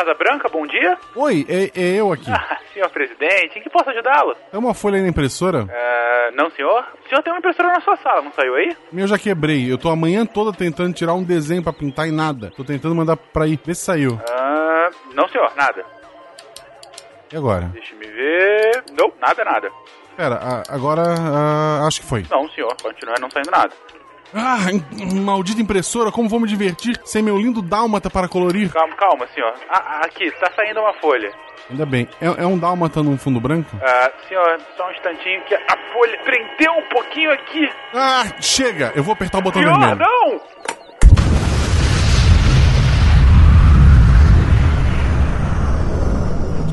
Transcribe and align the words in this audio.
Casa 0.00 0.14
Branca, 0.14 0.48
bom 0.48 0.66
dia. 0.66 0.96
Oi, 1.14 1.44
é, 1.46 1.78
é 1.78 2.00
eu 2.00 2.10
aqui. 2.10 2.30
Ah, 2.32 2.56
senhor 2.72 2.88
presidente, 2.88 3.58
em 3.58 3.62
que 3.62 3.68
posso 3.68 3.90
ajudá-lo? 3.90 4.34
É 4.52 4.56
uma 4.56 4.72
folha 4.72 4.96
aí 4.96 5.02
na 5.02 5.08
impressora? 5.08 5.64
Uh, 5.64 6.36
não, 6.36 6.50
senhor. 6.52 6.86
O 7.04 7.08
senhor 7.08 7.22
tem 7.22 7.32
uma 7.32 7.38
impressora 7.38 7.68
na 7.68 7.80
sua 7.80 7.96
sala, 7.96 8.22
não 8.22 8.32
saiu 8.32 8.54
aí? 8.54 8.74
Meu 8.90 9.06
já 9.06 9.18
quebrei. 9.18 9.70
Eu 9.70 9.76
tô 9.76 9.90
a 9.90 9.96
manhã 9.96 10.24
toda 10.24 10.56
tentando 10.56 10.94
tirar 10.94 11.12
um 11.12 11.22
desenho 11.22 11.62
pra 11.62 11.72
pintar 11.72 12.08
e 12.08 12.12
nada. 12.12 12.50
Tô 12.56 12.64
tentando 12.64 12.94
mandar 12.94 13.16
pra 13.16 13.44
aí. 13.44 13.58
Vê 13.62 13.74
se 13.74 13.82
saiu. 13.82 14.12
Uh, 14.12 15.14
não, 15.14 15.28
senhor, 15.28 15.52
nada. 15.54 15.84
E 17.32 17.36
agora? 17.36 17.66
Deixa 17.66 17.94
me 17.96 18.06
ver. 18.06 18.84
Não, 18.98 19.12
nada, 19.20 19.44
nada. 19.44 19.70
Pera, 20.16 20.62
agora 20.68 21.02
uh, 21.02 21.86
acho 21.86 22.00
que 22.00 22.06
foi. 22.06 22.24
Não, 22.30 22.48
senhor, 22.50 22.74
continua 22.80 23.16
não 23.20 23.30
saindo 23.30 23.50
nada. 23.50 23.74
Ah, 24.34 24.58
maldita 25.14 25.60
impressora, 25.60 26.12
como 26.12 26.28
vou 26.28 26.38
me 26.40 26.46
divertir 26.48 27.00
sem 27.04 27.22
meu 27.22 27.36
lindo 27.36 27.60
dálmata 27.60 28.08
para 28.08 28.28
colorir? 28.28 28.70
Calma, 28.72 28.94
calma, 28.96 29.26
senhor. 29.34 29.52
Ah, 29.68 30.02
aqui, 30.04 30.30
tá 30.32 30.50
saindo 30.54 30.80
uma 30.80 30.92
folha. 30.94 31.32
Ainda 31.68 31.84
bem. 31.86 32.08
É, 32.20 32.26
é 32.42 32.46
um 32.46 32.58
dálmata 32.58 33.02
num 33.02 33.18
fundo 33.18 33.40
branco? 33.40 33.76
Ah, 33.82 34.10
senhor, 34.28 34.60
só 34.76 34.88
um 34.88 34.90
instantinho 34.92 35.40
que 35.44 35.54
a 35.54 35.76
folha 35.92 36.18
prendeu 36.24 36.72
um 36.72 36.88
pouquinho 36.88 37.30
aqui. 37.32 37.68
Ah, 37.94 38.24
chega! 38.40 38.92
Eu 38.94 39.02
vou 39.02 39.12
apertar 39.12 39.38
o 39.38 39.42
botão 39.42 39.62
senhor, 39.62 39.78
vermelho. 39.78 39.98
não! 39.98 40.40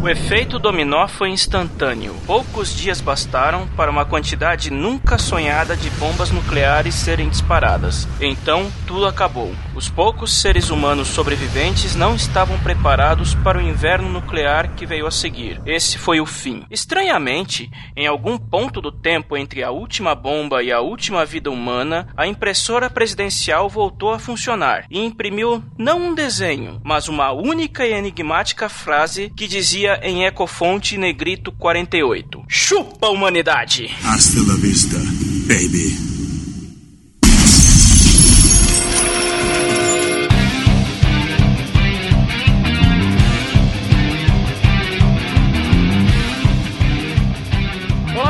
O 0.01 0.07
efeito 0.07 0.59
dominó 0.59 1.07
foi 1.07 1.29
instantâneo. 1.29 2.15
Poucos 2.25 2.75
dias 2.75 3.01
bastaram 3.01 3.67
para 3.75 3.89
uma 3.89 4.05
quantidade 4.05 4.71
nunca 4.71 5.17
sonhada 5.17 5.75
de 5.75 5.89
bombas 5.91 6.29
nucleares 6.31 6.93
serem 6.93 7.27
disparadas. 7.29 8.07
Então, 8.21 8.71
tudo 8.85 9.07
acabou. 9.07 9.51
Os 9.77 9.87
poucos 9.89 10.33
seres 10.41 10.71
humanos 10.71 11.07
sobreviventes 11.07 11.93
não 11.93 12.15
estavam 12.15 12.57
preparados 12.57 13.35
para 13.35 13.59
o 13.59 13.61
inverno 13.61 14.09
nuclear 14.09 14.73
que 14.73 14.87
veio 14.87 15.05
a 15.05 15.11
seguir. 15.11 15.61
Esse 15.67 15.99
foi 15.99 16.19
o 16.19 16.25
fim. 16.25 16.65
Estranhamente, 16.71 17.69
em 17.95 18.07
algum 18.07 18.39
ponto 18.39 18.81
do 18.81 18.91
tempo 18.91 19.37
entre 19.37 19.61
a 19.61 19.69
última 19.69 20.15
bomba 20.15 20.63
e 20.63 20.71
a 20.71 20.81
última 20.81 21.23
vida 21.27 21.51
humana, 21.51 22.07
a 22.17 22.25
impressora 22.25 22.89
presidencial 22.89 23.69
voltou 23.69 24.11
a 24.11 24.17
funcionar 24.17 24.87
e 24.89 24.99
imprimiu 24.99 25.63
não 25.77 26.07
um 26.07 26.15
desenho, 26.15 26.81
mas 26.83 27.07
uma 27.07 27.31
única 27.31 27.85
e 27.85 27.93
enigmática 27.93 28.67
frase 28.67 29.31
que 29.37 29.47
dizia 29.47 29.99
em 30.01 30.25
Ecofonte 30.25 30.97
Negrito 30.97 31.51
48: 31.51 32.45
Chupa 32.49 33.09
humanidade! 33.09 33.95
Hasta 34.03 34.39
la 34.39 34.55
vista, 34.55 34.97
baby. 35.47 36.16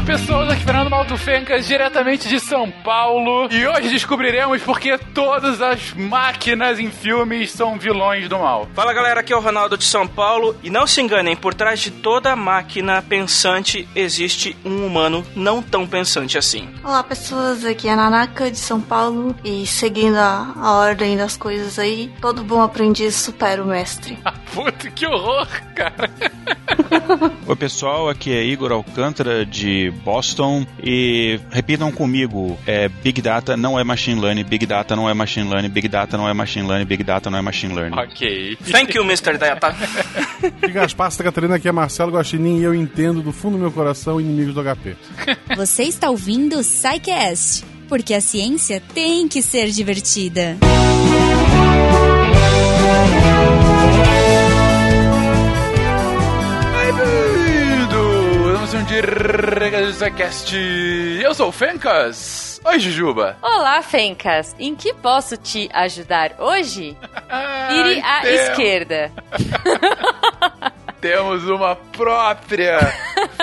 Pessoas, 0.07 0.49
aqui 0.49 0.63
Fernando 0.63 0.89
Malto 0.89 1.17
Fencas, 1.17 1.67
diretamente 1.67 2.29
de 2.29 2.39
São 2.39 2.71
Paulo. 2.71 3.49
E 3.51 3.67
hoje 3.67 3.89
descobriremos 3.89 4.63
porque 4.63 4.97
todas 4.97 5.61
as 5.61 5.93
máquinas 5.93 6.79
em 6.79 6.89
filmes 6.89 7.51
são 7.51 7.77
vilões 7.77 8.29
do 8.29 8.39
mal. 8.39 8.69
Fala 8.73 8.93
galera, 8.93 9.19
aqui 9.19 9.33
é 9.33 9.35
o 9.35 9.41
Ronaldo 9.41 9.77
de 9.77 9.83
São 9.83 10.07
Paulo. 10.07 10.55
E 10.63 10.69
não 10.69 10.87
se 10.87 11.01
enganem, 11.01 11.35
por 11.35 11.53
trás 11.53 11.81
de 11.81 11.91
toda 11.91 12.37
máquina 12.37 13.01
pensante 13.01 13.85
existe 13.93 14.55
um 14.63 14.85
humano 14.85 15.25
não 15.35 15.61
tão 15.61 15.85
pensante 15.85 16.37
assim. 16.37 16.69
Olá 16.85 17.03
pessoas, 17.03 17.65
aqui 17.65 17.89
é 17.89 17.91
a 17.91 17.97
Nanaka 17.97 18.49
de 18.49 18.57
São 18.57 18.79
Paulo. 18.79 19.35
E 19.43 19.67
seguindo 19.67 20.15
a, 20.15 20.53
a 20.55 20.71
ordem 20.77 21.17
das 21.17 21.35
coisas 21.35 21.77
aí, 21.77 22.09
todo 22.21 22.45
bom 22.45 22.61
aprendiz 22.61 23.13
supera 23.13 23.61
o 23.61 23.67
mestre. 23.67 24.17
Puta, 24.55 24.89
que 24.89 25.05
horror, 25.05 25.47
cara. 25.75 26.09
Oi 27.45 27.55
pessoal, 27.55 28.09
aqui 28.09 28.31
é 28.33 28.43
Igor 28.43 28.71
Alcântara 28.71 29.45
de 29.45 29.93
Boston 29.97 30.65
e 30.81 31.39
repitam 31.51 31.91
comigo, 31.91 32.57
é, 32.65 32.87
Big 32.87 33.21
Data 33.21 33.57
não 33.57 33.79
é 33.79 33.83
Machine 33.83 34.19
Learning, 34.19 34.43
Big 34.43 34.65
Data 34.65 34.95
não 34.95 35.09
é 35.09 35.13
Machine 35.13 35.49
Learning, 35.49 35.69
Big 35.69 35.87
Data 35.87 36.17
não 36.17 36.27
é 36.27 36.33
Machine 36.33 36.67
Learning, 36.67 36.85
Big 36.85 37.03
Data 37.03 37.29
não 37.29 37.37
é 37.37 37.41
Machine 37.41 37.73
Learning. 37.73 37.97
Ok. 37.97 38.57
Thank 38.71 38.95
you, 38.95 39.03
Mr. 39.03 39.37
Data. 39.37 39.75
E 40.61 40.67
Gaspar, 40.71 41.11
Santa 41.11 41.23
Catarina, 41.23 41.55
aqui 41.55 41.67
é 41.67 41.71
Marcelo 41.71 42.11
Guaxinim 42.11 42.59
e 42.59 42.63
eu 42.63 42.73
entendo 42.73 43.21
do 43.21 43.31
fundo 43.31 43.53
do 43.53 43.59
meu 43.59 43.71
coração 43.71 44.21
inimigos 44.21 44.53
do 44.53 44.63
HP. 44.63 44.95
Você 45.57 45.83
está 45.83 46.09
ouvindo 46.09 46.59
o 46.59 46.63
Psycast, 46.63 47.65
porque 47.89 48.13
a 48.13 48.21
ciência 48.21 48.81
tem 48.93 49.27
que 49.27 49.41
ser 49.41 49.69
divertida. 49.71 50.57
Bem-vindo! 50.59 51.66
Um 58.87 58.89
Direct 58.89 60.55
Eu 61.21 61.33
sou 61.33 61.49
o 61.49 61.51
Fencas. 61.51 62.61
Oi, 62.63 62.79
Jujuba. 62.79 63.35
Olá, 63.41 63.81
Fencas. 63.81 64.55
Em 64.57 64.73
que 64.77 64.93
posso 64.93 65.35
te 65.35 65.69
ajudar 65.73 66.35
hoje? 66.39 66.95
Vire 67.69 68.01
à 68.01 68.25
esquerda. 68.25 69.11
Temos 70.99 71.47
uma 71.47 71.75
própria 71.75 72.79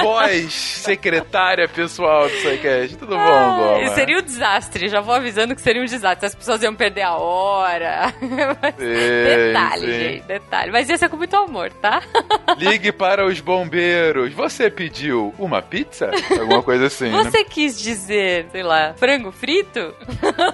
voz 0.02 0.52
secretária 0.52 1.68
pessoal 1.68 2.24
do 2.28 2.34
Psycast. 2.34 2.96
Tudo 2.96 3.16
bom, 3.16 3.22
Ah, 3.22 3.56
Goma? 3.76 3.88
seria 3.94 4.18
um 4.18 4.22
desastre. 4.22 4.88
Já 4.88 5.00
vou 5.00 5.14
avisando 5.14 5.54
que 5.54 5.60
seria 5.62 5.80
um 5.80 5.84
desastre. 5.84 6.26
As 6.26 6.34
pessoas 6.34 6.62
iam 6.62 6.74
perder 6.74 7.02
a 7.02 7.14
hora. 7.14 8.12
Mas- 8.60 8.74
detalhe, 8.76 9.80
sim. 9.86 9.92
gente. 10.00 10.22
Detalhe. 10.26 10.72
Mas 10.72 10.88
ia 10.88 10.98
ser 10.98 11.08
com 11.08 11.16
muito 11.16 11.36
amor, 11.36 11.70
tá? 11.74 12.02
Ligue 12.58 12.90
para 12.90 13.24
os 13.24 13.40
bombeiros. 13.40 14.32
Você 14.32 14.68
pediu 14.68 15.32
uma 15.38 15.62
pizza? 15.62 16.10
Alguma 16.38 16.62
coisa 16.62 16.86
assim, 16.86 17.08
né? 17.10 17.22
Você 17.22 17.44
quis 17.44 17.78
dizer, 17.80 18.46
sei 18.50 18.62
lá, 18.64 18.94
frango 18.96 19.30
frito? 19.30 19.94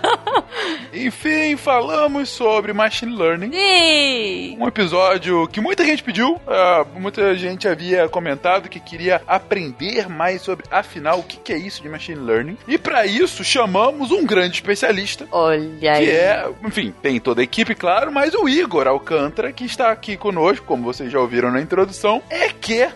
Enfim, 0.92 1.56
falamos 1.56 2.28
sobre 2.28 2.72
Machine 2.72 3.14
Learning. 3.16 3.50
Ei! 3.54 4.56
Um 4.58 4.66
episódio 4.66 5.46
que 5.48 5.60
muita 5.60 5.84
gente 5.84 6.02
pediu, 6.02 6.40
ah, 6.46 6.84
muita 6.94 7.34
gente 7.36 7.68
havia 7.68 8.08
comentado 8.08 8.68
que 8.68 8.80
queria 8.80 9.22
aprender 9.26 10.08
mais 10.08 10.42
sobre, 10.42 10.66
afinal, 10.70 11.20
o 11.20 11.22
que 11.22 11.36
que 11.36 11.52
é 11.52 11.56
isso 11.56 11.82
de 11.82 11.88
Machine 11.88 12.20
Learning. 12.20 12.58
E 12.66 12.76
para 12.76 13.06
isso, 13.06 13.44
chamamos 13.44 14.10
um 14.10 14.24
grande 14.26 14.54
especialista, 14.54 15.26
Olha 15.30 15.92
aí. 15.92 16.04
que 16.04 16.10
é, 16.10 16.48
enfim, 16.64 16.94
tem 17.02 17.20
toda 17.20 17.40
a 17.40 17.44
equipe, 17.44 17.74
claro, 17.74 18.10
mas 18.12 18.34
o 18.34 18.48
Igor 18.48 18.86
Alcântara, 18.86 19.52
que 19.52 19.64
está 19.64 19.90
aqui 19.90 20.16
conosco, 20.16 20.66
como 20.66 20.82
vocês 20.82 21.10
já 21.10 21.20
ouviram 21.20 21.50
na 21.50 21.60
introdução, 21.60 22.22
é 22.28 22.48
que 22.48 22.88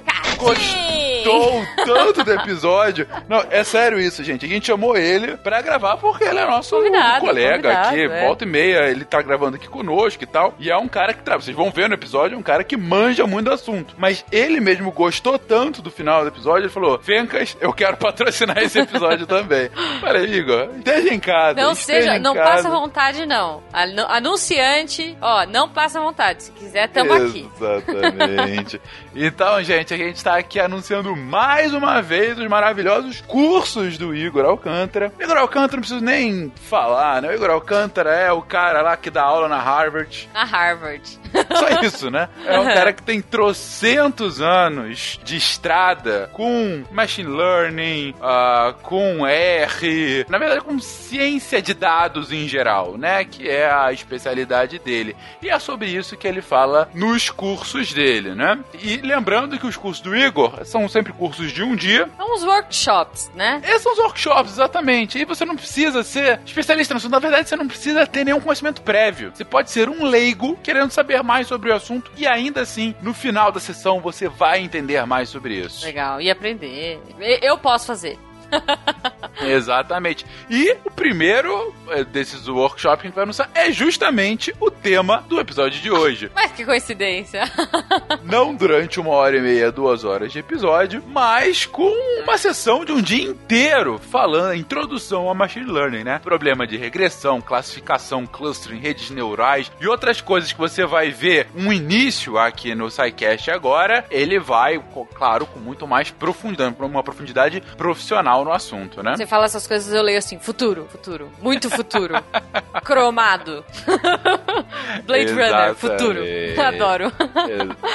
gostou 1.24 1.64
tanto 1.84 2.24
do 2.24 2.32
episódio. 2.32 3.06
Não, 3.28 3.44
é 3.50 3.64
sério 3.64 3.98
isso, 4.00 4.22
gente. 4.22 4.44
A 4.44 4.48
gente 4.48 4.66
chamou 4.66 4.96
ele 4.96 5.36
pra 5.36 5.60
gravar 5.62 5.96
porque 5.96 6.24
ele 6.24 6.38
é 6.38 6.46
nosso 6.46 6.74
Convidado, 6.76 7.20
colega 7.20 7.62
convidado, 7.62 7.88
aqui, 7.88 8.02
é. 8.02 8.26
volta 8.26 8.44
e 8.44 8.46
meia, 8.46 8.90
ele 8.90 9.04
tá 9.04 9.22
gravando 9.22 9.56
aqui 9.56 9.68
conosco 9.68 10.22
e 10.22 10.26
tal. 10.26 10.54
E 10.58 10.70
é 10.70 10.76
um 10.76 10.88
cara 10.88 11.12
que, 11.14 11.22
tá, 11.22 11.36
vocês 11.36 11.56
vão 11.56 11.70
ver 11.70 11.88
no 11.88 11.94
episódio, 11.94 12.34
é 12.34 12.38
um 12.38 12.42
cara 12.42 12.64
que 12.64 12.76
manja 12.76 13.26
muito 13.26 13.46
do 13.46 13.52
assunto. 13.52 13.94
Mas 13.98 14.24
ele 14.30 14.60
mesmo 14.60 14.90
gostou 14.90 15.38
tanto 15.38 15.80
do 15.82 15.90
final 15.90 16.22
do 16.22 16.28
episódio, 16.28 16.62
ele 16.64 16.72
falou: 16.72 16.98
Fencas, 16.98 17.56
eu 17.60 17.72
quero 17.72 17.96
patrocinar 17.96 18.58
esse 18.58 18.78
episódio 18.78 19.26
também. 19.26 19.70
Falei, 20.00 20.24
Igor, 20.24 20.70
esteja 20.76 21.14
em 21.14 21.20
casa. 21.20 21.60
Não 21.60 21.74
seja, 21.74 22.18
não 22.18 22.34
casa. 22.34 22.50
passa 22.50 22.70
vontade, 22.70 23.26
não. 23.26 23.62
Anu- 23.72 24.06
Anunciante, 24.08 25.16
ó, 25.20 25.46
não 25.46 25.68
passa 25.68 26.00
vontade. 26.00 26.44
Se 26.44 26.52
quiser, 26.52 26.88
tamo 26.88 27.12
aqui. 27.12 27.48
Exatamente. 27.56 28.80
então, 29.14 29.62
gente, 29.62 29.94
a 29.94 29.96
gente 29.96 30.22
tá 30.22 30.36
aqui 30.36 30.58
anunciando 30.60 31.13
mais 31.16 31.72
uma 31.72 32.00
vez 32.02 32.38
os 32.38 32.46
maravilhosos 32.46 33.20
cursos 33.22 33.98
do 33.98 34.14
Igor 34.14 34.44
Alcântara. 34.44 35.12
Igor 35.18 35.36
Alcântara 35.36 35.76
não 35.76 35.80
preciso 35.80 36.04
nem 36.04 36.52
falar, 36.68 37.22
né? 37.22 37.28
O 37.28 37.34
Igor 37.34 37.50
Alcântara 37.50 38.10
é 38.10 38.32
o 38.32 38.42
cara 38.42 38.82
lá 38.82 38.96
que 38.96 39.10
dá 39.10 39.22
aula 39.22 39.48
na 39.48 39.58
Harvard. 39.58 40.28
Na 40.32 40.44
Harvard. 40.44 41.18
Só 41.54 41.80
isso, 41.82 42.10
né? 42.10 42.28
É 42.46 42.58
um 42.58 42.66
cara 42.66 42.92
que 42.92 43.02
tem 43.02 43.20
trocentos 43.20 44.40
anos 44.40 45.18
de 45.24 45.36
estrada 45.36 46.30
com 46.32 46.84
machine 46.90 47.28
learning, 47.28 48.14
ah, 48.22 48.74
com 48.82 49.26
R, 49.26 50.26
na 50.28 50.38
verdade 50.38 50.60
com 50.62 50.78
ciência 50.78 51.60
de 51.60 51.74
dados 51.74 52.32
em 52.32 52.46
geral, 52.48 52.96
né? 52.96 53.24
Que 53.24 53.48
é 53.48 53.70
a 53.70 53.92
especialidade 53.92 54.78
dele. 54.78 55.16
E 55.42 55.48
é 55.48 55.58
sobre 55.58 55.88
isso 55.88 56.16
que 56.16 56.26
ele 56.26 56.42
fala 56.42 56.88
nos 56.94 57.30
cursos 57.30 57.92
dele, 57.92 58.34
né? 58.34 58.58
E 58.80 58.98
lembrando 58.98 59.58
que 59.58 59.66
os 59.66 59.76
cursos 59.76 60.02
do 60.02 60.14
Igor 60.14 60.64
são 60.64 60.88
sempre 60.88 61.03
cursos 61.12 61.52
de 61.52 61.62
um 61.62 61.74
dia. 61.76 62.08
São 62.16 62.34
os 62.34 62.44
workshops, 62.44 63.30
né? 63.34 63.60
Esses 63.64 63.82
são 63.82 63.92
os 63.92 63.98
workshops, 63.98 64.52
exatamente. 64.52 65.18
E 65.18 65.24
você 65.24 65.44
não 65.44 65.56
precisa 65.56 66.02
ser 66.02 66.40
especialista 66.44 66.94
no 66.94 66.98
assunto. 66.98 67.12
Na 67.12 67.18
verdade, 67.18 67.48
você 67.48 67.56
não 67.56 67.68
precisa 67.68 68.06
ter 68.06 68.24
nenhum 68.24 68.40
conhecimento 68.40 68.82
prévio. 68.82 69.32
Você 69.34 69.44
pode 69.44 69.70
ser 69.70 69.88
um 69.88 70.04
leigo 70.04 70.56
querendo 70.62 70.90
saber 70.90 71.22
mais 71.22 71.46
sobre 71.46 71.70
o 71.70 71.74
assunto 71.74 72.10
e 72.16 72.26
ainda 72.26 72.60
assim, 72.60 72.94
no 73.02 73.14
final 73.14 73.52
da 73.52 73.60
sessão, 73.60 74.00
você 74.00 74.28
vai 74.28 74.60
entender 74.60 75.04
mais 75.06 75.28
sobre 75.28 75.54
isso. 75.54 75.84
Legal. 75.84 76.20
E 76.20 76.30
aprender. 76.30 77.00
Eu 77.42 77.58
posso 77.58 77.86
fazer. 77.86 78.18
Exatamente. 79.40 80.24
E 80.48 80.76
o 80.84 80.90
primeiro 80.90 81.74
eh, 81.90 82.04
desses 82.04 82.48
workshops 82.48 83.00
que 83.00 83.06
a 83.06 83.08
gente 83.08 83.14
vai 83.14 83.24
anunciar 83.24 83.50
é 83.54 83.70
justamente 83.72 84.54
o 84.60 84.70
tema 84.70 85.24
do 85.28 85.40
episódio 85.40 85.80
de 85.80 85.90
hoje. 85.90 86.30
Mas 86.34 86.52
que 86.52 86.64
coincidência. 86.64 87.42
Não 88.22 88.54
durante 88.54 89.00
uma 89.00 89.10
hora 89.10 89.36
e 89.36 89.40
meia, 89.40 89.72
duas 89.72 90.04
horas 90.04 90.32
de 90.32 90.38
episódio, 90.38 91.02
mas 91.06 91.66
com 91.66 91.90
uma 92.22 92.38
sessão 92.38 92.84
de 92.84 92.92
um 92.92 93.02
dia 93.02 93.24
inteiro 93.24 93.98
falando, 93.98 94.54
introdução 94.54 95.28
ao 95.28 95.34
machine 95.34 95.70
learning, 95.70 96.04
né? 96.04 96.18
Problema 96.18 96.66
de 96.66 96.76
regressão, 96.76 97.40
classificação, 97.40 98.26
clustering, 98.26 98.78
redes 98.78 99.10
neurais 99.10 99.70
e 99.80 99.86
outras 99.86 100.20
coisas 100.20 100.52
que 100.52 100.58
você 100.58 100.86
vai 100.86 101.10
ver 101.10 101.48
um 101.54 101.72
início 101.72 102.38
aqui 102.38 102.74
no 102.74 102.90
SciCast 102.90 103.50
agora, 103.50 104.04
ele 104.10 104.38
vai, 104.38 104.82
claro, 105.14 105.46
com 105.46 105.58
muito 105.58 105.86
mais 105.86 106.10
profundidade, 106.10 106.74
uma 106.78 107.02
profundidade 107.02 107.60
profissional 107.76 108.43
no 108.44 108.52
assunto, 108.52 109.02
né? 109.02 109.16
Você 109.16 109.26
fala 109.26 109.44
essas 109.46 109.66
coisas, 109.66 109.92
eu 109.92 110.02
leio 110.02 110.18
assim, 110.18 110.38
futuro, 110.38 110.86
futuro, 110.90 111.30
muito 111.40 111.70
futuro. 111.70 112.14
Cromado. 112.84 113.64
Blade 115.06 115.32
Runner, 115.32 115.74
futuro. 115.74 116.20
Adoro. 116.64 117.12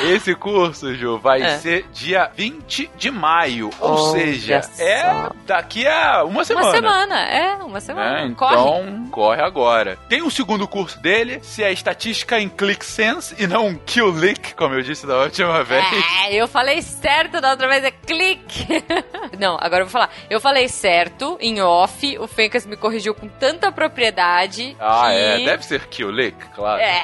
Esse 0.03 0.35
curso, 0.35 0.93
Ju, 0.95 1.17
vai 1.19 1.41
É. 1.41 1.57
ser 1.57 1.85
dia 1.93 2.29
20 2.35 2.89
de 2.97 3.11
maio. 3.11 3.69
Ou 3.79 4.11
seja, 4.11 4.61
é 4.79 5.29
daqui 5.45 5.87
a 5.87 6.23
uma 6.23 6.43
semana. 6.43 6.67
Uma 6.67 6.75
semana, 6.75 7.19
é, 7.29 7.55
uma 7.55 7.79
semana. 7.79 8.35
Corre. 8.35 8.53
Então, 8.55 9.07
corre 9.11 9.41
agora. 9.41 9.97
Tem 10.07 10.21
um 10.21 10.29
segundo 10.29 10.67
curso 10.67 10.99
dele, 11.01 11.39
se 11.43 11.63
é 11.63 11.71
estatística 11.71 12.39
em 12.39 12.49
ClickSense 12.49 13.35
e 13.37 13.47
não 13.47 13.75
QLick, 13.75 14.53
como 14.55 14.75
eu 14.75 14.81
disse 14.81 15.05
da 15.05 15.19
última 15.19 15.63
vez. 15.63 15.83
É, 16.27 16.33
eu 16.35 16.47
falei 16.47 16.81
certo 16.81 17.39
da 17.41 17.51
outra 17.51 17.67
vez, 17.67 17.83
é 17.83 17.91
clique. 17.91 18.67
Não, 19.39 19.57
agora 19.59 19.81
eu 19.81 19.85
vou 19.85 19.91
falar. 19.91 20.09
Eu 20.29 20.39
falei 20.39 20.67
certo 20.67 21.37
em 21.41 21.59
off, 21.61 22.17
o 22.19 22.27
Fencas 22.27 22.65
me 22.65 22.75
corrigiu 22.75 23.15
com 23.15 23.27
tanta 23.27 23.71
propriedade. 23.71 24.75
Ah, 24.79 25.09
que... 25.09 25.17
é, 25.17 25.45
deve 25.45 25.65
ser 25.65 25.87
QLick, 25.87 26.37
claro. 26.53 26.81
É. 26.81 27.03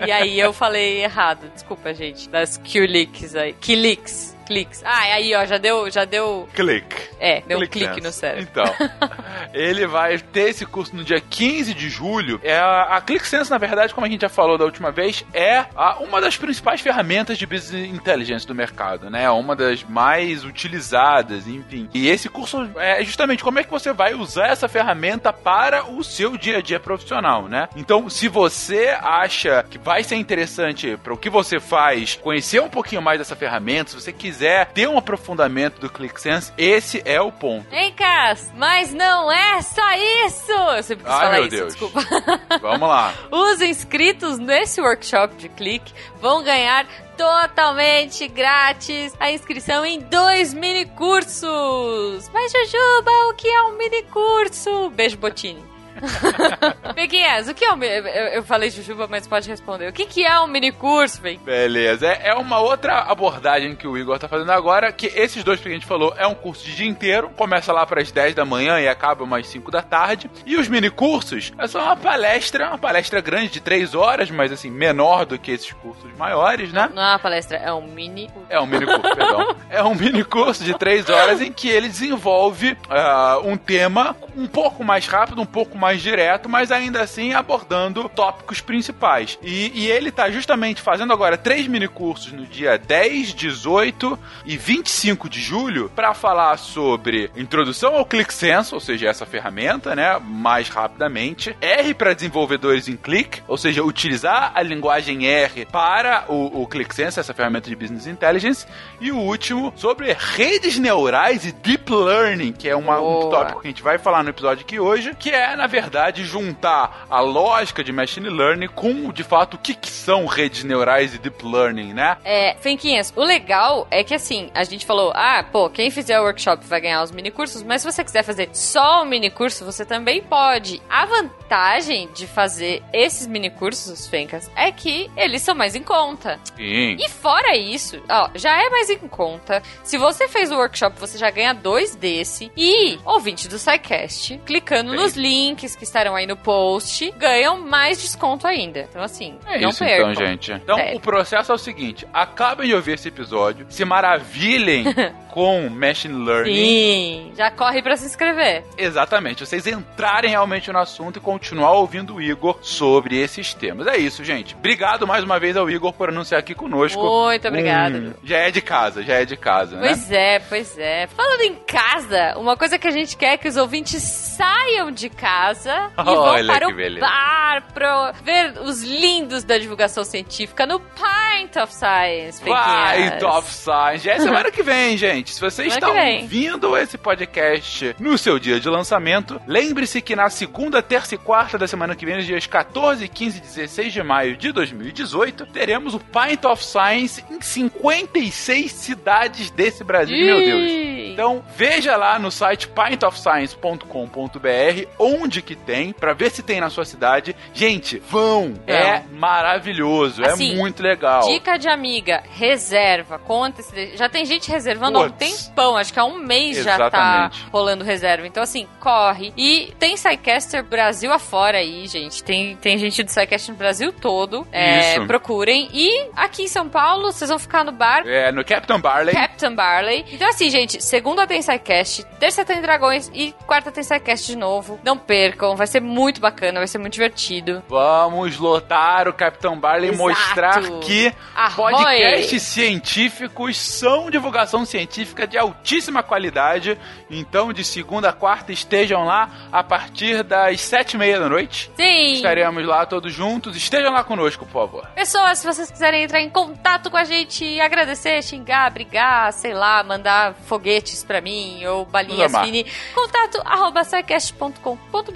E 0.06 0.10
aí 0.10 0.40
eu 0.40 0.52
falei 0.52 1.02
errado. 1.02 1.50
Desculpa, 1.52 1.92
gente. 1.92 2.28
Das 2.28 2.56
Q-Leaks 2.56 3.36
aí. 3.36 3.52
Q-Leaks. 3.52 4.33
Cliques. 4.46 4.82
Ah, 4.84 4.98
aí, 5.14 5.34
ó, 5.34 5.44
já 5.44 5.58
deu, 5.58 5.90
já 5.90 6.04
deu. 6.04 6.48
Click. 6.54 6.84
É, 7.18 7.40
deu 7.42 7.58
um 7.58 7.60
ClickSense. 7.60 7.86
clique 7.92 8.00
no 8.06 8.12
cérebro. 8.12 8.48
Então, 8.50 8.64
ele 9.52 9.86
vai 9.86 10.18
ter 10.18 10.50
esse 10.50 10.66
curso 10.66 10.94
no 10.94 11.02
dia 11.04 11.20
15 11.20 11.72
de 11.74 11.88
julho. 11.88 12.40
É 12.42 12.56
a, 12.58 12.96
a 12.96 13.00
ClickSense, 13.00 13.50
na 13.50 13.58
verdade, 13.58 13.94
como 13.94 14.06
a 14.06 14.10
gente 14.10 14.20
já 14.22 14.28
falou 14.28 14.58
da 14.58 14.64
última 14.64 14.90
vez, 14.90 15.24
é 15.32 15.64
a- 15.74 15.98
uma 16.00 16.20
das 16.20 16.36
principais 16.36 16.80
ferramentas 16.80 17.38
de 17.38 17.46
business 17.46 17.88
intelligence 17.88 18.46
do 18.46 18.54
mercado, 18.54 19.08
né? 19.10 19.30
Uma 19.30 19.56
das 19.56 19.82
mais 19.82 20.44
utilizadas, 20.44 21.46
enfim. 21.48 21.88
E 21.94 22.08
esse 22.08 22.28
curso 22.28 22.68
é 22.76 23.02
justamente 23.04 23.42
como 23.42 23.58
é 23.58 23.64
que 23.64 23.70
você 23.70 23.92
vai 23.92 24.14
usar 24.14 24.48
essa 24.48 24.68
ferramenta 24.68 25.32
para 25.32 25.84
o 25.90 26.02
seu 26.04 26.36
dia 26.36 26.58
a 26.58 26.62
dia 26.62 26.78
profissional, 26.80 27.48
né? 27.48 27.68
Então, 27.76 28.08
se 28.10 28.28
você 28.28 28.96
acha 29.00 29.64
que 29.68 29.78
vai 29.78 30.02
ser 30.02 30.16
interessante 30.16 30.96
para 31.02 31.12
o 31.14 31.16
que 31.16 31.30
você 31.30 31.58
faz, 31.60 32.14
conhecer 32.16 32.60
um 32.60 32.68
pouquinho 32.68 33.00
mais 33.02 33.18
dessa 33.18 33.36
ferramenta, 33.36 33.90
se 33.90 33.96
você 34.00 34.12
quiser 34.12 34.33
ter 34.72 34.88
um 34.88 34.98
aprofundamento 34.98 35.80
do 35.80 35.90
ClickSense, 35.90 36.52
esse 36.56 37.02
é 37.04 37.20
o 37.20 37.30
ponto. 37.30 37.66
Hein, 37.72 37.92
Cas? 37.92 38.52
Mas 38.56 38.92
não 38.92 39.30
é 39.30 39.62
só 39.62 39.94
isso! 40.26 40.52
Eu 40.52 40.82
sempre 40.82 41.04
quis 41.04 41.12
Ai, 41.14 41.20
falar 41.20 41.32
meu 41.32 41.46
isso, 41.46 41.56
Deus. 41.56 41.74
desculpa. 41.74 42.00
Vamos 42.60 42.88
lá. 42.88 43.14
Os 43.30 43.60
inscritos 43.60 44.38
nesse 44.38 44.80
workshop 44.80 45.34
de 45.36 45.48
clique 45.48 45.92
vão 46.20 46.42
ganhar 46.42 46.86
totalmente 47.16 48.26
grátis 48.28 49.14
a 49.20 49.30
inscrição 49.30 49.84
em 49.86 50.00
dois 50.00 50.52
mini 50.52 50.84
cursos. 50.86 52.28
Mas 52.32 52.52
Jujuba, 52.52 53.10
o 53.30 53.34
que 53.34 53.48
é 53.48 53.62
um 53.62 53.76
mini 53.76 54.02
curso? 54.04 54.90
Beijo, 54.90 55.16
Botini. 55.16 55.62
Peguinhas, 56.94 57.48
o 57.48 57.54
que 57.54 57.64
é 57.64 57.72
um. 57.72 57.76
mi- 57.76 57.86
Eu, 57.86 58.04
eu 58.06 58.42
falei 58.42 58.70
Jujuba, 58.70 59.06
mas 59.08 59.26
pode 59.26 59.48
responder. 59.48 59.88
O 59.88 59.92
que, 59.92 60.06
que 60.06 60.24
é 60.24 60.38
um 60.40 60.46
mini 60.46 60.72
curso, 60.72 61.20
Vem? 61.20 61.38
Beleza. 61.38 62.06
É, 62.06 62.28
é 62.30 62.34
uma 62.34 62.58
outra 62.60 63.00
abordagem 63.00 63.74
que 63.74 63.86
o 63.86 63.96
Igor 63.96 64.18
tá 64.18 64.28
fazendo 64.28 64.52
agora, 64.52 64.92
que 64.92 65.06
esses 65.06 65.42
dois 65.44 65.60
que 65.60 65.68
a 65.68 65.72
gente 65.72 65.86
falou 65.86 66.14
é 66.16 66.26
um 66.26 66.34
curso 66.34 66.64
de 66.64 66.74
dia 66.74 66.86
inteiro, 66.88 67.30
começa 67.36 67.72
lá 67.72 67.84
para 67.86 68.00
as 68.00 68.10
10 68.10 68.34
da 68.34 68.44
manhã 68.44 68.80
e 68.80 68.88
acaba 68.88 69.24
umas 69.24 69.46
5 69.46 69.70
da 69.70 69.82
tarde. 69.82 70.30
E 70.46 70.56
os 70.56 70.68
mini 70.68 70.90
cursos 70.90 71.52
é 71.58 71.66
só 71.66 71.82
uma 71.82 71.96
palestra, 71.96 72.68
uma 72.68 72.78
palestra 72.78 73.20
grande 73.20 73.48
de 73.48 73.60
3 73.60 73.94
horas, 73.94 74.30
mas 74.30 74.52
assim, 74.52 74.70
menor 74.70 75.24
do 75.26 75.38
que 75.38 75.50
esses 75.52 75.72
cursos 75.72 76.10
maiores, 76.16 76.72
né? 76.72 76.90
Não 76.94 77.02
é 77.02 77.10
uma 77.12 77.18
palestra, 77.18 77.56
é 77.58 77.72
um 77.72 77.82
mini 77.86 78.28
curso. 78.28 78.46
É 78.50 78.60
um 78.60 78.66
mini 78.66 78.86
curso, 78.86 79.00
perdão. 79.02 79.56
É 79.70 79.82
um 79.82 79.94
mini 79.94 80.24
curso 80.24 80.64
de 80.64 80.74
três 80.78 81.08
horas 81.08 81.40
em 81.40 81.52
que 81.52 81.68
ele 81.68 81.88
desenvolve 81.88 82.76
ah, 82.88 83.38
um 83.44 83.56
tema 83.56 84.16
um 84.36 84.46
pouco 84.46 84.82
mais 84.84 85.06
rápido, 85.06 85.40
um 85.40 85.46
pouco 85.46 85.76
mais 85.76 85.83
direto, 85.92 86.48
mas 86.48 86.70
ainda 86.70 87.02
assim 87.02 87.32
abordando 87.32 88.08
tópicos 88.08 88.60
principais. 88.60 89.38
E, 89.42 89.72
e 89.74 89.90
ele 89.90 90.10
tá 90.10 90.30
justamente 90.30 90.80
fazendo 90.80 91.12
agora 91.12 91.36
três 91.36 91.66
mini 91.66 91.88
cursos 91.88 92.32
no 92.32 92.46
dia 92.46 92.78
10, 92.78 93.34
18 93.34 94.18
e 94.44 94.56
25 94.56 95.28
de 95.28 95.40
julho 95.40 95.90
para 95.94 96.14
falar 96.14 96.56
sobre 96.58 97.30
introdução 97.36 97.94
ao 97.94 98.04
ClickSense, 98.04 98.74
ou 98.74 98.80
seja, 98.80 99.08
essa 99.08 99.26
ferramenta, 99.26 99.94
né, 99.94 100.18
mais 100.22 100.68
rapidamente. 100.68 101.56
R 101.60 101.94
para 101.94 102.14
desenvolvedores 102.14 102.88
em 102.88 102.96
Click, 102.96 103.42
ou 103.46 103.56
seja, 103.56 103.82
utilizar 103.82 104.52
a 104.54 104.62
linguagem 104.62 105.26
R 105.26 105.66
para 105.66 106.24
o, 106.28 106.62
o 106.62 106.66
ClickSense, 106.66 107.20
essa 107.20 107.34
ferramenta 107.34 107.68
de 107.68 107.76
Business 107.76 108.06
Intelligence. 108.06 108.66
E 109.00 109.10
o 109.10 109.18
último 109.18 109.72
sobre 109.76 110.12
redes 110.12 110.78
neurais 110.78 111.44
e 111.44 111.52
Deep 111.52 111.92
Learning, 111.92 112.52
que 112.52 112.68
é 112.68 112.76
uma, 112.76 113.00
um 113.00 113.30
tópico 113.30 113.60
que 113.60 113.68
a 113.68 113.70
gente 113.70 113.82
vai 113.82 113.98
falar 113.98 114.22
no 114.22 114.30
episódio 114.30 114.64
aqui 114.64 114.78
hoje, 114.78 115.14
que 115.18 115.30
é, 115.30 115.56
na 115.56 115.66
verdade, 115.74 116.24
juntar 116.24 117.04
a 117.10 117.18
lógica 117.18 117.82
de 117.82 117.90
Machine 117.90 118.28
Learning 118.28 118.68
com, 118.68 119.10
de 119.10 119.24
fato, 119.24 119.54
o 119.54 119.58
que, 119.58 119.74
que 119.74 119.90
são 119.90 120.24
redes 120.24 120.62
neurais 120.62 121.14
e 121.14 121.18
Deep 121.18 121.44
Learning, 121.44 121.92
né? 121.92 122.16
É, 122.22 122.54
Fenquinhas, 122.60 123.12
o 123.16 123.24
legal 123.24 123.88
é 123.90 124.04
que 124.04 124.14
assim, 124.14 124.50
a 124.54 124.62
gente 124.62 124.86
falou, 124.86 125.10
ah, 125.16 125.44
pô, 125.50 125.68
quem 125.68 125.90
fizer 125.90 126.20
o 126.20 126.22
workshop 126.22 126.64
vai 126.64 126.80
ganhar 126.80 127.02
os 127.02 127.10
mini 127.10 127.32
cursos, 127.32 127.64
mas 127.64 127.82
se 127.82 127.90
você 127.90 128.04
quiser 128.04 128.22
fazer 128.22 128.50
só 128.52 129.02
o 129.02 129.04
mini 129.04 129.30
curso, 129.30 129.64
você 129.64 129.84
também 129.84 130.22
pode. 130.22 130.80
A 130.88 131.06
vantagem 131.06 132.08
de 132.14 132.28
fazer 132.28 132.80
esses 132.92 133.26
mini 133.26 133.50
cursos, 133.50 134.06
Fencas, 134.06 134.48
é 134.54 134.70
que 134.70 135.10
eles 135.16 135.42
são 135.42 135.56
mais 135.56 135.74
em 135.74 135.82
conta. 135.82 136.38
Sim. 136.56 136.96
E 137.00 137.08
fora 137.08 137.56
isso, 137.56 138.00
ó, 138.08 138.30
já 138.36 138.62
é 138.64 138.70
mais 138.70 138.90
em 138.90 139.08
conta. 139.08 139.60
Se 139.82 139.98
você 139.98 140.28
fez 140.28 140.52
o 140.52 140.56
workshop, 140.56 141.00
você 141.00 141.18
já 141.18 141.30
ganha 141.30 141.52
dois 141.52 141.96
desse. 141.96 142.52
E, 142.56 142.96
ouvinte 143.04 143.48
do 143.48 143.58
SciCast, 143.58 144.40
clicando 144.46 144.90
Sim. 144.90 144.96
nos 144.96 145.14
links 145.16 145.63
que 145.76 145.84
estarão 145.84 146.16
aí 146.16 146.26
no 146.26 146.36
post, 146.36 147.10
ganham 147.12 147.60
mais 147.60 148.02
desconto 148.02 148.46
ainda. 148.46 148.86
Então, 148.90 149.02
assim, 149.02 149.38
É 149.46 149.60
não 149.60 149.70
isso 149.70 149.84
percam. 149.84 150.10
então, 150.12 150.26
gente. 150.26 150.52
Então, 150.52 150.76
Sério. 150.76 150.96
o 150.96 151.00
processo 151.00 151.52
é 151.52 151.54
o 151.54 151.58
seguinte: 151.58 152.06
acabem 152.12 152.66
de 152.66 152.74
ouvir 152.74 152.92
esse 152.94 153.06
episódio, 153.08 153.66
se 153.70 153.84
maravilhem 153.84 154.84
com 155.30 155.68
Machine 155.68 156.24
Learning. 156.24 156.54
Sim, 156.54 157.32
já 157.36 157.50
corre 157.50 157.82
pra 157.82 157.96
se 157.96 158.06
inscrever. 158.06 158.64
Exatamente, 158.76 159.44
vocês 159.46 159.66
entrarem 159.66 160.30
realmente 160.30 160.70
no 160.72 160.78
assunto 160.78 161.18
e 161.18 161.20
continuar 161.20 161.72
ouvindo 161.72 162.14
o 162.16 162.22
Igor 162.22 162.58
sobre 162.62 163.18
esses 163.20 163.54
temas. 163.54 163.86
É 163.86 163.96
isso, 163.96 164.24
gente. 164.24 164.54
Obrigado 164.54 165.06
mais 165.06 165.22
uma 165.24 165.38
vez 165.38 165.56
ao 165.56 165.70
Igor 165.70 165.92
por 165.92 166.08
anunciar 166.08 166.38
aqui 166.40 166.54
conosco. 166.54 167.00
Muito 167.02 167.46
obrigada. 167.48 167.98
Hum, 167.98 168.12
já 168.24 168.38
é 168.38 168.50
de 168.50 168.60
casa, 168.60 169.02
já 169.02 169.14
é 169.14 169.24
de 169.24 169.36
casa, 169.36 169.76
né? 169.76 169.88
Pois 169.88 170.10
é, 170.10 170.38
pois 170.40 170.78
é. 170.78 171.06
Falando 171.08 171.40
em 171.42 171.54
casa, 171.54 172.34
uma 172.38 172.56
coisa 172.56 172.78
que 172.78 172.86
a 172.86 172.90
gente 172.90 173.16
quer 173.16 173.34
é 173.34 173.36
que 173.36 173.48
os 173.48 173.56
ouvintes 173.56 174.02
saiam 174.02 174.90
de 174.90 175.08
casa 175.08 175.53
e 175.54 175.90
vão 176.04 176.18
Olha 176.18 176.52
para 176.52 176.66
que 176.66 176.72
o 176.72 176.76
beleza. 176.76 177.06
bar 177.06 177.62
pra 177.72 178.12
ver 178.12 178.58
os 178.60 178.82
lindos 178.82 179.44
da 179.44 179.56
divulgação 179.58 180.04
científica 180.04 180.66
no 180.66 180.80
Pint 180.80 181.56
of 181.56 181.72
Science. 181.74 182.40
Pequinhas. 182.42 183.20
Top 183.20 183.48
Science. 183.48 184.08
É 184.08 184.18
semana 184.18 184.50
que 184.50 184.62
vem, 184.62 184.96
gente. 184.96 185.32
Se 185.32 185.40
você 185.40 185.68
Semana 185.70 185.74
está 185.74 185.88
ouvindo 186.22 186.76
esse 186.76 186.98
podcast 186.98 187.94
no 187.98 188.16
seu 188.18 188.38
dia 188.38 188.58
de 188.60 188.68
lançamento, 188.68 189.40
lembre-se 189.46 190.00
que 190.02 190.16
na 190.16 190.28
segunda, 190.30 190.82
terça 190.82 191.14
e 191.14 191.18
quarta 191.18 191.58
da 191.58 191.66
semana 191.66 191.94
que 191.94 192.04
vem, 192.06 192.16
nos 192.16 192.26
dias 192.26 192.46
14, 192.46 193.06
15 193.08 193.38
e 193.38 193.40
16 193.40 193.92
de 193.92 194.02
maio 194.02 194.36
de 194.36 194.52
2018, 194.52 195.46
teremos 195.46 195.94
o 195.94 196.00
Pint 196.00 196.44
of 196.44 196.64
Science 196.64 197.24
em 197.30 197.40
56 197.40 198.72
cidades 198.72 199.50
desse 199.50 199.84
Brasil. 199.84 200.16
Meu 200.16 200.38
Deus. 200.38 200.62
Ih. 200.70 201.12
Então, 201.12 201.44
veja 201.56 201.96
lá 201.96 202.18
no 202.18 202.30
site 202.30 202.68
pintofscience.com.br 202.68 204.88
onde 204.98 205.42
que 205.44 205.54
tem, 205.54 205.92
pra 205.92 206.12
ver 206.12 206.30
se 206.30 206.42
tem 206.42 206.60
na 206.60 206.70
sua 206.70 206.84
cidade. 206.84 207.36
Gente, 207.52 207.98
vão! 207.98 208.54
É 208.66 209.02
maravilhoso, 209.12 210.24
Assim, 210.24 210.52
é 210.52 210.56
muito 210.56 210.82
legal. 210.82 211.22
Dica 211.28 211.56
de 211.56 211.68
amiga, 211.68 212.22
reserva, 212.30 213.20
antecedência. 213.44 213.96
Já 213.96 214.08
tem 214.08 214.24
gente 214.24 214.50
reservando 214.50 214.98
há 214.98 215.02
um 215.02 215.10
Puts. 215.10 215.46
tempão, 215.48 215.76
acho 215.76 215.92
que 215.92 215.98
há 215.98 216.04
um 216.04 216.18
mês 216.18 216.56
já 216.62 216.76
tá 216.78 216.86
Exatamente. 216.86 217.46
rolando 217.52 217.84
reserva. 217.84 218.26
Então, 218.26 218.42
assim, 218.42 218.66
corre. 218.80 219.32
E 219.36 219.72
tem 219.78 219.96
SciCaster 219.96 220.64
Brasil 220.64 221.12
afora 221.12 221.58
aí, 221.58 221.86
gente. 221.86 222.22
Tem, 222.22 222.56
tem 222.56 222.78
gente 222.78 223.02
do 223.02 223.10
SciCast 223.10 223.50
no 223.50 223.56
Brasil 223.56 223.92
todo. 223.92 224.46
É, 224.52 224.98
procurem. 225.06 225.68
E 225.72 226.08
aqui 226.16 226.44
em 226.44 226.48
São 226.48 226.68
Paulo, 226.68 227.12
vocês 227.12 227.28
vão 227.28 227.38
ficar 227.38 227.64
no 227.64 227.72
bar 227.72 228.06
É, 228.06 228.32
no 228.32 228.44
Captain 228.44 228.80
Barley. 228.80 229.14
Captain 229.14 229.54
Barley. 229.54 230.04
Então, 230.10 230.28
assim, 230.28 230.48
gente, 230.50 230.82
segunda 230.82 231.26
tem 231.26 231.42
SciCast, 231.42 232.04
terça 232.18 232.44
tem 232.44 232.60
Dragões 232.60 233.10
e 233.12 233.32
quarta 233.46 233.70
tem 233.70 233.82
SciCast 233.82 234.26
de 234.26 234.36
novo. 234.36 234.78
Não 234.84 234.96
percam, 235.34 235.56
vai 235.56 235.66
ser 235.66 235.80
muito 235.80 236.20
bacana, 236.20 236.60
vai 236.60 236.66
ser 236.68 236.78
muito 236.78 236.94
divertido. 236.94 237.62
Vamos 237.68 238.38
lotar 238.38 239.08
o 239.08 239.12
Capitão 239.12 239.58
Barley 239.58 239.92
e 239.92 239.96
mostrar 239.96 240.62
que 240.80 241.12
Arroi! 241.34 241.72
podcasts 241.72 242.42
científicos 242.42 243.58
são 243.58 244.10
divulgação 244.10 244.64
científica 244.64 245.26
de 245.26 245.36
altíssima 245.36 246.02
qualidade. 246.02 246.78
Então, 247.10 247.52
de 247.52 247.64
segunda 247.64 248.10
a 248.10 248.12
quarta, 248.12 248.52
estejam 248.52 249.04
lá 249.04 249.28
a 249.52 249.62
partir 249.62 250.22
das 250.22 250.60
sete 250.60 250.94
e 250.94 250.98
meia 250.98 251.18
da 251.18 251.28
noite. 251.28 251.70
Sim! 251.76 252.14
Estaremos 252.14 252.64
lá 252.64 252.86
todos 252.86 253.12
juntos. 253.12 253.56
Estejam 253.56 253.92
lá 253.92 254.04
conosco, 254.04 254.46
por 254.46 254.52
favor. 254.52 254.86
Pessoas, 254.94 255.38
se 255.38 255.46
vocês 255.46 255.70
quiserem 255.70 256.04
entrar 256.04 256.20
em 256.20 256.30
contato 256.30 256.90
com 256.90 256.96
a 256.96 257.04
gente, 257.04 257.60
agradecer, 257.60 258.22
xingar, 258.22 258.70
brigar, 258.70 259.32
sei 259.32 259.52
lá, 259.52 259.82
mandar 259.82 260.34
foguetes 260.46 261.02
pra 261.02 261.20
mim 261.20 261.64
ou 261.66 261.84
balinhas 261.84 262.32
mini, 262.40 262.66
contato 262.94 263.40
arroba 263.44 263.82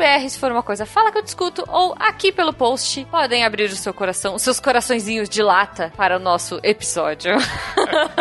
sicast.com.br 0.08 0.28
se 0.28 0.38
for 0.38 0.50
uma 0.50 0.62
coisa, 0.62 0.86
fala 0.86 1.12
que 1.12 1.18
eu 1.18 1.22
discuto, 1.22 1.64
ou 1.68 1.94
aqui 1.98 2.32
pelo 2.32 2.52
post, 2.52 3.04
podem 3.10 3.44
abrir 3.44 3.64
o 3.64 3.76
seu 3.76 3.92
coração, 3.92 4.34
os 4.34 4.42
seus 4.42 4.58
coraçõezinhos 4.58 5.28
de 5.28 5.42
lata 5.42 5.92
para 5.96 6.16
o 6.16 6.20
nosso 6.20 6.58
episódio. 6.62 7.32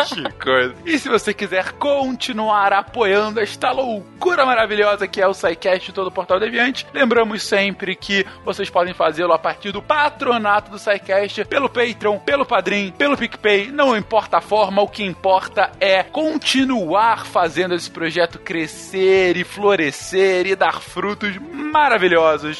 Que 0.08 0.24
coisa. 0.44 0.76
E 0.86 0.98
se 0.98 1.10
você 1.10 1.34
quiser 1.34 1.74
continuar 1.74 2.72
apoiando 2.72 3.40
esta 3.40 3.72
loucura 3.72 4.46
maravilhosa 4.46 5.08
que 5.08 5.22
é 5.22 5.28
o 5.28 5.34
SciCast 5.34 5.92
todo 5.92 6.08
o 6.08 6.12
Portal 6.12 6.40
Deviante, 6.40 6.88
lembramos 6.94 7.44
sempre 7.44 7.96
que 7.96 8.26
vocês 8.46 8.70
podem 8.70 8.94
fazê-lo 8.94 9.34
a 9.34 9.40
partir 9.40 9.72
do 9.72 9.82
patronato 9.82 10.72
do 10.72 10.80
SciCast, 10.80 11.46
pelo 11.46 11.70
Patreon, 11.70 12.20
pelo 12.20 12.46
Padrim, 12.46 12.94
pelo 12.98 13.18
PicPay, 13.18 13.72
não 13.72 13.98
importa 13.98 14.38
a 14.38 14.42
forma, 14.42 14.82
o 14.82 14.88
que 14.88 15.04
importa 15.04 15.72
é 15.80 16.04
continuar 16.04 17.26
fazendo 17.26 17.76
esse 17.76 17.90
projeto 17.90 18.40
crescer 18.40 19.36
e 19.36 19.44
florescer 19.44 20.48
e 20.48 20.56
dar 20.56 20.82
frutos 20.82 21.38
maravilhosos, 21.38 21.77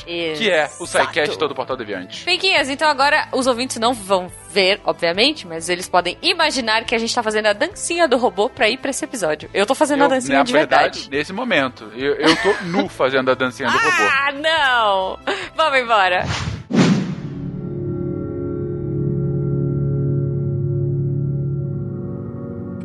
que 0.06 0.50
é 0.50 0.70
o 0.80 0.86
SciCast 0.86 1.20
Exato. 1.20 1.38
todo 1.40 1.52
o 1.52 1.56
Portal 1.56 1.76
Deviante. 1.78 2.24
Pinquinhas, 2.26 2.70
então 2.70 2.88
agora 2.90 3.28
os 3.34 3.48
ouvintes 3.48 3.78
não 3.78 3.94
vão 3.94 4.32
ver, 4.52 4.80
obviamente, 4.86 5.46
mas 5.48 5.70
eles 5.70 5.88
podem 5.90 6.18
imaginar 6.22 6.84
que 6.86 6.96
a 6.96 6.98
gente 6.98 7.14
tá 7.14 7.22
fazendo 7.22 7.48
a 7.48 7.54
dancinha 7.54 8.08
do 8.08 8.18
robô 8.18 8.50
pra 8.50 8.70
ir 8.70 8.78
pra 8.78 8.90
esse 8.92 9.04
episódio. 9.06 9.50
Eu 9.54 9.66
tô 9.66 9.76
fazendo 9.76 10.02
a 10.02 10.06
Eu, 10.06 10.10
dancinha 10.10 10.38
na 10.40 10.44
de 10.44 10.54
verdade, 10.54 10.84
verdade. 11.00 11.10
nesse 11.18 11.34
momento, 11.34 11.92
eu, 11.96 12.16
eu 12.16 12.36
tô 12.38 12.54
nu 12.66 12.88
fazendo 12.88 13.30
a 13.32 13.34
dancinha 13.36 13.70
do 13.70 13.78
robô. 13.78 14.04
Ah, 14.12 14.32
não! 14.32 15.20
Vamos 15.56 15.80
embora. 15.80 16.24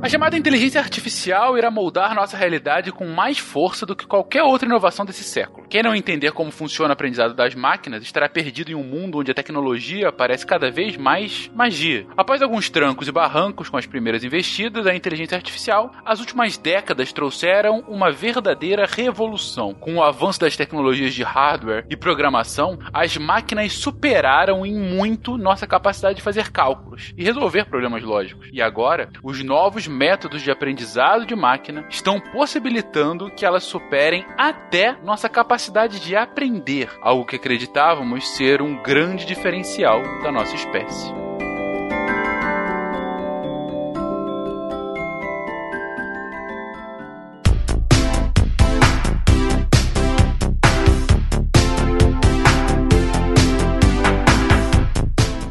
A 0.02 0.08
chamada 0.08 0.36
inteligência 0.36 0.80
artificial 0.80 1.56
irá 1.56 1.70
moldar 1.70 2.12
nossa 2.12 2.36
realidade 2.36 2.90
com 2.90 3.06
mais 3.06 3.38
força 3.38 3.86
do 3.86 3.94
que 3.94 4.04
qualquer 4.04 4.42
outra 4.42 4.66
inovação 4.66 5.06
desse 5.06 5.22
século. 5.22 5.64
Quem 5.68 5.80
não 5.80 5.94
entender 5.94 6.32
como 6.32 6.50
funciona 6.50 6.90
o 6.90 6.92
aprendizado 6.92 7.34
das 7.34 7.54
máquinas 7.54 8.02
estará 8.02 8.28
perdido 8.28 8.72
em 8.72 8.74
um 8.74 8.82
mundo 8.82 9.18
onde 9.18 9.30
a 9.30 9.34
tecnologia 9.34 10.10
parece 10.10 10.44
cada 10.44 10.72
vez 10.72 10.96
mais 10.96 11.48
magia. 11.54 12.04
Após 12.16 12.42
alguns 12.42 12.68
trancos 12.68 13.06
e 13.06 13.12
barrancos 13.12 13.68
com 13.68 13.76
as 13.76 13.86
primeiras 13.86 14.24
investidas 14.24 14.86
da 14.86 14.92
inteligência 14.92 15.36
artificial, 15.36 15.92
as 16.04 16.18
últimas 16.18 16.58
décadas 16.58 17.12
trouxeram 17.12 17.84
uma 17.86 18.10
verdadeira 18.10 18.86
revolução. 18.86 19.72
Com 19.72 19.94
o 19.94 20.02
avanço 20.02 20.40
das 20.40 20.56
tecnologias 20.56 21.14
de 21.14 21.22
hardware 21.22 21.86
e 21.88 21.96
programação, 21.96 22.76
as 22.92 23.16
máquinas 23.16 23.74
superaram 23.74 24.66
em 24.66 24.74
muito 24.74 25.38
nossa 25.38 25.64
capacidade 25.64 26.16
de 26.16 26.22
fazer 26.22 26.50
cálculos 26.50 27.14
e 27.16 27.22
resolver 27.22 27.66
problemas 27.66 28.02
lógicos. 28.02 28.48
E 28.52 28.60
agora, 28.60 29.08
os 29.22 29.40
novos 29.44 29.91
métodos 29.92 30.42
de 30.42 30.50
aprendizado 30.50 31.26
de 31.26 31.36
máquina 31.36 31.86
estão 31.88 32.18
possibilitando 32.18 33.30
que 33.30 33.44
elas 33.44 33.64
superem 33.64 34.26
até 34.36 34.96
nossa 35.04 35.28
capacidade 35.28 36.00
de 36.00 36.16
aprender, 36.16 36.90
algo 37.00 37.24
que 37.24 37.36
acreditávamos 37.36 38.26
ser 38.36 38.62
um 38.62 38.82
grande 38.82 39.26
diferencial 39.26 40.02
da 40.22 40.32
nossa 40.32 40.54
espécie. 40.54 41.12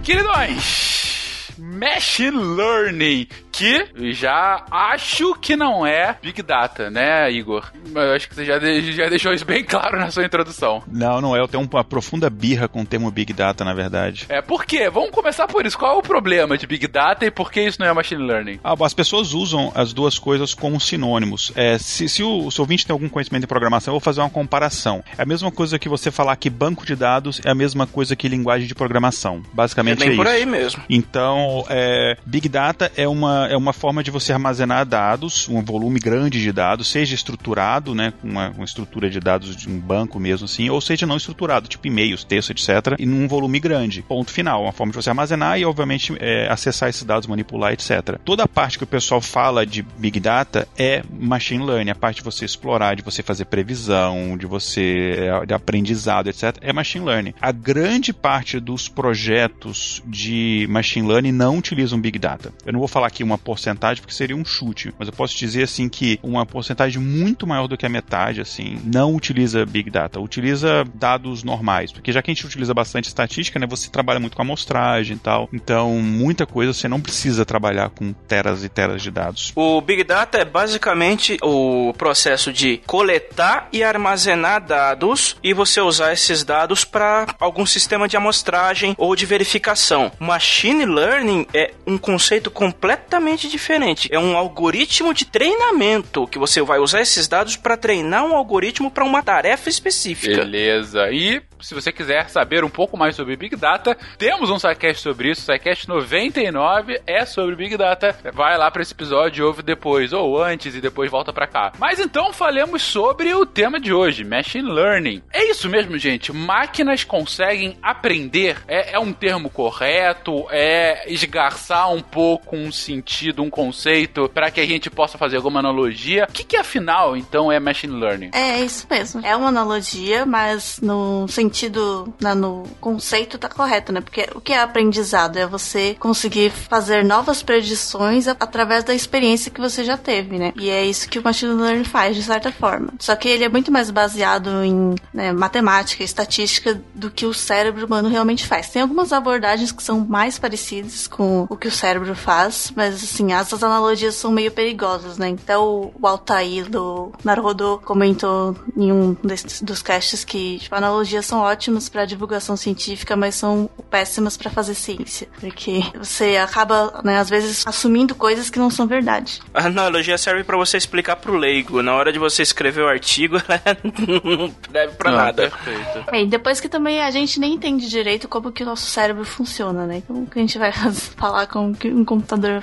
Queridões, 0.03 1.51
Machine 1.57 2.31
Learning, 2.31 3.27
que 3.51 4.11
já 4.13 4.65
acho 4.71 5.35
que 5.35 5.55
não 5.55 5.85
é 5.85 6.15
Big 6.21 6.41
Data, 6.41 6.89
né, 6.89 7.31
Igor? 7.31 7.71
Eu 7.93 8.13
acho 8.13 8.27
que 8.29 8.35
você 8.35 8.45
já, 8.45 8.57
de- 8.57 8.91
já 8.93 9.09
deixou 9.09 9.33
isso 9.33 9.45
bem 9.45 9.63
claro 9.63 9.97
na 9.99 10.09
sua 10.11 10.25
introdução. 10.25 10.81
Não, 10.87 11.19
não 11.21 11.35
é. 11.35 11.39
Eu 11.39 11.47
tenho 11.47 11.67
uma 11.69 11.83
profunda 11.83 12.29
birra 12.29 12.67
com 12.67 12.81
o 12.81 12.85
termo 12.85 13.09
Big 13.11 13.33
Data, 13.33 13.63
na 13.65 13.73
verdade. 13.73 14.25
É, 14.29 14.41
por 14.41 14.65
quê? 14.65 14.89
Vamos 14.89 15.11
começar 15.11 15.47
por 15.47 15.65
isso. 15.65 15.77
Qual 15.77 15.95
é 15.95 15.99
o 15.99 16.01
problema 16.01 16.57
de 16.57 16.65
Big 16.65 16.87
Data 16.87 17.25
e 17.25 17.31
por 17.31 17.51
que 17.51 17.61
isso 17.61 17.77
não 17.79 17.87
é 17.87 17.93
Machine 17.93 18.23
Learning? 18.23 18.59
Ah, 18.63 18.75
as 18.81 18.93
pessoas 18.93 19.33
usam 19.33 19.71
as 19.75 19.93
duas 19.93 20.17
coisas 20.17 20.53
como 20.53 20.79
sinônimos. 20.79 21.51
É, 21.55 21.77
se, 21.77 22.07
se 22.07 22.23
o, 22.23 22.49
se 22.51 22.59
o 22.59 22.63
ouvinte 22.63 22.85
tem 22.85 22.93
algum 22.93 23.09
conhecimento 23.09 23.43
em 23.43 23.47
programação, 23.47 23.91
eu 23.91 23.99
vou 23.99 24.03
fazer 24.03 24.21
uma 24.21 24.29
comparação. 24.29 25.03
É 25.17 25.23
a 25.23 25.25
mesma 25.25 25.51
coisa 25.51 25.77
que 25.77 25.89
você 25.89 26.09
falar 26.11 26.35
que 26.35 26.49
banco 26.49 26.85
de 26.85 26.95
dados 26.95 27.41
é 27.43 27.49
a 27.51 27.55
mesma 27.55 27.85
coisa 27.85 28.15
que 28.15 28.27
linguagem 28.27 28.67
de 28.67 28.75
programação. 28.75 29.41
Basicamente 29.53 30.01
É 30.03 30.05
é, 30.05 30.07
bem 30.09 30.17
por 30.17 30.25
isso. 30.25 30.35
aí 30.35 30.45
mesmo. 30.45 30.83
Então, 30.89 31.65
é, 31.69 32.17
Big 32.25 32.47
Data 32.47 32.91
é 32.95 33.07
uma, 33.07 33.40
é 33.49 33.57
uma 33.57 33.73
forma 33.73 34.03
de 34.03 34.11
você 34.11 34.33
armazenar 34.33 34.85
dados, 34.85 35.47
um 35.49 35.63
volume 35.63 35.99
grande 35.99 36.41
de 36.41 36.51
dados, 36.51 36.87
seja 36.87 37.15
estruturado, 37.15 37.95
né, 37.95 38.13
uma, 38.23 38.49
uma 38.49 38.65
estrutura 38.65 39.09
de 39.09 39.19
dados 39.19 39.55
de 39.55 39.69
um 39.69 39.79
banco 39.79 40.19
mesmo 40.19 40.45
assim, 40.45 40.69
ou 40.69 40.81
seja 40.81 41.05
não 41.05 41.17
estruturado, 41.17 41.67
tipo 41.67 41.87
e-mails, 41.87 42.23
texto, 42.23 42.51
etc., 42.51 42.95
e 42.99 43.05
num 43.05 43.27
volume 43.27 43.59
grande. 43.59 44.01
Ponto 44.01 44.31
final. 44.31 44.63
Uma 44.63 44.71
forma 44.71 44.91
de 44.91 44.97
você 44.97 45.09
armazenar 45.09 45.59
e, 45.59 45.65
obviamente, 45.65 46.15
é, 46.19 46.47
acessar 46.49 46.89
esses 46.89 47.03
dados, 47.03 47.27
manipular, 47.27 47.73
etc. 47.73 48.19
Toda 48.23 48.43
a 48.43 48.47
parte 48.47 48.77
que 48.77 48.83
o 48.83 48.87
pessoal 48.87 49.21
fala 49.21 49.65
de 49.65 49.81
Big 49.81 50.19
Data 50.19 50.67
é 50.77 51.03
Machine 51.09 51.65
Learning, 51.65 51.91
a 51.91 51.95
parte 51.95 52.17
de 52.17 52.23
você 52.23 52.45
explorar, 52.45 52.95
de 52.95 53.01
você 53.01 53.23
fazer 53.23 53.45
previsão, 53.45 54.37
de 54.37 54.45
você 54.45 55.15
é, 55.17 55.45
de 55.45 55.53
aprendizado, 55.53 56.27
etc., 56.27 56.57
é 56.61 56.73
Machine 56.73 57.05
Learning. 57.05 57.33
A 57.41 57.51
grande 57.51 58.13
parte 58.13 58.59
dos 58.59 58.87
projetos 58.87 60.01
de 60.05 60.67
Machine 60.69 61.07
Learning 61.07 61.31
não 61.31 61.57
utilizam 61.57 61.99
Big 61.99 62.17
Data. 62.19 62.53
Eu 62.65 62.73
não 62.73 62.79
vou 62.79 62.87
falar 62.87 63.07
aqui 63.07 63.23
uma 63.31 63.37
porcentagem 63.37 64.01
porque 64.01 64.13
seria 64.13 64.35
um 64.35 64.45
chute, 64.45 64.93
mas 64.97 65.07
eu 65.07 65.13
posso 65.13 65.35
dizer 65.35 65.63
assim 65.63 65.89
que 65.89 66.19
uma 66.21 66.45
porcentagem 66.45 67.01
muito 67.01 67.47
maior 67.47 67.67
do 67.67 67.77
que 67.77 67.85
a 67.85 67.89
metade, 67.89 68.41
assim, 68.41 68.79
não 68.83 69.15
utiliza 69.15 69.65
Big 69.65 69.89
Data, 69.89 70.19
utiliza 70.19 70.83
dados 70.93 71.43
normais, 71.43 71.91
porque 71.91 72.11
já 72.11 72.21
que 72.21 72.29
a 72.31 72.33
gente 72.33 72.45
utiliza 72.45 72.73
bastante 72.73 73.05
estatística, 73.05 73.59
né, 73.59 73.65
você 73.65 73.89
trabalha 73.89 74.19
muito 74.19 74.35
com 74.35 74.41
amostragem 74.41 75.15
e 75.15 75.19
tal, 75.19 75.49
então 75.53 75.93
muita 76.01 76.45
coisa 76.45 76.73
você 76.73 76.87
não 76.87 77.01
precisa 77.01 77.45
trabalhar 77.45 77.89
com 77.89 78.13
teras 78.13 78.63
e 78.63 78.69
teras 78.69 79.01
de 79.01 79.11
dados. 79.11 79.51
O 79.55 79.81
Big 79.81 80.03
Data 80.03 80.37
é 80.37 80.45
basicamente 80.45 81.37
o 81.41 81.93
processo 81.97 82.51
de 82.51 82.77
coletar 82.85 83.69
e 83.71 83.83
armazenar 83.83 84.61
dados 84.61 85.37
e 85.43 85.53
você 85.53 85.79
usar 85.79 86.13
esses 86.13 86.43
dados 86.43 86.83
para 86.83 87.27
algum 87.39 87.65
sistema 87.65 88.07
de 88.07 88.17
amostragem 88.17 88.95
ou 88.97 89.15
de 89.15 89.25
verificação. 89.25 90.11
Machine 90.19 90.85
Learning 90.85 91.47
é 91.53 91.71
um 91.87 91.97
conceito 91.97 92.51
completamente 92.51 93.20
diferente. 93.47 94.09
É 94.11 94.19
um 94.19 94.35
algoritmo 94.35 95.13
de 95.13 95.25
treinamento 95.25 96.27
que 96.27 96.39
você 96.39 96.61
vai 96.61 96.79
usar 96.79 97.01
esses 97.01 97.27
dados 97.27 97.55
para 97.55 97.77
treinar 97.77 98.25
um 98.25 98.35
algoritmo 98.35 98.91
para 98.91 99.05
uma 99.05 99.23
tarefa 99.23 99.69
específica. 99.69 100.37
Beleza. 100.37 101.09
E 101.11 101.41
se 101.61 101.75
você 101.75 101.91
quiser 101.91 102.29
saber 102.29 102.63
um 102.63 102.69
pouco 102.69 102.97
mais 102.97 103.15
sobre 103.15 103.35
Big 103.35 103.55
Data, 103.55 103.95
temos 104.17 104.49
um 104.49 104.57
SciCast 104.57 105.01
sobre 105.01 105.31
isso. 105.31 105.41
SciCast 105.41 105.87
99 105.87 107.01
é 107.05 107.25
sobre 107.25 107.55
Big 107.55 107.77
Data. 107.77 108.15
Vai 108.33 108.57
lá 108.57 108.69
para 108.71 108.81
esse 108.81 108.93
episódio, 108.93 109.45
ouve 109.45 109.61
depois, 109.61 110.11
ou 110.11 110.41
antes, 110.41 110.75
e 110.75 110.81
depois 110.81 111.09
volta 111.09 111.31
para 111.31 111.47
cá. 111.47 111.71
Mas 111.77 111.99
então 111.99 112.33
falemos 112.33 112.81
sobre 112.81 113.33
o 113.33 113.45
tema 113.45 113.79
de 113.79 113.93
hoje, 113.93 114.23
Machine 114.23 114.69
Learning. 114.69 115.21
É 115.31 115.49
isso 115.49 115.69
mesmo, 115.69 115.97
gente. 115.97 116.33
Máquinas 116.33 117.03
conseguem 117.03 117.77
aprender. 117.81 118.57
É, 118.67 118.93
é 118.93 118.99
um 118.99 119.13
termo 119.13 119.49
correto? 119.49 120.47
É 120.49 121.11
esgarçar 121.11 121.93
um 121.93 122.01
pouco 122.01 122.55
um 122.55 122.71
sentido, 122.71 123.10
um 123.39 123.49
conceito, 123.49 124.29
para 124.33 124.51
que 124.51 124.59
a 124.59 124.65
gente 124.65 124.89
possa 124.89 125.17
fazer 125.17 125.37
alguma 125.37 125.59
analogia? 125.59 126.25
O 126.29 126.33
que, 126.33 126.43
que 126.43 126.57
afinal, 126.57 127.15
então, 127.15 127.51
é 127.51 127.59
Machine 127.59 127.99
Learning? 127.99 128.31
É 128.33 128.61
isso 128.63 128.85
mesmo. 128.89 129.25
É 129.25 129.35
uma 129.35 129.49
analogia, 129.49 130.25
mas 130.25 130.79
no 130.81 131.27
sentido, 131.27 132.13
né, 132.21 132.33
no 132.33 132.63
conceito 132.79 133.37
tá 133.37 133.49
correto, 133.49 133.91
né? 133.91 134.01
Porque 134.01 134.27
o 134.35 134.41
que 134.41 134.53
é 134.53 134.61
aprendizado? 134.61 135.37
É 135.37 135.45
você 135.45 135.95
conseguir 135.99 136.51
fazer 136.51 137.03
novas 137.03 137.43
predições 137.43 138.27
através 138.27 138.83
da 138.83 138.93
experiência 138.93 139.51
que 139.51 139.61
você 139.61 139.83
já 139.83 139.97
teve, 139.97 140.37
né? 140.37 140.53
E 140.55 140.69
é 140.69 140.85
isso 140.85 141.09
que 141.09 141.19
o 141.19 141.23
machine 141.23 141.53
learning 141.53 141.83
faz, 141.83 142.15
de 142.15 142.23
certa 142.23 142.51
forma. 142.51 142.93
Só 142.99 143.15
que 143.15 143.27
ele 143.27 143.43
é 143.43 143.49
muito 143.49 143.71
mais 143.71 143.89
baseado 143.91 144.63
em 144.63 144.95
né, 145.13 145.31
matemática, 145.31 146.03
estatística, 146.03 146.81
do 146.93 147.09
que 147.09 147.25
o 147.25 147.33
cérebro 147.33 147.85
humano 147.85 148.09
realmente 148.09 148.45
faz. 148.45 148.69
Tem 148.69 148.81
algumas 148.81 149.11
abordagens 149.11 149.71
que 149.71 149.83
são 149.83 149.99
mais 149.99 150.37
parecidas 150.39 151.07
com 151.07 151.45
o 151.49 151.57
que 151.57 151.67
o 151.67 151.71
cérebro 151.71 152.15
faz, 152.15 152.71
mas 152.75 153.00
Mas 153.01 153.11
assim, 153.11 153.33
essas 153.33 153.63
analogias 153.63 154.13
são 154.13 154.31
meio 154.31 154.51
perigosas, 154.51 155.17
né? 155.17 155.29
Então 155.29 155.91
o 155.99 156.07
Altair 156.07 156.69
do 156.69 157.11
Naruhodo 157.23 157.81
comentou 157.83 158.55
em 158.77 158.91
um 158.91 159.17
desses, 159.23 159.61
dos 159.61 159.81
casts 159.81 160.23
que 160.23 160.59
tipo, 160.59 160.75
analogias 160.75 161.25
são 161.25 161.39
ótimas 161.39 161.89
para 161.89 162.05
divulgação 162.05 162.55
científica, 162.55 163.15
mas 163.15 163.35
são 163.35 163.69
péssimas 163.89 164.37
para 164.37 164.51
fazer 164.51 164.75
ciência. 164.75 165.27
Porque 165.39 165.81
você 165.95 166.37
acaba, 166.37 167.01
né, 167.03 167.17
às 167.17 167.29
vezes, 167.29 167.65
assumindo 167.65 168.13
coisas 168.13 168.49
que 168.49 168.59
não 168.59 168.69
são 168.69 168.85
verdade. 168.85 169.41
A 169.53 169.65
analogia 169.65 170.17
serve 170.17 170.43
para 170.43 170.57
você 170.57 170.77
explicar 170.77 171.15
pro 171.15 171.35
leigo. 171.35 171.81
Na 171.81 171.95
hora 171.95 172.13
de 172.13 172.19
você 172.19 172.43
escrever 172.43 172.83
o 172.83 172.87
artigo, 172.87 173.37
ela 173.49 173.77
não 173.83 174.53
serve 174.71 174.95
pra 174.95 175.11
Não, 175.11 175.17
nada. 175.17 175.49
Perfeito. 175.49 176.09
É, 176.11 176.21
e 176.21 176.27
depois 176.27 176.59
que 176.59 176.69
também 176.69 177.01
a 177.01 177.09
gente 177.09 177.39
nem 177.39 177.53
entende 177.53 177.89
direito 177.89 178.27
como 178.27 178.51
que 178.51 178.61
o 178.61 178.65
nosso 178.65 178.85
cérebro 178.85 179.25
funciona, 179.25 179.87
né? 179.87 180.03
Como 180.05 180.27
que 180.27 180.37
a 180.37 180.41
gente 180.41 180.57
vai 180.59 180.71
falar 181.17 181.47
como 181.47 181.75
que 181.75 181.87
um 181.89 182.05
computador 182.05 182.51
vai 182.51 182.61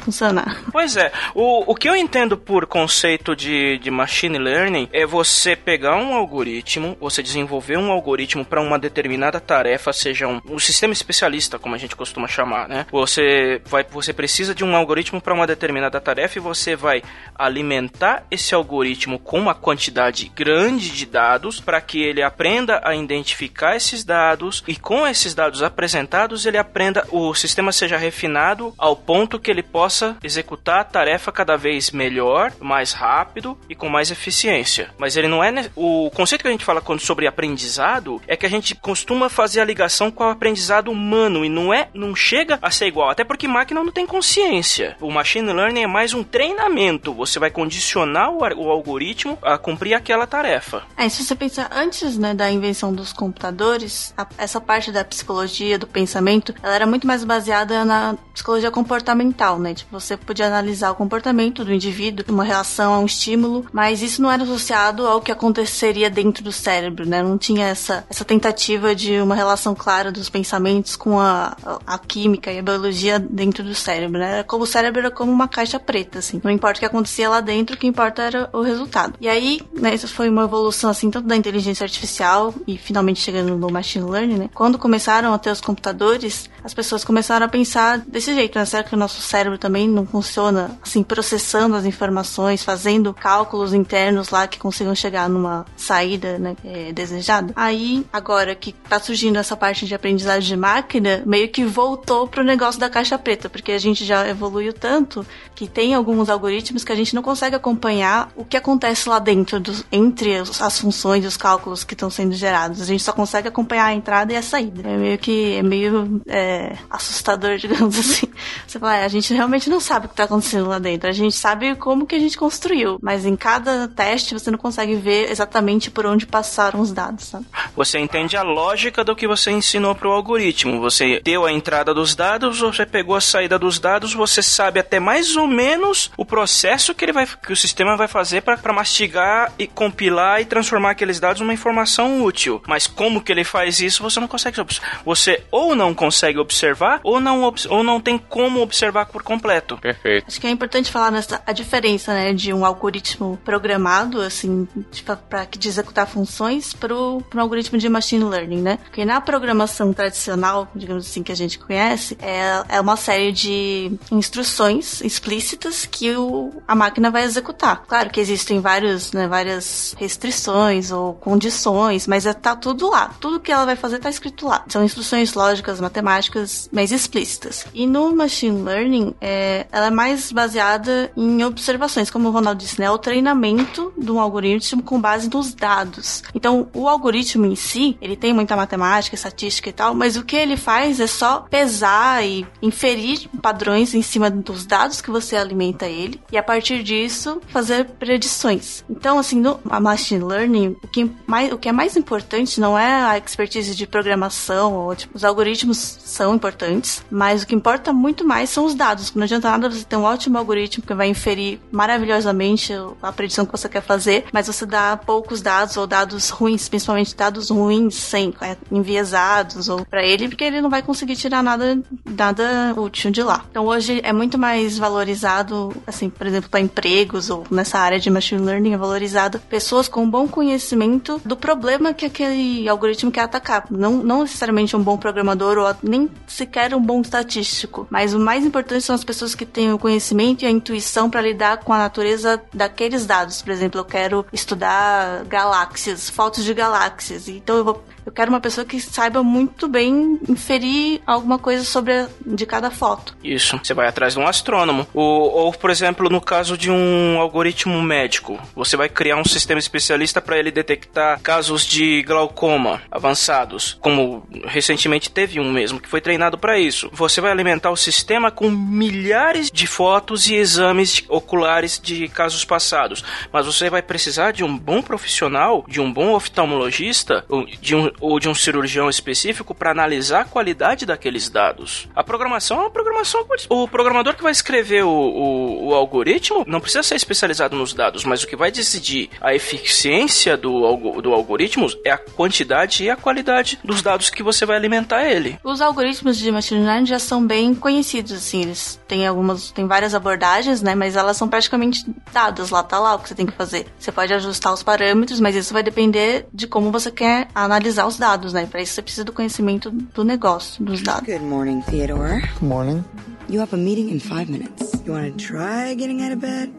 Pois 0.70 0.96
é, 0.96 1.12
o, 1.34 1.72
o 1.72 1.74
que 1.74 1.88
eu 1.88 1.96
entendo 1.96 2.36
por 2.36 2.66
conceito 2.66 3.34
de, 3.34 3.78
de 3.78 3.90
machine 3.90 4.38
learning 4.38 4.88
é 4.92 5.06
você 5.06 5.56
pegar 5.56 5.96
um 5.96 6.14
algoritmo, 6.14 6.96
você 7.00 7.22
desenvolver 7.22 7.76
um 7.76 7.90
algoritmo 7.90 8.44
para 8.44 8.60
uma 8.60 8.78
determinada 8.78 9.40
tarefa, 9.40 9.92
seja 9.92 10.26
um, 10.26 10.40
um 10.48 10.58
sistema 10.58 10.92
especialista, 10.92 11.58
como 11.58 11.74
a 11.74 11.78
gente 11.78 11.96
costuma 11.96 12.28
chamar, 12.28 12.68
né? 12.68 12.86
Você 12.90 13.60
vai, 13.64 13.84
você 13.84 14.12
precisa 14.12 14.54
de 14.54 14.64
um 14.64 14.76
algoritmo 14.76 15.20
para 15.20 15.34
uma 15.34 15.46
determinada 15.46 16.00
tarefa 16.00 16.38
e 16.38 16.40
você 16.40 16.76
vai 16.76 17.02
alimentar 17.34 18.24
esse 18.30 18.54
algoritmo 18.54 19.18
com 19.18 19.38
uma 19.38 19.54
quantidade 19.54 20.30
grande 20.34 20.90
de 20.90 21.06
dados 21.06 21.60
para 21.60 21.80
que 21.80 22.02
ele 22.02 22.22
aprenda 22.22 22.80
a 22.84 22.94
identificar 22.94 23.76
esses 23.76 24.04
dados 24.04 24.62
e 24.66 24.76
com 24.76 25.06
esses 25.06 25.34
dados 25.34 25.62
apresentados 25.62 26.46
ele 26.46 26.58
aprenda 26.58 27.06
o 27.10 27.34
sistema 27.34 27.72
seja 27.72 27.96
refinado 27.96 28.74
ao 28.76 28.96
ponto 28.96 29.38
que 29.38 29.50
ele 29.50 29.62
possa 29.62 30.16
executar 30.22 30.80
a 30.80 30.84
tarefa 30.84 31.30
cada 31.32 31.56
vez 31.56 31.90
melhor, 31.90 32.52
mais 32.60 32.92
rápido 32.92 33.56
e 33.68 33.74
com 33.74 33.88
mais 33.88 34.10
eficiência. 34.10 34.90
Mas 34.98 35.16
ele 35.16 35.28
não 35.28 35.42
é 35.42 35.50
ne- 35.50 35.70
o 35.76 36.10
conceito 36.14 36.42
que 36.42 36.48
a 36.48 36.50
gente 36.52 36.64
fala 36.64 36.80
quando 36.80 37.00
sobre 37.00 37.26
aprendizado 37.26 38.20
é 38.26 38.36
que 38.36 38.46
a 38.46 38.50
gente 38.50 38.74
costuma 38.74 39.28
fazer 39.28 39.60
a 39.60 39.64
ligação 39.64 40.10
com 40.10 40.24
o 40.24 40.28
aprendizado 40.30 40.90
humano 40.90 41.44
e 41.44 41.48
não 41.48 41.72
é 41.72 41.88
não 41.94 42.14
chega 42.14 42.58
a 42.62 42.70
ser 42.70 42.86
igual, 42.86 43.10
até 43.10 43.24
porque 43.24 43.48
máquina 43.48 43.82
não 43.82 43.92
tem 43.92 44.06
consciência. 44.06 44.96
O 45.00 45.10
machine 45.10 45.52
learning 45.52 45.82
é 45.82 45.86
mais 45.86 46.14
um 46.14 46.22
treinamento. 46.22 47.12
Você 47.14 47.38
vai 47.38 47.50
condicionar 47.50 48.30
o, 48.30 48.38
o 48.38 48.70
algoritmo 48.70 49.38
a 49.42 49.56
cumprir 49.58 49.94
aquela 49.94 50.26
tarefa. 50.26 50.82
É, 50.96 51.08
se 51.08 51.24
você 51.24 51.34
pensar 51.34 51.68
antes 51.72 52.16
né, 52.18 52.34
da 52.34 52.50
invenção 52.50 52.92
dos 52.92 53.12
computadores, 53.12 54.12
a- 54.16 54.26
essa 54.36 54.60
parte 54.60 54.92
da 54.92 55.04
psicologia, 55.04 55.78
do 55.78 55.86
pensamento, 55.86 56.54
ela 56.62 56.74
era 56.74 56.86
muito 56.86 57.06
mais 57.06 57.24
baseada 57.24 57.84
na 57.84 58.16
psicologia 58.32 58.70
comportamental, 58.70 59.58
né? 59.58 59.74
Tipo, 59.74 60.00
você 60.08 60.16
podia 60.16 60.46
analisar 60.46 60.90
o 60.90 60.94
comportamento 60.94 61.64
do 61.64 61.72
indivíduo, 61.72 62.24
uma 62.28 62.44
relação 62.44 62.94
a 62.94 62.98
um 62.98 63.06
estímulo, 63.06 63.66
mas 63.72 64.02
isso 64.02 64.22
não 64.22 64.30
era 64.30 64.42
associado 64.42 65.06
ao 65.06 65.20
que 65.20 65.30
aconteceria 65.30 66.08
dentro 66.08 66.42
do 66.42 66.50
cérebro, 66.50 67.06
né? 67.06 67.22
Não 67.22 67.36
tinha 67.36 67.66
essa, 67.66 68.04
essa 68.08 68.24
tentativa 68.24 68.94
de 68.94 69.20
uma 69.20 69.34
relação 69.34 69.74
clara 69.74 70.10
dos 70.10 70.30
pensamentos 70.30 70.96
com 70.96 71.20
a, 71.20 71.56
a, 71.64 71.94
a 71.94 71.98
química 71.98 72.50
e 72.50 72.58
a 72.58 72.62
biologia 72.62 73.18
dentro 73.18 73.62
do 73.62 73.74
cérebro, 73.74 74.18
né? 74.18 74.32
Era 74.32 74.44
como 74.44 74.64
o 74.64 74.66
cérebro 74.66 75.00
era 75.00 75.10
como 75.10 75.30
uma 75.30 75.46
caixa 75.46 75.78
preta, 75.78 76.20
assim. 76.20 76.40
Não 76.42 76.50
importa 76.50 76.78
o 76.78 76.80
que 76.80 76.86
acontecia 76.86 77.28
lá 77.28 77.40
dentro, 77.40 77.76
o 77.76 77.78
que 77.78 77.86
importa 77.86 78.22
era 78.22 78.48
o 78.52 78.62
resultado. 78.62 79.14
E 79.20 79.28
aí, 79.28 79.60
né, 79.72 79.94
isso 79.94 80.08
foi 80.08 80.28
uma 80.28 80.44
evolução, 80.44 80.88
assim, 80.90 81.10
tanto 81.10 81.28
da 81.28 81.36
inteligência 81.36 81.84
artificial 81.84 82.54
e 82.66 82.78
finalmente 82.78 83.20
chegando 83.20 83.56
no 83.56 83.70
machine 83.70 84.08
learning, 84.08 84.38
né? 84.38 84.50
Quando 84.54 84.78
começaram 84.78 85.34
a 85.34 85.38
ter 85.38 85.50
os 85.50 85.60
computadores, 85.60 86.48
as 86.64 86.72
pessoas 86.72 87.04
começaram 87.04 87.44
a 87.44 87.48
pensar 87.48 87.98
desse 87.98 88.34
jeito, 88.34 88.58
né? 88.58 88.64
Será 88.64 88.82
que 88.82 88.94
o 88.94 88.98
nosso 88.98 89.20
cérebro 89.20 89.58
também 89.58 89.87
não 89.92 90.06
funciona, 90.06 90.78
assim, 90.82 91.02
processando 91.02 91.76
as 91.76 91.84
informações, 91.84 92.62
fazendo 92.62 93.12
cálculos 93.14 93.72
internos 93.72 94.30
lá 94.30 94.46
que 94.46 94.58
consigam 94.58 94.94
chegar 94.94 95.28
numa 95.28 95.66
saída, 95.76 96.38
né, 96.38 96.56
é, 96.64 96.92
desejada? 96.92 97.52
Aí, 97.56 98.06
agora 98.12 98.54
que 98.54 98.72
tá 98.72 98.98
surgindo 99.00 99.38
essa 99.38 99.56
parte 99.56 99.86
de 99.86 99.94
aprendizagem 99.94 100.48
de 100.48 100.56
máquina, 100.56 101.22
meio 101.26 101.48
que 101.48 101.64
voltou 101.64 102.26
pro 102.26 102.44
negócio 102.44 102.80
da 102.80 102.88
caixa 102.88 103.18
preta, 103.18 103.48
porque 103.48 103.72
a 103.72 103.78
gente 103.78 104.04
já 104.04 104.26
evoluiu 104.28 104.72
tanto 104.72 105.26
que 105.54 105.66
tem 105.66 105.94
alguns 105.94 106.28
algoritmos 106.28 106.84
que 106.84 106.92
a 106.92 106.96
gente 106.96 107.14
não 107.14 107.22
consegue 107.22 107.56
acompanhar 107.56 108.30
o 108.36 108.44
que 108.44 108.56
acontece 108.56 109.08
lá 109.08 109.18
dentro, 109.18 109.58
dos, 109.58 109.84
entre 109.90 110.36
as 110.36 110.78
funções 110.78 111.24
e 111.24 111.26
os 111.26 111.36
cálculos 111.36 111.84
que 111.84 111.94
estão 111.94 112.10
sendo 112.10 112.34
gerados. 112.34 112.80
A 112.80 112.84
gente 112.84 113.02
só 113.02 113.12
consegue 113.12 113.48
acompanhar 113.48 113.86
a 113.86 113.94
entrada 113.94 114.32
e 114.32 114.36
a 114.36 114.42
saída. 114.42 114.88
É 114.88 114.96
meio 114.96 115.18
que 115.18 115.56
é 115.56 115.62
meio 115.62 116.20
é, 116.26 116.76
assustador, 116.88 117.56
digamos 117.58 117.98
assim. 117.98 118.28
Você 118.66 118.78
fala, 118.78 118.96
é, 118.96 119.04
a 119.04 119.08
gente 119.08 119.32
realmente 119.34 119.68
não 119.68 119.77
sabe 119.80 120.06
o 120.06 120.08
que 120.08 120.14
está 120.14 120.24
acontecendo 120.24 120.68
lá 120.68 120.78
dentro. 120.78 121.08
A 121.08 121.12
gente 121.12 121.34
sabe 121.34 121.74
como 121.76 122.06
que 122.06 122.14
a 122.14 122.18
gente 122.18 122.36
construiu, 122.36 122.98
mas 123.02 123.24
em 123.24 123.36
cada 123.36 123.88
teste 123.88 124.34
você 124.34 124.50
não 124.50 124.58
consegue 124.58 124.94
ver 124.94 125.30
exatamente 125.30 125.90
por 125.90 126.06
onde 126.06 126.26
passaram 126.26 126.80
os 126.80 126.92
dados, 126.92 127.26
sabe? 127.26 127.46
Você 127.76 127.98
entende 127.98 128.36
a 128.36 128.42
lógica 128.42 129.04
do 129.04 129.16
que 129.16 129.26
você 129.26 129.50
ensinou 129.50 129.94
para 129.94 130.08
o 130.08 130.12
algoritmo. 130.12 130.80
Você 130.80 131.20
deu 131.22 131.44
a 131.44 131.52
entrada 131.52 131.92
dos 131.94 132.14
dados, 132.14 132.60
você 132.60 132.84
pegou 132.84 133.14
a 133.14 133.20
saída 133.20 133.58
dos 133.58 133.78
dados, 133.78 134.14
você 134.14 134.42
sabe 134.42 134.80
até 134.80 135.00
mais 135.00 135.36
ou 135.36 135.46
menos 135.46 136.10
o 136.16 136.24
processo 136.24 136.94
que 136.94 137.04
ele 137.04 137.12
vai, 137.12 137.26
que 137.26 137.52
o 137.52 137.56
sistema 137.56 137.96
vai 137.96 138.08
fazer 138.08 138.42
para 138.42 138.72
mastigar 138.72 139.52
e 139.58 139.66
compilar 139.66 140.40
e 140.40 140.44
transformar 140.44 140.90
aqueles 140.90 141.20
dados 141.20 141.40
numa 141.40 141.54
informação 141.54 142.22
útil. 142.22 142.62
Mas 142.66 142.86
como 142.86 143.20
que 143.20 143.32
ele 143.32 143.44
faz 143.44 143.80
isso, 143.80 144.02
você 144.02 144.20
não 144.20 144.28
consegue. 144.28 144.58
Você 145.04 145.44
ou 145.50 145.74
não 145.74 145.94
consegue 145.94 146.38
observar 146.38 147.00
ou 147.02 147.20
não 147.20 147.52
ou 147.68 147.82
não 147.82 148.00
tem 148.00 148.18
como 148.18 148.60
observar 148.60 149.06
por 149.06 149.22
completo. 149.22 149.67
Perfeito. 149.76 150.26
Acho 150.26 150.40
que 150.40 150.46
é 150.46 150.50
importante 150.50 150.90
falar 150.90 151.10
nessa 151.10 151.42
a 151.46 151.52
diferença, 151.52 152.12
né, 152.12 152.32
de 152.32 152.52
um 152.52 152.64
algoritmo 152.64 153.38
programado, 153.44 154.20
assim, 154.20 154.66
para 155.04 155.44
de 155.44 155.68
executar 155.68 156.06
funções 156.06 156.72
para 156.72 156.94
um 156.94 157.22
algoritmo 157.36 157.78
de 157.78 157.88
machine 157.88 158.24
learning, 158.24 158.62
né? 158.62 158.78
Porque 158.84 159.04
na 159.04 159.20
programação 159.20 159.92
tradicional, 159.92 160.68
digamos 160.74 161.06
assim, 161.06 161.22
que 161.22 161.32
a 161.32 161.36
gente 161.36 161.58
conhece, 161.58 162.16
é, 162.20 162.76
é 162.76 162.80
uma 162.80 162.96
série 162.96 163.32
de 163.32 163.92
instruções 164.10 165.00
explícitas 165.00 165.86
que 165.86 166.14
o, 166.16 166.62
a 166.66 166.74
máquina 166.74 167.10
vai 167.10 167.24
executar. 167.24 167.84
Claro 167.86 168.10
que 168.10 168.20
existem 168.20 168.60
vários, 168.60 169.12
né, 169.12 169.26
várias 169.26 169.94
restrições 169.98 170.90
ou 170.90 171.14
condições, 171.14 172.06
mas 172.06 172.26
é, 172.26 172.32
tá 172.32 172.54
tudo 172.54 172.90
lá. 172.90 173.14
Tudo 173.20 173.40
que 173.40 173.52
ela 173.52 173.64
vai 173.64 173.76
fazer 173.76 173.98
tá 173.98 174.10
escrito 174.10 174.46
lá. 174.46 174.64
São 174.68 174.84
instruções 174.84 175.34
lógicas, 175.34 175.80
matemáticas, 175.80 176.68
mais 176.72 176.92
explícitas. 176.92 177.66
E 177.74 177.86
no 177.86 178.14
machine 178.14 178.62
learning, 178.62 179.14
é, 179.20 179.57
ela 179.72 179.86
é 179.86 179.90
mais 179.90 180.32
baseada 180.32 181.10
em 181.16 181.44
observações, 181.44 182.10
como 182.10 182.28
o 182.28 182.32
Ronaldo 182.32 182.60
disse, 182.60 182.80
né? 182.80 182.86
É 182.86 182.90
o 182.90 182.98
treinamento 182.98 183.92
de 183.96 184.10
um 184.10 184.20
algoritmo 184.20 184.82
com 184.82 185.00
base 185.00 185.28
nos 185.30 185.54
dados. 185.54 186.22
Então, 186.34 186.68
o 186.72 186.88
algoritmo 186.88 187.46
em 187.46 187.56
si, 187.56 187.96
ele 188.00 188.16
tem 188.16 188.32
muita 188.32 188.56
matemática, 188.56 189.14
estatística 189.14 189.68
e 189.68 189.72
tal, 189.72 189.94
mas 189.94 190.16
o 190.16 190.24
que 190.24 190.36
ele 190.36 190.56
faz 190.56 191.00
é 191.00 191.06
só 191.06 191.40
pesar 191.40 192.24
e 192.24 192.46
inferir 192.62 193.28
padrões 193.40 193.94
em 193.94 194.02
cima 194.02 194.30
dos 194.30 194.66
dados 194.66 195.00
que 195.00 195.10
você 195.10 195.36
alimenta 195.36 195.86
ele 195.86 196.20
e 196.30 196.36
a 196.36 196.42
partir 196.42 196.82
disso 196.82 197.40
fazer 197.48 197.84
predições. 197.84 198.84
Então, 198.88 199.18
assim, 199.18 199.40
no 199.40 199.60
machine 199.80 200.24
learning, 200.24 200.76
o 200.82 200.88
que, 200.88 201.10
mais, 201.26 201.52
o 201.52 201.58
que 201.58 201.68
é 201.68 201.72
mais 201.72 201.96
importante 201.96 202.60
não 202.60 202.78
é 202.78 203.02
a 203.04 203.18
expertise 203.18 203.74
de 203.74 203.86
programação 203.86 204.74
ou 204.74 204.94
tipo, 204.94 205.16
os 205.16 205.24
algoritmos 205.24 205.78
são 205.78 206.34
importantes, 206.34 207.04
mas 207.10 207.42
o 207.42 207.46
que 207.46 207.54
importa 207.54 207.92
muito 207.92 208.26
mais 208.26 208.50
são 208.50 208.64
os 208.64 208.74
dados. 208.74 209.14
Não 209.14 209.24
adianta 209.24 209.47
nada 209.50 209.70
você 209.70 209.84
ter 209.84 209.96
um 209.96 210.04
ótimo 210.04 210.38
algoritmo 210.38 210.84
que 210.84 210.94
vai 210.94 211.08
inferir 211.08 211.60
maravilhosamente 211.70 212.72
a 213.02 213.12
predição 213.12 213.44
que 213.44 213.52
você 213.52 213.68
quer 213.68 213.82
fazer, 213.82 214.24
mas 214.32 214.46
você 214.46 214.66
dá 214.66 214.96
poucos 214.96 215.40
dados 215.40 215.76
ou 215.76 215.86
dados 215.86 216.30
ruins, 216.30 216.68
principalmente 216.68 217.16
dados 217.16 217.50
ruins, 217.50 217.94
sem 217.94 218.34
é, 218.40 218.56
enviesados 218.70 219.68
ou 219.68 219.84
para 219.84 220.04
ele, 220.04 220.28
porque 220.28 220.44
ele 220.44 220.60
não 220.60 220.70
vai 220.70 220.82
conseguir 220.82 221.16
tirar 221.16 221.42
nada 221.42 221.78
nada 222.04 222.74
útil 222.76 223.10
de 223.10 223.22
lá. 223.22 223.44
Então 223.50 223.66
hoje 223.66 224.00
é 224.02 224.12
muito 224.12 224.38
mais 224.38 224.78
valorizado, 224.78 225.74
assim, 225.86 226.10
por 226.10 226.26
exemplo, 226.26 226.50
para 226.50 226.60
empregos 226.60 227.30
ou 227.30 227.44
nessa 227.50 227.78
área 227.78 227.98
de 227.98 228.10
machine 228.10 228.42
learning 228.42 228.74
é 228.74 228.76
valorizado 228.76 229.38
pessoas 229.40 229.88
com 229.88 230.08
bom 230.08 230.26
conhecimento 230.28 231.20
do 231.24 231.36
problema 231.36 231.92
que 231.92 232.06
aquele 232.06 232.68
algoritmo 232.68 233.10
quer 233.10 233.22
atacar. 233.22 233.66
Não, 233.70 233.92
não 233.98 234.22
necessariamente 234.22 234.76
um 234.76 234.82
bom 234.82 234.96
programador 234.96 235.58
ou 235.58 235.74
nem 235.82 236.10
sequer 236.26 236.74
um 236.74 236.80
bom 236.80 237.00
estatístico, 237.00 237.86
mas 237.90 238.14
o 238.14 238.18
mais 238.18 238.44
importante 238.44 238.84
são 238.84 238.94
as 238.94 239.04
pessoas 239.04 239.34
que 239.38 239.46
têm 239.46 239.72
o 239.72 239.78
conhecimento 239.78 240.42
e 240.42 240.46
a 240.46 240.50
intuição 240.50 241.08
para 241.08 241.22
lidar 241.22 241.58
com 241.58 241.72
a 241.72 241.78
natureza 241.78 242.42
daqueles 242.52 243.06
dados. 243.06 243.40
Por 243.40 243.52
exemplo, 243.52 243.80
eu 243.80 243.84
quero 243.84 244.26
estudar 244.32 245.24
galáxias, 245.24 246.10
fotos 246.10 246.44
de 246.44 246.52
galáxias. 246.52 247.28
Então 247.28 247.56
eu 247.56 247.64
vou 247.64 247.84
Eu 248.08 248.12
quero 248.12 248.30
uma 248.30 248.40
pessoa 248.40 248.64
que 248.64 248.80
saiba 248.80 249.22
muito 249.22 249.68
bem 249.68 250.18
inferir 250.26 251.02
alguma 251.06 251.38
coisa 251.38 251.62
sobre 251.62 252.06
de 252.24 252.46
cada 252.46 252.70
foto. 252.70 253.14
Isso. 253.22 253.60
Você 253.62 253.74
vai 253.74 253.86
atrás 253.86 254.14
de 254.14 254.18
um 254.18 254.26
astrônomo. 254.26 254.86
Ou, 254.94 255.30
ou, 255.30 255.52
por 255.52 255.68
exemplo, 255.68 256.08
no 256.08 256.18
caso 256.18 256.56
de 256.56 256.70
um 256.70 257.20
algoritmo 257.20 257.82
médico, 257.82 258.40
você 258.56 258.78
vai 258.78 258.88
criar 258.88 259.18
um 259.18 259.24
sistema 259.26 259.58
especialista 259.58 260.22
para 260.22 260.38
ele 260.38 260.50
detectar 260.50 261.20
casos 261.20 261.66
de 261.66 262.02
glaucoma 262.02 262.80
avançados, 262.90 263.76
como 263.78 264.26
recentemente 264.46 265.10
teve 265.10 265.38
um 265.38 265.52
mesmo 265.52 265.78
que 265.78 265.86
foi 265.86 266.00
treinado 266.00 266.38
para 266.38 266.58
isso. 266.58 266.88
Você 266.94 267.20
vai 267.20 267.30
alimentar 267.30 267.70
o 267.70 267.76
sistema 267.76 268.30
com 268.30 268.48
milhares 268.50 269.50
de 269.50 269.66
fotos 269.66 270.30
e 270.30 270.34
exames 270.34 271.04
oculares 271.10 271.78
de 271.78 272.08
casos 272.08 272.42
passados, 272.42 273.04
mas 273.30 273.44
você 273.44 273.68
vai 273.68 273.82
precisar 273.82 274.30
de 274.32 274.42
um 274.42 274.56
bom 274.56 274.80
profissional, 274.80 275.62
de 275.68 275.78
um 275.78 275.92
bom 275.92 276.14
oftalmologista 276.14 277.22
de 277.60 277.76
um, 277.76 277.90
ou 278.00 278.18
de 278.18 278.28
um 278.28 278.34
cirurgião 278.34 278.88
específico 278.88 279.54
para 279.54 279.70
analisar 279.70 280.22
a 280.22 280.24
qualidade 280.24 280.86
daqueles 280.86 281.28
dados. 281.28 281.88
A 281.94 282.02
programação 282.02 282.58
é 282.58 282.60
uma 282.62 282.70
programação. 282.70 283.26
O 283.48 283.68
programador 283.68 284.14
que 284.14 284.22
vai 284.22 284.32
escrever 284.32 284.84
o, 284.84 284.90
o, 284.90 285.68
o 285.68 285.74
algoritmo 285.74 286.44
não 286.46 286.60
precisa 286.60 286.82
ser 286.82 286.94
especializado 286.94 287.56
nos 287.56 287.72
dados, 287.72 288.04
mas 288.04 288.22
o 288.22 288.26
que 288.26 288.36
vai 288.36 288.50
decidir 288.50 289.10
a 289.20 289.34
eficiência 289.34 290.36
do, 290.36 291.00
do 291.00 291.12
algoritmo 291.12 291.66
é 291.84 291.90
a 291.90 291.98
quantidade 291.98 292.84
e 292.84 292.90
a 292.90 292.96
qualidade 292.96 293.58
dos 293.64 293.82
dados 293.82 294.10
que 294.10 294.22
você 294.22 294.46
vai 294.46 294.56
alimentar 294.56 295.04
ele. 295.04 295.38
Os 295.42 295.60
algoritmos 295.60 296.16
de 296.18 296.30
machine 296.30 296.64
learning 296.64 296.86
já 296.86 296.98
são 296.98 297.26
bem 297.26 297.54
conhecidos, 297.54 298.12
assim, 298.12 298.42
eles 298.42 298.80
têm 298.86 299.06
algumas, 299.06 299.50
tem 299.50 299.66
várias 299.66 299.94
abordagens, 299.94 300.62
né, 300.62 300.74
mas 300.74 300.96
elas 300.96 301.16
são 301.16 301.28
praticamente 301.28 301.84
dadas 302.12 302.50
lá, 302.50 302.62
tá 302.62 302.78
lá 302.78 302.94
o 302.94 302.98
que 302.98 303.08
você 303.08 303.14
tem 303.14 303.26
que 303.26 303.32
fazer. 303.32 303.66
Você 303.78 303.90
pode 303.90 304.12
ajustar 304.12 304.52
os 304.52 304.62
parâmetros, 304.62 305.20
mas 305.20 305.34
isso 305.34 305.52
vai 305.52 305.62
depender 305.62 306.26
de 306.32 306.46
como 306.46 306.70
você 306.70 306.90
quer 306.90 307.28
analisar 307.34 307.86
os 307.88 307.96
dados, 307.96 308.32
né? 308.32 308.46
Para 308.46 308.62
isso 308.62 308.74
você 308.74 308.82
precisa 308.82 309.04
do 309.04 309.12
conhecimento 309.12 309.70
do 309.70 310.04
negócio, 310.04 310.62
dos 310.64 310.82
dados. 310.82 311.06
Good 311.06 311.24
morning, 311.24 311.60
Theodore. 311.62 312.20
Good 312.20 312.44
morning. 312.44 312.84
You 313.28 313.40
have 313.40 313.54
a 313.54 313.58
meeting 313.58 313.90
in 313.90 313.98
five 314.00 314.30
minutes. 314.30 314.72
You 314.86 314.92
want 314.92 315.06
to 315.06 315.16
try 315.18 315.74
getting 315.74 316.02
out 316.02 316.12
of 316.12 316.20
bed? 316.20 316.50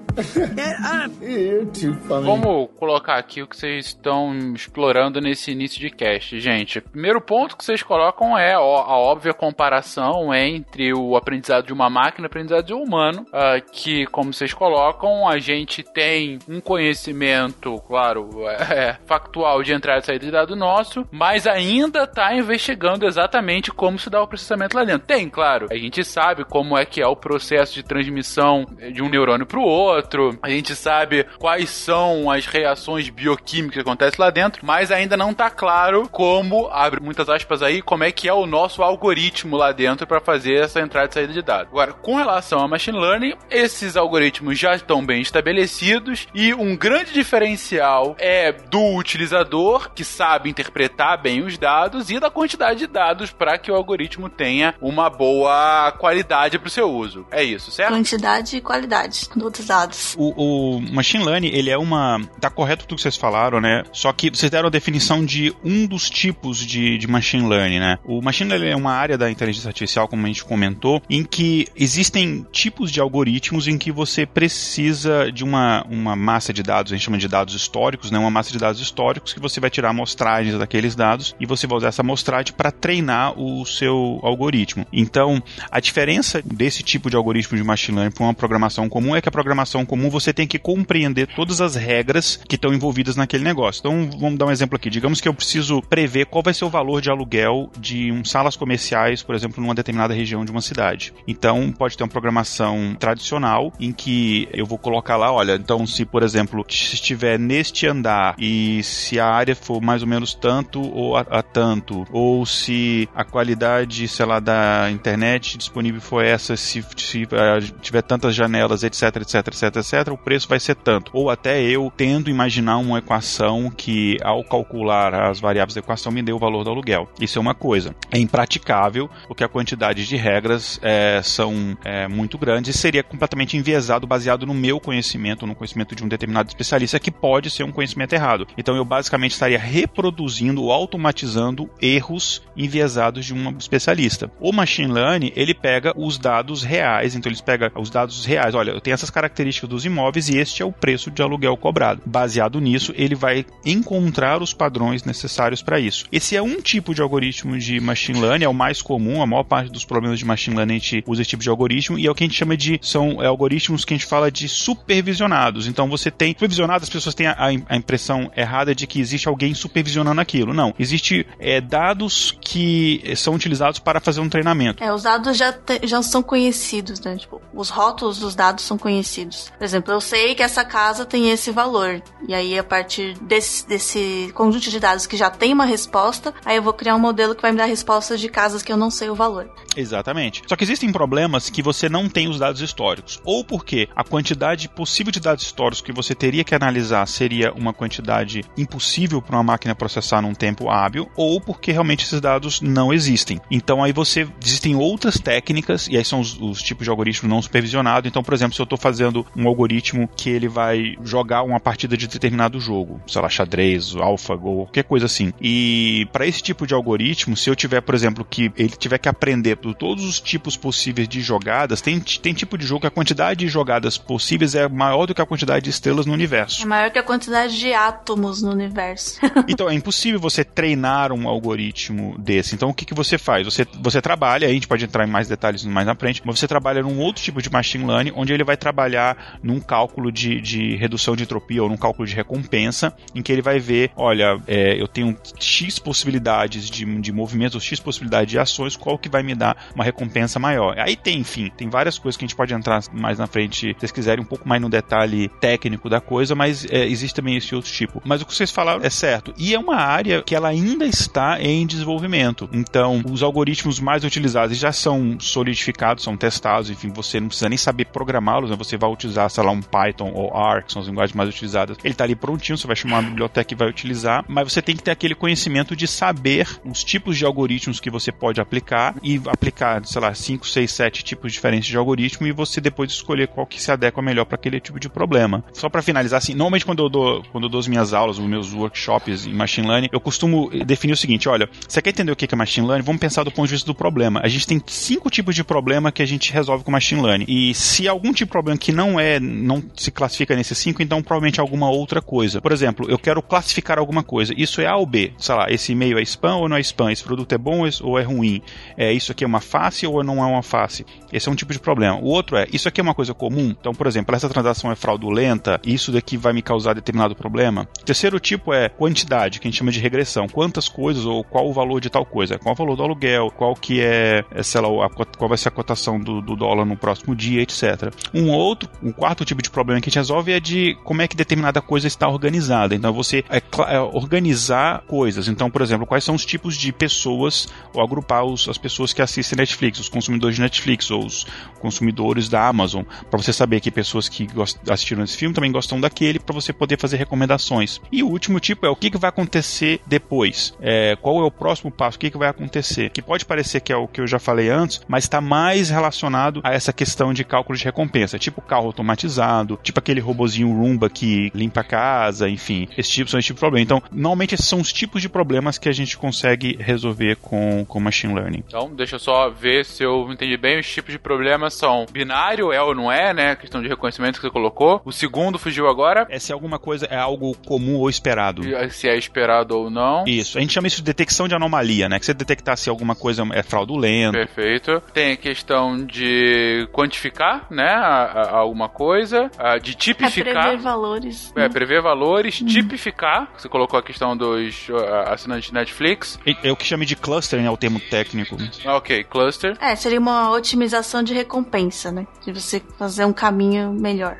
Too 1.73 1.93
funny. 2.07 2.25
Vamos 2.25 2.69
colocar 2.77 3.15
aqui 3.15 3.41
o 3.41 3.47
que 3.47 3.55
vocês 3.55 3.87
estão 3.87 4.53
explorando 4.53 5.21
nesse 5.21 5.51
início 5.51 5.79
de 5.79 5.89
cast, 5.89 6.39
gente. 6.39 6.81
Primeiro 6.81 7.21
ponto 7.21 7.55
que 7.55 7.63
vocês 7.63 7.83
colocam 7.83 8.37
é 8.37 8.53
a 8.53 8.59
óbvia 8.61 9.33
comparação 9.33 10.33
entre 10.33 10.93
o 10.93 11.15
aprendizado 11.15 11.65
de 11.67 11.73
uma 11.73 11.89
máquina 11.89 12.25
e 12.25 12.27
o 12.27 12.27
aprendizado 12.27 12.65
de 12.65 12.73
um 12.73 12.81
humano, 12.81 13.25
uh, 13.29 13.71
que, 13.71 14.05
como 14.07 14.33
vocês 14.33 14.53
colocam, 14.53 15.27
a 15.27 15.39
gente 15.39 15.83
tem 15.83 16.39
um 16.47 16.59
conhecimento, 16.59 17.75
claro, 17.87 18.29
é, 18.47 18.97
factual 19.05 19.61
de 19.63 19.73
entrada 19.73 19.99
e 19.99 20.05
saída 20.05 20.25
de 20.25 20.31
dado 20.31 20.55
nosso, 20.55 21.07
mas 21.11 21.45
ainda 21.47 22.03
está 22.03 22.33
investigando 22.33 23.05
exatamente 23.05 23.71
como 23.71 23.99
se 23.99 24.09
dá 24.09 24.21
o 24.21 24.27
processamento 24.27 24.75
lá 24.75 24.83
dentro. 24.83 25.07
Tem, 25.07 25.29
claro, 25.29 25.67
a 25.69 25.75
gente 25.75 26.03
sabe 26.03 26.43
como 26.45 26.77
é 26.77 26.85
que 26.85 27.01
é 27.01 27.07
o 27.07 27.15
processo 27.15 27.73
de 27.73 27.83
transmissão 27.83 28.65
de 28.91 29.01
um 29.01 29.09
neurônio 29.09 29.45
para 29.45 29.59
o 29.59 29.63
outro, 29.63 29.98
a 30.41 30.49
gente 30.49 30.75
sabe 30.75 31.25
quais 31.37 31.69
são 31.69 32.29
as 32.29 32.45
reações 32.45 33.09
bioquímicas 33.09 33.75
que 33.75 33.81
acontecem 33.81 34.19
lá 34.19 34.29
dentro, 34.29 34.65
mas 34.65 34.91
ainda 34.91 35.15
não 35.17 35.31
está 35.31 35.49
claro 35.49 36.07
como, 36.09 36.67
abre 36.67 37.01
muitas 37.01 37.29
aspas 37.29 37.61
aí, 37.61 37.81
como 37.81 38.03
é 38.03 38.11
que 38.11 38.27
é 38.27 38.33
o 38.33 38.45
nosso 38.45 38.81
algoritmo 38.81 39.57
lá 39.57 39.71
dentro 39.71 40.07
para 40.07 40.19
fazer 40.19 40.55
essa 40.55 40.79
entrada 40.79 41.09
e 41.09 41.13
saída 41.13 41.33
de 41.33 41.41
dados. 41.41 41.71
Agora, 41.71 41.93
com 41.93 42.15
relação 42.15 42.59
a 42.59 42.67
machine 42.67 42.97
learning, 42.97 43.35
esses 43.49 43.95
algoritmos 43.95 44.57
já 44.57 44.75
estão 44.75 45.05
bem 45.05 45.21
estabelecidos 45.21 46.27
e 46.33 46.53
um 46.53 46.75
grande 46.75 47.13
diferencial 47.13 48.15
é 48.17 48.51
do 48.51 48.95
utilizador 48.95 49.91
que 49.91 50.03
sabe 50.03 50.49
interpretar 50.49 51.21
bem 51.21 51.43
os 51.43 51.57
dados 51.57 52.09
e 52.09 52.19
da 52.19 52.29
quantidade 52.29 52.79
de 52.79 52.87
dados 52.87 53.31
para 53.31 53.57
que 53.57 53.71
o 53.71 53.75
algoritmo 53.75 54.29
tenha 54.29 54.73
uma 54.81 55.09
boa 55.09 55.91
qualidade 55.93 56.57
para 56.57 56.67
o 56.67 56.71
seu 56.71 56.89
uso. 56.89 57.25
É 57.31 57.43
isso, 57.43 57.71
certo? 57.71 57.93
Quantidade 57.93 58.57
e 58.57 58.61
qualidade 58.61 59.27
dos 59.35 59.65
dados. 59.65 59.88
O, 60.17 60.77
o 60.77 60.81
machine 60.81 61.23
learning, 61.23 61.49
ele 61.49 61.69
é 61.69 61.77
uma. 61.77 62.21
Tá 62.39 62.49
correto 62.49 62.85
tudo 62.85 62.97
que 62.97 63.01
vocês 63.01 63.17
falaram, 63.17 63.59
né? 63.59 63.83
Só 63.91 64.11
que 64.13 64.29
vocês 64.29 64.49
deram 64.49 64.67
a 64.67 64.71
definição 64.71 65.25
de 65.25 65.53
um 65.63 65.85
dos 65.85 66.09
tipos 66.09 66.65
de, 66.65 66.97
de 66.97 67.07
machine 67.07 67.47
learning, 67.47 67.79
né? 67.79 67.97
O 68.05 68.21
machine 68.21 68.49
learning 68.49 68.71
é 68.71 68.75
uma 68.75 68.93
área 68.93 69.17
da 69.17 69.29
inteligência 69.29 69.69
artificial, 69.69 70.07
como 70.07 70.23
a 70.23 70.27
gente 70.27 70.43
comentou, 70.43 71.01
em 71.09 71.23
que 71.23 71.67
existem 71.75 72.45
tipos 72.51 72.91
de 72.91 72.99
algoritmos 72.99 73.67
em 73.67 73.77
que 73.77 73.91
você 73.91 74.25
precisa 74.25 75.31
de 75.31 75.43
uma, 75.43 75.85
uma 75.89 76.15
massa 76.15 76.53
de 76.53 76.63
dados, 76.63 76.91
a 76.91 76.95
gente 76.95 77.05
chama 77.05 77.17
de 77.17 77.27
dados 77.27 77.53
históricos, 77.53 78.11
né? 78.11 78.19
Uma 78.19 78.31
massa 78.31 78.51
de 78.51 78.57
dados 78.57 78.79
históricos 78.81 79.33
que 79.33 79.39
você 79.39 79.59
vai 79.59 79.69
tirar 79.69 79.89
amostragens 79.89 80.57
daqueles 80.57 80.95
dados 80.95 81.35
e 81.39 81.45
você 81.45 81.67
vai 81.67 81.77
usar 81.77 81.89
essa 81.89 82.01
amostragem 82.01 82.53
para 82.53 82.71
treinar 82.71 83.39
o 83.39 83.65
seu 83.65 84.19
algoritmo. 84.23 84.85
Então, 84.91 85.41
a 85.71 85.79
diferença 85.79 86.41
desse 86.43 86.83
tipo 86.83 87.09
de 87.09 87.15
algoritmo 87.15 87.57
de 87.57 87.63
machine 87.63 87.97
learning 87.97 88.13
para 88.13 88.23
uma 88.23 88.33
programação 88.33 88.89
comum 88.89 89.15
é 89.15 89.21
que 89.21 89.29
a 89.29 89.31
programação 89.31 89.78
comum 89.85 90.09
você 90.09 90.33
tem 90.33 90.47
que 90.47 90.59
compreender 90.59 91.27
todas 91.35 91.61
as 91.61 91.75
regras 91.75 92.39
que 92.47 92.55
estão 92.55 92.73
envolvidas 92.73 93.15
naquele 93.15 93.43
negócio. 93.43 93.79
Então, 93.79 94.09
vamos 94.19 94.37
dar 94.37 94.45
um 94.45 94.51
exemplo 94.51 94.75
aqui. 94.75 94.89
Digamos 94.89 95.21
que 95.21 95.27
eu 95.27 95.33
preciso 95.33 95.81
prever 95.81 96.25
qual 96.25 96.43
vai 96.43 96.53
ser 96.53 96.65
o 96.65 96.69
valor 96.69 97.01
de 97.01 97.09
aluguel 97.09 97.69
de 97.79 98.11
um 98.11 98.23
salas 98.23 98.55
comerciais, 98.55 99.23
por 99.23 99.35
exemplo, 99.35 99.61
numa 99.61 99.75
determinada 99.75 100.13
região 100.13 100.43
de 100.45 100.51
uma 100.51 100.61
cidade. 100.61 101.13
Então, 101.27 101.71
pode 101.71 101.97
ter 101.97 102.03
uma 102.03 102.09
programação 102.09 102.95
tradicional 102.99 103.73
em 103.79 103.91
que 103.91 104.47
eu 104.53 104.65
vou 104.65 104.77
colocar 104.77 105.17
lá, 105.17 105.31
olha, 105.31 105.53
então 105.53 105.85
se, 105.85 106.05
por 106.05 106.23
exemplo, 106.23 106.65
estiver 106.69 107.39
neste 107.39 107.87
andar 107.87 108.35
e 108.37 108.81
se 108.83 109.19
a 109.19 109.27
área 109.27 109.55
for 109.55 109.81
mais 109.81 110.01
ou 110.01 110.07
menos 110.07 110.33
tanto 110.33 110.81
ou 110.81 111.15
a, 111.15 111.21
a 111.21 111.41
tanto, 111.41 112.05
ou 112.11 112.45
se 112.45 113.07
a 113.15 113.23
qualidade, 113.23 114.07
sei 114.07 114.25
lá, 114.25 114.39
da 114.39 114.89
internet 114.91 115.57
disponível 115.57 116.01
for 116.01 116.23
essa, 116.23 116.55
se, 116.55 116.83
se 116.97 117.23
uh, 117.23 117.79
tiver 117.81 118.01
tantas 118.01 118.35
janelas, 118.35 118.83
etc, 118.83 119.03
etc, 119.17 119.47
etc, 119.47 119.68
etc, 119.77 120.11
o 120.11 120.17
preço 120.17 120.47
vai 120.47 120.59
ser 120.59 120.75
tanto. 120.75 121.11
Ou 121.13 121.29
até 121.29 121.61
eu 121.61 121.91
tendo 121.95 122.29
imaginar 122.29 122.77
uma 122.77 122.99
equação 122.99 123.69
que, 123.69 124.17
ao 124.23 124.43
calcular 124.43 125.13
as 125.13 125.39
variáveis 125.39 125.75
da 125.75 125.79
equação, 125.79 126.11
me 126.11 126.21
dê 126.21 126.31
o 126.31 126.39
valor 126.39 126.63
do 126.63 126.69
aluguel. 126.69 127.09
Isso 127.19 127.37
é 127.37 127.41
uma 127.41 127.53
coisa. 127.53 127.95
É 128.11 128.17
impraticável, 128.17 129.09
porque 129.27 129.43
a 129.43 129.47
quantidade 129.47 130.07
de 130.07 130.15
regras 130.15 130.79
é, 130.81 131.21
são 131.23 131.77
é, 131.83 132.07
muito 132.07 132.37
grandes 132.37 132.75
e 132.75 132.77
seria 132.77 133.03
completamente 133.03 133.57
enviesado 133.57 134.07
baseado 134.07 134.45
no 134.45 134.53
meu 134.53 134.79
conhecimento, 134.79 135.45
no 135.45 135.55
conhecimento 135.55 135.95
de 135.95 136.03
um 136.03 136.07
determinado 136.07 136.49
especialista, 136.49 136.99
que 136.99 137.11
pode 137.11 137.49
ser 137.49 137.63
um 137.63 137.71
conhecimento 137.71 138.13
errado. 138.13 138.47
Então 138.57 138.75
eu 138.75 138.85
basicamente 138.85 139.31
estaria 139.31 139.59
reproduzindo 139.59 140.63
ou 140.63 140.71
automatizando 140.71 141.69
erros 141.81 142.41
enviesados 142.55 143.25
de 143.25 143.33
um 143.33 143.49
especialista. 143.57 144.31
O 144.39 144.51
machine 144.51 144.91
learning, 144.91 145.31
ele 145.35 145.53
pega 145.53 145.93
os 145.95 146.17
dados 146.17 146.63
reais, 146.63 147.15
então 147.15 147.31
ele 147.31 147.39
pega 147.41 147.71
os 147.75 147.89
dados 147.89 148.25
reais. 148.25 148.55
Olha, 148.55 148.71
eu 148.71 148.81
tenho 148.81 148.93
essas 148.93 149.09
características 149.09 149.58
dos 149.67 149.85
imóveis 149.85 150.29
e 150.29 150.37
este 150.37 150.61
é 150.61 150.65
o 150.65 150.71
preço 150.71 151.11
de 151.11 151.21
aluguel 151.21 151.55
cobrado. 151.57 152.01
Baseado 152.05 152.59
nisso, 152.59 152.93
ele 152.95 153.15
vai 153.15 153.45
encontrar 153.65 154.41
os 154.41 154.53
padrões 154.53 155.03
necessários 155.03 155.61
para 155.61 155.79
isso. 155.79 156.05
Esse 156.11 156.35
é 156.35 156.41
um 156.41 156.61
tipo 156.61 156.93
de 156.93 157.01
algoritmo 157.01 157.57
de 157.57 157.79
machine 157.79 158.19
learning, 158.19 158.45
é 158.45 158.49
o 158.49 158.53
mais 158.53 158.81
comum, 158.81 159.21
a 159.21 159.25
maior 159.25 159.43
parte 159.43 159.71
dos 159.71 159.85
problemas 159.85 160.19
de 160.19 160.25
machine 160.25 160.55
learning 160.55 160.75
a 160.75 160.79
gente 160.79 161.03
usa 161.07 161.21
esse 161.21 161.29
tipo 161.29 161.43
de 161.43 161.49
algoritmo 161.49 161.97
e 161.97 162.07
é 162.07 162.11
o 162.11 162.15
que 162.15 162.23
a 162.23 162.27
gente 162.27 162.37
chama 162.37 162.55
de 162.55 162.79
são 162.81 163.21
é, 163.21 163.27
algoritmos 163.27 163.85
que 163.85 163.93
a 163.93 163.97
gente 163.97 164.05
fala 164.05 164.31
de 164.31 164.47
supervisionados. 164.47 165.67
Então 165.67 165.89
você 165.89 166.11
tem 166.11 166.31
supervisionado, 166.31 166.83
as 166.83 166.89
pessoas 166.89 167.15
têm 167.15 167.27
a, 167.27 167.35
a 167.67 167.75
impressão 167.75 168.31
errada 168.35 168.73
de 168.73 168.87
que 168.87 168.99
existe 168.99 169.27
alguém 169.27 169.53
supervisionando 169.53 170.21
aquilo. 170.21 170.53
Não, 170.53 170.73
existe 170.77 171.25
é, 171.39 171.61
dados 171.61 172.37
que 172.39 173.03
são 173.15 173.33
utilizados 173.33 173.79
para 173.79 173.99
fazer 173.99 174.21
um 174.21 174.29
treinamento. 174.29 174.83
É, 174.83 174.93
os 174.93 175.03
dados 175.03 175.37
já, 175.37 175.51
te, 175.51 175.85
já 175.87 176.01
são 176.01 176.21
conhecidos, 176.21 176.99
né? 176.99 177.17
Tipo, 177.17 177.41
os 177.53 177.69
rótulos 177.69 178.19
dos 178.19 178.35
dados 178.35 178.63
são 178.63 178.77
conhecidos. 178.77 179.48
Por 179.57 179.63
exemplo, 179.63 179.93
eu 179.93 180.01
sei 180.01 180.35
que 180.35 180.43
essa 180.43 180.63
casa 180.63 181.05
tem 181.05 181.31
esse 181.31 181.51
valor. 181.51 182.01
E 182.27 182.33
aí, 182.33 182.57
a 182.57 182.63
partir 182.63 183.17
desse, 183.19 183.67
desse 183.67 184.31
conjunto 184.33 184.69
de 184.69 184.79
dados 184.79 185.05
que 185.05 185.17
já 185.17 185.29
tem 185.29 185.53
uma 185.53 185.65
resposta, 185.65 186.33
aí 186.45 186.55
eu 186.55 186.63
vou 186.63 186.73
criar 186.73 186.95
um 186.95 186.99
modelo 186.99 187.35
que 187.35 187.41
vai 187.41 187.51
me 187.51 187.57
dar 187.57 187.65
respostas 187.65 188.19
de 188.19 188.29
casas 188.29 188.63
que 188.63 188.71
eu 188.71 188.77
não 188.77 188.89
sei 188.91 189.09
o 189.09 189.15
valor. 189.15 189.49
Exatamente. 189.75 190.43
Só 190.47 190.55
que 190.55 190.63
existem 190.63 190.91
problemas 190.91 191.49
que 191.49 191.61
você 191.61 191.87
não 191.89 192.09
tem 192.09 192.27
os 192.27 192.39
dados 192.39 192.61
históricos. 192.61 193.19
Ou 193.23 193.43
porque 193.43 193.87
a 193.95 194.03
quantidade 194.03 194.67
possível 194.67 195.11
de 195.11 195.19
dados 195.19 195.43
históricos 195.43 195.81
que 195.81 195.91
você 195.91 196.13
teria 196.15 196.43
que 196.43 196.55
analisar 196.55 197.05
seria 197.07 197.53
uma 197.53 197.73
quantidade 197.73 198.43
impossível 198.57 199.21
para 199.21 199.35
uma 199.35 199.43
máquina 199.43 199.75
processar 199.75 200.21
num 200.21 200.33
tempo 200.33 200.69
hábil, 200.69 201.09
ou 201.15 201.39
porque 201.39 201.71
realmente 201.71 202.05
esses 202.05 202.21
dados 202.21 202.61
não 202.61 202.93
existem. 202.93 203.39
Então 203.49 203.83
aí 203.83 203.91
você 203.91 204.27
existem 204.43 204.75
outras 204.75 205.19
técnicas, 205.19 205.87
e 205.87 205.97
aí 205.97 206.05
são 206.05 206.19
os, 206.19 206.39
os 206.39 206.61
tipos 206.61 206.83
de 206.83 206.89
algoritmo 206.89 207.29
não 207.29 207.41
supervisionado. 207.41 208.07
Então, 208.07 208.23
por 208.23 208.33
exemplo, 208.33 208.55
se 208.55 208.61
eu 208.61 208.65
estou 208.65 208.77
fazendo 208.77 209.25
um 209.39 209.47
algoritmo 209.47 210.07
que 210.07 210.29
ele 210.29 210.49
vai 210.49 210.97
jogar 211.03 211.43
uma 211.43 211.59
partida 211.59 211.95
de 211.95 212.07
determinado 212.07 212.59
jogo, 212.59 213.01
sei 213.07 213.21
lá, 213.21 213.29
xadrez, 213.29 213.95
AlphaGo, 213.95 214.65
qualquer 214.65 214.83
coisa 214.83 215.05
assim. 215.05 215.33
E 215.41 216.07
para 216.11 216.27
esse 216.27 216.43
tipo 216.43 216.67
de 216.67 216.73
algoritmo, 216.73 217.37
se 217.37 217.49
eu 217.49 217.55
tiver, 217.55 217.81
por 217.81 217.95
exemplo, 217.95 218.25
que 218.29 218.51
ele 218.57 218.69
tiver 218.69 218.97
que 218.97 219.07
aprender 219.07 219.55
por 219.55 219.73
todos 219.73 220.03
os 220.03 220.19
tipos 220.19 220.57
possíveis 220.57 221.07
de 221.07 221.21
jogadas, 221.21 221.79
tem, 221.79 221.99
tem 221.99 222.33
tipo 222.33 222.57
de 222.57 222.65
jogo 222.65 222.81
que 222.81 222.87
a 222.87 222.91
quantidade 222.91 223.39
de 223.39 223.47
jogadas 223.47 223.97
possíveis 223.97 224.55
é 224.55 224.67
maior 224.67 225.05
do 225.05 225.15
que 225.15 225.21
a 225.21 225.25
quantidade 225.25 225.63
de 225.63 225.69
estrelas 225.69 226.05
no 226.05 226.13
universo. 226.13 226.61
É 226.61 226.65
maior 226.65 226.91
que 226.91 226.99
a 226.99 227.03
quantidade 227.03 227.57
de 227.57 227.73
átomos 227.73 228.41
no 228.41 228.51
universo. 228.51 229.19
então 229.47 229.69
é 229.69 229.73
impossível 229.73 230.19
você 230.19 230.43
treinar 230.43 231.13
um 231.13 231.27
algoritmo 231.27 232.17
desse. 232.19 232.55
Então 232.55 232.69
o 232.69 232.73
que, 232.73 232.85
que 232.85 232.93
você 232.93 233.17
faz? 233.17 233.45
Você, 233.45 233.65
você 233.79 234.01
trabalha, 234.01 234.47
aí 234.47 234.51
a 234.51 234.53
gente 234.53 234.67
pode 234.67 234.83
entrar 234.83 235.07
em 235.07 235.11
mais 235.11 235.27
detalhes 235.27 235.63
mais 235.63 235.87
na 235.87 235.95
frente, 235.95 236.21
mas 236.25 236.39
você 236.39 236.47
trabalha 236.47 236.81
num 236.81 236.99
outro 236.99 237.23
tipo 237.23 237.41
de 237.41 237.49
machine 237.49 237.85
learning, 237.85 238.11
onde 238.15 238.33
ele 238.33 238.43
vai 238.43 238.57
trabalhar 238.57 239.28
num 239.41 239.59
cálculo 239.59 240.11
de, 240.11 240.39
de 240.41 240.75
redução 240.75 241.15
de 241.15 241.23
entropia 241.23 241.63
ou 241.63 241.69
num 241.69 241.77
cálculo 241.77 242.07
de 242.07 242.15
recompensa, 242.15 242.93
em 243.13 243.21
que 243.21 243.31
ele 243.31 243.41
vai 243.41 243.59
ver, 243.59 243.91
olha, 243.95 244.39
é, 244.47 244.79
eu 244.79 244.87
tenho 244.87 245.15
X 245.39 245.79
possibilidades 245.79 246.69
de, 246.69 246.85
de 246.99 247.11
movimentos, 247.11 247.63
X 247.63 247.79
possibilidades 247.79 248.31
de 248.31 248.39
ações, 248.39 248.75
qual 248.75 248.97
que 248.97 249.09
vai 249.09 249.23
me 249.23 249.35
dar 249.35 249.69
uma 249.75 249.83
recompensa 249.83 250.39
maior. 250.39 250.77
Aí 250.79 250.95
tem, 250.95 251.19
enfim, 251.19 251.51
tem 251.55 251.69
várias 251.69 251.97
coisas 251.97 252.17
que 252.17 252.25
a 252.25 252.27
gente 252.27 252.35
pode 252.35 252.53
entrar 252.53 252.81
mais 252.93 253.17
na 253.17 253.27
frente, 253.27 253.73
se 253.73 253.79
vocês 253.79 253.91
quiserem, 253.91 254.23
um 254.23 254.27
pouco 254.27 254.47
mais 254.47 254.61
no 254.61 254.69
detalhe 254.69 255.29
técnico 255.39 255.89
da 255.89 255.99
coisa, 255.99 256.35
mas 256.35 256.65
é, 256.69 256.85
existe 256.87 257.15
também 257.15 257.35
esse 257.37 257.53
outro 257.55 257.71
tipo. 257.71 258.01
Mas 258.05 258.21
o 258.21 258.25
que 258.25 258.33
vocês 258.33 258.51
falaram 258.51 258.83
é 258.83 258.89
certo. 258.89 259.33
E 259.37 259.53
é 259.53 259.59
uma 259.59 259.77
área 259.77 260.21
que 260.21 260.35
ela 260.35 260.49
ainda 260.49 260.85
está 260.85 261.41
em 261.41 261.65
desenvolvimento. 261.65 262.49
Então, 262.51 263.01
os 263.09 263.23
algoritmos 263.23 263.79
mais 263.79 264.03
utilizados 264.03 264.57
já 264.57 264.71
são 264.71 265.17
solidificados, 265.19 266.03
são 266.03 266.17
testados, 266.17 266.69
enfim, 266.69 266.89
você 266.89 267.19
não 267.19 267.27
precisa 267.27 267.49
nem 267.49 267.57
saber 267.57 267.85
programá-los, 267.85 268.49
né? 268.49 268.55
você 268.55 268.77
vai 268.77 268.89
utilizar, 268.89 269.08
sei 269.29 269.43
lá, 269.43 269.51
um 269.51 269.61
Python 269.61 270.11
ou 270.13 270.31
R, 270.35 270.63
que 270.63 270.71
são 270.71 270.81
as 270.81 270.87
linguagens 270.87 271.15
mais 271.15 271.29
utilizadas. 271.29 271.77
Ele 271.83 271.93
está 271.93 272.03
ali 272.03 272.15
prontinho, 272.15 272.57
você 272.57 272.67
vai 272.67 272.75
chamar 272.75 272.99
uma 272.99 273.09
biblioteca 273.09 273.53
e 273.53 273.57
vai 273.57 273.69
utilizar, 273.69 274.23
mas 274.27 274.51
você 274.51 274.61
tem 274.61 274.75
que 274.75 274.83
ter 274.83 274.91
aquele 274.91 275.15
conhecimento 275.15 275.75
de 275.75 275.87
saber 275.87 276.47
os 276.65 276.83
tipos 276.83 277.17
de 277.17 277.25
algoritmos 277.25 277.79
que 277.79 277.89
você 277.89 278.11
pode 278.11 278.41
aplicar 278.41 278.95
e 279.03 279.21
aplicar, 279.27 279.85
sei 279.85 280.01
lá, 280.01 280.13
5, 280.13 280.47
6, 280.47 280.71
7 280.71 281.03
tipos 281.03 281.31
diferentes 281.31 281.69
de 281.69 281.77
algoritmo 281.77 282.27
e 282.27 282.31
você 282.31 282.61
depois 282.61 282.91
escolher 282.91 283.27
qual 283.27 283.45
que 283.45 283.61
se 283.61 283.71
adequa 283.71 284.01
melhor 284.01 284.25
para 284.25 284.35
aquele 284.35 284.59
tipo 284.59 284.79
de 284.79 284.89
problema. 284.89 285.43
Só 285.53 285.69
para 285.69 285.81
finalizar, 285.81 286.17
assim, 286.17 286.33
normalmente 286.33 286.65
quando 286.65 286.83
eu 286.83 286.89
dou, 286.89 287.23
quando 287.31 287.45
eu 287.45 287.49
dou 287.49 287.59
as 287.59 287.67
minhas 287.67 287.93
aulas, 287.93 288.19
os 288.19 288.25
meus 288.25 288.53
workshops 288.53 289.25
em 289.25 289.33
machine 289.33 289.67
learning, 289.67 289.89
eu 289.91 289.99
costumo 289.99 290.49
definir 290.65 290.93
o 290.93 290.97
seguinte: 290.97 291.27
olha, 291.29 291.49
você 291.67 291.81
quer 291.81 291.89
entender 291.89 292.11
o 292.11 292.15
que 292.15 292.27
é 292.33 292.37
machine 292.37 292.67
learning? 292.67 292.85
Vamos 292.85 292.99
pensar 292.99 293.23
do 293.23 293.31
ponto 293.31 293.47
de 293.47 293.53
vista 293.53 293.65
do 293.65 293.75
problema. 293.75 294.21
A 294.23 294.27
gente 294.27 294.47
tem 294.47 294.61
cinco 294.67 295.09
tipos 295.09 295.35
de 295.35 295.43
problema 295.43 295.91
que 295.91 296.01
a 296.01 296.05
gente 296.05 296.31
resolve 296.31 296.63
com 296.63 296.71
machine 296.71 297.01
learning. 297.01 297.25
E 297.27 297.53
se 297.53 297.87
algum 297.87 298.13
tipo 298.13 298.25
de 298.29 298.31
problema 298.31 298.57
que 298.57 298.71
não 298.71 298.98
é, 298.99 299.19
não 299.19 299.63
se 299.75 299.91
classifica 299.91 300.35
nesses 300.35 300.57
cinco, 300.57 300.81
então 300.81 301.01
provavelmente 301.01 301.39
alguma 301.39 301.69
outra 301.69 302.01
coisa. 302.01 302.41
Por 302.41 302.51
exemplo, 302.51 302.89
eu 302.89 302.97
quero 302.97 303.21
classificar 303.21 303.79
alguma 303.79 304.03
coisa. 304.03 304.33
Isso 304.35 304.61
é 304.61 304.67
A 304.67 304.75
ou 304.75 304.85
B? 304.85 305.13
Sei 305.17 305.35
lá, 305.35 305.47
esse 305.49 305.71
e-mail 305.71 305.97
é 305.97 306.01
spam 306.01 306.35
ou 306.35 306.49
não 306.49 306.57
é 306.57 306.61
spam? 306.61 306.91
Esse 306.91 307.03
produto 307.03 307.33
é 307.33 307.37
bom 307.37 307.63
ou 307.81 307.99
é 307.99 308.03
ruim? 308.03 308.41
É, 308.77 308.91
isso 308.91 309.11
aqui 309.11 309.23
é 309.23 309.27
uma 309.27 309.41
face 309.41 309.85
ou 309.85 310.03
não 310.03 310.23
é 310.23 310.25
uma 310.25 310.43
face? 310.43 310.85
Esse 311.11 311.29
é 311.29 311.31
um 311.31 311.35
tipo 311.35 311.53
de 311.53 311.59
problema. 311.59 311.97
O 311.97 312.05
outro 312.05 312.37
é, 312.37 312.47
isso 312.51 312.67
aqui 312.67 312.79
é 312.79 312.83
uma 312.83 312.93
coisa 312.93 313.13
comum? 313.13 313.55
Então, 313.59 313.73
por 313.73 313.87
exemplo, 313.87 314.15
essa 314.15 314.29
transação 314.29 314.71
é 314.71 314.75
fraudulenta, 314.75 315.59
isso 315.63 315.91
daqui 315.91 316.17
vai 316.17 316.33
me 316.33 316.41
causar 316.41 316.73
determinado 316.73 317.15
problema. 317.15 317.67
O 317.81 317.85
terceiro 317.85 318.19
tipo 318.19 318.53
é 318.53 318.69
quantidade, 318.69 319.39
que 319.39 319.47
a 319.47 319.51
gente 319.51 319.57
chama 319.57 319.71
de 319.71 319.79
regressão. 319.79 320.27
Quantas 320.27 320.69
coisas 320.69 321.05
ou 321.05 321.23
qual 321.23 321.47
o 321.47 321.53
valor 321.53 321.81
de 321.81 321.89
tal 321.89 322.05
coisa? 322.05 322.37
Qual 322.37 322.53
o 322.53 322.57
valor 322.57 322.75
do 322.75 322.83
aluguel? 322.83 323.31
Qual 323.31 323.55
que 323.55 323.81
é 323.81 324.23
sei 324.43 324.61
lá, 324.61 324.85
a, 324.85 324.89
qual 324.89 325.29
vai 325.29 325.37
ser 325.37 325.49
a 325.49 325.51
cotação 325.51 325.99
do, 325.99 326.21
do 326.21 326.35
dólar 326.35 326.65
no 326.65 326.77
próximo 326.77 327.15
dia, 327.15 327.41
etc. 327.41 327.93
Um 328.13 328.29
outro, 328.31 328.69
um 328.89 328.93
quarto 328.93 329.23
tipo 329.23 329.41
de 329.41 329.49
problema 329.49 329.79
que 329.79 329.87
a 329.87 329.89
gente 329.89 329.99
resolve 329.99 330.31
é 330.31 330.39
de 330.39 330.77
como 330.83 331.01
é 331.01 331.07
que 331.07 331.15
determinada 331.15 331.61
coisa 331.61 331.87
está 331.87 332.07
organizada. 332.07 332.75
Então, 332.75 332.91
você 332.91 333.23
é, 333.29 333.41
é 333.67 333.79
organizar 333.79 334.83
coisas. 334.87 335.27
Então, 335.27 335.49
por 335.49 335.61
exemplo, 335.61 335.85
quais 335.85 336.03
são 336.03 336.15
os 336.15 336.25
tipos 336.25 336.57
de 336.57 336.71
pessoas 336.71 337.47
ou 337.73 337.81
agrupar 337.81 338.23
os, 338.23 338.49
as 338.49 338.57
pessoas 338.57 338.91
que 338.91 339.01
assistem 339.01 339.37
Netflix, 339.37 339.79
os 339.79 339.89
consumidores 339.89 340.35
de 340.35 340.41
Netflix 340.41 340.89
ou 340.91 341.05
os 341.05 341.25
consumidores 341.59 342.27
da 342.27 342.47
Amazon, 342.47 342.83
para 343.09 343.21
você 343.21 343.31
saber 343.31 343.59
que 343.59 343.71
pessoas 343.71 344.09
que 344.09 344.27
assistiram 344.69 345.03
esse 345.03 345.17
filme 345.17 345.33
também 345.33 345.51
gostam 345.51 345.79
daquele, 345.79 346.19
para 346.19 346.33
você 346.33 346.51
poder 346.51 346.79
fazer 346.79 346.97
recomendações. 346.97 347.79
E 347.91 348.03
o 348.03 348.07
último 348.07 348.39
tipo 348.39 348.65
é 348.65 348.69
o 348.69 348.75
que, 348.75 348.89
que 348.89 348.97
vai 348.97 349.09
acontecer 349.09 349.81
depois. 349.85 350.53
É, 350.59 350.97
qual 351.01 351.19
é 351.19 351.23
o 351.23 351.31
próximo 351.31 351.71
passo? 351.71 351.97
O 351.97 351.99
que, 351.99 352.09
que 352.09 352.17
vai 352.17 352.29
acontecer? 352.29 352.89
Que 352.89 353.01
pode 353.01 353.25
parecer 353.25 353.61
que 353.61 353.71
é 353.71 353.75
o 353.77 353.87
que 353.87 354.01
eu 354.01 354.07
já 354.07 354.19
falei 354.19 354.49
antes, 354.49 354.81
mas 354.87 355.03
está 355.03 355.21
mais 355.21 355.69
relacionado 355.69 356.41
a 356.43 356.53
essa 356.53 356.73
questão 356.73 357.13
de 357.13 357.23
cálculo 357.23 357.57
de 357.57 357.63
recompensa, 357.63 358.17
tipo 358.17 358.41
carro 358.41 358.73
automatizado, 358.79 359.59
tipo 359.61 359.79
aquele 359.79 359.99
robozinho 359.99 360.51
Roomba 360.53 360.89
que 360.89 361.31
limpa 361.33 361.61
a 361.61 361.63
casa, 361.63 362.29
enfim, 362.29 362.67
esse 362.77 362.91
tipo 362.91 363.09
são 363.09 363.19
esse 363.19 363.27
tipo 363.27 363.37
de 363.37 363.41
problema. 363.41 363.63
Então, 363.63 363.83
normalmente 363.91 364.35
esses 364.35 364.47
são 364.47 364.59
os 364.59 364.71
tipos 364.71 365.01
de 365.01 365.09
problemas 365.09 365.57
que 365.57 365.69
a 365.69 365.71
gente 365.71 365.97
consegue 365.97 366.57
resolver 366.59 367.17
com, 367.17 367.65
com 367.65 367.79
machine 367.79 368.13
learning. 368.13 368.43
Então, 368.47 368.73
deixa 368.73 368.95
eu 368.95 368.99
só 368.99 369.29
ver 369.29 369.65
se 369.65 369.83
eu 369.83 370.11
entendi 370.11 370.37
bem. 370.37 370.59
Os 370.59 370.71
tipos 370.71 370.91
de 370.91 370.99
problemas 370.99 371.53
são 371.53 371.85
binário, 371.91 372.51
é 372.51 372.61
ou 372.61 372.73
não 372.73 372.91
é, 372.91 373.13
né? 373.13 373.35
Questão 373.35 373.61
de 373.61 373.67
reconhecimento 373.67 374.15
que 374.15 374.21
você 374.21 374.29
colocou. 374.29 374.81
O 374.85 374.91
segundo 374.91 375.37
fugiu 375.37 375.67
agora. 375.67 376.07
É 376.09 376.19
se 376.19 376.31
alguma 376.31 376.57
coisa 376.57 376.85
é 376.85 376.97
algo 376.97 377.35
comum 377.45 377.75
ou 377.75 377.89
esperado. 377.89 378.43
Se 378.71 378.87
é 378.87 378.97
esperado 378.97 379.57
ou 379.57 379.69
não. 379.69 380.05
Isso. 380.05 380.37
A 380.37 380.41
gente 380.41 380.53
chama 380.53 380.67
isso 380.67 380.77
de 380.77 380.83
detecção 380.83 381.27
de 381.27 381.35
anomalia, 381.35 381.89
né? 381.89 381.99
Que 381.99 382.05
você 382.05 382.13
detectar 382.13 382.57
se 382.57 382.69
alguma 382.69 382.95
coisa 382.95 383.23
é 383.33 383.43
fraudulenta. 383.43 384.17
Perfeito. 384.17 384.81
Tem 384.93 385.13
a 385.13 385.17
questão 385.17 385.85
de 385.85 386.67
quantificar, 386.71 387.47
né? 387.49 387.69
A, 387.69 388.03
a, 388.03 388.37
alguma 388.37 388.68
coisa. 388.69 389.29
A, 389.37 389.57
de 389.57 389.73
tipificar. 389.75 390.29
É 390.29 390.41
prever 390.41 390.57
valores. 390.57 391.33
É, 391.35 391.49
prever 391.49 391.81
valores. 391.81 392.41
Hum. 392.41 392.45
Tipificar. 392.45 393.29
Você 393.37 393.49
colocou 393.49 393.79
a 393.79 393.83
questão 393.83 394.15
dos 394.15 394.67
assinantes 395.07 395.47
de 395.49 395.53
Netflix. 395.53 396.19
É 396.43 396.51
o 396.51 396.55
que 396.55 396.65
chama 396.65 396.85
de 396.85 396.95
clustering, 396.95 397.45
é 397.45 397.51
o 397.51 397.57
termo 397.57 397.79
técnico. 397.79 398.37
Ok, 398.65 399.03
cluster. 399.03 399.57
É, 399.59 399.75
seria 399.75 399.99
uma 399.99 400.31
otimização 400.31 401.03
de 401.03 401.13
recompensa, 401.13 401.91
né? 401.91 402.07
De 402.23 402.31
você 402.31 402.61
fazer 402.77 403.05
um 403.05 403.13
caminho 403.13 403.71
melhor. 403.73 404.17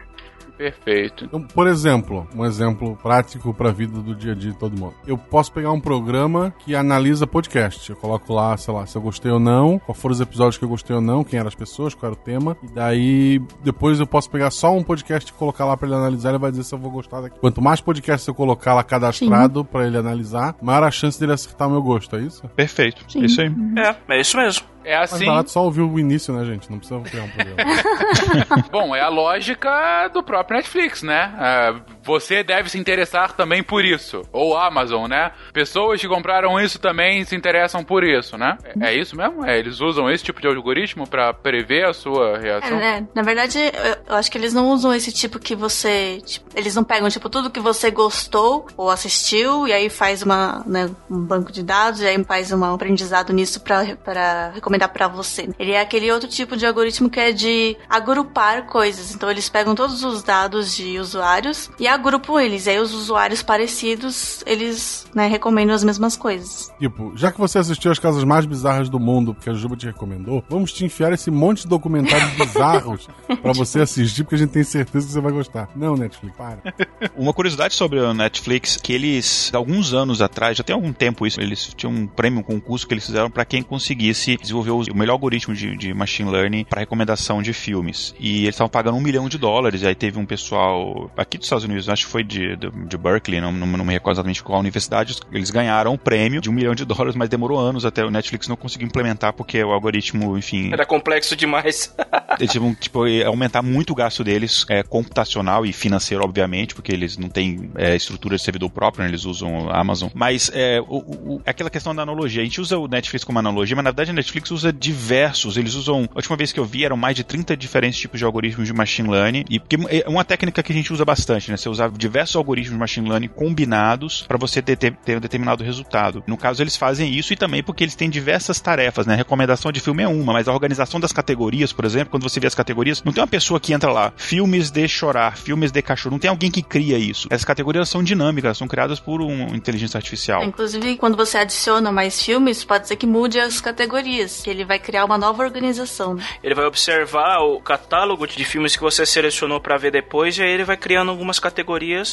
Perfeito. 0.60 1.24
Então, 1.24 1.42
por 1.42 1.68
exemplo, 1.68 2.28
um 2.36 2.46
exemplo 2.46 2.98
prático 3.02 3.54
para 3.54 3.70
a 3.70 3.72
vida 3.72 4.02
do 4.02 4.14
dia 4.14 4.34
a 4.34 4.36
dia 4.36 4.52
de 4.52 4.58
todo 4.58 4.78
mundo. 4.78 4.94
Eu 5.08 5.18
posso 5.18 5.54
pegar 5.54 5.72
um 5.72 5.80
programa 5.80 6.54
que 6.60 6.76
analisa 6.76 7.26
podcast. 7.26 7.90
Eu 7.90 7.96
coloco 7.96 8.34
lá, 8.34 8.58
sei 8.58 8.74
lá, 8.74 8.86
se 8.86 8.98
eu 8.98 9.02
gostei 9.02 9.32
ou 9.32 9.40
não, 9.40 9.80
qual 9.80 9.96
foram 9.96 10.12
os 10.12 10.20
episódios 10.20 10.58
que 10.58 10.66
eu 10.66 10.68
gostei 10.68 10.94
ou 10.94 11.02
não, 11.02 11.24
quem 11.24 11.40
eram 11.40 11.48
as 11.48 11.56
pessoas, 11.56 11.96
qual 11.96 12.12
era 12.12 12.20
o 12.20 12.22
tema. 12.22 12.58
E 12.62 12.68
daí, 12.74 13.42
depois 13.64 14.02
eu 14.02 14.06
posso 14.06 14.30
pegar 14.30 14.52
só 14.52 14.76
um 14.76 14.84
podcast 14.84 15.32
e 15.32 15.34
colocar 15.34 15.64
lá 15.64 15.78
para 15.78 15.88
ele 15.88 15.96
analisar. 15.96 16.32
Ele 16.32 16.40
vai 16.40 16.52
dizer 16.52 16.66
se 16.66 16.76
eu 16.76 16.80
vou 16.80 16.92
gostar 16.92 17.22
daqui. 17.22 17.40
Quanto 17.40 17.62
mais 17.62 17.80
podcasts 17.80 18.28
eu 18.28 18.36
colocar 18.36 18.74
lá 18.74 18.84
cadastrado 18.84 19.64
para 19.64 19.88
ele 19.88 19.98
analisar, 19.98 20.58
maior 20.62 20.84
a 20.84 20.92
chance 20.92 21.18
dele 21.18 21.32
acertar 21.32 21.70
o 21.70 21.72
meu 21.72 21.82
gosto, 21.82 22.18
é 22.18 22.20
isso? 22.20 22.46
Perfeito. 22.50 23.06
Sim. 23.08 23.24
Isso 23.24 23.40
aí. 23.40 23.50
É, 23.78 24.16
é 24.16 24.20
isso 24.20 24.36
mesmo. 24.36 24.66
É 24.84 24.96
assim. 24.98 25.26
Mas 25.26 25.26
barato 25.26 25.52
só 25.52 25.64
ouvir 25.64 25.82
o 25.82 26.00
início, 26.00 26.34
né, 26.34 26.46
gente? 26.46 26.70
Não 26.72 26.80
precisa 26.80 27.00
criar 27.02 27.24
um 27.24 27.30
programa. 27.30 28.68
Bom, 28.72 28.96
é 28.96 29.02
a 29.02 29.10
lógica 29.10 30.08
do 30.14 30.24
próprio 30.24 30.58
Netflix, 30.58 31.04
né? 31.04 31.34
É, 31.40 31.76
você 32.10 32.44
deve 32.44 32.70
se 32.70 32.80
interessar 32.80 33.34
também 33.34 33.62
por 33.62 33.86
isso. 33.86 34.24
Ou 34.34 34.58
Amazon, 34.58 35.08
né? 35.08 35.32
Pessoas 35.54 36.02
que 36.02 36.08
compraram 36.08 36.60
isso 36.60 36.80
também 36.80 37.24
se 37.24 37.36
interessam 37.36 37.84
por 37.84 38.04
isso, 38.04 38.36
né? 38.36 38.58
É, 38.82 38.90
é 38.90 38.94
isso 38.96 39.16
mesmo? 39.16 39.46
É, 39.46 39.60
eles 39.60 39.80
usam 39.80 40.10
esse 40.10 40.24
tipo 40.24 40.42
de 40.42 40.48
algoritmo 40.48 41.08
para 41.08 41.32
prever 41.32 41.86
a 41.86 41.94
sua 41.94 42.40
reação? 42.40 42.78
É, 42.80 43.02
né? 43.02 43.08
Na 43.14 43.22
verdade, 43.22 43.60
eu 44.08 44.16
acho 44.16 44.32
que 44.32 44.40
eles 44.40 44.56
não 44.56 44.70
usam 44.70 44.92
esse 44.92 45.12
tipo 45.12 45.38
que 45.38 45.56
você. 45.56 46.20
Tipo, 46.26 46.50
eles 46.56 46.74
não 46.74 46.84
pegam, 46.84 47.08
tipo, 47.10 47.30
tudo 47.30 47.52
que 47.52 47.60
você 47.60 47.92
gostou 47.92 48.66
ou 48.76 48.90
assistiu 48.90 49.68
e 49.68 49.72
aí 49.72 49.88
faz 49.88 50.24
uma, 50.24 50.64
né, 50.66 50.90
um 51.12 51.20
banco 51.20 51.52
de 51.52 51.62
dados 51.62 52.02
e 52.02 52.08
aí 52.08 52.24
faz 52.24 52.52
um 52.52 52.64
aprendizado 52.64 53.32
nisso 53.32 53.62
para 53.62 54.50
recomendar 54.56 54.90
para 54.90 55.08
você. 55.08 55.48
Ele 55.60 55.74
é 55.74 55.80
aquele 55.80 56.12
outro 56.12 56.28
tipo 56.28 56.58
de 56.58 56.66
algoritmo 56.66 57.08
que 57.08 57.20
é 57.20 57.32
de 57.32 57.78
agrupar 57.88 58.66
coisas. 58.66 59.14
Então, 59.14 59.30
eles 59.30 59.48
pegam 59.48 59.76
todos 59.76 60.04
os 60.04 60.24
dados 60.24 60.76
de 60.76 60.98
usuários 60.98 61.70
e 61.80 61.88
agrupam 62.00 62.42
eles. 62.42 62.66
E 62.66 62.72
aí, 62.72 62.80
os 62.80 62.94
usuários 62.94 63.44
parecidos, 63.44 64.44
eles 64.46 65.06
né, 65.14 65.28
recomendam 65.28 65.76
as 65.76 65.84
mesmas 65.84 66.16
coisas. 66.16 66.72
Tipo, 66.80 67.14
já 67.16 67.32
que 67.32 67.40
você 67.40 67.60
assistiu 67.60 67.92
as 67.92 68.00
casas 68.00 68.24
mais 68.24 68.46
bizarras 68.46 68.90
do 68.90 69.00
mundo, 69.00 69.34
porque 69.34 69.50
a 69.50 69.54
Juba 69.54 69.76
te 69.76 69.86
recomendou, 69.86 70.44
vamos 70.50 70.74
te 70.74 70.86
enfiar 70.86 71.12
esse 71.14 71.30
monte 71.30 71.64
de 71.64 71.68
documentários 71.68 72.32
bizarros 72.32 73.08
para 73.42 73.54
você 73.54 73.82
assistir, 73.82 74.24
porque 74.24 74.36
a 74.36 74.40
gente 74.40 74.52
tem 74.52 74.64
certeza 74.64 75.06
que 75.06 75.14
você 75.14 75.22
vai 75.22 75.32
gostar. 75.32 75.70
Não, 75.76 75.96
Netflix, 75.96 76.36
para. 76.36 76.62
Uma 77.16 77.34
curiosidade 77.34 77.74
sobre 77.74 78.00
o 78.00 78.14
Netflix, 78.14 78.78
que 78.78 78.94
eles, 78.94 79.52
alguns 79.54 79.94
anos 79.94 80.22
atrás, 80.22 80.58
já 80.58 80.64
tem 80.64 80.74
algum 80.74 80.94
tempo 80.94 81.28
isso, 81.28 81.40
eles 81.40 81.74
tinham 81.76 81.94
um 81.94 82.08
prêmio, 82.08 82.40
um 82.40 82.44
concurso 82.44 82.88
que 82.88 82.94
eles 82.94 83.06
fizeram 83.06 83.30
para 83.30 83.46
quem 83.46 83.62
conseguisse 83.62 84.38
desenvolver 84.38 84.72
o 84.72 84.96
melhor 84.96 85.14
algoritmo 85.14 85.54
de, 85.54 85.76
de 85.76 85.94
machine 85.94 86.30
learning 86.30 86.66
para 86.66 86.80
recomendação 86.80 87.42
de 87.42 87.54
filmes. 87.54 88.16
E 88.20 88.44
eles 88.44 88.56
estavam 88.56 88.70
pagando 88.70 88.98
um 88.98 89.02
milhão 89.02 89.28
de 89.28 89.38
dólares. 89.38 89.82
E 89.82 89.88
aí 89.88 89.96
teve 89.96 90.18
um 90.20 90.26
pessoal 90.26 91.12
aqui 91.18 91.38
dos 91.38 91.46
Estados 91.46 91.66
Unidos, 91.66 91.89
acho 91.92 92.06
que 92.06 92.12
foi 92.12 92.24
de, 92.24 92.56
de, 92.56 92.70
de 92.70 92.98
Berkeley, 92.98 93.42
não, 93.42 93.52
não, 93.52 93.68
não, 93.68 93.86
me 93.86 93.94
recordo 93.94 94.16
exatamente 94.16 94.44
qual 94.44 94.60
universidade, 94.60 95.18
eles 95.32 95.50
ganharam 95.50 95.94
um 95.94 95.98
prêmio 95.98 96.42
de 96.42 96.50
um 96.50 96.54
milhão 96.54 96.76
de 96.76 96.86
dólares, 96.86 97.16
mas 97.16 97.30
demorou 97.30 97.60
anos 97.60 97.86
até 97.86 98.04
o 98.04 98.12
Netflix 98.12 98.48
não 98.48 98.56
conseguir 98.56 98.86
implementar, 98.86 99.34
porque 99.34 99.64
o 99.64 99.72
algoritmo, 99.72 100.38
enfim. 100.38 100.72
Era 100.72 100.86
complexo 100.86 101.36
demais. 101.36 101.96
eles 102.40 102.54
iam, 102.56 102.74
tipo, 102.74 103.04
aumentar 103.26 103.62
muito 103.62 103.92
o 103.92 103.96
gasto 103.96 104.24
deles, 104.24 104.66
é, 104.70 104.84
computacional 104.84 105.66
e 105.66 105.74
financeiro, 105.74 106.24
obviamente, 106.24 106.74
porque 106.74 106.92
eles 106.92 107.18
não 107.18 107.30
têm 107.30 107.72
é, 107.76 107.96
estrutura 107.96 108.36
de 108.36 108.42
servidor 108.42 108.70
próprio, 108.70 109.04
né, 109.04 109.10
eles 109.10 109.26
usam 109.26 109.70
a 109.70 109.80
Amazon. 109.80 110.10
Mas 110.14 110.52
é, 110.54 110.82
o, 110.82 110.98
o, 110.98 111.42
aquela 111.46 111.70
questão 111.70 111.94
da 111.96 112.04
analogia. 112.04 112.42
A 112.42 112.46
gente 112.46 112.62
usa 112.62 112.78
o 112.78 112.88
Netflix 112.88 113.24
como 113.24 113.40
analogia, 113.40 113.76
mas 113.76 113.84
na 113.84 113.92
verdade 113.92 114.12
a 114.12 114.14
Netflix 114.14 114.52
usa 114.52 114.72
diversos. 114.72 115.58
Eles 115.58 115.76
usam. 115.76 116.10
A 116.14 116.18
última 116.18 116.36
vez 116.36 116.52
que 116.52 116.60
eu 116.60 116.66
vi 116.66 116.86
eram 116.86 116.98
mais 116.98 117.16
de 117.16 117.24
30 117.24 117.56
diferentes 117.56 118.00
tipos 118.00 118.20
de 118.20 118.26
algoritmos 118.26 118.68
de 118.68 118.74
machine 118.74 119.10
learning. 119.10 119.46
E 119.50 119.60
porque 119.60 119.78
é 119.90 120.08
uma 120.08 120.24
técnica 120.24 120.62
que 120.64 120.72
a 120.72 120.76
gente 120.76 120.92
usa 120.92 121.06
bastante, 121.06 121.52
né? 121.52 121.58
Você 121.58 121.69
usar 121.70 121.90
diversos 121.92 122.36
algoritmos 122.36 122.74
de 122.74 122.80
machine 122.80 123.10
learning 123.10 123.28
combinados 123.28 124.24
para 124.28 124.38
você 124.38 124.62
ter, 124.62 124.76
ter, 124.76 124.96
ter, 124.96 125.18
um 125.18 125.20
determinado 125.20 125.64
resultado. 125.64 126.24
No 126.28 126.38
caso, 126.38 126.62
eles 126.62 126.76
fazem 126.76 127.14
isso 127.14 127.34
e 127.34 127.36
também 127.36 127.64
porque 127.64 127.84
eles 127.84 127.96
têm 127.96 128.10
diversas 128.10 128.60
tarefas, 128.60 129.06
né? 129.06 129.14
A 129.14 129.18
recomendação 129.18 129.72
de 129.72 129.80
filme 129.80 130.04
é 130.04 130.08
uma, 130.08 130.34
mas 130.34 130.48
a 130.48 130.54
organização 130.54 131.00
das 131.00 131.12
categorias, 131.12 131.72
por 131.72 131.86
exemplo, 131.86 132.12
quando 132.12 132.24
você 132.24 132.40
vê 132.40 132.48
as 132.48 132.56
categorias, 132.56 133.04
não 133.04 133.14
tem 133.14 133.22
uma 133.22 133.28
pessoa 133.28 133.60
que 133.60 133.74
entra 133.74 133.92
lá, 133.92 134.14
filmes 134.16 134.72
de 134.72 134.88
chorar, 134.88 135.38
filmes 135.38 135.72
de 135.72 135.82
cachorro, 135.82 136.14
não 136.14 136.20
tem 136.20 136.30
alguém 136.30 136.52
que 136.52 136.62
cria 136.62 136.98
isso. 136.98 137.28
Essas 137.30 137.46
categorias 137.46 137.90
são 137.90 138.04
dinâmicas, 138.04 138.58
são 138.58 138.68
criadas 138.68 139.00
por 139.00 139.22
uma 139.22 139.56
inteligência 139.56 139.98
artificial. 139.98 140.44
Inclusive, 140.44 140.98
quando 140.98 141.16
você 141.16 141.38
adiciona 141.38 141.92
mais 141.92 142.22
filmes, 142.22 142.64
pode 142.64 142.88
ser 142.88 142.96
que 142.96 143.08
mude 143.08 143.40
as 143.40 143.62
categorias, 143.62 144.42
que 144.42 144.50
ele 144.50 144.66
vai 144.66 144.80
criar 144.80 145.06
uma 145.06 145.18
nova 145.18 145.44
organização. 145.44 146.18
Ele 146.44 146.56
vai 146.56 146.66
observar 146.66 147.40
o 147.40 147.60
catálogo 147.60 148.28
de 148.28 148.44
filmes 148.44 148.76
que 148.76 148.82
você 148.82 149.06
selecionou 149.06 149.60
para 149.60 149.78
ver 149.78 149.92
depois 149.92 150.38
e 150.38 150.44
aí 150.44 150.52
ele 150.52 150.64
vai 150.64 150.78
criando 150.78 151.10
algumas 151.10 151.40
categorias 151.40 151.59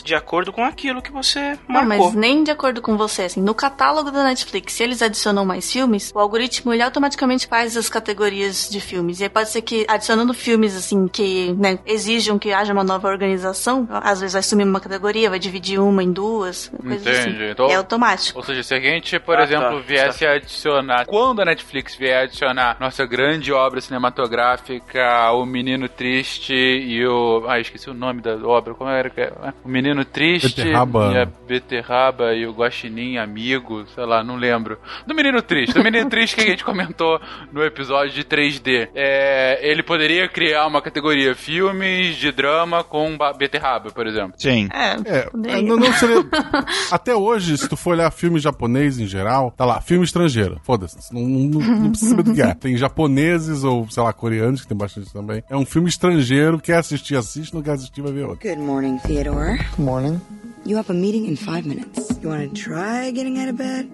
de 0.04 0.14
acordo 0.14 0.52
com 0.52 0.64
aquilo 0.64 1.02
que 1.02 1.12
você 1.12 1.58
marcou. 1.68 1.68
Não, 1.68 1.84
mas 1.84 2.14
nem 2.14 2.42
de 2.44 2.50
acordo 2.50 2.80
com 2.82 2.96
você, 2.96 3.22
assim, 3.22 3.40
no 3.40 3.54
catálogo 3.54 4.10
da 4.10 4.24
Netflix, 4.24 4.72
se 4.74 4.82
eles 4.82 5.02
adicionam 5.02 5.44
mais 5.44 5.70
filmes, 5.70 6.12
o 6.14 6.18
algoritmo 6.18 6.72
ele 6.72 6.82
automaticamente 6.82 7.46
faz 7.46 7.76
as 7.76 7.88
categorias 7.88 8.68
de 8.68 8.80
filmes. 8.80 9.20
E 9.20 9.24
aí 9.24 9.28
pode 9.28 9.50
ser 9.50 9.62
que 9.62 9.84
adicionando 9.88 10.32
filmes 10.34 10.74
assim 10.76 11.08
que, 11.08 11.52
né, 11.54 11.78
exijam 11.86 12.38
que 12.38 12.52
haja 12.52 12.72
uma 12.72 12.84
nova 12.84 13.08
organização, 13.08 13.86
às 13.90 14.20
vezes 14.20 14.32
vai 14.34 14.42
sumir 14.42 14.66
uma 14.66 14.80
categoria, 14.80 15.30
vai 15.30 15.38
dividir 15.38 15.78
uma 15.80 16.02
em 16.02 16.12
duas, 16.12 16.70
coisa 16.82 17.10
assim. 17.10 17.30
Entendi. 17.30 17.50
Então, 17.50 17.66
é 17.68 17.74
automático. 17.74 18.38
Ou 18.38 18.44
seja, 18.44 18.62
se 18.62 18.74
a 18.74 18.80
gente, 18.80 19.18
por 19.18 19.38
Ah, 19.38 19.42
exemplo, 19.44 19.76
tá. 19.80 19.84
viesse 19.86 20.26
a 20.26 20.32
adicionar, 20.32 21.06
quando 21.06 21.40
a 21.40 21.44
Netflix 21.44 21.94
vier 21.94 22.24
adicionar 22.24 22.76
nossa 22.80 23.04
grande 23.06 23.52
obra 23.52 23.80
cinematográfica, 23.80 25.30
O 25.32 25.44
Menino 25.46 25.88
Triste 25.88 26.54
e 26.54 27.06
o. 27.06 27.44
Ah, 27.48 27.58
esqueci 27.60 27.88
o 27.90 27.94
nome 27.94 28.20
da 28.20 28.36
obra, 28.36 28.74
como 28.74 28.90
era 28.90 29.10
que 29.10 29.20
é? 29.20 29.32
O 29.64 29.68
Menino 29.68 30.04
Triste 30.04 30.56
Beterraba. 30.56 31.12
e 31.12 31.18
a 31.18 31.24
Beterraba 31.24 32.34
e 32.34 32.46
o 32.46 32.52
Guaxinim 32.52 33.16
Amigo, 33.18 33.84
sei 33.94 34.04
lá, 34.04 34.22
não 34.24 34.36
lembro. 34.36 34.78
Do 35.06 35.14
Menino 35.14 35.40
Triste, 35.42 35.74
do 35.74 35.82
Menino 35.84 36.08
Triste 36.08 36.36
que 36.36 36.42
a 36.42 36.46
gente 36.46 36.64
comentou 36.64 37.20
no 37.52 37.62
episódio 37.64 38.12
de 38.12 38.24
3D. 38.24 38.88
É, 38.94 39.58
ele 39.68 39.82
poderia 39.82 40.28
criar 40.28 40.66
uma 40.66 40.80
categoria 40.82 41.34
filmes 41.34 42.16
de 42.16 42.30
drama 42.32 42.82
com 42.84 43.16
ba- 43.16 43.32
Beterraba, 43.32 43.90
por 43.90 44.06
exemplo. 44.06 44.34
Sim. 44.38 44.68
É, 44.72 44.96
É, 45.18 45.22
poderia. 45.30 45.62
não, 45.62 45.76
não 45.76 45.92
seria. 45.92 46.24
Até 46.90 47.14
hoje, 47.14 47.56
se 47.58 47.68
tu 47.68 47.76
for 47.76 47.90
olhar 47.90 48.10
filme 48.10 48.38
japonês 48.38 48.98
em 48.98 49.06
geral, 49.06 49.50
tá 49.56 49.64
lá, 49.64 49.80
filme 49.80 50.04
estrangeiro. 50.04 50.60
Foda-se. 50.62 51.12
Não, 51.12 51.20
não, 51.22 51.60
não 51.60 51.90
precisa 51.90 52.10
saber 52.10 52.22
do 52.22 52.34
que 52.34 52.42
é. 52.42 52.54
Tem 52.54 52.76
japoneses 52.76 53.64
ou, 53.64 53.88
sei 53.90 54.02
lá, 54.02 54.12
coreanos, 54.12 54.62
que 54.62 54.68
tem 54.68 54.76
bastante 54.76 55.12
também. 55.12 55.42
É 55.48 55.56
um 55.56 55.64
filme 55.66 55.88
estrangeiro, 55.88 56.58
quer 56.58 56.76
assistir, 56.78 57.16
assiste, 57.16 57.54
não 57.54 57.62
quer 57.62 57.72
assistir, 57.72 58.00
vai 58.02 58.12
ver 58.12 58.24
outro. 58.26 58.48
Good 58.48 58.60
morning, 58.62 58.98
Theodore. 59.26 59.58
Morning. 59.76 60.20
You 60.64 60.76
have 60.76 60.88
a 60.88 60.94
meeting 60.94 61.26
in 61.26 61.34
five 61.34 61.66
minutes. 61.66 62.16
You 62.22 62.28
want 62.28 62.48
to 62.48 62.62
try 62.62 63.10
getting 63.10 63.40
out 63.40 63.48
of 63.48 63.56
bed? 63.56 63.90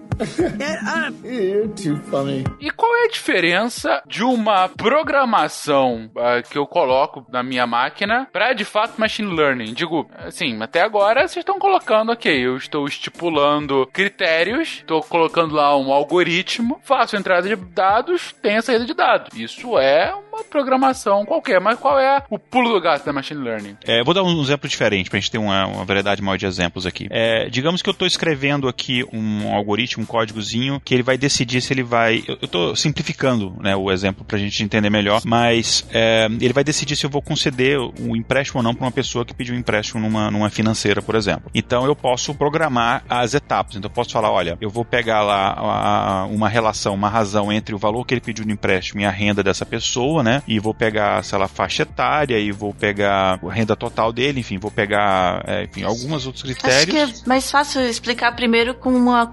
Too 1.81 1.97
funny. 2.09 2.43
E 2.59 2.69
qual 2.71 2.95
é 2.95 3.05
a 3.05 3.09
diferença 3.09 4.01
de 4.07 4.23
uma 4.23 4.69
programação 4.69 6.09
ah, 6.17 6.41
que 6.41 6.57
eu 6.57 6.65
coloco 6.65 7.25
na 7.29 7.43
minha 7.43 7.65
máquina 7.65 8.27
para 8.31 8.53
de 8.53 8.65
fato 8.65 8.99
machine 8.99 9.33
learning? 9.33 9.73
Digo, 9.73 10.09
assim, 10.15 10.61
até 10.61 10.81
agora 10.81 11.27
vocês 11.27 11.41
estão 11.41 11.59
colocando, 11.59 12.11
ok, 12.11 12.45
eu 12.45 12.57
estou 12.57 12.85
estipulando 12.85 13.87
critérios, 13.91 14.77
estou 14.79 15.01
colocando 15.01 15.55
lá 15.55 15.75
um 15.77 15.91
algoritmo, 15.91 16.79
faço 16.83 17.15
a 17.15 17.19
entrada 17.19 17.47
de 17.47 17.55
dados, 17.55 18.33
tem 18.41 18.57
a 18.57 18.61
saída 18.61 18.85
de 18.85 18.93
dados. 18.93 19.37
Isso 19.37 19.77
é 19.77 20.13
uma 20.31 20.43
programação 20.43 21.25
qualquer, 21.25 21.59
mas 21.59 21.79
qual 21.79 21.99
é 21.99 22.23
o 22.29 22.37
pulo 22.39 22.73
do 22.73 22.81
gato 22.81 23.05
da 23.05 23.13
machine 23.13 23.41
learning? 23.41 23.77
É, 23.85 23.99
eu 23.99 24.05
vou 24.05 24.13
dar 24.13 24.23
um 24.23 24.41
exemplo 24.41 24.67
diferente 24.67 25.09
pra 25.09 25.19
gente 25.19 25.31
ter 25.31 25.37
uma, 25.37 25.65
uma 25.65 25.85
variedade 25.85 26.21
maior 26.21 26.37
de 26.37 26.45
exemplos 26.45 26.85
aqui. 26.85 27.07
É, 27.09 27.49
digamos 27.49 27.81
que 27.81 27.89
eu 27.89 27.93
tô 27.93 28.05
escrevendo 28.05 28.67
aqui 28.67 29.03
um 29.11 29.53
algoritmo, 29.53 30.02
um 30.03 30.05
códigozinho, 30.05 30.79
que 30.83 30.93
ele 30.93 31.03
vai 31.03 31.17
decidir 31.17 31.61
se 31.61 31.73
ele 31.73 31.83
vai. 31.83 32.23
Eu, 32.27 32.47
tô 32.47 32.75
simplificando 32.75 33.55
né, 33.59 33.75
o 33.75 33.91
exemplo 33.91 34.23
pra 34.25 34.37
gente 34.37 34.63
entender 34.63 34.89
melhor, 34.89 35.21
mas 35.25 35.85
é, 35.91 36.27
ele 36.39 36.53
vai 36.53 36.63
decidir 36.63 36.95
se 36.95 37.05
eu 37.05 37.09
vou 37.09 37.21
conceder 37.21 37.79
um 37.99 38.15
empréstimo 38.15 38.59
ou 38.59 38.63
não 38.63 38.73
pra 38.75 38.85
uma 38.85 38.91
pessoa 38.91 39.25
que 39.25 39.33
pediu 39.33 39.55
um 39.55 39.57
empréstimo 39.57 39.99
numa, 40.01 40.29
numa 40.29 40.49
financeira, 40.49 41.01
por 41.01 41.15
exemplo. 41.15 41.49
Então 41.53 41.85
eu 41.85 41.95
posso 41.95 42.33
programar 42.35 43.03
as 43.09 43.33
etapas. 43.33 43.75
Então 43.75 43.89
eu 43.89 43.93
posso 43.93 44.11
falar: 44.11 44.31
olha, 44.31 44.57
eu 44.61 44.69
vou 44.69 44.85
pegar 44.85 45.21
lá 45.23 45.53
a- 45.57 46.25
uma 46.25 46.47
relação, 46.49 46.93
uma 46.93 47.09
razão 47.09 47.51
entre 47.51 47.73
o 47.73 47.77
valor 47.77 48.05
que 48.05 48.13
ele 48.13 48.21
pediu 48.21 48.45
no 48.45 48.51
empréstimo 48.51 49.01
e 49.01 49.05
a 49.05 49.11
renda 49.11 49.41
dessa 49.43 49.65
pessoa, 49.65 50.21
né? 50.23 50.41
E 50.47 50.59
vou 50.59 50.73
pegar, 50.73 51.23
sei 51.23 51.37
lá, 51.37 51.47
faixa 51.47 51.83
etária, 51.83 52.37
e 52.39 52.51
vou 52.51 52.73
pegar 52.73 53.39
a 53.43 53.51
renda 53.51 53.75
total 53.75 54.11
dele, 54.11 54.39
enfim, 54.39 54.57
vou 54.57 54.71
pegar, 54.71 55.43
é, 55.47 55.63
enfim, 55.65 55.83
alguns 55.83 56.25
outros 56.25 56.43
Acho 56.43 56.53
critérios. 56.53 56.85
que 57.19 57.21
é 57.23 57.27
mais 57.27 57.49
fácil 57.49 57.81
explicar 57.81 58.35
primeiro 58.35 58.73
com 58.73 58.89
uma 58.93 59.27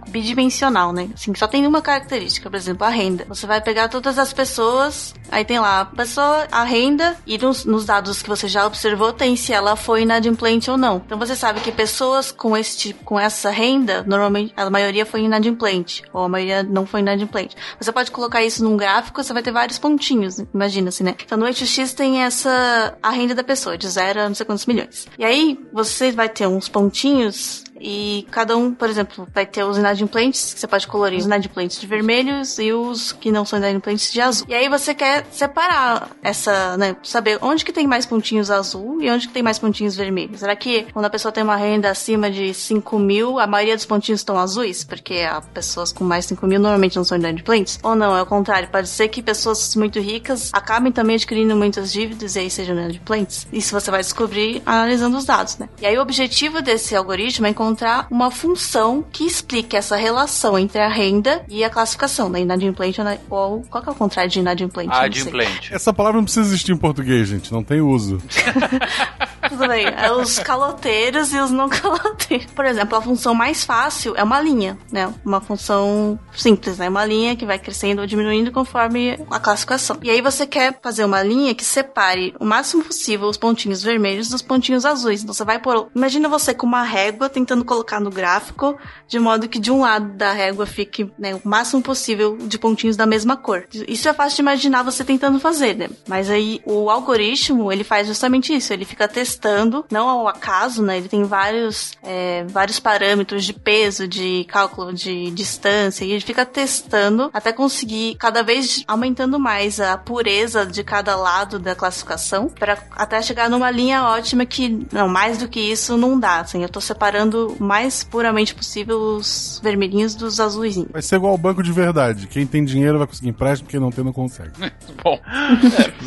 bidimensional, 0.60 0.92
né? 0.92 1.08
Assim, 1.14 1.34
só 1.34 1.46
tem 1.46 1.66
uma 1.66 1.80
característica, 1.80 2.50
por 2.50 2.56
exemplo, 2.56 2.86
a 2.86 2.90
renda. 2.90 3.24
Você 3.28 3.46
vai 3.46 3.60
pegar 3.60 3.88
todas 3.88 4.18
as 4.18 4.32
pessoas, 4.32 5.14
aí 5.30 5.44
tem 5.44 5.58
lá 5.58 5.80
a 5.80 5.84
pessoa, 5.84 6.46
a 6.50 6.62
renda, 6.62 7.16
e 7.26 7.38
nos, 7.38 7.64
nos 7.64 7.86
dados 7.86 8.22
que 8.22 8.28
você 8.28 8.46
já 8.46 8.66
observou 8.66 9.12
tem 9.12 9.36
se 9.36 9.52
ela 9.52 9.76
foi 9.76 10.02
inadimplente 10.02 10.70
ou 10.70 10.76
não. 10.76 11.02
Então 11.04 11.18
você 11.18 11.34
sabe 11.34 11.60
que 11.60 11.72
pessoas 11.72 12.30
com 12.30 12.56
esse 12.56 12.76
tipo, 12.76 13.04
com 13.04 13.18
essa 13.18 13.50
renda, 13.50 14.04
normalmente 14.06 14.52
a 14.56 14.68
maioria 14.68 15.06
foi 15.06 15.22
inadimplente, 15.22 16.02
ou 16.12 16.24
a 16.24 16.28
maioria 16.28 16.62
não 16.62 16.84
foi 16.84 17.00
inadimplente. 17.00 17.56
Você 17.80 17.90
pode 17.90 18.10
colocar 18.10 18.42
isso 18.42 18.62
num 18.62 18.76
gráfico, 18.76 19.22
você 19.22 19.32
vai 19.32 19.42
ter 19.42 19.52
vários 19.52 19.78
pontinhos, 19.78 20.38
imagina 20.52 20.90
assim, 20.90 21.04
né? 21.04 21.14
Então 21.24 21.38
no 21.38 21.46
eixo 21.46 21.66
X 21.66 21.94
tem 21.94 22.22
essa 22.22 22.96
a 23.02 23.10
renda 23.10 23.34
da 23.34 23.44
pessoa, 23.44 23.78
de 23.78 23.88
zero 23.88 24.20
a 24.20 24.28
não 24.28 24.34
sei 24.34 24.44
quantos 24.44 24.66
milhões. 24.66 25.06
E 25.18 25.24
aí 25.24 25.58
você 25.72 26.12
vai 26.12 26.28
ter 26.28 26.46
uns 26.46 26.68
pontinhos 26.68 27.64
e 27.80 28.26
cada 28.30 28.56
um, 28.56 28.72
por 28.74 28.88
exemplo, 28.88 29.26
vai 29.34 29.46
ter 29.46 29.64
os 29.64 29.78
inadimplentes, 29.78 30.54
que 30.54 30.60
você 30.60 30.66
pode 30.66 30.86
colorir 30.86 31.18
os 31.18 31.24
inadimplentes 31.24 31.80
de 31.80 31.86
vermelhos 31.86 32.58
e 32.58 32.72
os 32.72 33.12
que 33.12 33.32
não 33.32 33.44
são 33.44 33.58
inadimplentes 33.58 34.12
de 34.12 34.20
azul. 34.20 34.46
E 34.48 34.54
aí 34.54 34.68
você 34.68 34.94
quer 34.94 35.26
separar 35.30 36.10
essa, 36.22 36.76
né, 36.76 36.96
saber 37.02 37.38
onde 37.40 37.64
que 37.64 37.72
tem 37.72 37.86
mais 37.86 38.04
pontinhos 38.04 38.50
azul 38.50 39.00
e 39.00 39.10
onde 39.10 39.28
que 39.28 39.32
tem 39.32 39.42
mais 39.42 39.58
pontinhos 39.58 39.96
vermelhos. 39.96 40.40
Será 40.40 40.54
que 40.54 40.86
quando 40.92 41.06
a 41.06 41.10
pessoa 41.10 41.32
tem 41.32 41.42
uma 41.42 41.56
renda 41.56 41.90
acima 41.90 42.30
de 42.30 42.52
5 42.52 42.98
mil, 42.98 43.38
a 43.38 43.46
maioria 43.46 43.76
dos 43.76 43.86
pontinhos 43.86 44.20
estão 44.20 44.38
azuis? 44.38 44.84
Porque 44.84 45.14
as 45.14 45.46
pessoas 45.48 45.92
com 45.92 46.04
mais 46.04 46.24
de 46.24 46.30
5 46.30 46.46
mil 46.46 46.60
normalmente 46.60 46.96
não 46.96 47.04
são 47.04 47.16
inadimplentes? 47.16 47.78
Ou 47.82 47.94
não, 47.94 48.16
é 48.16 48.22
o 48.22 48.26
contrário, 48.26 48.68
pode 48.68 48.88
ser 48.88 49.08
que 49.08 49.22
pessoas 49.22 49.74
muito 49.74 49.98
ricas 50.00 50.50
acabem 50.52 50.92
também 50.92 51.16
adquirindo 51.16 51.56
muitas 51.56 51.92
dívidas 51.92 52.36
e 52.36 52.40
aí 52.40 52.50
sejam 52.50 52.76
inadimplentes. 52.76 53.46
Isso 53.52 53.72
você 53.72 53.90
vai 53.90 54.00
descobrir 54.00 54.62
analisando 54.66 55.16
os 55.16 55.24
dados, 55.24 55.56
né? 55.58 55.68
E 55.80 55.86
aí 55.86 55.96
o 55.96 56.02
objetivo 56.02 56.60
desse 56.60 56.94
algoritmo 56.94 57.46
é 57.46 57.50
encontrar 57.50 57.69
uma 58.10 58.30
função 58.30 59.04
que 59.10 59.24
explique 59.24 59.76
essa 59.76 59.96
relação 59.96 60.58
entre 60.58 60.80
a 60.80 60.88
renda 60.88 61.44
e 61.48 61.64
a 61.64 61.70
classificação, 61.70 62.28
né? 62.28 62.40
Inadimplente 62.40 63.00
ou, 63.28 63.62
qual 63.62 63.82
que 63.82 63.88
é 63.88 63.92
o 63.92 63.94
contrário 63.94 64.30
de 64.30 64.40
inadimplente? 64.40 64.92
Adimplente. 64.92 65.74
Essa 65.74 65.92
palavra 65.92 66.18
não 66.18 66.24
precisa 66.24 66.46
existir 66.46 66.72
em 66.72 66.76
português, 66.76 67.28
gente. 67.28 67.52
Não 67.52 67.62
tem 67.62 67.80
uso. 67.80 68.20
Tudo 69.48 69.66
bem, 69.66 69.86
é 69.86 70.12
os 70.12 70.38
caloteiros 70.38 71.32
e 71.32 71.38
os 71.38 71.50
não 71.50 71.68
caloteiros. 71.68 72.46
Por 72.46 72.64
exemplo, 72.64 72.96
a 72.96 73.02
função 73.02 73.34
mais 73.34 73.64
fácil 73.64 74.14
é 74.16 74.22
uma 74.22 74.40
linha, 74.40 74.78
né? 74.92 75.12
Uma 75.24 75.40
função 75.40 76.18
simples, 76.32 76.78
né? 76.78 76.88
Uma 76.88 77.04
linha 77.04 77.34
que 77.34 77.46
vai 77.46 77.58
crescendo 77.58 78.00
ou 78.00 78.06
diminuindo 78.06 78.52
conforme 78.52 79.18
a 79.30 79.40
classificação. 79.40 79.98
E 80.02 80.10
aí 80.10 80.20
você 80.20 80.46
quer 80.46 80.78
fazer 80.82 81.04
uma 81.04 81.22
linha 81.22 81.54
que 81.54 81.64
separe 81.64 82.34
o 82.38 82.44
máximo 82.44 82.84
possível 82.84 83.28
os 83.28 83.36
pontinhos 83.36 83.82
vermelhos 83.82 84.28
dos 84.28 84.42
pontinhos 84.42 84.84
azuis. 84.84 85.22
Então 85.22 85.34
você 85.34 85.44
vai 85.44 85.58
por. 85.58 85.90
Imagina 85.94 86.28
você 86.28 86.54
com 86.54 86.66
uma 86.66 86.82
régua 86.82 87.28
tentando 87.28 87.59
colocar 87.64 88.00
no 88.00 88.10
gráfico, 88.10 88.78
de 89.06 89.18
modo 89.18 89.48
que 89.48 89.58
de 89.58 89.70
um 89.70 89.80
lado 89.80 90.12
da 90.14 90.32
régua 90.32 90.66
fique 90.66 91.10
né, 91.18 91.34
o 91.34 91.40
máximo 91.44 91.82
possível 91.82 92.36
de 92.36 92.58
pontinhos 92.58 92.96
da 92.96 93.06
mesma 93.06 93.36
cor. 93.36 93.64
Isso 93.88 94.08
é 94.08 94.12
fácil 94.12 94.36
de 94.36 94.42
imaginar 94.42 94.82
você 94.82 95.04
tentando 95.04 95.38
fazer, 95.40 95.76
né? 95.76 95.88
Mas 96.06 96.30
aí 96.30 96.60
o 96.64 96.90
algoritmo, 96.90 97.72
ele 97.72 97.84
faz 97.84 98.06
justamente 98.06 98.54
isso. 98.54 98.72
Ele 98.72 98.84
fica 98.84 99.08
testando 99.08 99.30
testando, 99.30 99.84
não 99.90 100.08
ao 100.08 100.28
acaso, 100.28 100.82
né? 100.82 100.98
Ele 100.98 101.08
tem 101.08 101.24
vários, 101.24 101.92
é, 102.02 102.44
vários 102.44 102.78
parâmetros 102.78 103.44
de 103.44 103.52
peso, 103.52 104.06
de 104.06 104.44
cálculo 104.48 104.92
de 104.92 105.30
distância, 105.30 106.04
e 106.04 106.12
ele 106.12 106.20
fica 106.20 106.44
testando 106.44 107.30
até 107.32 107.52
conseguir 107.52 108.16
cada 108.16 108.42
vez 108.42 108.84
aumentando 108.86 109.38
mais 109.38 109.80
a 109.80 109.96
pureza 109.96 110.66
de 110.66 110.82
cada 110.82 111.16
lado 111.16 111.58
da 111.58 111.74
classificação, 111.74 112.48
para 112.48 112.78
até 112.92 113.20
chegar 113.22 113.48
numa 113.48 113.70
linha 113.70 114.04
ótima 114.04 114.44
que, 114.44 114.86
não, 114.92 115.08
mais 115.08 115.38
do 115.38 115.48
que 115.48 115.60
isso 115.60 115.96
não 115.96 116.18
dá, 116.18 116.40
assim, 116.40 116.62
eu 116.62 116.68
tô 116.68 116.80
separando 116.80 117.49
o 117.58 117.62
mais 117.62 118.02
puramente 118.04 118.54
possível 118.54 118.98
os 119.16 119.60
vermelhinhos 119.62 120.14
dos 120.14 120.38
azuizinhos. 120.40 120.90
Vai 120.92 121.02
ser 121.02 121.16
igual 121.16 121.32
ao 121.32 121.38
banco 121.38 121.62
de 121.62 121.72
verdade. 121.72 122.26
Quem 122.26 122.46
tem 122.46 122.64
dinheiro 122.64 122.98
vai 122.98 123.06
conseguir 123.06 123.28
empréstimo, 123.28 123.68
quem 123.68 123.80
não 123.80 123.90
tem 123.90 124.04
não 124.04 124.12
consegue. 124.12 124.50
Bom, 125.02 125.18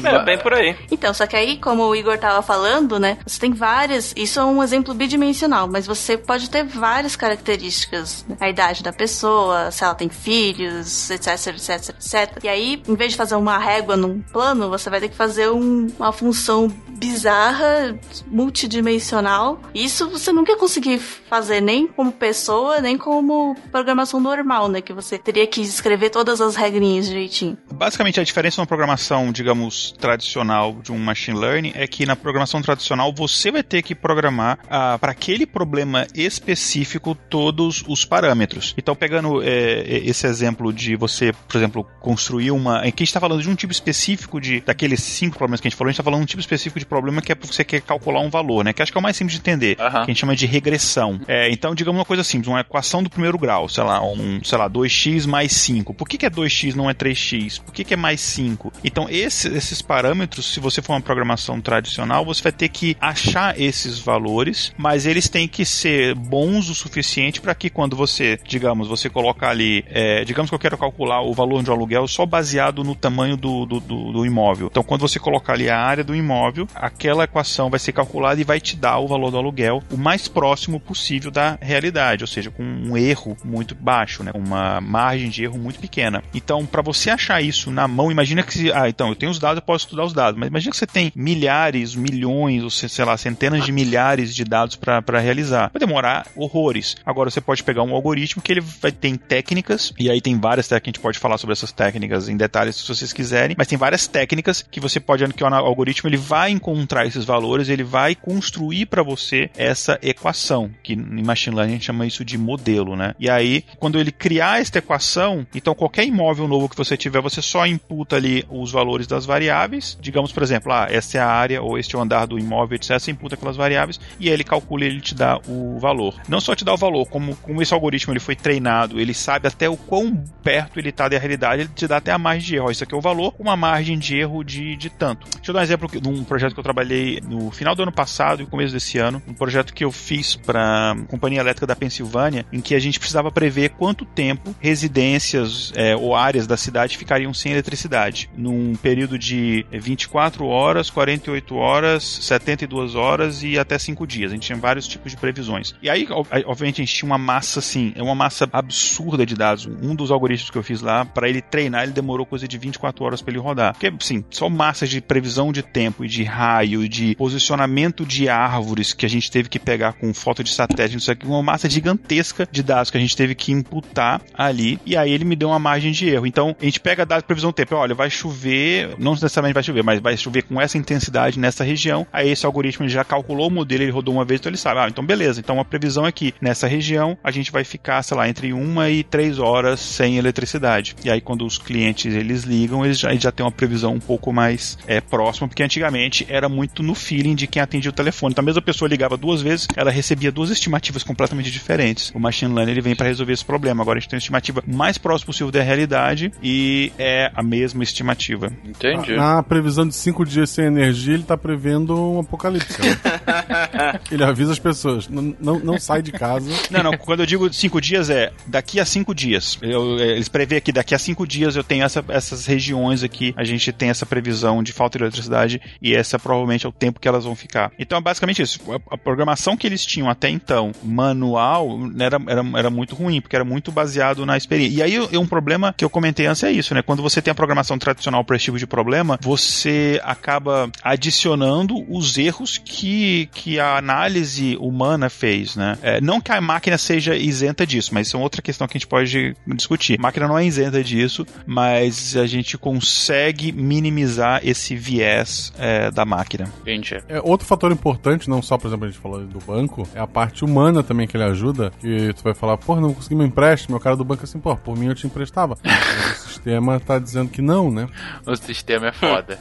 É 0.04 0.24
bem 0.26 0.38
por 0.38 0.54
aí. 0.54 0.76
Então, 0.92 1.14
só 1.14 1.26
que 1.26 1.36
aí, 1.36 1.58
como 1.58 1.84
o 1.84 1.96
Igor 1.96 2.18
tava 2.18 2.42
falando, 2.42 3.00
né? 3.00 3.18
Você 3.26 3.40
tem 3.40 3.52
várias. 3.54 4.14
Isso 4.16 4.40
é 4.40 4.46
um 4.46 4.62
exemplo 4.62 4.94
bidimensional, 4.94 5.68
mas 5.68 5.86
você 5.88 6.18
pode 6.18 6.50
ter 6.50 6.64
várias 6.64 7.16
características. 7.16 8.26
né? 8.28 8.36
A 8.40 8.50
idade 8.50 8.84
da 8.84 8.92
pessoa, 8.94 9.72
se 9.72 9.84
ela 9.84 9.96
tem 9.96 10.10
filhos, 10.10 11.10
etc, 11.10 11.28
etc, 11.48 11.90
etc. 11.90 12.44
E 12.44 12.48
aí, 12.48 12.82
em 12.88 12.96
vez 12.96 13.12
de 13.12 13.18
fazer 13.18 13.36
uma 13.36 13.58
régua 13.58 13.96
num 13.98 14.22
plano, 14.22 14.70
você 14.70 14.90
vai 14.90 15.00
ter 15.00 15.10
que 15.10 15.16
fazer 15.16 15.50
um- 15.50 15.88
uma 15.98 16.12
função 16.12 16.68
bizarra, 16.90 17.98
multidimensional. 18.28 19.60
Isso 19.74 20.10
você 20.10 20.32
nunca 20.32 20.52
ia 20.52 20.58
conseguir 20.58 21.00
fazer 21.34 21.62
nem 21.62 21.88
como 21.88 22.12
pessoa, 22.12 22.80
nem 22.80 22.96
como 22.96 23.56
programação 23.72 24.20
normal, 24.20 24.70
né? 24.70 24.82
Que 24.82 24.94
você 24.94 25.18
teria 25.18 25.48
que 25.48 25.62
escrever 25.62 26.12
todas 26.12 26.40
as 26.40 26.56
regrinhas 26.56 27.08
direitinho. 27.08 27.58
Basicamente, 27.74 28.20
a 28.20 28.24
diferença 28.24 28.62
na 28.62 28.68
programação, 28.68 29.32
digamos, 29.32 29.96
tradicional 30.00 30.74
de 30.84 30.92
um 30.92 31.00
machine 31.00 31.36
learning 31.36 31.72
é 31.74 31.88
que 31.88 32.06
na 32.06 32.16
programação 32.16 32.62
tradicional 32.62 33.12
você 33.12 33.50
vai 33.50 33.64
ter 33.64 33.82
que 33.82 33.96
programar 33.96 34.60
ah, 34.70 35.00
para 35.02 35.12
aquele 35.12 35.48
problema 35.48 36.06
específico 36.14 37.16
todos 37.16 37.84
os 37.88 38.06
parâmetros. 38.06 38.76
Então, 38.78 38.96
pegando 38.96 39.42
é, 39.42 39.82
esse 40.06 40.28
exemplo 40.28 40.72
de 40.72 40.96
você, 40.96 41.34
por 41.34 41.58
exemplo, 41.58 41.84
construir 42.00 42.52
uma. 42.52 42.78
Aqui 42.78 42.86
a 42.86 42.90
gente 42.90 43.04
está 43.06 43.20
falando 43.20 43.42
de 43.42 43.50
um 43.50 43.56
tipo 43.56 43.74
específico 43.74 44.40
de. 44.40 44.62
daqueles 44.62 45.02
cinco 45.02 45.36
problemas 45.40 45.60
que 45.60 45.68
a 45.68 45.70
gente 45.72 45.78
falou, 45.80 45.90
a 45.90 45.92
gente 45.92 46.00
está 46.00 46.04
falando 46.04 46.20
de 46.20 46.26
um 46.26 46.28
tipo 46.28 46.42
específico 46.42 46.78
de 46.78 46.86
problema 46.86 47.24
que 47.24 47.32
é 47.32 47.36
porque 47.36 47.52
você 47.52 47.64
quer 47.64 47.82
calcular 47.82 48.20
um 48.20 48.30
valor, 48.30 48.64
né? 48.64 48.72
Que 48.72 48.84
acho 48.84 48.92
que 48.92 48.98
é 49.00 49.02
o 49.02 49.04
mais 49.04 49.18
simples 49.18 49.34
de 49.34 49.40
entender. 49.40 49.78
Que 49.78 49.82
a 49.82 50.06
gente 50.06 50.20
chama 50.20 50.36
de 50.36 50.46
regressão. 50.46 51.23
É, 51.28 51.50
então, 51.52 51.74
digamos 51.76 52.00
uma 52.00 52.06
coisa 52.06 52.24
simples, 52.24 52.48
uma 52.48 52.60
equação 52.62 53.02
do 53.04 53.10
primeiro 53.10 53.38
grau, 53.38 53.68
sei 53.70 53.84
lá, 53.84 54.04
um, 54.04 54.44
sei 54.44 54.58
lá, 54.58 54.70
2x 54.70 55.26
mais 55.28 55.52
5. 55.54 55.94
Por 55.94 56.08
que, 56.08 56.18
que 56.18 56.26
é 56.26 56.30
2x 56.30 56.74
não 56.76 56.90
é 56.90 56.94
3x? 56.94 57.62
Por 57.62 57.74
que, 57.74 57.84
que 57.84 57.94
é 57.94 57.98
mais 57.98 58.20
5? 58.22 58.72
Então, 58.84 59.08
esse- 59.10 59.48
esses 59.50 59.82
parâmetros, 59.82 60.54
se 60.54 60.60
você 60.60 60.82
for 60.82 60.94
uma 60.94 61.02
programação 61.02 61.62
tradicional, 61.62 62.26
você 62.26 62.42
vai 62.42 62.52
ter 62.52 62.70
que 62.70 62.98
achar 63.00 63.60
esses 63.60 64.00
valores, 64.00 64.74
mas 64.78 65.06
eles 65.06 65.30
têm 65.30 65.48
que 65.48 65.66
ser 65.66 66.16
bons 66.16 66.70
o 66.70 66.76
suficiente 66.76 67.40
para 67.42 67.54
que 67.56 67.70
quando 67.70 67.96
você, 67.96 68.40
digamos, 68.48 68.88
você 68.88 69.10
colocar 69.10 69.50
ali, 69.50 69.84
é, 69.88 70.24
digamos 70.26 70.50
que 70.50 70.56
eu 70.56 70.60
quero 70.60 70.78
calcular 70.78 71.22
o 71.22 71.34
valor 71.34 71.62
de 71.64 71.70
um 71.70 71.74
aluguel 71.74 72.08
só 72.08 72.26
baseado 72.26 72.84
no 72.84 72.96
tamanho 72.96 73.38
do, 73.38 73.66
do, 73.66 73.80
do- 73.80 74.12
do 74.14 74.26
imóvel. 74.26 74.68
Então, 74.72 74.84
quando 74.84 75.02
você 75.02 75.20
colocar 75.20 75.54
ali 75.54 75.70
a 75.70 75.80
área 75.80 76.04
do 76.04 76.16
imóvel, 76.16 76.68
aquela 76.76 77.24
equação 77.26 77.70
vai 77.70 77.80
ser 77.80 77.92
calculada 77.92 78.40
e 78.42 78.44
vai 78.44 78.60
te 78.60 78.76
dar 78.76 79.00
o 79.00 79.08
valor 79.08 79.32
do 79.32 79.38
aluguel 79.38 79.82
o 79.92 79.98
mais 79.98 80.28
próximo 80.28 80.80
possível 80.80 81.03
da 81.32 81.58
realidade, 81.62 82.24
ou 82.24 82.28
seja, 82.28 82.50
com 82.52 82.64
um 82.64 82.96
erro 82.98 83.38
muito 83.44 83.76
baixo, 83.76 84.24
né? 84.24 84.32
uma 84.34 84.80
margem 84.82 85.30
de 85.30 85.44
erro 85.44 85.58
muito 85.58 85.80
pequena. 85.80 86.24
Então, 86.34 86.66
para 86.66 86.82
você 86.82 87.10
achar 87.10 87.42
isso 87.42 87.72
na 87.72 87.88
mão, 87.88 88.12
imagina 88.12 88.44
que 88.44 88.72
ah, 88.72 88.88
então 88.90 89.10
eu 89.10 89.16
tenho 89.16 89.32
os 89.32 89.40
dados, 89.40 89.58
eu 89.58 89.62
posso 89.66 89.86
estudar 89.86 90.04
os 90.06 90.14
dados, 90.14 90.40
mas 90.40 90.48
imagina 90.50 90.72
que 90.72 90.78
você 90.78 90.88
tem 90.88 91.12
milhares, 91.16 91.96
milhões, 91.96 92.64
ou 92.64 92.70
se- 92.70 92.90
sei 92.90 93.06
lá, 93.06 93.18
centenas 93.18 93.66
de 93.66 93.72
milhares 93.72 94.34
de 94.36 94.44
dados 94.44 94.76
para 94.76 95.20
realizar. 95.20 95.70
Vai 95.74 95.80
demorar 95.80 96.28
horrores. 96.36 96.96
Agora 97.06 97.30
você 97.30 97.42
pode 97.42 97.64
pegar 97.64 97.84
um 97.84 97.94
algoritmo 97.94 98.42
que 98.42 98.52
ele 98.52 98.62
vai 98.62 98.92
ter 98.92 99.18
técnicas, 99.18 99.94
e 100.00 100.10
aí 100.10 100.22
tem 100.22 100.40
várias 100.40 100.68
técnicas, 100.68 100.88
a 100.88 100.92
gente 100.98 101.02
pode 101.04 101.20
falar 101.20 101.38
sobre 101.38 101.54
essas 101.54 101.72
técnicas 101.72 102.30
em 102.30 102.38
detalhes 102.38 102.76
se 102.76 102.88
vocês 102.88 103.12
quiserem, 103.14 103.56
mas 103.58 103.68
tem 103.68 103.78
várias 103.78 104.08
técnicas 104.08 104.66
que 104.70 104.80
você 104.80 105.00
pode, 105.00 105.26
que 105.34 105.44
o 105.44 105.48
algoritmo 105.48 106.10
ele 106.10 106.18
vai 106.18 106.52
encontrar 106.52 107.06
esses 107.06 107.26
valores, 107.26 107.70
ele 107.70 107.84
vai 107.84 108.16
construir 108.16 108.86
para 108.86 109.04
você 109.04 109.50
essa 109.58 109.98
equação, 110.02 110.70
que 110.84 110.93
em 110.94 111.24
machine 111.24 111.56
learning 111.56 111.74
a 111.74 111.76
gente 111.76 111.86
chama 111.86 112.06
isso 112.06 112.24
de 112.24 112.38
modelo, 112.38 112.96
né? 112.96 113.16
E 113.20 113.30
aí, 113.30 113.64
quando 113.78 114.00
ele 114.00 114.12
criar 114.12 114.62
esta 114.62 114.80
equação, 114.80 115.46
então 115.54 115.76
qualquer 115.76 116.06
imóvel 116.06 116.48
novo 116.48 116.70
que 116.70 116.78
você 116.78 116.96
tiver, 116.98 117.22
você 117.22 117.42
só 117.42 117.66
imputa 117.66 118.16
ali 118.16 118.46
os 118.50 118.72
valores 118.72 119.08
das 119.08 119.26
variáveis. 119.26 119.98
Digamos, 120.02 120.32
por 120.32 120.44
exemplo, 120.44 120.72
ah, 120.72 120.88
essa 120.90 121.18
é 121.18 121.22
a 121.22 121.28
área 121.28 121.62
ou 121.62 121.78
este 121.78 121.96
é 121.96 122.00
o 122.00 122.02
andar 122.02 122.26
do 122.26 122.40
imóvel, 122.40 122.76
etc. 122.76 123.00
Você 123.00 123.12
imputa 123.12 123.36
aquelas 123.36 123.58
variáveis 123.58 124.00
e 124.20 124.28
aí 124.28 124.34
ele 124.34 124.44
calcula 124.44 124.84
e 124.84 124.88
ele 124.88 125.02
te 125.02 125.16
dá 125.16 125.40
o 125.48 125.78
valor. 125.80 126.16
Não 126.28 126.40
só 126.40 126.56
te 126.56 126.66
dá 126.66 126.74
o 126.74 126.78
valor, 126.78 127.06
como, 127.08 127.36
como 127.38 127.62
esse 127.62 127.74
algoritmo 127.74 128.14
ele 128.14 128.20
foi 128.20 128.36
treinado, 128.36 129.00
ele 129.00 129.14
sabe 129.14 129.48
até 129.48 129.70
o 129.70 129.78
quão 129.78 130.16
perto 130.44 130.80
ele 130.80 130.90
está 130.90 131.08
da 131.08 131.18
realidade, 131.18 131.64
ele 131.64 131.72
te 131.74 131.88
dá 131.88 131.98
até 131.98 132.12
a 132.12 132.18
margem 132.18 132.48
de 132.48 132.56
erro. 132.56 132.72
Isso 132.72 132.84
aqui 132.84 132.94
é 132.94 132.98
o 132.98 133.02
valor 133.02 133.34
uma 133.40 133.56
margem 133.56 133.98
de 133.98 134.18
erro 134.18 134.44
de, 134.44 134.76
de 134.76 134.90
tanto. 134.90 135.28
Deixa 135.36 135.52
eu 135.52 135.54
dar 135.54 135.62
um 135.62 135.64
exemplo 135.64 136.02
de 136.02 136.08
um 136.08 136.24
projeto 136.24 136.54
que 136.54 136.60
eu 136.60 136.64
trabalhei 136.64 137.22
no 137.22 137.52
final 137.52 137.76
do 137.76 137.84
ano 137.84 137.92
passado 137.92 138.42
e 138.42 138.46
começo 138.46 138.74
desse 138.74 138.98
ano. 138.98 139.22
Um 139.28 139.34
projeto 139.34 139.74
que 139.74 139.84
eu 139.84 139.92
fiz 139.92 140.36
para 140.36 140.83
Companhia 141.08 141.40
Elétrica 141.40 141.68
da 141.68 141.76
Pensilvânia, 141.76 142.46
em 142.52 142.62
que 142.62 142.76
a 142.76 142.80
gente 142.80 143.00
precisava 143.00 143.32
prever 143.32 143.70
quanto 143.72 144.06
tempo 144.06 144.56
residências 144.60 145.72
é, 145.76 145.96
ou 145.96 146.16
áreas 146.16 146.46
da 146.48 146.56
cidade 146.58 146.98
ficariam 146.98 147.34
sem 147.34 147.52
eletricidade. 147.52 148.30
Num 148.38 148.76
período 148.76 149.18
de 149.18 149.66
24 149.72 150.46
horas, 150.46 150.90
48 150.90 151.56
horas, 151.56 152.04
72 152.04 152.96
horas 152.96 153.44
e 153.44 153.58
até 153.58 153.78
5 153.78 154.06
dias. 154.08 154.32
A 154.32 154.36
gente 154.36 154.46
tinha 154.46 154.58
vários 154.58 154.88
tipos 154.88 155.12
de 155.12 155.18
previsões. 155.18 155.76
E 155.82 155.90
aí, 155.90 156.08
ob- 156.10 156.28
obviamente, 156.46 156.82
a 156.82 156.86
gente 156.86 156.94
tinha 156.96 157.10
uma 157.10 157.18
massa 157.18 157.60
assim, 157.60 157.92
é 157.96 158.04
uma 158.04 158.16
massa 158.16 158.48
absurda 158.52 159.26
de 159.26 159.36
dados. 159.36 159.66
Um 159.82 159.96
dos 159.96 160.12
algoritmos 160.12 160.50
que 160.50 160.58
eu 160.58 160.64
fiz 160.64 160.82
lá, 160.82 161.06
para 161.06 161.28
ele 161.30 161.42
treinar, 161.42 161.84
ele 161.84 161.92
demorou 161.92 162.26
coisa 162.26 162.48
de 162.48 162.58
24 162.58 163.04
horas 163.04 163.22
para 163.22 163.32
ele 163.32 163.40
rodar. 163.40 163.74
Porque, 163.74 163.88
assim, 164.00 164.24
só 164.30 164.50
massas 164.50 164.90
de 164.90 165.02
previsão 165.02 165.52
de 165.52 165.62
tempo 165.64 166.06
e 166.06 166.08
de 166.08 166.24
raio, 166.24 166.88
de 166.88 167.16
posicionamento 167.16 168.06
de 168.06 168.30
árvores 168.30 168.94
que 168.94 169.06
a 169.06 169.10
gente 169.10 169.30
teve 169.32 169.50
que 169.50 169.60
pegar 169.60 169.94
com 169.94 170.14
foto 170.14 170.44
de 170.44 170.50
satélite, 170.52 170.73
isso 170.96 171.12
aqui, 171.12 171.26
uma 171.26 171.44
massa 171.44 171.70
gigantesca 171.70 172.48
de 172.52 172.64
dados 172.64 172.90
que 172.92 172.98
a 172.98 173.02
gente 173.02 173.16
teve 173.16 173.36
que 173.36 173.52
imputar 173.52 174.22
ali. 174.34 174.80
E 174.86 174.96
aí 174.96 175.12
ele 175.12 175.26
me 175.26 175.36
deu 175.36 175.50
uma 175.50 175.60
margem 175.60 175.92
de 175.92 176.10
erro. 176.10 176.26
Então, 176.26 176.56
a 176.60 176.66
gente 176.66 176.80
pega 176.80 177.06
dados 177.06 177.24
de 177.24 177.28
previsão 177.28 177.52
do 177.52 177.54
tempo. 177.54 177.76
Olha, 177.76 177.96
vai 177.96 178.10
chover, 178.10 178.96
não 178.98 179.14
necessariamente 179.14 179.54
vai 179.54 179.64
chover, 179.64 179.84
mas 179.84 180.00
vai 180.00 180.18
chover 180.18 180.44
com 180.44 180.60
essa 180.60 180.78
intensidade 180.78 181.40
nessa 181.40 181.64
região. 181.64 182.06
Aí 182.12 182.30
esse 182.30 182.46
algoritmo 182.46 182.88
já 182.88 183.04
calculou 183.04 183.48
o 183.48 183.52
modelo, 183.52 183.84
ele 183.84 183.92
rodou 183.92 184.14
uma 184.14 184.26
vez, 184.26 184.40
então 184.40 184.50
ele 184.50 184.58
sabe. 184.58 184.80
Ah, 184.80 184.88
então 184.88 185.06
beleza. 185.06 185.40
Então 185.40 185.60
a 185.60 185.66
previsão 185.66 186.06
é 186.06 186.12
que 186.12 186.34
nessa 186.42 186.68
região 186.68 187.18
a 187.24 187.32
gente 187.32 187.52
vai 187.52 187.64
ficar, 187.64 188.02
sei 188.04 188.18
lá, 188.18 188.28
entre 188.28 188.54
uma 188.54 188.90
e 188.90 189.04
três 189.04 189.40
horas 189.40 189.80
sem 189.80 190.18
eletricidade. 190.18 190.96
E 191.04 191.10
aí 191.10 191.22
quando 191.22 191.46
os 191.46 191.58
clientes 191.58 192.14
eles 192.14 192.44
ligam, 192.44 192.86
eles 192.86 193.00
já, 193.00 193.14
já 193.16 193.32
têm 193.32 193.46
uma 193.46 193.52
previsão 193.52 193.94
um 193.94 194.00
pouco 194.00 194.32
mais 194.32 194.78
é, 194.88 195.02
próxima, 195.02 195.48
porque 195.48 195.64
antigamente 195.64 196.26
era 196.30 196.48
muito 196.50 196.84
no 196.84 196.96
feeling 196.96 197.36
de 197.36 197.48
quem 197.48 197.62
atendia 197.62 197.90
o 197.90 197.94
telefone. 197.94 198.32
Então 198.32 198.42
a 198.42 198.46
mesma 198.46 198.62
pessoa 198.62 198.90
ligava 198.90 199.18
duas 199.18 199.42
vezes, 199.42 199.68
ela 199.76 199.92
recebia 199.92 200.32
duas 200.32 200.50
estimativas 200.64 201.04
completamente 201.04 201.52
diferentes. 201.52 202.12
O 202.16 202.20
machine 202.20 202.54
learning 202.54 202.72
ele 202.72 202.82
vem 202.82 202.96
para 202.96 203.08
resolver 203.08 203.34
esse 203.34 203.44
problema. 203.46 203.82
Agora 203.84 203.98
a 203.98 204.00
gente 204.00 204.10
tem 204.10 204.18
uma 204.18 204.22
estimativa 204.22 204.64
mais 204.66 204.98
próxima 204.98 205.28
possível 205.28 205.52
da 205.52 205.62
realidade 205.62 206.32
e 206.42 206.92
é 206.98 207.32
a 207.36 207.44
mesma 207.44 207.84
estimativa. 207.84 208.52
Entendi. 208.66 209.16
Na 209.16 209.44
previsão 209.44 209.88
de 209.88 209.94
cinco 209.96 210.26
dias 210.26 210.50
sem 210.50 210.66
energia, 210.66 211.14
ele 211.16 211.24
tá 211.24 211.38
prevendo 211.38 211.96
um 212.00 212.20
apocalipse. 212.20 212.82
né? 212.82 212.98
ele 214.12 214.24
avisa 214.24 214.52
as 214.52 214.60
pessoas: 214.60 215.08
não, 215.08 215.36
não, 215.40 215.60
não 215.60 215.80
sai 215.80 216.02
de 216.02 216.12
casa. 216.12 216.50
Não, 216.70 216.84
não, 216.84 216.98
quando 216.98 217.22
eu 217.22 217.26
digo 217.26 217.52
cinco 217.54 217.80
dias 217.82 218.10
é 218.10 218.32
daqui 218.48 218.80
a 218.80 218.86
cinco 218.86 219.14
dias. 219.14 219.58
Eu- 219.62 219.98
é, 220.00 220.12
eles 220.12 220.30
prevê 220.30 220.60
que 220.62 220.72
daqui 220.72 220.96
a 220.96 221.00
cinco 221.00 221.28
dias 221.28 221.56
eu 221.56 221.64
tenho 221.64 221.84
essa- 221.84 222.04
essas 222.10 222.46
regiões 222.46 223.04
aqui, 223.04 223.34
a 223.38 223.44
gente 223.44 223.72
tem 223.72 223.90
essa 223.90 224.06
previsão 224.06 224.64
de 224.64 224.72
falta 224.72 224.98
de 224.98 225.04
eletricidade 225.04 225.62
e 225.82 225.94
essa 225.96 226.18
provavelmente 226.20 226.66
é 226.66 226.70
o 226.70 226.72
tempo 226.72 227.00
que 227.00 227.08
elas 227.08 227.26
vão 227.26 227.36
ficar. 227.36 227.72
Então 227.78 227.98
é 227.98 228.02
basicamente 228.02 228.42
isso. 228.42 228.60
A, 228.72 228.96
a 228.96 228.98
programação 228.98 229.58
que 229.58 229.68
eles 229.68 229.86
tinham 229.86 230.10
até 230.10 230.30
então, 230.30 230.53
manual, 230.84 231.80
era, 232.00 232.18
era, 232.28 232.44
era 232.58 232.70
muito 232.70 232.96
ruim, 232.96 233.22
porque 233.22 233.36
era 233.36 233.46
muito 233.46 233.72
baseado 233.72 234.26
na 234.26 234.38
experiência. 234.38 234.78
E 234.78 234.82
aí 234.82 235.18
um 235.18 235.26
problema 235.26 235.74
que 235.76 235.84
eu 235.84 235.90
comentei 235.90 236.26
antes 236.26 236.44
é 236.44 236.52
isso, 236.52 236.74
né? 236.74 236.82
Quando 236.82 237.02
você 237.02 237.22
tem 237.22 237.32
a 237.32 237.36
programação 237.36 237.78
tradicional 237.78 238.24
para 238.24 238.36
esse 238.36 238.46
tipo 238.46 238.58
de 238.58 238.68
problema, 238.68 239.20
você 239.22 240.00
acaba 240.04 240.70
adicionando 240.84 241.76
os 241.90 242.18
erros 242.18 242.58
que, 242.58 243.30
que 243.34 243.60
a 243.60 243.78
análise 243.78 244.58
humana 244.60 245.10
fez, 245.10 245.56
né? 245.56 245.78
É, 245.82 246.02
não 246.02 246.22
que 246.22 246.32
a 246.32 246.42
máquina 246.42 246.78
seja 246.78 247.16
isenta 247.16 247.66
disso, 247.66 247.94
mas 247.94 248.08
isso 248.08 248.18
é 248.18 248.20
outra 248.20 248.42
questão 248.42 248.68
que 248.68 248.78
a 248.78 248.80
gente 248.80 248.88
pode 248.88 249.36
discutir. 249.48 249.98
A 250.00 250.02
máquina 250.02 250.28
não 250.28 250.38
é 250.38 250.46
isenta 250.46 250.84
disso, 250.84 251.26
mas 251.46 252.16
a 252.16 252.26
gente 252.26 252.58
consegue 252.58 253.52
minimizar 253.52 254.42
esse 254.44 254.76
viés 254.76 255.54
é, 255.58 255.92
da 255.92 256.06
máquina. 256.06 256.52
Entendi. 256.62 257.02
É, 257.08 257.22
outro 257.24 257.46
fator 257.48 257.72
importante, 257.72 258.30
não 258.30 258.42
só, 258.42 258.58
por 258.58 258.68
exemplo, 258.68 258.86
a 258.86 258.90
gente 258.90 259.00
falou 259.00 259.20
do 259.22 259.40
banco, 259.40 259.88
é 259.94 260.00
a 260.00 260.08
parte 260.08 260.43
humana 260.46 260.84
também 260.84 261.08
que 261.08 261.16
ele 261.18 261.24
ajuda. 261.24 261.72
Que 261.80 262.14
tu 262.14 262.24
vai 262.24 262.34
falar, 262.34 262.58
porra, 262.58 262.82
não 262.82 262.94
consegui 262.94 263.16
meu 263.16 263.26
empréstimo. 263.26 263.78
O 263.78 263.80
cara 263.80 263.96
do 263.96 264.04
banco 264.04 264.22
é 264.22 264.26
assim, 264.26 264.40
pô, 264.40 264.56
por 264.56 264.78
mim 264.78 264.88
eu 264.88 264.96
te 264.96 265.08
emprestava. 265.08 265.58
Mas 265.64 266.26
o 266.26 266.28
sistema 266.28 266.80
tá 266.80 267.00
dizendo 267.00 267.30
que 267.30 267.42
não, 267.42 267.72
né? 267.72 267.88
O 268.26 268.36
sistema 268.36 268.88
é 268.88 268.92
foda. 268.92 269.40